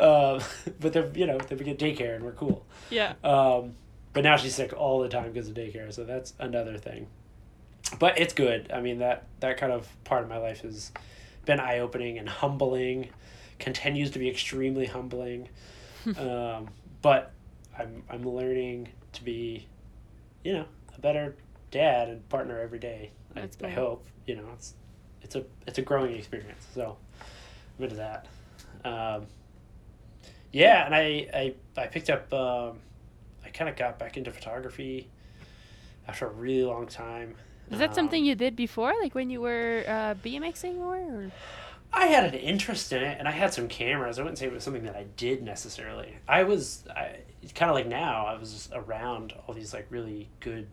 Um, 0.00 0.40
but 0.80 0.92
then, 0.92 1.12
you 1.14 1.26
know, 1.26 1.38
then 1.38 1.58
we 1.58 1.64
get 1.64 1.78
daycare 1.78 2.16
and 2.16 2.24
we're 2.24 2.32
cool. 2.32 2.64
yeah. 2.90 3.14
Um, 3.22 3.74
but 4.12 4.24
now 4.24 4.36
she's 4.36 4.54
sick 4.54 4.72
all 4.72 5.00
the 5.00 5.08
time 5.08 5.32
because 5.32 5.48
of 5.48 5.54
daycare, 5.54 5.92
so 5.92 6.04
that's 6.04 6.34
another 6.38 6.76
thing. 6.78 7.06
But 7.98 8.18
it's 8.18 8.34
good. 8.34 8.70
I 8.72 8.80
mean 8.80 8.98
that 8.98 9.26
that 9.40 9.58
kind 9.58 9.72
of 9.72 9.88
part 10.04 10.22
of 10.22 10.28
my 10.28 10.38
life 10.38 10.62
has 10.62 10.92
been 11.44 11.60
eye 11.60 11.78
opening 11.78 12.18
and 12.18 12.28
humbling. 12.28 13.10
Continues 13.58 14.10
to 14.12 14.18
be 14.18 14.28
extremely 14.28 14.86
humbling. 14.86 15.48
um, 16.18 16.68
but 17.00 17.32
I'm 17.78 18.02
I'm 18.10 18.28
learning 18.28 18.88
to 19.12 19.24
be, 19.24 19.66
you 20.42 20.52
know, 20.52 20.64
a 20.96 21.00
better 21.00 21.36
dad 21.70 22.08
and 22.08 22.28
partner 22.28 22.58
every 22.60 22.78
day. 22.78 23.12
I, 23.36 23.48
I 23.64 23.68
hope 23.70 24.06
you 24.26 24.36
know 24.36 24.48
it's 24.54 24.74
it's 25.22 25.36
a 25.36 25.44
it's 25.66 25.78
a 25.78 25.82
growing 25.82 26.14
experience. 26.16 26.66
So 26.74 26.96
I'm 27.78 27.84
into 27.84 27.96
that. 27.96 28.26
Um, 28.84 29.26
yeah, 30.52 30.86
and 30.86 30.94
I 30.94 31.28
I, 31.32 31.54
I 31.76 31.86
picked 31.86 32.10
up. 32.10 32.32
Um, 32.32 32.78
I 33.44 33.50
kind 33.50 33.68
of 33.70 33.76
got 33.76 33.98
back 33.98 34.16
into 34.16 34.30
photography 34.30 35.08
after 36.06 36.26
a 36.26 36.30
really 36.32 36.64
long 36.64 36.86
time. 36.86 37.36
Is 37.70 37.78
that 37.78 37.90
Um, 37.90 37.94
something 37.94 38.24
you 38.24 38.34
did 38.34 38.56
before, 38.56 38.94
like 39.00 39.14
when 39.14 39.30
you 39.30 39.40
were 39.40 39.84
uh, 39.86 40.14
BMXing 40.14 40.76
more? 40.76 40.96
Or? 40.96 41.32
I 41.92 42.06
had 42.06 42.24
an 42.24 42.34
interest 42.34 42.92
in 42.92 43.02
it, 43.02 43.16
and 43.18 43.26
I 43.28 43.30
had 43.30 43.52
some 43.54 43.68
cameras. 43.68 44.18
I 44.18 44.22
wouldn't 44.22 44.38
say 44.38 44.46
it 44.46 44.52
was 44.52 44.64
something 44.64 44.84
that 44.84 44.96
I 44.96 45.04
did 45.16 45.42
necessarily. 45.42 46.16
I 46.28 46.42
was, 46.44 46.84
I 46.94 47.20
kind 47.54 47.70
of 47.70 47.74
like 47.76 47.86
now. 47.86 48.26
I 48.26 48.36
was 48.38 48.52
just 48.52 48.72
around 48.74 49.32
all 49.46 49.54
these 49.54 49.72
like 49.72 49.86
really 49.90 50.28
good 50.40 50.68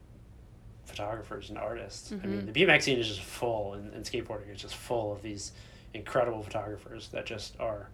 photographers 0.86 1.50
and 1.50 1.58
artists. 1.58 2.12
I 2.12 2.26
mean, 2.28 2.42
Mhm. 2.42 2.54
the 2.54 2.66
BMX 2.66 2.84
scene 2.86 3.00
is 3.00 3.08
just 3.08 3.22
full, 3.22 3.74
and, 3.74 3.94
and 3.94 4.04
skateboarding 4.06 4.54
is 4.54 4.62
just 4.62 4.76
full 4.76 5.12
of 5.12 5.22
these 5.22 5.52
incredible 5.94 6.42
photographers 6.44 7.08
that 7.10 7.26
just 7.26 7.60
are, 7.60 7.90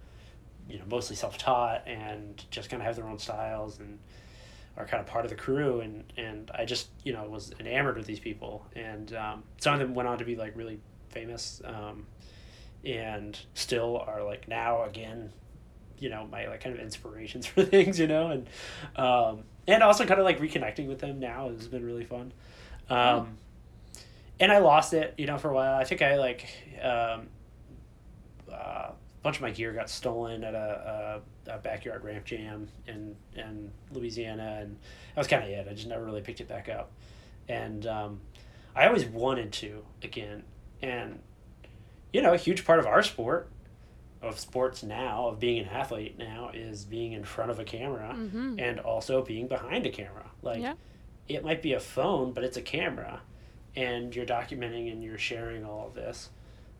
you 0.69 0.77
know, 0.79 0.85
mostly 0.89 1.15
self-taught 1.15 1.87
and 1.87 2.43
just 2.51 2.69
kind 2.69 2.81
of 2.81 2.85
have 2.85 2.95
their 2.95 3.07
own 3.07 3.19
styles 3.19 3.79
and 3.79 3.99
are 4.77 4.85
kind 4.85 5.01
of 5.01 5.07
part 5.07 5.25
of 5.25 5.29
the 5.31 5.37
crew. 5.37 5.81
And 5.81 6.11
and 6.17 6.49
I 6.53 6.65
just 6.65 6.89
you 7.03 7.13
know 7.13 7.23
was 7.29 7.53
enamored 7.59 7.97
with 7.97 8.05
these 8.07 8.19
people, 8.19 8.65
and 8.75 9.13
um, 9.15 9.43
some 9.57 9.73
of 9.73 9.79
them 9.79 9.93
went 9.93 10.07
on 10.07 10.17
to 10.19 10.25
be 10.25 10.35
like 10.35 10.55
really 10.55 10.79
famous. 11.09 11.61
Um, 11.65 12.05
and 12.83 13.37
still 13.53 13.97
are 14.07 14.23
like 14.23 14.47
now 14.47 14.83
again 14.85 15.31
you 15.99 16.09
know 16.09 16.25
my 16.31 16.47
like 16.47 16.61
kind 16.61 16.75
of 16.75 16.81
inspirations 16.81 17.45
for 17.51 17.63
things 17.63 17.99
you 17.99 18.07
know 18.07 18.31
and 18.31 18.49
um 18.95 19.43
and 19.67 19.83
also 19.83 20.03
kind 20.03 20.19
of 20.19 20.25
like 20.25 20.39
reconnecting 20.39 20.87
with 20.87 20.97
them 20.97 21.19
now 21.19 21.47
has 21.49 21.67
been 21.67 21.85
really 21.85 22.05
fun 22.05 22.33
um 22.91 23.37
and 24.39 24.51
i 24.51 24.57
lost 24.59 24.93
it 24.93 25.13
you 25.17 25.25
know 25.25 25.37
for 25.37 25.49
a 25.49 25.53
while 25.53 25.75
i 25.75 25.83
think 25.83 26.01
i 26.01 26.17
like 26.17 26.47
um 26.81 27.27
uh, 28.51 28.89
a 28.91 28.93
bunch 29.23 29.37
of 29.37 29.41
my 29.41 29.51
gear 29.51 29.71
got 29.71 29.89
stolen 29.89 30.43
at 30.43 30.53
a, 30.55 31.21
a, 31.47 31.51
a 31.53 31.57
backyard 31.59 32.03
ramp 32.03 32.25
jam 32.25 32.67
in 32.87 33.15
in 33.35 33.71
louisiana 33.91 34.59
and 34.61 34.77
that 35.15 35.19
was 35.19 35.27
kind 35.27 35.43
of 35.43 35.49
it 35.49 35.67
i 35.69 35.73
just 35.73 35.87
never 35.87 36.03
really 36.03 36.21
picked 36.21 36.41
it 36.41 36.47
back 36.47 36.69
up 36.69 36.91
and 37.47 37.85
um 37.87 38.19
i 38.75 38.85
always 38.87 39.05
wanted 39.05 39.51
to 39.51 39.83
again 40.03 40.43
and 40.81 41.19
you 42.13 42.21
know, 42.21 42.33
a 42.33 42.37
huge 42.37 42.65
part 42.65 42.77
of 42.77 42.85
our 42.85 43.01
sport, 43.03 43.47
of 44.21 44.37
sports 44.37 44.83
now, 44.83 45.27
of 45.29 45.39
being 45.39 45.59
an 45.59 45.69
athlete 45.69 46.17
now, 46.19 46.51
is 46.53 46.83
being 46.83 47.13
in 47.13 47.23
front 47.23 47.49
of 47.51 47.57
a 47.57 47.63
camera 47.63 48.13
Mm-hmm. 48.17 48.59
and 48.59 48.81
also 48.81 49.21
being 49.23 49.47
behind 49.47 49.85
a 49.85 49.89
camera. 49.89 50.25
Like, 50.41 50.59
Yeah. 50.59 50.73
It 51.27 51.43
might 51.43 51.61
be 51.61 51.73
a 51.73 51.79
phone, 51.79 52.33
but 52.33 52.43
it's 52.43 52.57
a 52.57 52.61
camera, 52.61 53.21
and 53.75 54.15
you're 54.15 54.25
documenting 54.25 54.91
and 54.91 55.03
you're 55.03 55.17
sharing 55.17 55.65
all 55.65 55.87
of 55.87 55.95
this, 55.95 56.29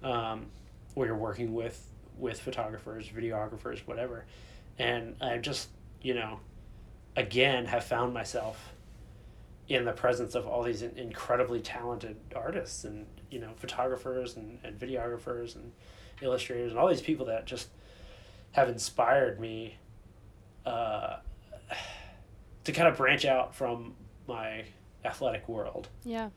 um, 0.03 0.47
or 0.95 1.05
you're 1.05 1.15
working 1.15 1.53
with 1.53 1.87
with 2.17 2.39
photographers, 2.39 3.07
videographers, 3.07 3.79
whatever. 3.87 4.25
And 4.77 5.15
I 5.21 5.37
just, 5.37 5.69
you 6.01 6.13
know, 6.13 6.39
again 7.15 7.65
have 7.65 7.83
found 7.83 8.13
myself 8.13 8.73
in 9.67 9.85
the 9.85 9.91
presence 9.91 10.35
of 10.35 10.47
all 10.47 10.63
these 10.63 10.81
incredibly 10.81 11.61
talented 11.61 12.17
artists 12.35 12.83
and 12.83 13.05
you 13.29 13.39
know 13.39 13.51
photographers 13.55 14.35
and, 14.35 14.59
and 14.63 14.79
videographers 14.79 15.55
and 15.55 15.71
illustrators 16.21 16.71
and 16.71 16.79
all 16.79 16.87
these 16.87 17.01
people 17.01 17.25
that 17.25 17.45
just 17.45 17.69
have 18.51 18.69
inspired 18.69 19.39
me 19.39 19.77
uh, 20.65 21.17
to 22.63 22.71
kind 22.71 22.87
of 22.87 22.97
branch 22.97 23.25
out 23.25 23.55
from 23.55 23.93
my 24.31 24.63
athletic 25.03 25.47
world 25.49 25.89
Yeah. 26.05 26.29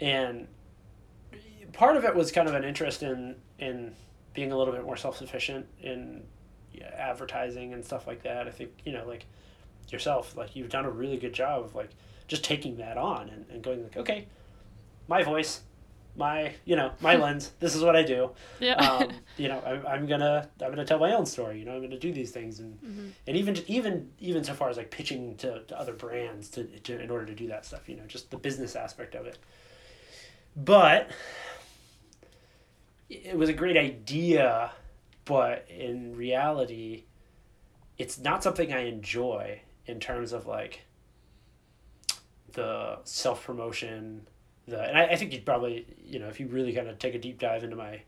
and 0.00 0.48
part 1.72 1.96
of 1.96 2.04
it 2.04 2.14
was 2.14 2.30
kind 2.32 2.48
of 2.48 2.54
an 2.54 2.64
interest 2.64 3.02
in 3.02 3.36
in 3.58 3.94
being 4.34 4.52
a 4.52 4.56
little 4.56 4.72
bit 4.74 4.84
more 4.84 4.96
self-sufficient 4.96 5.66
in 5.80 6.22
yeah, 6.72 6.90
advertising 6.96 7.72
and 7.72 7.84
stuff 7.84 8.06
like 8.06 8.22
that 8.22 8.46
i 8.46 8.50
think 8.50 8.70
you 8.84 8.92
know 8.92 9.04
like 9.06 9.24
yourself 9.88 10.36
like 10.36 10.54
you've 10.56 10.68
done 10.68 10.84
a 10.84 10.90
really 10.90 11.16
good 11.16 11.32
job 11.32 11.64
of 11.64 11.74
like 11.74 11.90
just 12.28 12.42
taking 12.44 12.76
that 12.76 12.96
on 12.98 13.28
and, 13.28 13.46
and 13.50 13.62
going 13.62 13.82
like 13.82 13.96
okay 13.96 14.26
my 15.08 15.22
voice 15.22 15.60
my 16.16 16.54
you 16.64 16.76
know 16.76 16.92
my 17.00 17.16
lens 17.24 17.52
this 17.60 17.74
is 17.74 17.82
what 17.82 17.94
i 17.96 18.02
do 18.02 18.30
Yeah. 18.60 18.74
um, 18.74 19.10
you 19.36 19.48
know 19.48 19.60
I'm, 19.66 19.86
I'm 19.86 20.06
gonna 20.06 20.48
i'm 20.62 20.70
gonna 20.70 20.84
tell 20.84 20.98
my 20.98 21.12
own 21.14 21.26
story 21.26 21.58
you 21.58 21.64
know 21.64 21.72
i'm 21.72 21.82
gonna 21.82 21.98
do 21.98 22.12
these 22.12 22.30
things 22.30 22.60
and 22.60 22.80
Mhm. 22.82 23.10
and 23.26 23.36
even 23.36 23.56
even 23.66 24.10
even 24.18 24.42
so 24.44 24.54
far 24.54 24.68
as 24.70 24.76
like 24.76 24.90
pitching 24.90 25.36
to, 25.38 25.62
to 25.64 25.78
other 25.78 25.92
brands 25.92 26.48
to, 26.50 26.64
to 26.64 27.00
in 27.00 27.10
order 27.10 27.26
to 27.26 27.34
do 27.34 27.46
that 27.48 27.64
stuff 27.66 27.88
you 27.88 27.96
know 27.96 28.04
just 28.06 28.30
the 28.30 28.36
business 28.38 28.74
aspect 28.76 29.14
of 29.14 29.26
it 29.26 29.38
but 30.56 31.10
it 33.10 33.36
was 33.36 33.48
a 33.48 33.52
great 33.52 33.76
idea 33.76 34.70
but 35.24 35.66
in 35.68 36.14
reality 36.16 37.04
it's 37.98 38.18
not 38.18 38.42
something 38.42 38.72
i 38.72 38.80
enjoy 38.86 39.60
in 39.86 40.00
terms 40.00 40.32
of 40.32 40.46
like 40.46 40.82
the 42.52 42.98
self-promotion 43.04 44.26
the 44.68 44.80
and 44.82 44.96
I, 44.98 45.04
I 45.06 45.16
think 45.16 45.32
you'd 45.32 45.44
probably 45.46 45.86
you 46.04 46.18
know 46.18 46.28
if 46.28 46.40
you 46.40 46.46
really 46.48 46.72
kind 46.72 46.88
of 46.88 46.98
take 46.98 47.14
a 47.14 47.18
deep 47.18 47.38
dive 47.38 47.64
into 47.64 47.76
my 47.76 48.02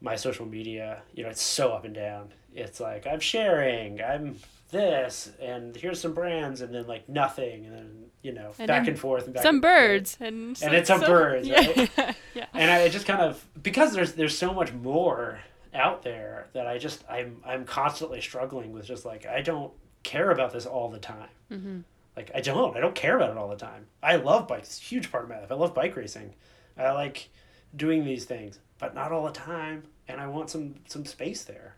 my 0.00 0.16
social 0.16 0.46
media 0.46 1.02
you 1.14 1.22
know 1.22 1.28
it's 1.30 1.42
so 1.42 1.72
up 1.72 1.84
and 1.84 1.94
down 1.94 2.32
it's 2.54 2.80
like 2.80 3.06
i'm 3.06 3.20
sharing 3.20 4.00
i'm 4.02 4.36
this 4.70 5.30
and 5.40 5.76
here's 5.76 6.00
some 6.00 6.12
brands 6.14 6.60
and 6.60 6.74
then 6.74 6.86
like 6.86 7.08
nothing 7.08 7.66
and 7.66 7.74
then 7.74 8.04
you 8.22 8.32
know 8.32 8.52
And 8.58 8.66
back 8.68 8.88
and 8.88 8.98
forth 8.98 9.26
and 9.26 9.34
back 9.34 9.42
some 9.42 9.56
and 9.56 9.62
forth. 9.62 9.72
birds 9.74 10.16
and 10.20 10.62
And 10.62 10.74
it's 10.74 10.88
some 10.88 11.00
birds, 11.02 11.46
Yeah. 11.46 11.56
right? 11.56 11.90
yeah. 12.34 12.46
and 12.54 12.70
I 12.70 12.88
just 12.88 13.04
kind 13.06 13.20
of 13.20 13.44
because 13.62 13.92
there's 13.92 14.12
there's 14.14 14.36
so 14.36 14.54
much 14.54 14.72
more 14.72 15.40
out 15.74 16.02
there 16.02 16.46
that 16.54 16.66
I 16.66 16.78
just 16.78 17.04
I'm 17.10 17.42
I'm 17.44 17.64
constantly 17.66 18.20
struggling 18.22 18.72
with 18.72 18.86
just 18.86 19.04
like 19.04 19.26
I 19.26 19.42
don't 19.42 19.72
care 20.04 20.30
about 20.30 20.52
this 20.52 20.64
all 20.66 20.88
the 20.88 20.98
time. 20.98 21.28
Mm-hmm. 21.50 21.80
Like 22.16 22.30
I 22.34 22.40
don't 22.40 22.76
I 22.76 22.80
don't 22.80 22.94
care 22.94 23.16
about 23.16 23.30
it 23.30 23.36
all 23.36 23.48
the 23.48 23.56
time. 23.56 23.86
I 24.02 24.16
love 24.16 24.48
bikes, 24.48 24.68
it's 24.68 24.80
a 24.80 24.84
huge 24.84 25.10
part 25.10 25.24
of 25.24 25.30
my 25.30 25.40
life. 25.40 25.50
I 25.50 25.54
love 25.54 25.74
bike 25.74 25.96
racing. 25.96 26.34
I 26.76 26.92
like 26.92 27.28
doing 27.74 28.04
these 28.04 28.24
things, 28.24 28.58
but 28.78 28.94
not 28.94 29.12
all 29.12 29.24
the 29.24 29.32
time. 29.32 29.84
And 30.08 30.20
I 30.20 30.26
want 30.26 30.50
some 30.50 30.74
some 30.86 31.04
space 31.04 31.44
there. 31.44 31.76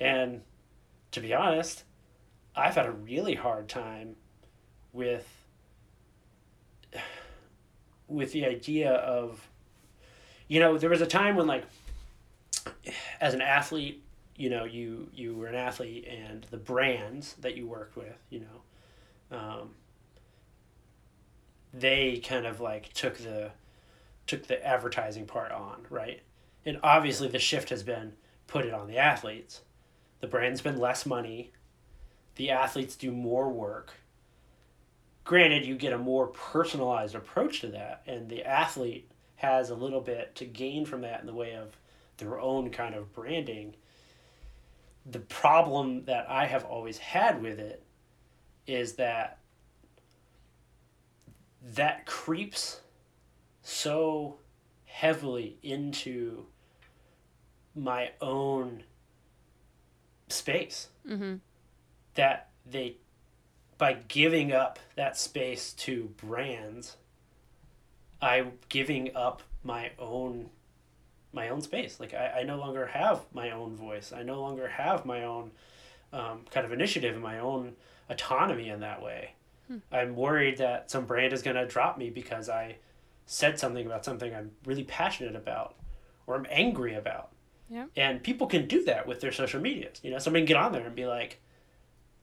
And 0.00 0.42
to 1.12 1.20
be 1.20 1.32
honest, 1.32 1.84
I've 2.56 2.74
had 2.74 2.86
a 2.86 2.92
really 2.92 3.34
hard 3.34 3.68
time 3.68 4.16
with 4.92 5.26
with 8.08 8.32
the 8.32 8.46
idea 8.46 8.92
of 8.92 9.48
you 10.48 10.60
know 10.60 10.78
there 10.78 10.90
was 10.90 11.00
a 11.00 11.06
time 11.06 11.36
when 11.36 11.46
like 11.46 11.64
as 13.20 13.34
an 13.34 13.40
athlete 13.40 14.02
you 14.36 14.50
know 14.50 14.64
you 14.64 15.08
you 15.14 15.34
were 15.34 15.46
an 15.46 15.54
athlete 15.54 16.06
and 16.08 16.44
the 16.50 16.56
brands 16.56 17.34
that 17.34 17.56
you 17.56 17.66
worked 17.66 17.96
with 17.96 18.16
you 18.30 18.40
know 18.40 18.62
um, 19.30 19.70
they 21.72 22.18
kind 22.18 22.46
of 22.46 22.60
like 22.60 22.92
took 22.92 23.18
the 23.18 23.50
took 24.26 24.46
the 24.46 24.64
advertising 24.66 25.26
part 25.26 25.52
on 25.52 25.86
right? 25.90 26.22
And 26.64 26.78
obviously 26.82 27.28
the 27.28 27.38
shift 27.38 27.68
has 27.70 27.82
been 27.82 28.12
put 28.46 28.64
it 28.64 28.72
on 28.72 28.86
the 28.86 28.98
athletes. 28.98 29.62
The 30.20 30.26
brand 30.26 30.56
spend 30.56 30.78
less 30.78 31.04
money. 31.04 31.52
The 32.36 32.50
athletes 32.50 32.96
do 32.96 33.10
more 33.10 33.50
work. 33.50 33.92
Granted 35.24 35.66
you 35.66 35.76
get 35.76 35.92
a 35.92 35.98
more 35.98 36.28
personalized 36.28 37.14
approach 37.14 37.60
to 37.60 37.68
that 37.68 38.02
and 38.06 38.28
the 38.28 38.44
athlete 38.44 39.10
has 39.36 39.70
a 39.70 39.74
little 39.74 40.00
bit 40.00 40.34
to 40.36 40.44
gain 40.44 40.86
from 40.86 41.02
that 41.02 41.20
in 41.20 41.26
the 41.26 41.34
way 41.34 41.54
of 41.54 41.76
their 42.18 42.38
own 42.38 42.70
kind 42.70 42.94
of 42.94 43.12
branding. 43.12 43.74
The 45.04 45.18
problem 45.18 46.04
that 46.04 46.30
i 46.30 46.46
have 46.46 46.64
always 46.64 46.98
had 46.98 47.42
with 47.42 47.58
it 47.58 47.82
is 48.66 48.94
that 48.94 49.38
that 51.74 52.06
creeps 52.06 52.80
so 53.62 54.36
heavily 54.84 55.56
into 55.62 56.44
my 57.74 58.10
own 58.20 58.82
space 60.28 60.88
Mm-hmm. 61.08 61.34
that 62.14 62.48
they 62.64 62.96
by 63.76 63.92
giving 64.08 64.52
up 64.52 64.78
that 64.96 65.18
space 65.18 65.72
to 65.74 66.04
brands 66.16 66.96
i'm 68.22 68.52
giving 68.70 69.14
up 69.14 69.42
my 69.62 69.90
own 69.98 70.48
my 71.32 71.48
own 71.50 71.60
space 71.60 72.00
like 72.00 72.14
i, 72.14 72.40
I 72.40 72.42
no 72.44 72.56
longer 72.56 72.86
have 72.86 73.20
my 73.34 73.50
own 73.50 73.76
voice 73.76 74.12
i 74.16 74.22
no 74.22 74.40
longer 74.40 74.68
have 74.68 75.04
my 75.04 75.24
own 75.24 75.50
um, 76.12 76.40
kind 76.50 76.64
of 76.64 76.72
initiative 76.72 77.14
and 77.14 77.22
my 77.22 77.38
own 77.38 77.74
autonomy 78.10 78.68
in 78.68 78.80
that 78.80 79.02
way 79.02 79.30
i'm 79.92 80.14
worried 80.14 80.58
that 80.58 80.90
some 80.90 81.04
brand 81.06 81.32
is 81.32 81.42
going 81.42 81.56
to 81.56 81.66
drop 81.66 81.96
me 81.98 82.10
because 82.10 82.48
i 82.48 82.76
said 83.26 83.58
something 83.58 83.86
about 83.86 84.04
something 84.04 84.34
i'm 84.34 84.50
really 84.66 84.84
passionate 84.84 85.34
about 85.34 85.74
or 86.26 86.34
i'm 86.36 86.46
angry 86.50 86.94
about 86.94 87.30
Yeah. 87.70 87.86
and 87.96 88.22
people 88.22 88.46
can 88.46 88.66
do 88.68 88.84
that 88.84 89.06
with 89.06 89.20
their 89.20 89.32
social 89.32 89.60
medias 89.60 90.00
you 90.02 90.10
know 90.10 90.18
somebody 90.18 90.42
can 90.42 90.48
get 90.48 90.56
on 90.58 90.72
there 90.72 90.84
and 90.86 90.94
be 90.94 91.06
like 91.06 91.40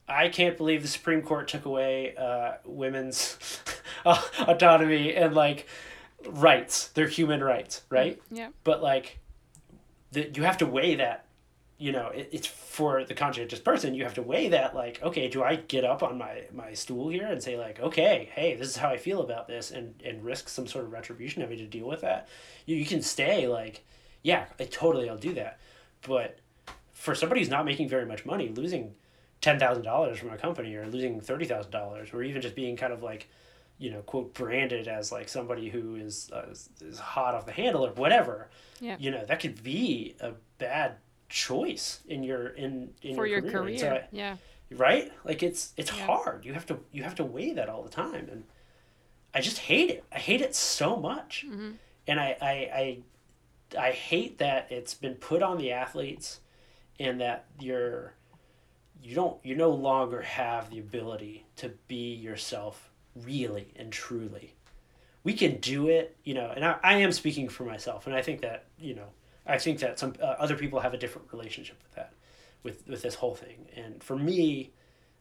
I 0.07 0.27
can't 0.27 0.57
believe 0.57 0.81
the 0.81 0.89
Supreme 0.89 1.21
Court 1.21 1.47
took 1.47 1.63
away 1.63 2.15
uh, 2.17 2.53
women's 2.65 3.37
autonomy 4.05 5.15
and 5.15 5.33
like 5.33 5.67
rights, 6.27 6.87
their 6.89 7.07
human 7.07 7.41
rights, 7.41 7.83
right? 7.89 8.21
Yeah. 8.29 8.49
But 8.65 8.81
like, 8.83 9.19
the, 10.11 10.29
you 10.33 10.43
have 10.43 10.57
to 10.57 10.65
weigh 10.65 10.95
that. 10.95 11.25
You 11.81 11.91
know, 11.91 12.09
it, 12.09 12.29
it's 12.31 12.45
for 12.45 13.03
the 13.03 13.15
conscientious 13.15 13.59
person. 13.59 13.95
You 13.95 14.03
have 14.03 14.13
to 14.13 14.21
weigh 14.21 14.49
that. 14.49 14.75
Like, 14.75 15.01
okay, 15.01 15.27
do 15.27 15.41
I 15.41 15.55
get 15.55 15.83
up 15.83 16.03
on 16.03 16.15
my 16.15 16.43
my 16.53 16.73
stool 16.73 17.09
here 17.09 17.25
and 17.25 17.41
say 17.41 17.57
like, 17.57 17.79
okay, 17.79 18.29
hey, 18.35 18.55
this 18.55 18.67
is 18.67 18.75
how 18.75 18.89
I 18.89 18.97
feel 18.97 19.21
about 19.21 19.47
this, 19.47 19.71
and 19.71 19.95
and 20.05 20.23
risk 20.23 20.47
some 20.47 20.67
sort 20.67 20.85
of 20.85 20.91
retribution 20.91 21.41
having 21.41 21.57
to 21.57 21.65
deal 21.65 21.87
with 21.87 22.01
that? 22.01 22.27
You 22.67 22.75
you 22.75 22.85
can 22.85 23.01
stay 23.01 23.47
like, 23.47 23.83
yeah, 24.21 24.45
I 24.59 24.65
totally, 24.65 25.09
I'll 25.09 25.17
do 25.17 25.33
that. 25.33 25.59
But 26.07 26.37
for 26.93 27.15
somebody 27.15 27.41
who's 27.41 27.49
not 27.49 27.65
making 27.65 27.89
very 27.89 28.05
much 28.05 28.27
money, 28.27 28.49
losing 28.49 28.93
ten 29.41 29.57
thousand 29.57 29.83
dollars 29.83 30.19
from 30.19 30.29
a 30.29 30.37
company 30.37 30.75
or 30.75 30.85
losing 30.85 31.19
thirty 31.19 31.45
thousand 31.45 31.71
dollars, 31.71 32.09
or 32.13 32.21
even 32.21 32.43
just 32.43 32.55
being 32.55 32.77
kind 32.77 32.93
of 32.93 33.01
like, 33.01 33.27
you 33.79 33.89
know, 33.89 34.01
quote 34.01 34.35
branded 34.35 34.87
as 34.87 35.11
like 35.11 35.27
somebody 35.27 35.67
who 35.69 35.95
is 35.95 36.29
uh, 36.31 36.45
is, 36.51 36.69
is 36.79 36.99
hot 36.99 37.33
off 37.33 37.47
the 37.47 37.51
handle 37.51 37.83
or 37.83 37.91
whatever. 37.93 38.49
Yeah. 38.79 38.97
You 38.99 39.09
know, 39.09 39.25
that 39.25 39.39
could 39.39 39.63
be 39.63 40.15
a 40.19 40.33
bad 40.59 40.97
choice 41.31 42.01
in 42.07 42.23
your 42.23 42.49
in 42.49 42.93
in 43.01 43.15
For 43.15 43.25
your 43.25 43.39
And 43.39 43.49
career. 43.51 43.77
so 43.77 43.89
I- 43.95 44.07
yeah. 44.11 44.37
right? 44.71 45.11
Like 45.23 45.41
it's 45.41 45.73
it's 45.77 45.91
Yeah. 45.95 46.05
hard. 46.05 46.45
You 46.45 46.53
have 46.53 46.65
to 46.67 46.79
you 46.91 47.03
have 47.03 47.15
to 47.15 47.23
weigh 47.23 47.53
that 47.53 47.69
all 47.69 47.81
the 47.83 47.89
time, 47.89 48.27
and 48.29 48.43
I 49.33 49.41
just 49.41 49.57
hate 49.59 49.89
it. 49.89 50.03
I 50.11 50.19
hate 50.19 50.41
it 50.41 50.53
so 50.55 50.97
much, 50.97 51.45
Mhm. 51.47 51.77
and 52.07 52.19
I 52.19 52.37
I 52.41 52.51
I, 53.75 53.87
I 53.87 53.91
hate 53.91 54.37
that 54.39 54.71
it's 54.71 54.93
been 54.93 55.15
put 55.15 55.41
on 55.41 55.57
the 55.57 55.71
athletes, 55.71 56.41
and 56.99 57.19
that 57.21 57.45
you're 57.59 58.13
you 59.01 59.15
don't 59.15 59.43
you 59.45 59.55
no 59.55 59.71
longer 59.71 60.21
have 60.21 60.69
the 60.69 60.79
ability 60.79 61.45
to 61.55 61.69
be 61.87 62.13
yourself 62.13 62.91
really 63.15 63.73
and 63.75 63.91
truly. 63.91 64.53
We 65.23 65.33
can 65.33 65.57
do 65.57 65.87
it, 65.87 66.17
you 66.23 66.33
know, 66.33 66.51
and 66.55 66.65
I, 66.65 66.77
I 66.83 66.93
am 66.97 67.11
speaking 67.11 67.47
for 67.49 67.63
myself, 67.63 68.05
and 68.07 68.15
I 68.15 68.21
think 68.21 68.41
that 68.41 68.65
you 68.77 68.93
know 68.95 69.07
I 69.45 69.57
think 69.57 69.79
that 69.79 69.97
some 69.99 70.13
uh, 70.21 70.25
other 70.25 70.55
people 70.55 70.79
have 70.79 70.93
a 70.93 70.97
different 70.97 71.31
relationship 71.31 71.77
with 71.83 71.93
that, 71.95 72.13
with 72.63 72.87
with 72.87 73.01
this 73.01 73.15
whole 73.15 73.35
thing. 73.35 73.67
And 73.75 74.03
for 74.03 74.15
me, 74.15 74.71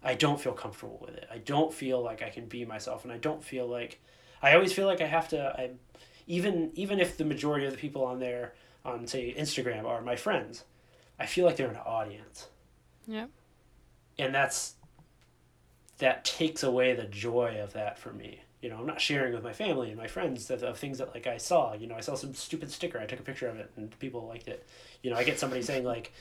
I 0.02 0.14
don't 0.14 0.40
feel 0.40 0.52
comfortable 0.52 0.98
with 1.00 1.14
it. 1.16 1.26
I 1.32 1.38
don't 1.38 1.72
feel 1.72 2.02
like 2.02 2.22
I 2.22 2.30
can 2.30 2.46
be 2.46 2.64
myself, 2.64 3.04
and 3.04 3.12
I 3.12 3.18
don't 3.18 3.42
feel 3.42 3.66
like 3.66 4.00
I 4.42 4.54
always 4.54 4.72
feel 4.72 4.86
like 4.86 5.00
I 5.00 5.06
have 5.06 5.28
to. 5.28 5.54
I 5.58 5.70
even 6.26 6.70
even 6.74 7.00
if 7.00 7.16
the 7.16 7.24
majority 7.24 7.66
of 7.66 7.72
the 7.72 7.78
people 7.78 8.04
on 8.04 8.18
there 8.20 8.54
on 8.84 9.06
say 9.06 9.34
Instagram 9.36 9.84
are 9.84 10.00
my 10.02 10.16
friends, 10.16 10.64
I 11.18 11.26
feel 11.26 11.44
like 11.44 11.56
they're 11.56 11.68
an 11.70 11.76
audience, 11.76 12.48
Yeah. 13.06 13.26
and 14.18 14.34
that's 14.34 14.74
that 16.00 16.24
takes 16.24 16.62
away 16.62 16.94
the 16.94 17.04
joy 17.04 17.60
of 17.62 17.72
that 17.72 17.98
for 17.98 18.12
me. 18.12 18.40
You 18.60 18.68
know, 18.68 18.76
I'm 18.76 18.86
not 18.86 19.00
sharing 19.00 19.32
with 19.32 19.42
my 19.42 19.54
family 19.54 19.88
and 19.88 19.96
my 19.96 20.06
friends 20.06 20.50
of, 20.50 20.62
of 20.62 20.78
things 20.78 20.98
that 20.98 21.14
like 21.14 21.26
I 21.26 21.38
saw. 21.38 21.72
You 21.74 21.86
know, 21.86 21.94
I 21.94 22.00
saw 22.00 22.14
some 22.14 22.34
stupid 22.34 22.70
sticker. 22.70 22.98
I 22.98 23.06
took 23.06 23.20
a 23.20 23.22
picture 23.22 23.48
of 23.48 23.56
it 23.56 23.70
and 23.76 23.96
people 23.98 24.26
liked 24.26 24.48
it. 24.48 24.66
You 25.02 25.10
know, 25.10 25.16
I 25.16 25.24
get 25.24 25.38
somebody 25.38 25.62
saying 25.62 25.84
like, 25.84 26.12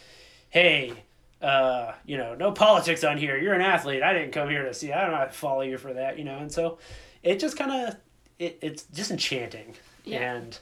"Hey, 0.49 0.93
uh, 1.41 1.93
you 2.05 2.17
know, 2.17 2.35
no 2.35 2.51
politics 2.51 3.03
on 3.03 3.17
here. 3.17 3.37
You're 3.37 3.55
an 3.55 3.61
athlete. 3.61 4.03
I 4.03 4.13
didn't 4.13 4.31
come 4.31 4.49
here 4.49 4.63
to 4.63 4.73
see. 4.73 4.93
I 4.93 5.01
don't 5.01 5.11
know, 5.11 5.27
follow 5.31 5.61
you 5.61 5.77
for 5.77 5.93
that." 5.93 6.17
You 6.17 6.23
know, 6.23 6.37
and 6.37 6.51
so 6.51 6.77
it 7.23 7.39
just 7.39 7.57
kind 7.57 7.71
of 7.71 7.95
it, 8.37 8.57
it's 8.61 8.83
disenchanting. 8.83 9.75
Yeah. 10.05 10.33
And 10.33 10.59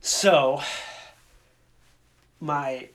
so 0.00 0.60
my 2.40 2.88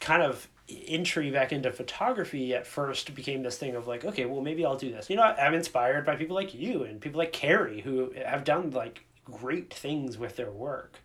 kind 0.00 0.22
of 0.22 0.48
entry 0.68 1.30
back 1.30 1.52
into 1.52 1.70
photography 1.70 2.54
at 2.54 2.66
first 2.66 3.14
became 3.14 3.42
this 3.42 3.58
thing 3.58 3.74
of 3.74 3.86
like, 3.86 4.04
okay, 4.04 4.24
well 4.24 4.40
maybe 4.40 4.64
I'll 4.64 4.76
do 4.76 4.90
this. 4.90 5.10
You 5.10 5.16
know, 5.16 5.22
I'm 5.22 5.54
inspired 5.54 6.06
by 6.06 6.16
people 6.16 6.34
like 6.34 6.54
you 6.54 6.84
and 6.84 7.00
people 7.00 7.18
like 7.18 7.32
Carrie 7.32 7.80
who 7.80 8.12
have 8.24 8.44
done 8.44 8.70
like 8.70 9.04
great 9.24 9.72
things 9.72 10.18
with 10.18 10.36
their 10.36 10.50
work 10.50 10.98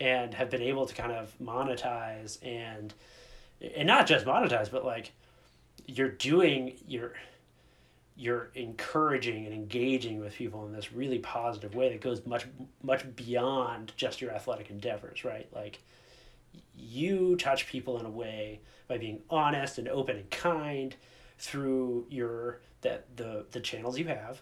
and 0.00 0.34
have 0.34 0.50
been 0.50 0.62
able 0.62 0.86
to 0.86 0.94
kind 0.94 1.12
of 1.12 1.32
monetize 1.40 2.38
and 2.44 2.92
and 3.74 3.86
not 3.86 4.06
just 4.06 4.26
monetize, 4.26 4.70
but 4.70 4.84
like 4.84 5.12
you're 5.86 6.10
doing 6.10 6.74
you're 6.86 7.12
you're 8.16 8.50
encouraging 8.54 9.44
and 9.44 9.54
engaging 9.54 10.20
with 10.20 10.34
people 10.34 10.66
in 10.66 10.72
this 10.72 10.92
really 10.92 11.18
positive 11.18 11.74
way 11.74 11.90
that 11.90 12.00
goes 12.00 12.24
much 12.26 12.46
much 12.82 13.04
beyond 13.14 13.92
just 13.96 14.20
your 14.20 14.32
athletic 14.32 14.70
endeavors, 14.70 15.24
right? 15.24 15.48
Like 15.54 15.78
you 16.74 17.36
touch 17.36 17.66
people 17.66 17.98
in 17.98 18.06
a 18.06 18.10
way 18.10 18.60
by 18.88 18.98
being 18.98 19.20
honest 19.30 19.78
and 19.78 19.88
open 19.88 20.16
and 20.16 20.30
kind 20.30 20.94
through 21.38 22.06
your 22.08 22.60
that 22.82 23.04
the 23.16 23.46
the 23.50 23.60
channels 23.60 23.98
you 23.98 24.06
have 24.06 24.40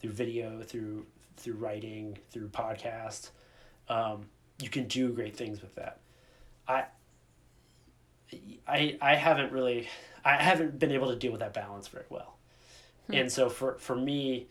through 0.00 0.12
video 0.12 0.62
through 0.62 1.06
through 1.36 1.54
writing 1.54 2.16
through 2.30 2.48
podcast 2.48 3.30
um, 3.88 4.26
you 4.60 4.68
can 4.68 4.86
do 4.86 5.10
great 5.10 5.36
things 5.36 5.60
with 5.60 5.74
that. 5.74 5.98
I 6.66 6.84
i 8.66 8.96
i 9.00 9.14
haven't 9.14 9.52
really 9.52 9.86
i 10.24 10.42
haven't 10.42 10.78
been 10.78 10.90
able 10.90 11.08
to 11.08 11.14
deal 11.14 11.30
with 11.30 11.40
that 11.40 11.52
balance 11.52 11.88
very 11.88 12.06
well. 12.08 12.36
And 13.12 13.30
so 13.30 13.50
for 13.50 13.74
for 13.78 13.94
me 13.94 14.46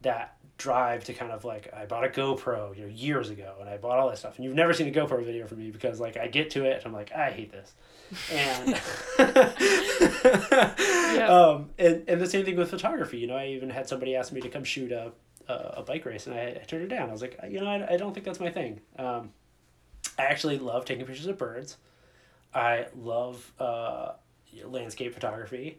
that 0.00 0.37
drive 0.58 1.04
to 1.04 1.14
kind 1.14 1.32
of 1.32 1.44
like 1.44 1.72
I 1.72 1.86
bought 1.86 2.04
a 2.04 2.08
GoPro, 2.08 2.76
you 2.76 2.82
know, 2.82 2.88
years 2.88 3.30
ago 3.30 3.54
and 3.60 3.68
I 3.68 3.76
bought 3.76 3.98
all 3.98 4.08
that 4.10 4.18
stuff. 4.18 4.36
And 4.36 4.44
you've 4.44 4.54
never 4.54 4.74
seen 4.74 4.88
a 4.88 4.90
GoPro 4.90 5.24
video 5.24 5.46
from 5.46 5.58
me 5.58 5.70
because 5.70 6.00
like 6.00 6.16
I 6.16 6.26
get 6.26 6.50
to 6.50 6.64
it 6.64 6.78
and 6.78 6.86
I'm 6.86 6.92
like, 6.92 7.12
I 7.12 7.30
hate 7.30 7.52
this. 7.52 7.72
And 8.32 8.74
um 11.30 11.70
and, 11.78 12.04
and 12.08 12.20
the 12.20 12.28
same 12.28 12.44
thing 12.44 12.56
with 12.56 12.70
photography. 12.70 13.18
You 13.18 13.28
know, 13.28 13.36
I 13.36 13.46
even 13.46 13.70
had 13.70 13.88
somebody 13.88 14.16
ask 14.16 14.32
me 14.32 14.40
to 14.40 14.48
come 14.48 14.64
shoot 14.64 14.92
a 14.92 15.12
a, 15.48 15.52
a 15.78 15.82
bike 15.82 16.04
race 16.04 16.26
and 16.26 16.34
I, 16.34 16.58
I 16.60 16.64
turned 16.66 16.84
it 16.84 16.88
down. 16.88 17.08
I 17.08 17.12
was 17.12 17.22
like, 17.22 17.38
you 17.48 17.60
know, 17.60 17.66
I, 17.66 17.94
I 17.94 17.96
don't 17.96 18.12
think 18.12 18.26
that's 18.26 18.40
my 18.40 18.50
thing. 18.50 18.80
Um 18.98 19.30
I 20.18 20.24
actually 20.24 20.58
love 20.58 20.84
taking 20.84 21.06
pictures 21.06 21.26
of 21.26 21.38
birds. 21.38 21.76
I 22.52 22.86
love 22.96 23.52
uh, 23.58 24.12
landscape 24.64 25.14
photography. 25.14 25.78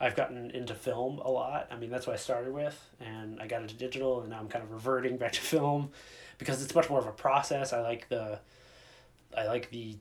I've 0.00 0.16
gotten 0.16 0.50
into 0.52 0.74
film 0.74 1.18
a 1.18 1.30
lot. 1.30 1.68
I 1.70 1.76
mean, 1.76 1.90
that's 1.90 2.06
what 2.06 2.14
I 2.14 2.16
started 2.16 2.52
with, 2.54 2.78
and 3.00 3.40
I 3.40 3.46
got 3.46 3.60
into 3.62 3.74
digital, 3.74 4.20
and 4.22 4.30
now 4.30 4.38
I'm 4.38 4.48
kind 4.48 4.64
of 4.64 4.70
reverting 4.72 5.18
back 5.18 5.32
to 5.32 5.40
film 5.54 5.90
because 6.38 6.62
it's 6.64 6.74
much 6.74 6.88
more 6.88 6.98
of 6.98 7.06
a 7.06 7.12
process. 7.12 7.72
I 7.74 7.80
like 7.82 8.08
the, 8.08 8.40
I 9.36 9.46
like 9.46 9.70
the, 9.70 9.96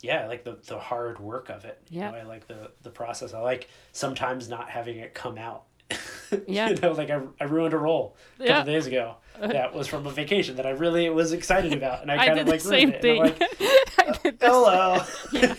yeah, 0.00 0.22
I 0.22 0.26
like 0.28 0.44
the, 0.44 0.58
the 0.66 0.78
hard 0.78 1.18
work 1.20 1.50
of 1.50 1.64
it. 1.66 1.78
You 1.90 2.00
Yeah. 2.00 2.10
know, 2.10 2.16
I 2.16 2.22
like 2.22 2.46
the 2.48 2.70
the 2.82 2.90
process. 2.90 3.34
I 3.34 3.40
like 3.40 3.68
sometimes 3.92 4.48
not 4.48 4.70
having 4.70 4.96
it 4.98 5.12
come 5.14 5.36
out 5.38 5.64
Yeah. 6.46 6.70
you 6.70 6.76
know, 6.76 6.92
like 6.92 7.10
I, 7.10 7.20
I 7.40 7.44
ruined 7.44 7.74
a 7.74 7.78
roll 7.78 8.16
a 8.38 8.46
couple 8.46 8.54
Yeah. 8.54 8.64
days 8.64 8.86
ago. 8.86 9.16
Uh-huh. 9.36 9.48
That 9.48 9.74
was 9.74 9.88
from 9.88 10.06
a 10.06 10.10
vacation 10.10 10.56
that 10.56 10.66
I 10.66 10.70
really 10.70 11.10
was 11.10 11.32
excited 11.32 11.72
about, 11.72 12.02
and 12.02 12.10
I, 12.12 12.14
I 12.18 12.26
kind 12.28 12.38
of 12.40 12.46
the 12.46 12.52
like 12.52 12.60
same 12.60 12.90
ruined 12.90 12.94
it. 12.94 13.02
thing. 13.02 13.20
Like, 13.22 13.42
I 13.98 14.18
did 14.22 14.36
oh, 14.42 14.46
the 14.46 14.46
oh, 14.48 15.06
hello. 15.32 15.54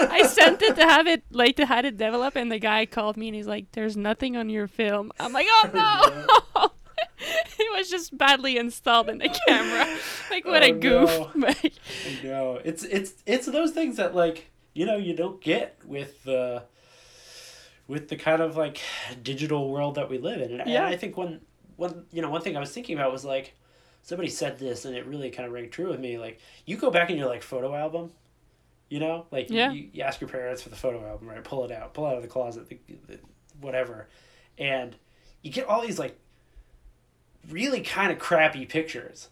Yeah. 0.00 0.08
I 0.10 0.22
sent 0.26 0.62
it 0.62 0.76
to 0.76 0.82
have 0.82 1.06
it 1.06 1.22
like 1.30 1.56
to 1.56 1.66
have 1.66 1.84
it 1.84 1.96
develop, 1.98 2.36
and 2.36 2.50
the 2.50 2.58
guy 2.58 2.86
called 2.86 3.16
me 3.18 3.28
and 3.28 3.34
he's 3.34 3.46
like, 3.46 3.70
"There's 3.72 3.96
nothing 3.98 4.36
on 4.36 4.48
your 4.48 4.66
film." 4.66 5.12
I'm 5.20 5.32
like, 5.34 5.46
"Oh 5.48 5.70
no!" 5.74 6.70
it 7.58 7.76
was 7.76 7.90
just 7.90 8.16
badly 8.16 8.56
installed 8.56 9.08
in 9.10 9.18
the 9.18 9.28
camera. 9.46 9.86
Like 10.30 10.44
what 10.46 10.62
a 10.62 10.72
Oh, 10.72 10.78
goof! 10.78 11.34
no. 11.34 11.52
No, 12.24 12.60
it's 12.64 12.82
it's 12.84 13.12
it's 13.26 13.46
those 13.46 13.72
things 13.72 13.96
that 13.96 14.14
like 14.14 14.50
you 14.74 14.86
know 14.86 14.96
you 14.96 15.14
don't 15.14 15.40
get 15.40 15.78
with 15.84 16.22
the 16.24 16.62
with 17.88 18.08
the 18.08 18.16
kind 18.16 18.40
of 18.42 18.56
like 18.56 18.80
digital 19.22 19.70
world 19.70 19.96
that 19.96 20.08
we 20.08 20.18
live 20.18 20.40
in, 20.40 20.52
and, 20.52 20.60
and 20.60 20.70
Yeah. 20.70 20.86
I 20.86 20.96
think 20.96 21.16
one 21.16 21.40
one 21.76 22.04
you 22.12 22.22
know 22.22 22.30
one 22.30 22.42
thing 22.42 22.56
I 22.56 22.60
was 22.60 22.70
thinking 22.72 22.96
about 22.96 23.10
was 23.12 23.24
like 23.24 23.54
somebody 24.02 24.28
said 24.28 24.58
this 24.58 24.84
and 24.84 24.94
it 24.96 25.04
really 25.06 25.30
kind 25.30 25.46
of 25.46 25.52
rang 25.52 25.68
true 25.70 25.88
with 25.90 25.98
me. 26.00 26.18
Like 26.18 26.38
you 26.66 26.76
go 26.76 26.90
back 26.90 27.10
in 27.10 27.16
your 27.18 27.28
like 27.28 27.42
photo 27.42 27.74
album, 27.74 28.12
you 28.88 29.00
know, 29.00 29.26
like 29.30 29.50
Yeah. 29.50 29.72
you, 29.72 29.88
you 29.92 30.02
ask 30.02 30.20
your 30.20 30.30
parents 30.30 30.62
for 30.62 30.68
the 30.68 30.76
photo 30.76 31.04
album, 31.06 31.28
right? 31.28 31.42
Pull 31.42 31.64
it 31.64 31.72
out, 31.72 31.94
pull 31.94 32.06
it 32.06 32.10
out 32.10 32.16
of 32.16 32.22
the 32.22 32.28
closet, 32.28 32.68
the, 32.68 32.78
the, 33.06 33.18
whatever, 33.60 34.08
and 34.56 34.94
you 35.42 35.50
get 35.50 35.66
all 35.66 35.82
these 35.82 35.98
like 35.98 36.18
really 37.50 37.80
kind 37.80 38.12
of 38.12 38.18
crappy 38.18 38.66
pictures 38.66 39.28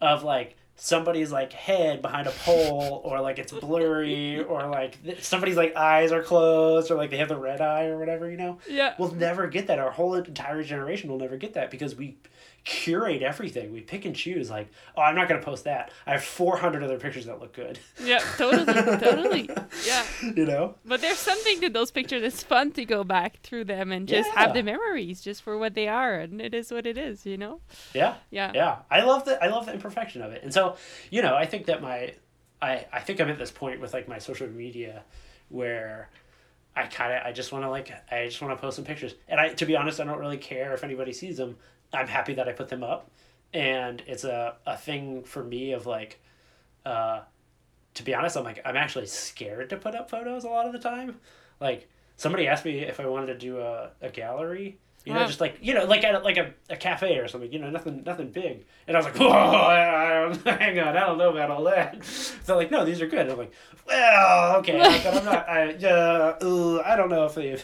of 0.00 0.22
like 0.22 0.56
somebody's 0.80 1.32
like 1.32 1.52
head 1.52 2.00
behind 2.00 2.28
a 2.28 2.30
pole 2.30 3.02
or 3.04 3.20
like 3.20 3.38
it's 3.38 3.52
blurry 3.52 4.42
or 4.44 4.66
like 4.68 4.96
somebody's 5.20 5.56
like 5.56 5.74
eyes 5.76 6.12
are 6.12 6.22
closed 6.22 6.90
or 6.90 6.94
like 6.94 7.10
they 7.10 7.16
have 7.16 7.28
the 7.28 7.36
red 7.36 7.60
eye 7.60 7.86
or 7.86 7.98
whatever 7.98 8.30
you 8.30 8.36
know? 8.36 8.58
Yeah, 8.70 8.94
we'll 8.98 9.12
never 9.12 9.48
get 9.48 9.66
that. 9.66 9.78
Our 9.78 9.90
whole 9.90 10.14
entire 10.14 10.62
generation 10.62 11.10
will 11.10 11.18
never 11.18 11.36
get 11.36 11.54
that 11.54 11.70
because 11.70 11.96
we 11.96 12.16
curate 12.68 13.22
everything. 13.22 13.72
We 13.72 13.80
pick 13.80 14.04
and 14.04 14.14
choose 14.14 14.50
like 14.50 14.70
oh 14.94 15.00
i'm 15.00 15.14
not 15.14 15.26
going 15.26 15.40
to 15.40 15.44
post 15.44 15.64
that. 15.64 15.90
I 16.06 16.12
have 16.12 16.22
400 16.22 16.82
other 16.82 16.98
pictures 16.98 17.24
that 17.24 17.40
look 17.40 17.54
good. 17.54 17.78
Yeah, 18.04 18.18
totally, 18.36 18.64
totally, 18.98 19.50
yeah. 19.86 20.04
you 20.36 20.44
know? 20.44 20.74
But 20.84 21.00
there's 21.00 21.18
something 21.18 21.62
to 21.62 21.70
those 21.70 21.90
pictures. 21.90 22.22
It's 22.22 22.42
fun 22.42 22.72
to 22.72 22.84
go 22.84 23.04
back 23.04 23.40
through 23.40 23.64
them 23.64 23.90
and 23.90 24.06
just 24.06 24.28
have 24.30 24.52
the 24.52 24.62
memories 24.62 25.22
just 25.22 25.42
for 25.42 25.56
what 25.56 25.74
they 25.74 25.88
are, 25.88 26.20
and 26.20 26.42
it 26.42 26.52
is 26.52 26.70
what 26.70 26.86
it 26.86 26.98
is, 26.98 27.24
you 27.24 27.38
know. 27.38 27.60
yeah. 27.94 28.16
Yeah. 28.30 28.52
yeah. 28.54 28.76
I 28.90 29.02
love 29.02 29.24
the 29.24 29.42
i 29.42 29.48
love 29.48 29.64
the 29.66 29.72
imperfection 29.72 30.20
of 30.20 30.32
it. 30.32 30.42
And 30.42 30.52
so 30.52 30.76
you 31.10 31.22
know 31.22 31.34
i 31.34 31.46
think 31.46 31.66
that 31.66 31.80
my 31.80 32.14
i 32.60 32.84
i 32.92 33.00
think 33.00 33.20
i'm 33.20 33.28
at 33.30 33.38
this 33.38 33.50
point 33.50 33.80
with 33.80 33.94
like 33.94 34.08
my 34.08 34.18
social 34.18 34.48
media 34.48 35.04
where 35.48 36.10
i 36.76 36.86
kind 36.86 37.12
of 37.12 37.22
i 37.24 37.32
just 37.32 37.50
want 37.52 37.64
to 37.64 37.70
like 37.70 37.90
i 38.12 38.26
just 38.26 38.42
want 38.42 38.54
to 38.56 38.60
post 38.60 38.76
some 38.76 38.84
pictures. 38.84 39.14
And 39.26 39.40
i 39.40 39.54
to 39.54 39.64
be 39.64 39.74
honest 39.76 40.00
i 40.00 40.04
don't 40.04 40.18
really 40.18 40.36
care 40.36 40.74
if 40.74 40.84
anybody 40.84 41.12
sees 41.12 41.38
them 41.38 41.56
i'm 41.92 42.08
happy 42.08 42.34
that 42.34 42.48
i 42.48 42.52
put 42.52 42.68
them 42.68 42.82
up. 42.82 43.10
And 43.54 44.02
it's 44.06 44.24
a, 44.24 44.56
a 44.66 44.76
thing 44.76 45.24
for 45.24 45.42
me 45.42 45.72
of 45.72 45.86
like 45.86 46.20
uh 46.84 47.20
to 47.94 48.02
be 48.02 48.14
honest 48.14 48.36
i'm 48.36 48.44
like 48.44 48.60
i'm 48.64 48.76
actually 48.76 49.06
scared 49.06 49.70
to 49.70 49.76
put 49.76 49.94
up 49.94 50.10
photos 50.10 50.44
a 50.44 50.48
lot 50.48 50.66
of 50.66 50.72
the 50.72 50.78
time. 50.78 51.16
Like 51.60 51.88
somebody 52.16 52.46
asked 52.46 52.64
me 52.64 52.80
if 52.80 53.00
i 53.00 53.06
wanted 53.06 53.26
to 53.26 53.38
do 53.38 53.58
a, 53.60 53.90
a 54.00 54.10
gallery. 54.10 54.78
You 55.04 55.14
know 55.14 55.26
just 55.26 55.40
like 55.40 55.56
you 55.62 55.72
know 55.72 55.84
like 55.86 56.04
at 56.04 56.16
a, 56.16 56.18
like 56.18 56.36
a, 56.36 56.52
a 56.68 56.76
cafe 56.76 57.16
or 57.16 57.28
something 57.28 57.50
you 57.50 57.58
know 57.58 57.70
nothing 57.70 58.02
nothing 58.04 58.30
big. 58.30 58.66
And 58.86 58.94
i 58.94 59.00
was 59.00 59.06
like 59.06 59.16
whoa 59.18 59.28
I, 59.30 60.04
I 60.04 60.20
don't, 60.20 60.60
hang 60.60 60.78
on 60.80 60.96
i 60.96 61.00
don't 61.00 61.16
know 61.16 61.30
about 61.30 61.50
all 61.50 61.64
that. 61.64 62.04
So 62.44 62.56
like 62.56 62.70
no 62.70 62.84
these 62.84 63.00
are 63.00 63.06
good. 63.06 63.30
I'm 63.30 63.38
like 63.38 63.52
well 63.86 64.56
okay 64.56 64.78
but 65.02 65.14
i'm 65.16 65.24
not 65.24 65.48
i 65.48 65.74
uh, 65.84 66.36
uh, 66.42 66.82
i 66.84 66.94
don't 66.96 67.08
know 67.08 67.24
if 67.24 67.34
they 67.34 67.56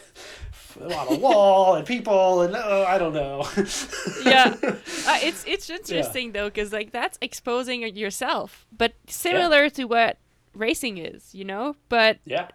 on 0.80 1.14
a 1.14 1.18
wall 1.18 1.74
and 1.76 1.86
people 1.86 2.42
and 2.42 2.54
uh, 2.54 2.84
i 2.88 2.98
don't 2.98 3.14
know. 3.14 3.46
Yeah. 4.24 4.54
Uh, 5.06 5.18
it's 5.22 5.44
it's 5.46 5.68
interesting 5.68 6.32
though 6.32 6.48
because 6.48 6.72
like 6.72 6.90
that's 6.90 7.18
exposing 7.20 7.82
yourself 7.96 8.66
but 8.76 8.94
similar 9.06 9.68
to 9.70 9.84
what 9.84 10.16
racing 10.54 10.96
is 10.98 11.34
you 11.34 11.44
know? 11.44 11.76
But 11.88 12.18
yeah. 12.24 12.48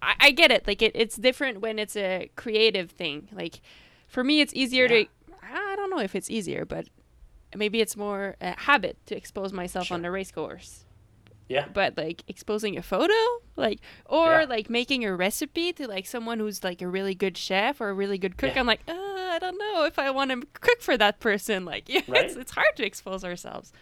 I, 0.00 0.14
I 0.20 0.30
get 0.30 0.50
it. 0.52 0.66
Like 0.68 0.82
it, 0.82 0.92
it's 0.94 1.16
different 1.16 1.60
when 1.60 1.78
it's 1.80 1.96
a 1.96 2.30
creative 2.36 2.90
thing. 2.92 3.28
Like 3.32 3.60
for 4.06 4.22
me 4.22 4.40
it's 4.40 4.54
easier 4.54 4.84
Yeah. 4.84 5.04
to 5.04 5.08
i 5.42 5.74
don't 5.76 5.90
know 5.90 6.00
if 6.00 6.14
it's 6.14 6.30
easier 6.30 6.64
but 6.64 6.86
maybe 7.54 7.80
it's 7.80 7.96
more 7.96 8.36
a 8.40 8.58
habit 8.60 8.96
to 9.06 9.16
expose 9.16 9.52
myself 9.52 9.90
on 9.92 10.02
the 10.02 10.10
race 10.10 10.30
course 10.32 10.84
yeah. 11.48 11.66
But 11.72 11.96
like 11.96 12.22
exposing 12.28 12.76
a 12.76 12.82
photo 12.82 13.12
like 13.56 13.80
or 14.04 14.40
Yeah. 14.40 14.46
like 14.48 14.68
making 14.68 15.04
a 15.04 15.14
recipe 15.14 15.72
to 15.74 15.86
like 15.88 16.06
someone 16.06 16.38
who's 16.38 16.62
like 16.64 16.82
a 16.82 16.88
really 16.88 17.14
good 17.14 17.36
chef 17.38 17.80
or 17.80 17.88
a 17.90 17.94
really 17.94 18.18
good 18.18 18.36
cook 18.36 18.52
Yeah. 18.54 18.60
i'm 18.60 18.66
like 18.66 18.80
uh, 18.88 18.92
i 18.92 19.38
don't 19.40 19.56
know 19.58 19.84
if 19.84 19.98
i 19.98 20.10
want 20.10 20.30
to 20.30 20.46
cook 20.60 20.80
for 20.82 20.96
that 20.96 21.20
person. 21.20 21.64
Like 21.72 21.88
yeah, 21.88 22.00
Right. 22.08 22.24
it's, 22.26 22.36
it's 22.36 22.52
hard 22.52 22.74
to 22.76 22.84
expose 22.86 23.24
ourselves. 23.24 23.72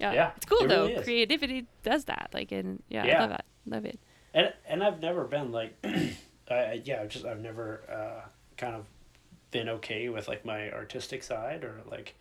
Yeah, 0.00 0.12
Yeah, 0.12 0.30
it's 0.36 0.46
cool 0.46 0.60
it 0.64 0.68
though. 0.68 0.86
really 0.86 1.02
creativity 1.02 1.66
does 1.82 2.04
that 2.06 2.30
like 2.32 2.52
and 2.52 2.82
yeah, 2.88 3.04
i 3.04 3.18
love 3.20 3.30
that. 3.30 3.44
Love 3.66 3.84
it. 3.84 3.98
And 4.34 4.52
and 4.68 4.82
I've 4.84 5.00
never 5.00 5.24
been 5.24 5.50
like, 5.52 5.74
I 5.84 6.14
I- 6.50 6.82
yeah, 6.84 7.00
I've 7.02 7.08
just 7.08 7.24
I've 7.26 7.40
never 7.40 7.82
uh, 7.90 8.28
kind 8.56 8.74
of 8.76 8.86
been 9.50 9.68
okay 9.70 10.08
with 10.08 10.28
like 10.28 10.44
my 10.44 10.70
artistic 10.70 11.22
side 11.22 11.64
or 11.64 11.80
like 11.90 12.14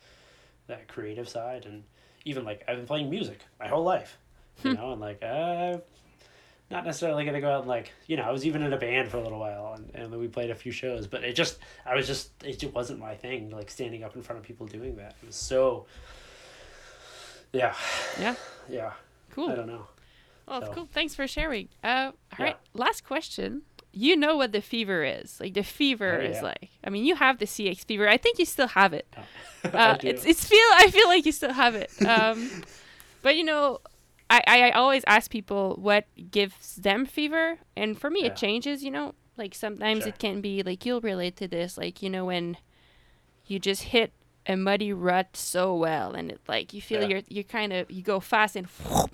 that 0.67 0.87
creative 0.87 1.27
side, 1.29 1.65
and 1.65 1.83
even 2.25 2.43
like 2.45 2.63
I've 2.67 2.77
been 2.77 2.87
playing 2.87 3.09
music 3.09 3.39
my 3.59 3.67
whole 3.67 3.83
life, 3.83 4.17
you 4.63 4.73
know, 4.73 4.91
and 4.91 5.01
like 5.01 5.23
I'm 5.23 5.81
not 6.69 6.85
necessarily 6.85 7.23
gonna 7.25 7.39
go 7.41 7.49
out 7.51 7.59
and 7.61 7.67
like 7.69 7.91
you 8.07 8.17
know 8.17 8.23
I 8.23 8.31
was 8.31 8.45
even 8.45 8.61
in 8.63 8.73
a 8.73 8.77
band 8.77 9.09
for 9.09 9.17
a 9.17 9.21
little 9.23 9.39
while, 9.39 9.73
and 9.75 9.89
and 9.95 10.19
we 10.19 10.27
played 10.27 10.49
a 10.51 10.55
few 10.55 10.71
shows, 10.71 11.07
but 11.07 11.23
it 11.23 11.33
just 11.35 11.59
I 11.85 11.95
was 11.95 12.07
just 12.07 12.31
it 12.43 12.59
just 12.59 12.73
wasn't 12.73 12.99
my 12.99 13.15
thing, 13.15 13.49
like 13.51 13.69
standing 13.69 14.03
up 14.03 14.15
in 14.15 14.21
front 14.21 14.39
of 14.39 14.45
people 14.45 14.65
doing 14.67 14.95
that. 14.97 15.15
It 15.21 15.27
was 15.27 15.35
so. 15.35 15.85
Yeah, 17.53 17.73
yeah 18.19 18.35
yeah. 18.69 18.91
cool 19.31 19.49
I 19.49 19.55
don't 19.55 19.67
know. 19.67 19.87
Oh, 20.49 20.61
So- 20.61 20.71
cool. 20.73 20.85
Thanks 20.91 21.15
for 21.15 21.27
sharing. 21.27 21.69
Uh, 21.83 21.87
all 22.11 22.13
Yeah. 22.39 22.45
right. 22.45 22.57
Last 22.73 23.03
question. 23.05 23.63
You 23.93 24.15
know 24.15 24.35
what 24.37 24.51
the 24.51 24.61
fever 24.61 25.03
is? 25.03 25.39
Like 25.39 25.53
the 25.55 25.63
fever 25.63 26.19
Oh, 26.21 26.25
is 26.25 26.41
like. 26.41 26.69
I 26.83 26.89
mean, 26.89 27.03
you 27.05 27.15
have 27.15 27.39
the 27.39 27.45
CX 27.45 27.85
fever. 27.85 28.07
I 28.07 28.17
think 28.17 28.37
you 28.37 28.45
still 28.45 28.67
have 28.67 28.93
it. 28.93 29.07
I 29.63 29.67
Uh, 29.69 29.97
do. 29.97 30.07
it's 30.07 30.25
it's 30.25 30.45
feel. 30.47 30.59
I 30.75 30.89
feel 30.91 31.07
like 31.07 31.25
you 31.25 31.31
still 31.31 31.53
have 31.53 31.73
it. 31.75 31.89
Um, 32.05 32.63
but 33.23 33.35
you 33.37 33.43
know, 33.43 33.79
I, 34.29 34.41
I 34.47 34.71
always 34.71 35.03
ask 35.07 35.31
people 35.31 35.75
what 35.79 36.05
gives 36.31 36.75
them 36.75 37.05
fever, 37.05 37.59
and 37.75 37.97
for 37.99 38.09
me 38.09 38.21
Yeah. 38.21 38.27
it 38.27 38.35
changes. 38.35 38.83
You 38.83 38.91
know, 38.91 39.15
like 39.37 39.55
sometimes 39.55 39.99
Sure. 40.03 40.09
it 40.09 40.19
can 40.19 40.41
be 40.41 40.63
like 40.63 40.85
you'll 40.85 41.01
relate 41.01 41.35
to 41.37 41.47
this. 41.47 41.77
Like 41.77 42.01
you 42.01 42.09
know 42.09 42.25
when 42.25 42.57
you 43.45 43.59
just 43.59 43.83
hit 43.83 44.11
a 44.45 44.55
muddy 44.55 44.93
rut 44.93 45.35
so 45.35 45.75
well 45.75 46.13
and 46.13 46.31
it 46.31 46.39
like 46.47 46.73
you 46.73 46.81
feel 46.81 47.01
Yeah. 47.01 47.07
you're 47.09 47.21
you 47.27 47.43
kind 47.43 47.73
of 47.73 47.91
you 47.91 48.01
go 48.01 48.19
fast 48.21 48.55
and 48.55 48.67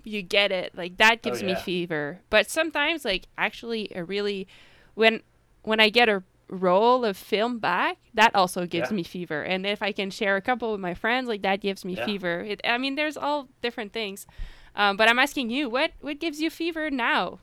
you 0.03 0.21
get 0.21 0.51
it 0.51 0.75
like 0.77 0.97
that 0.97 1.19
oh, 1.23 1.29
gives 1.29 1.41
me 1.41 1.53
yeah. 1.53 1.59
fever 1.59 2.19
but 2.29 2.47
sometimes 2.49 3.03
like 3.03 3.25
actually 3.35 3.91
a 3.95 4.03
really 4.03 4.47
when 4.93 5.21
when 5.63 5.79
i 5.79 5.89
get 5.89 6.07
a 6.07 6.21
roll 6.49 7.03
of 7.03 7.17
film 7.17 7.57
back 7.57 7.97
that 8.13 8.35
also 8.35 8.67
gives 8.67 8.91
Yeah. 8.91 8.97
me 8.97 9.03
fever 9.03 9.41
and 9.41 9.65
if 9.65 9.81
i 9.81 9.91
can 9.91 10.11
share 10.11 10.35
a 10.35 10.41
couple 10.41 10.71
with 10.71 10.81
my 10.81 10.93
friends 10.93 11.27
like 11.27 11.41
that 11.41 11.61
gives 11.61 11.83
me 11.83 11.95
fever 11.95 12.41
it, 12.41 12.61
i 12.63 12.77
mean 12.77 12.93
there's 12.93 13.17
all 13.17 13.47
different 13.63 13.91
things 13.91 14.27
um, 14.75 14.97
but 14.97 15.07
i'm 15.09 15.19
asking 15.19 15.49
you 15.49 15.69
what 15.69 15.91
what 16.01 16.19
gives 16.19 16.39
you 16.41 16.49
fever 16.49 16.89
now 16.91 17.39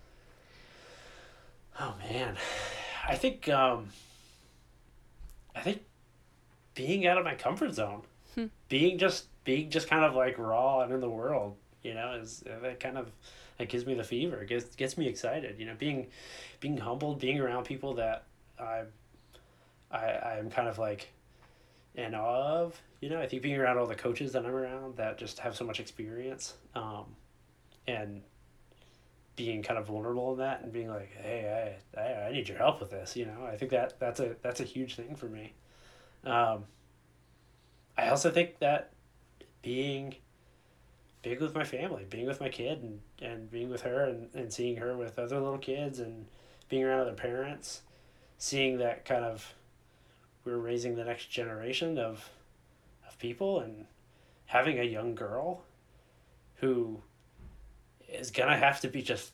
Oh 1.83 1.95
man, 2.11 2.37
I 3.09 3.15
think 3.15 3.49
um, 3.49 3.89
I 5.57 5.61
think 5.61 5.81
being 6.75 7.07
out 7.07 7.17
of 7.17 7.25
my 7.25 7.35
comfort 7.35 7.73
zone, 7.75 8.03
Hmm. 8.35 8.47
being 8.69 8.99
just 8.99 9.27
being 9.45 9.71
just 9.71 9.89
kind 9.89 10.05
of 10.05 10.15
like 10.15 10.37
raw 10.39 10.81
and 10.81 10.93
in 10.93 11.01
the 11.01 11.09
world, 11.09 11.57
you 11.83 11.95
know, 11.95 12.13
is 12.21 12.45
that 12.47 12.81
kind 12.81 12.99
of 12.99 13.11
that 13.57 13.71
gives 13.71 13.87
me 13.87 13.95
the 13.95 14.05
fever. 14.05 14.43
It 14.43 14.49
gets 14.49 14.77
gets 14.77 14.99
me 14.99 15.07
excited. 15.09 15.59
You 15.59 15.65
know, 15.67 15.75
being 15.79 16.09
being 16.61 16.77
humbled, 16.77 17.19
being 17.19 17.41
around 17.41 17.65
people 17.65 17.95
that 17.95 18.25
I 18.59 18.83
I 19.91 20.05
I'm 20.37 20.51
kind 20.51 20.69
of 20.69 20.79
like 20.79 21.09
in 21.95 22.15
awe 22.15 22.61
of. 22.63 22.79
You 23.01 23.09
know, 23.09 23.21
I 23.23 23.27
think 23.27 23.41
being 23.43 23.57
around 23.59 23.79
all 23.79 23.87
the 23.87 23.95
coaches 23.95 24.33
that 24.33 24.45
I'm 24.45 24.55
around 24.55 24.99
that 24.99 25.17
just 25.17 25.39
have 25.39 25.57
so 25.57 25.65
much 25.65 25.81
experience, 25.81 26.55
um, 26.75 27.07
and 27.87 28.23
being 29.37 29.63
kind 29.63 29.79
of 29.79 29.87
vulnerable 29.87 30.33
in 30.33 30.39
that 30.39 30.63
and 30.63 30.73
being 30.73 30.89
like, 30.89 31.11
hey, 31.17 31.79
I, 31.97 32.01
I, 32.01 32.27
I 32.27 32.33
need 32.33 32.49
your 32.49 32.59
help 32.59 32.81
with 32.81 32.91
this. 32.91 33.17
You 33.17 33.27
know, 33.27 33.47
I 33.47 33.57
think 33.57 33.71
that 33.71 33.99
that's 33.99 34.21
a 34.21 34.37
that's 34.43 34.61
a 34.61 34.65
huge 34.65 34.97
thing 34.97 35.17
for 35.17 35.27
me. 35.27 35.55
Um, 36.25 36.65
I 37.97 38.09
also 38.09 38.31
think 38.31 38.59
that 38.59 38.93
being 39.63 40.17
big 41.23 41.41
with 41.41 41.55
my 41.55 41.65
family, 41.65 42.07
being 42.09 42.27
with 42.27 42.41
my 42.41 42.49
kid 42.49 42.83
and, 42.83 43.01
and 43.21 43.51
being 43.51 43.71
with 43.71 43.83
her 43.83 44.05
and, 44.05 44.29
and 44.35 44.53
seeing 44.53 44.77
her 44.77 44.97
with 44.97 45.19
other 45.19 45.39
little 45.41 45.59
kids 45.59 46.01
and 46.01 46.27
being 46.69 46.85
around 46.85 47.01
other 47.01 47.13
parents, 47.13 47.83
seeing 48.39 48.79
that 48.79 49.05
kind 49.05 49.25
of 49.25 49.55
we're 50.45 50.57
raising 50.57 50.97
the 50.97 51.05
next 51.05 51.31
generation 51.31 51.99
of 51.99 52.29
of 53.07 53.19
people 53.19 53.61
and 53.61 53.87
having 54.47 54.79
a 54.79 54.85
young 54.85 55.15
girl 55.15 55.63
who 56.57 57.03
is 58.13 58.31
gonna 58.31 58.57
have 58.57 58.81
to 58.81 58.89
be 58.89 59.03
just 59.03 59.33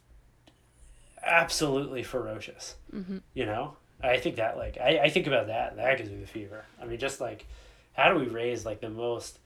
absolutely 1.24 2.02
ferocious 2.02 2.76
mm-hmm. 2.94 3.18
you 3.34 3.44
know 3.44 3.76
I 4.02 4.18
think 4.18 4.36
that 4.36 4.56
like 4.56 4.78
I, 4.78 4.98
I 5.04 5.08
think 5.10 5.26
about 5.26 5.46
that 5.48 5.76
that 5.76 5.98
gives 5.98 6.10
me 6.10 6.20
the 6.20 6.26
fever. 6.26 6.64
I 6.80 6.84
mean, 6.84 6.98
just 6.98 7.20
like 7.20 7.46
how 7.94 8.12
do 8.12 8.18
we 8.18 8.26
raise 8.26 8.66
like 8.66 8.80
the 8.80 8.90
most 8.90 9.38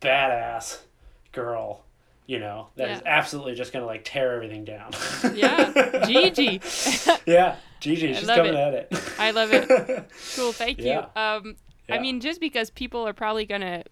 badass 0.00 0.78
girl, 1.32 1.84
you 2.26 2.38
know, 2.38 2.68
that 2.76 2.90
is 2.90 3.02
Yeah. 3.04 3.18
absolutely 3.18 3.54
just 3.54 3.72
gonna 3.72 3.86
like 3.86 4.04
tear 4.04 4.32
everything 4.34 4.64
down. 4.64 4.92
Yeah, 5.34 6.04
Gigi. 6.06 6.60
yeah, 7.26 7.56
Gigi, 7.80 8.14
she's 8.14 8.26
coming 8.26 8.54
it. 8.54 8.58
at 8.58 8.74
it. 8.74 9.12
I 9.18 9.30
love 9.32 9.52
it. 9.52 9.68
Cool, 10.36 10.52
thank 10.52 10.78
Yeah. 10.78 11.06
you. 11.14 11.20
Um, 11.20 11.56
I 11.90 11.98
mean, 11.98 12.20
just 12.20 12.40
because 12.40 12.70
people 12.70 13.06
are 13.06 13.12
probably 13.12 13.44
gonna 13.44 13.84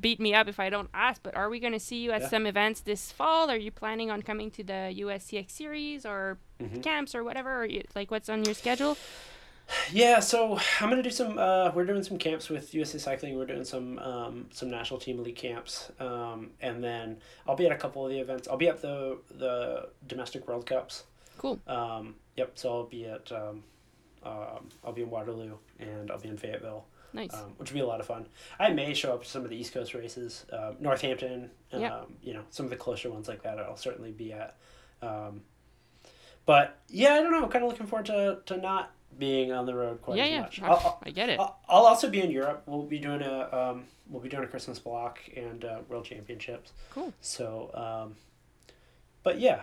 beat 0.00 0.20
me 0.20 0.34
up 0.34 0.48
if 0.48 0.58
I 0.60 0.70
don't 0.70 0.90
ask, 0.92 1.22
but 1.22 1.34
are 1.34 1.48
we 1.48 1.60
gonna 1.60 1.80
see 1.80 1.98
you 1.98 2.12
at 2.12 2.22
Yeah. 2.22 2.28
some 2.28 2.46
events 2.46 2.80
this 2.80 3.10
fall? 3.12 3.50
Are 3.50 3.56
you 3.56 3.70
planning 3.70 4.10
on 4.10 4.22
coming 4.22 4.50
to 4.52 4.62
the 4.62 4.92
USCX 4.94 5.50
series 5.52 6.04
or 6.04 6.38
Mhm. 6.60 6.82
camps 6.82 7.14
or 7.14 7.24
whatever? 7.24 7.62
Or 7.62 7.64
you, 7.64 7.84
like, 7.94 8.10
what's 8.10 8.28
on 8.28 8.44
your 8.44 8.54
schedule? 8.54 8.96
Yeah, 9.92 10.20
so 10.20 10.58
I'm 10.80 10.88
gonna 10.88 11.02
do 11.02 11.10
some. 11.10 11.38
Uh, 11.38 11.70
we're 11.74 11.84
doing 11.84 12.02
some 12.02 12.16
camps 12.18 12.48
with 12.48 12.72
USA 12.74 12.98
Cycling. 12.98 13.36
We're 13.36 13.44
doing 13.44 13.64
some 13.64 13.98
um, 13.98 14.48
some 14.50 14.70
national 14.70 14.98
team 14.98 15.18
elite 15.18 15.36
camps, 15.36 15.90
um, 16.00 16.52
and 16.62 16.82
then 16.82 17.20
I'll 17.46 17.54
be 17.56 17.66
at 17.66 17.72
a 17.72 17.76
couple 17.76 18.04
of 18.04 18.10
the 18.10 18.18
events. 18.18 18.48
I'll 18.48 18.56
be 18.56 18.68
at 18.68 18.80
the 18.80 19.18
the 19.30 19.90
domestic 20.06 20.48
World 20.48 20.64
Cups. 20.64 21.04
Cool. 21.36 21.60
Um, 21.66 22.16
yep. 22.36 22.52
So 22.58 22.70
I'll 22.72 22.84
be 22.86 23.04
at 23.04 23.30
um, 23.30 23.62
um, 24.22 24.70
I'll 24.84 24.92
be 24.92 25.02
in 25.02 25.10
Waterloo 25.10 25.58
and 25.78 26.10
I'll 26.10 26.18
be 26.18 26.28
in 26.28 26.38
Fayetteville, 26.38 26.84
Nice. 27.12 27.34
um, 27.34 27.54
which 27.56 27.70
would 27.70 27.74
be 27.74 27.80
a 27.80 27.86
lot 27.86 28.00
of 28.00 28.06
fun. 28.06 28.26
I 28.58 28.70
may 28.70 28.94
show 28.94 29.14
up 29.14 29.22
to 29.24 29.28
some 29.28 29.44
of 29.44 29.50
the 29.50 29.56
East 29.56 29.72
Coast 29.72 29.94
races, 29.94 30.44
um, 30.52 30.76
Northampton. 30.80 31.50
Um. 31.72 32.16
You 32.22 32.34
know, 32.34 32.42
some 32.50 32.66
of 32.66 32.70
the 32.70 32.76
closer 32.76 33.10
ones 33.10 33.28
like 33.28 33.42
that. 33.42 33.58
I'll 33.58 33.76
certainly 33.76 34.12
be 34.12 34.32
at. 34.32 34.56
Um, 35.02 35.42
but 36.46 36.78
yeah, 36.88 37.14
I 37.14 37.22
don't 37.22 37.32
know. 37.32 37.42
I'm 37.44 37.50
kind 37.50 37.64
of 37.64 37.70
looking 37.70 37.86
forward 37.86 38.06
to, 38.06 38.38
to 38.46 38.56
not 38.56 38.90
being 39.18 39.52
on 39.52 39.66
the 39.66 39.74
road 39.74 40.00
quite 40.02 40.18
yeah, 40.18 40.24
as 40.24 40.30
yeah. 40.30 40.40
much. 40.40 40.62
I- 40.62 40.66
I'll, 40.66 40.76
I'll, 40.76 41.02
I 41.04 41.10
get 41.10 41.28
it. 41.28 41.40
I'll 41.40 41.58
I'll 41.68 41.86
also 41.86 42.08
be 42.10 42.20
in 42.20 42.30
Europe. 42.30 42.62
We'll 42.66 42.82
be 42.84 42.98
doing 42.98 43.22
a 43.22 43.48
um, 43.52 43.84
we'll 44.08 44.22
be 44.22 44.28
doing 44.28 44.44
a 44.44 44.46
Christmas 44.46 44.78
block 44.78 45.18
and 45.36 45.64
uh, 45.64 45.80
World 45.88 46.04
Championships. 46.04 46.72
Cool. 46.90 47.12
So, 47.20 47.70
um, 47.74 48.16
but 49.22 49.38
yeah, 49.40 49.62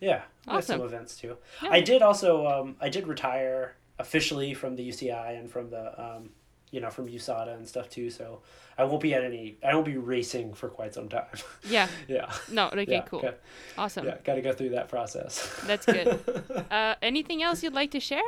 yeah, 0.00 0.22
have 0.48 0.64
some 0.64 0.80
Awesome. 0.80 0.86
events 0.86 1.16
too. 1.16 1.36
Yeah. 1.62 1.70
I 1.70 1.80
did 1.80 2.02
also 2.02 2.46
um, 2.46 2.76
I 2.80 2.88
did 2.88 3.06
retire 3.06 3.74
officially 3.98 4.54
from 4.54 4.76
the 4.76 4.88
UCI 4.88 5.38
and 5.38 5.50
from 5.50 5.70
the 5.70 6.00
um, 6.00 6.30
you 6.72 6.80
know 6.80 6.90
from 6.90 7.06
USADA 7.06 7.54
and 7.54 7.68
stuff 7.68 7.88
too. 7.88 8.10
So 8.10 8.40
I 8.76 8.82
won't 8.84 9.00
be 9.02 9.14
at 9.14 9.22
any. 9.22 9.56
I 9.64 9.74
won't 9.74 9.86
be 9.86 9.96
racing 9.98 10.54
for 10.54 10.68
quite 10.68 10.94
some 10.94 11.08
time. 11.08 11.26
Yeah. 11.68 11.86
yeah. 12.08 12.32
No. 12.50 12.66
Okay. 12.68 12.86
yeah, 12.88 13.02
cool. 13.02 13.20
got- 13.20 13.38
Awesome. 13.78 14.06
Yeah, 14.06 14.16
got 14.24 14.34
to 14.34 14.42
go 14.42 14.52
through 14.52 14.70
that 14.70 14.88
process. 14.88 15.48
That's 15.66 15.86
good. 15.86 16.18
Uh, 16.70 16.94
anything 17.02 17.42
else 17.42 17.62
you'd 17.62 17.74
like 17.74 17.90
to 17.92 18.00
share? 18.00 18.22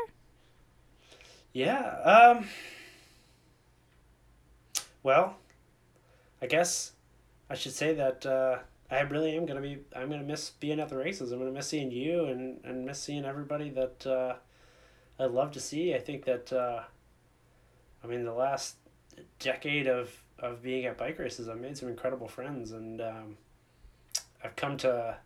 Yeah. 1.52 1.80
Um. 2.04 2.46
Well, 5.02 5.36
I 6.42 6.46
guess 6.46 6.92
I 7.50 7.54
should 7.54 7.72
say 7.72 7.94
that 7.94 8.24
uh, 8.26 8.58
I 8.90 9.00
really 9.00 9.36
am 9.36 9.46
gonna 9.46 9.60
be. 9.60 9.78
I'm 9.96 10.10
gonna 10.10 10.22
miss 10.22 10.50
being 10.50 10.80
at 10.80 10.88
the 10.88 10.96
races. 10.96 11.32
I'm 11.32 11.38
gonna 11.38 11.50
miss 11.52 11.68
seeing 11.68 11.90
you 11.90 12.26
and 12.26 12.60
and 12.64 12.84
miss 12.84 12.98
seeing 13.00 13.24
everybody 13.24 13.70
that 13.70 14.06
uh, 14.06 14.34
I 15.18 15.24
love 15.26 15.52
to 15.52 15.60
see. 15.60 15.94
I 15.94 15.98
think 16.00 16.24
that. 16.26 16.52
I 18.04 18.06
mean, 18.06 18.24
the 18.24 18.32
last 18.34 18.76
decade 19.38 19.86
of 19.86 20.10
of 20.38 20.62
being 20.62 20.84
at 20.84 20.98
bike 20.98 21.18
races, 21.18 21.48
I've 21.48 21.58
made 21.60 21.78
some 21.78 21.88
incredible 21.88 22.28
friends, 22.28 22.72
and 22.72 23.00
um, 23.00 23.36
I've 24.42 24.54
come 24.56 24.76
to 24.78 25.16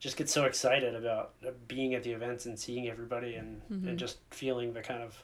just 0.00 0.16
get 0.16 0.28
so 0.28 0.44
excited 0.44 0.94
about 0.96 1.34
uh, 1.46 1.50
being 1.68 1.94
at 1.94 2.02
the 2.02 2.10
events 2.10 2.46
and 2.46 2.58
seeing 2.58 2.88
everybody 2.88 3.36
and, 3.36 3.62
Mhm. 3.70 3.88
and 3.90 3.98
just 3.98 4.18
feeling 4.30 4.72
the 4.72 4.80
kind 4.82 5.02
of 5.02 5.22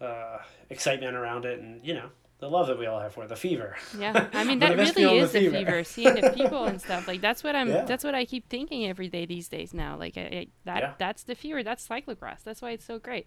uh, 0.00 0.38
excitement 0.70 1.14
around 1.16 1.44
it 1.44 1.60
and 1.60 1.84
you 1.86 1.94
know 1.94 2.08
the 2.40 2.48
love 2.50 2.66
that 2.66 2.78
we 2.78 2.86
all 2.86 2.98
have 3.00 3.12
for 3.14 3.24
it, 3.24 3.28
the 3.28 3.36
fever. 3.36 3.76
Yeah, 3.98 4.28
I 4.32 4.44
mean 4.44 4.58
that 4.60 4.76
really 4.76 5.18
is 5.18 5.32
the 5.32 5.40
fever. 5.40 5.56
fever. 5.58 5.84
seeing 5.84 6.14
the 6.14 6.30
people 6.30 6.64
and 6.64 6.80
stuff. 6.86 7.06
Like 7.06 7.20
that's 7.20 7.44
what 7.44 7.54
I'm. 7.54 7.68
Yeah. 7.68 7.84
That's 7.84 8.04
what 8.04 8.14
I 8.14 8.24
keep 8.24 8.48
thinking 8.48 8.86
every 8.86 9.08
day 9.08 9.26
these 9.26 9.48
days 9.48 9.74
now. 9.74 9.96
Like 9.98 10.16
I, 10.16 10.20
I, 10.20 10.46
that. 10.64 10.80
Yeah. 10.82 10.92
That's 10.98 11.22
the 11.24 11.34
fever. 11.34 11.62
That's 11.62 11.86
cyclocross. 11.86 12.42
That's 12.44 12.62
why 12.62 12.70
it's 12.70 12.84
so 12.84 12.98
great. 12.98 13.26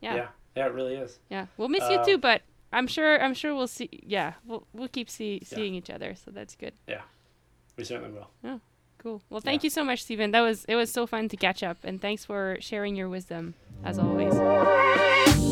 Yeah, 0.00 0.14
yeah, 0.14 0.28
yeah. 0.56 0.62
yeah, 0.64 0.68
it 0.70 0.74
really 0.74 0.94
is. 0.94 1.18
Yeah, 1.28 1.46
we'll 1.56 1.68
miss 1.68 1.88
you 1.90 1.98
Uh, 1.98 2.04
too, 2.04 2.18
but 2.18 2.42
I'm 2.72 2.86
sure. 2.86 3.22
I'm 3.22 3.34
sure 3.34 3.54
we'll 3.54 3.68
see. 3.68 3.88
Yeah, 4.02 4.32
we'll 4.46 4.66
we'll 4.72 4.88
keep 4.88 5.08
see, 5.08 5.38
Yeah. 5.42 5.56
seeing 5.56 5.74
each 5.74 5.90
other. 5.90 6.14
So 6.16 6.30
that's 6.30 6.56
good. 6.56 6.72
Yeah, 6.88 7.02
we 7.76 7.84
certainly 7.84 8.10
will. 8.12 8.30
Yeah, 8.42 8.58
Cool. 8.98 9.22
Well, 9.30 9.40
thank 9.40 9.62
you 9.62 9.70
so 9.70 9.84
much, 9.84 10.02
Stephen. 10.02 10.32
That 10.32 10.40
was 10.40 10.64
it 10.64 10.74
was 10.74 10.90
so 10.90 11.06
fun 11.06 11.28
to 11.28 11.36
catch 11.36 11.62
up, 11.62 11.78
and 11.84 12.00
thanks 12.00 12.24
for 12.24 12.56
sharing 12.60 12.96
your 12.96 13.08
wisdom 13.08 13.54
as 13.84 13.98
always. 13.98 15.45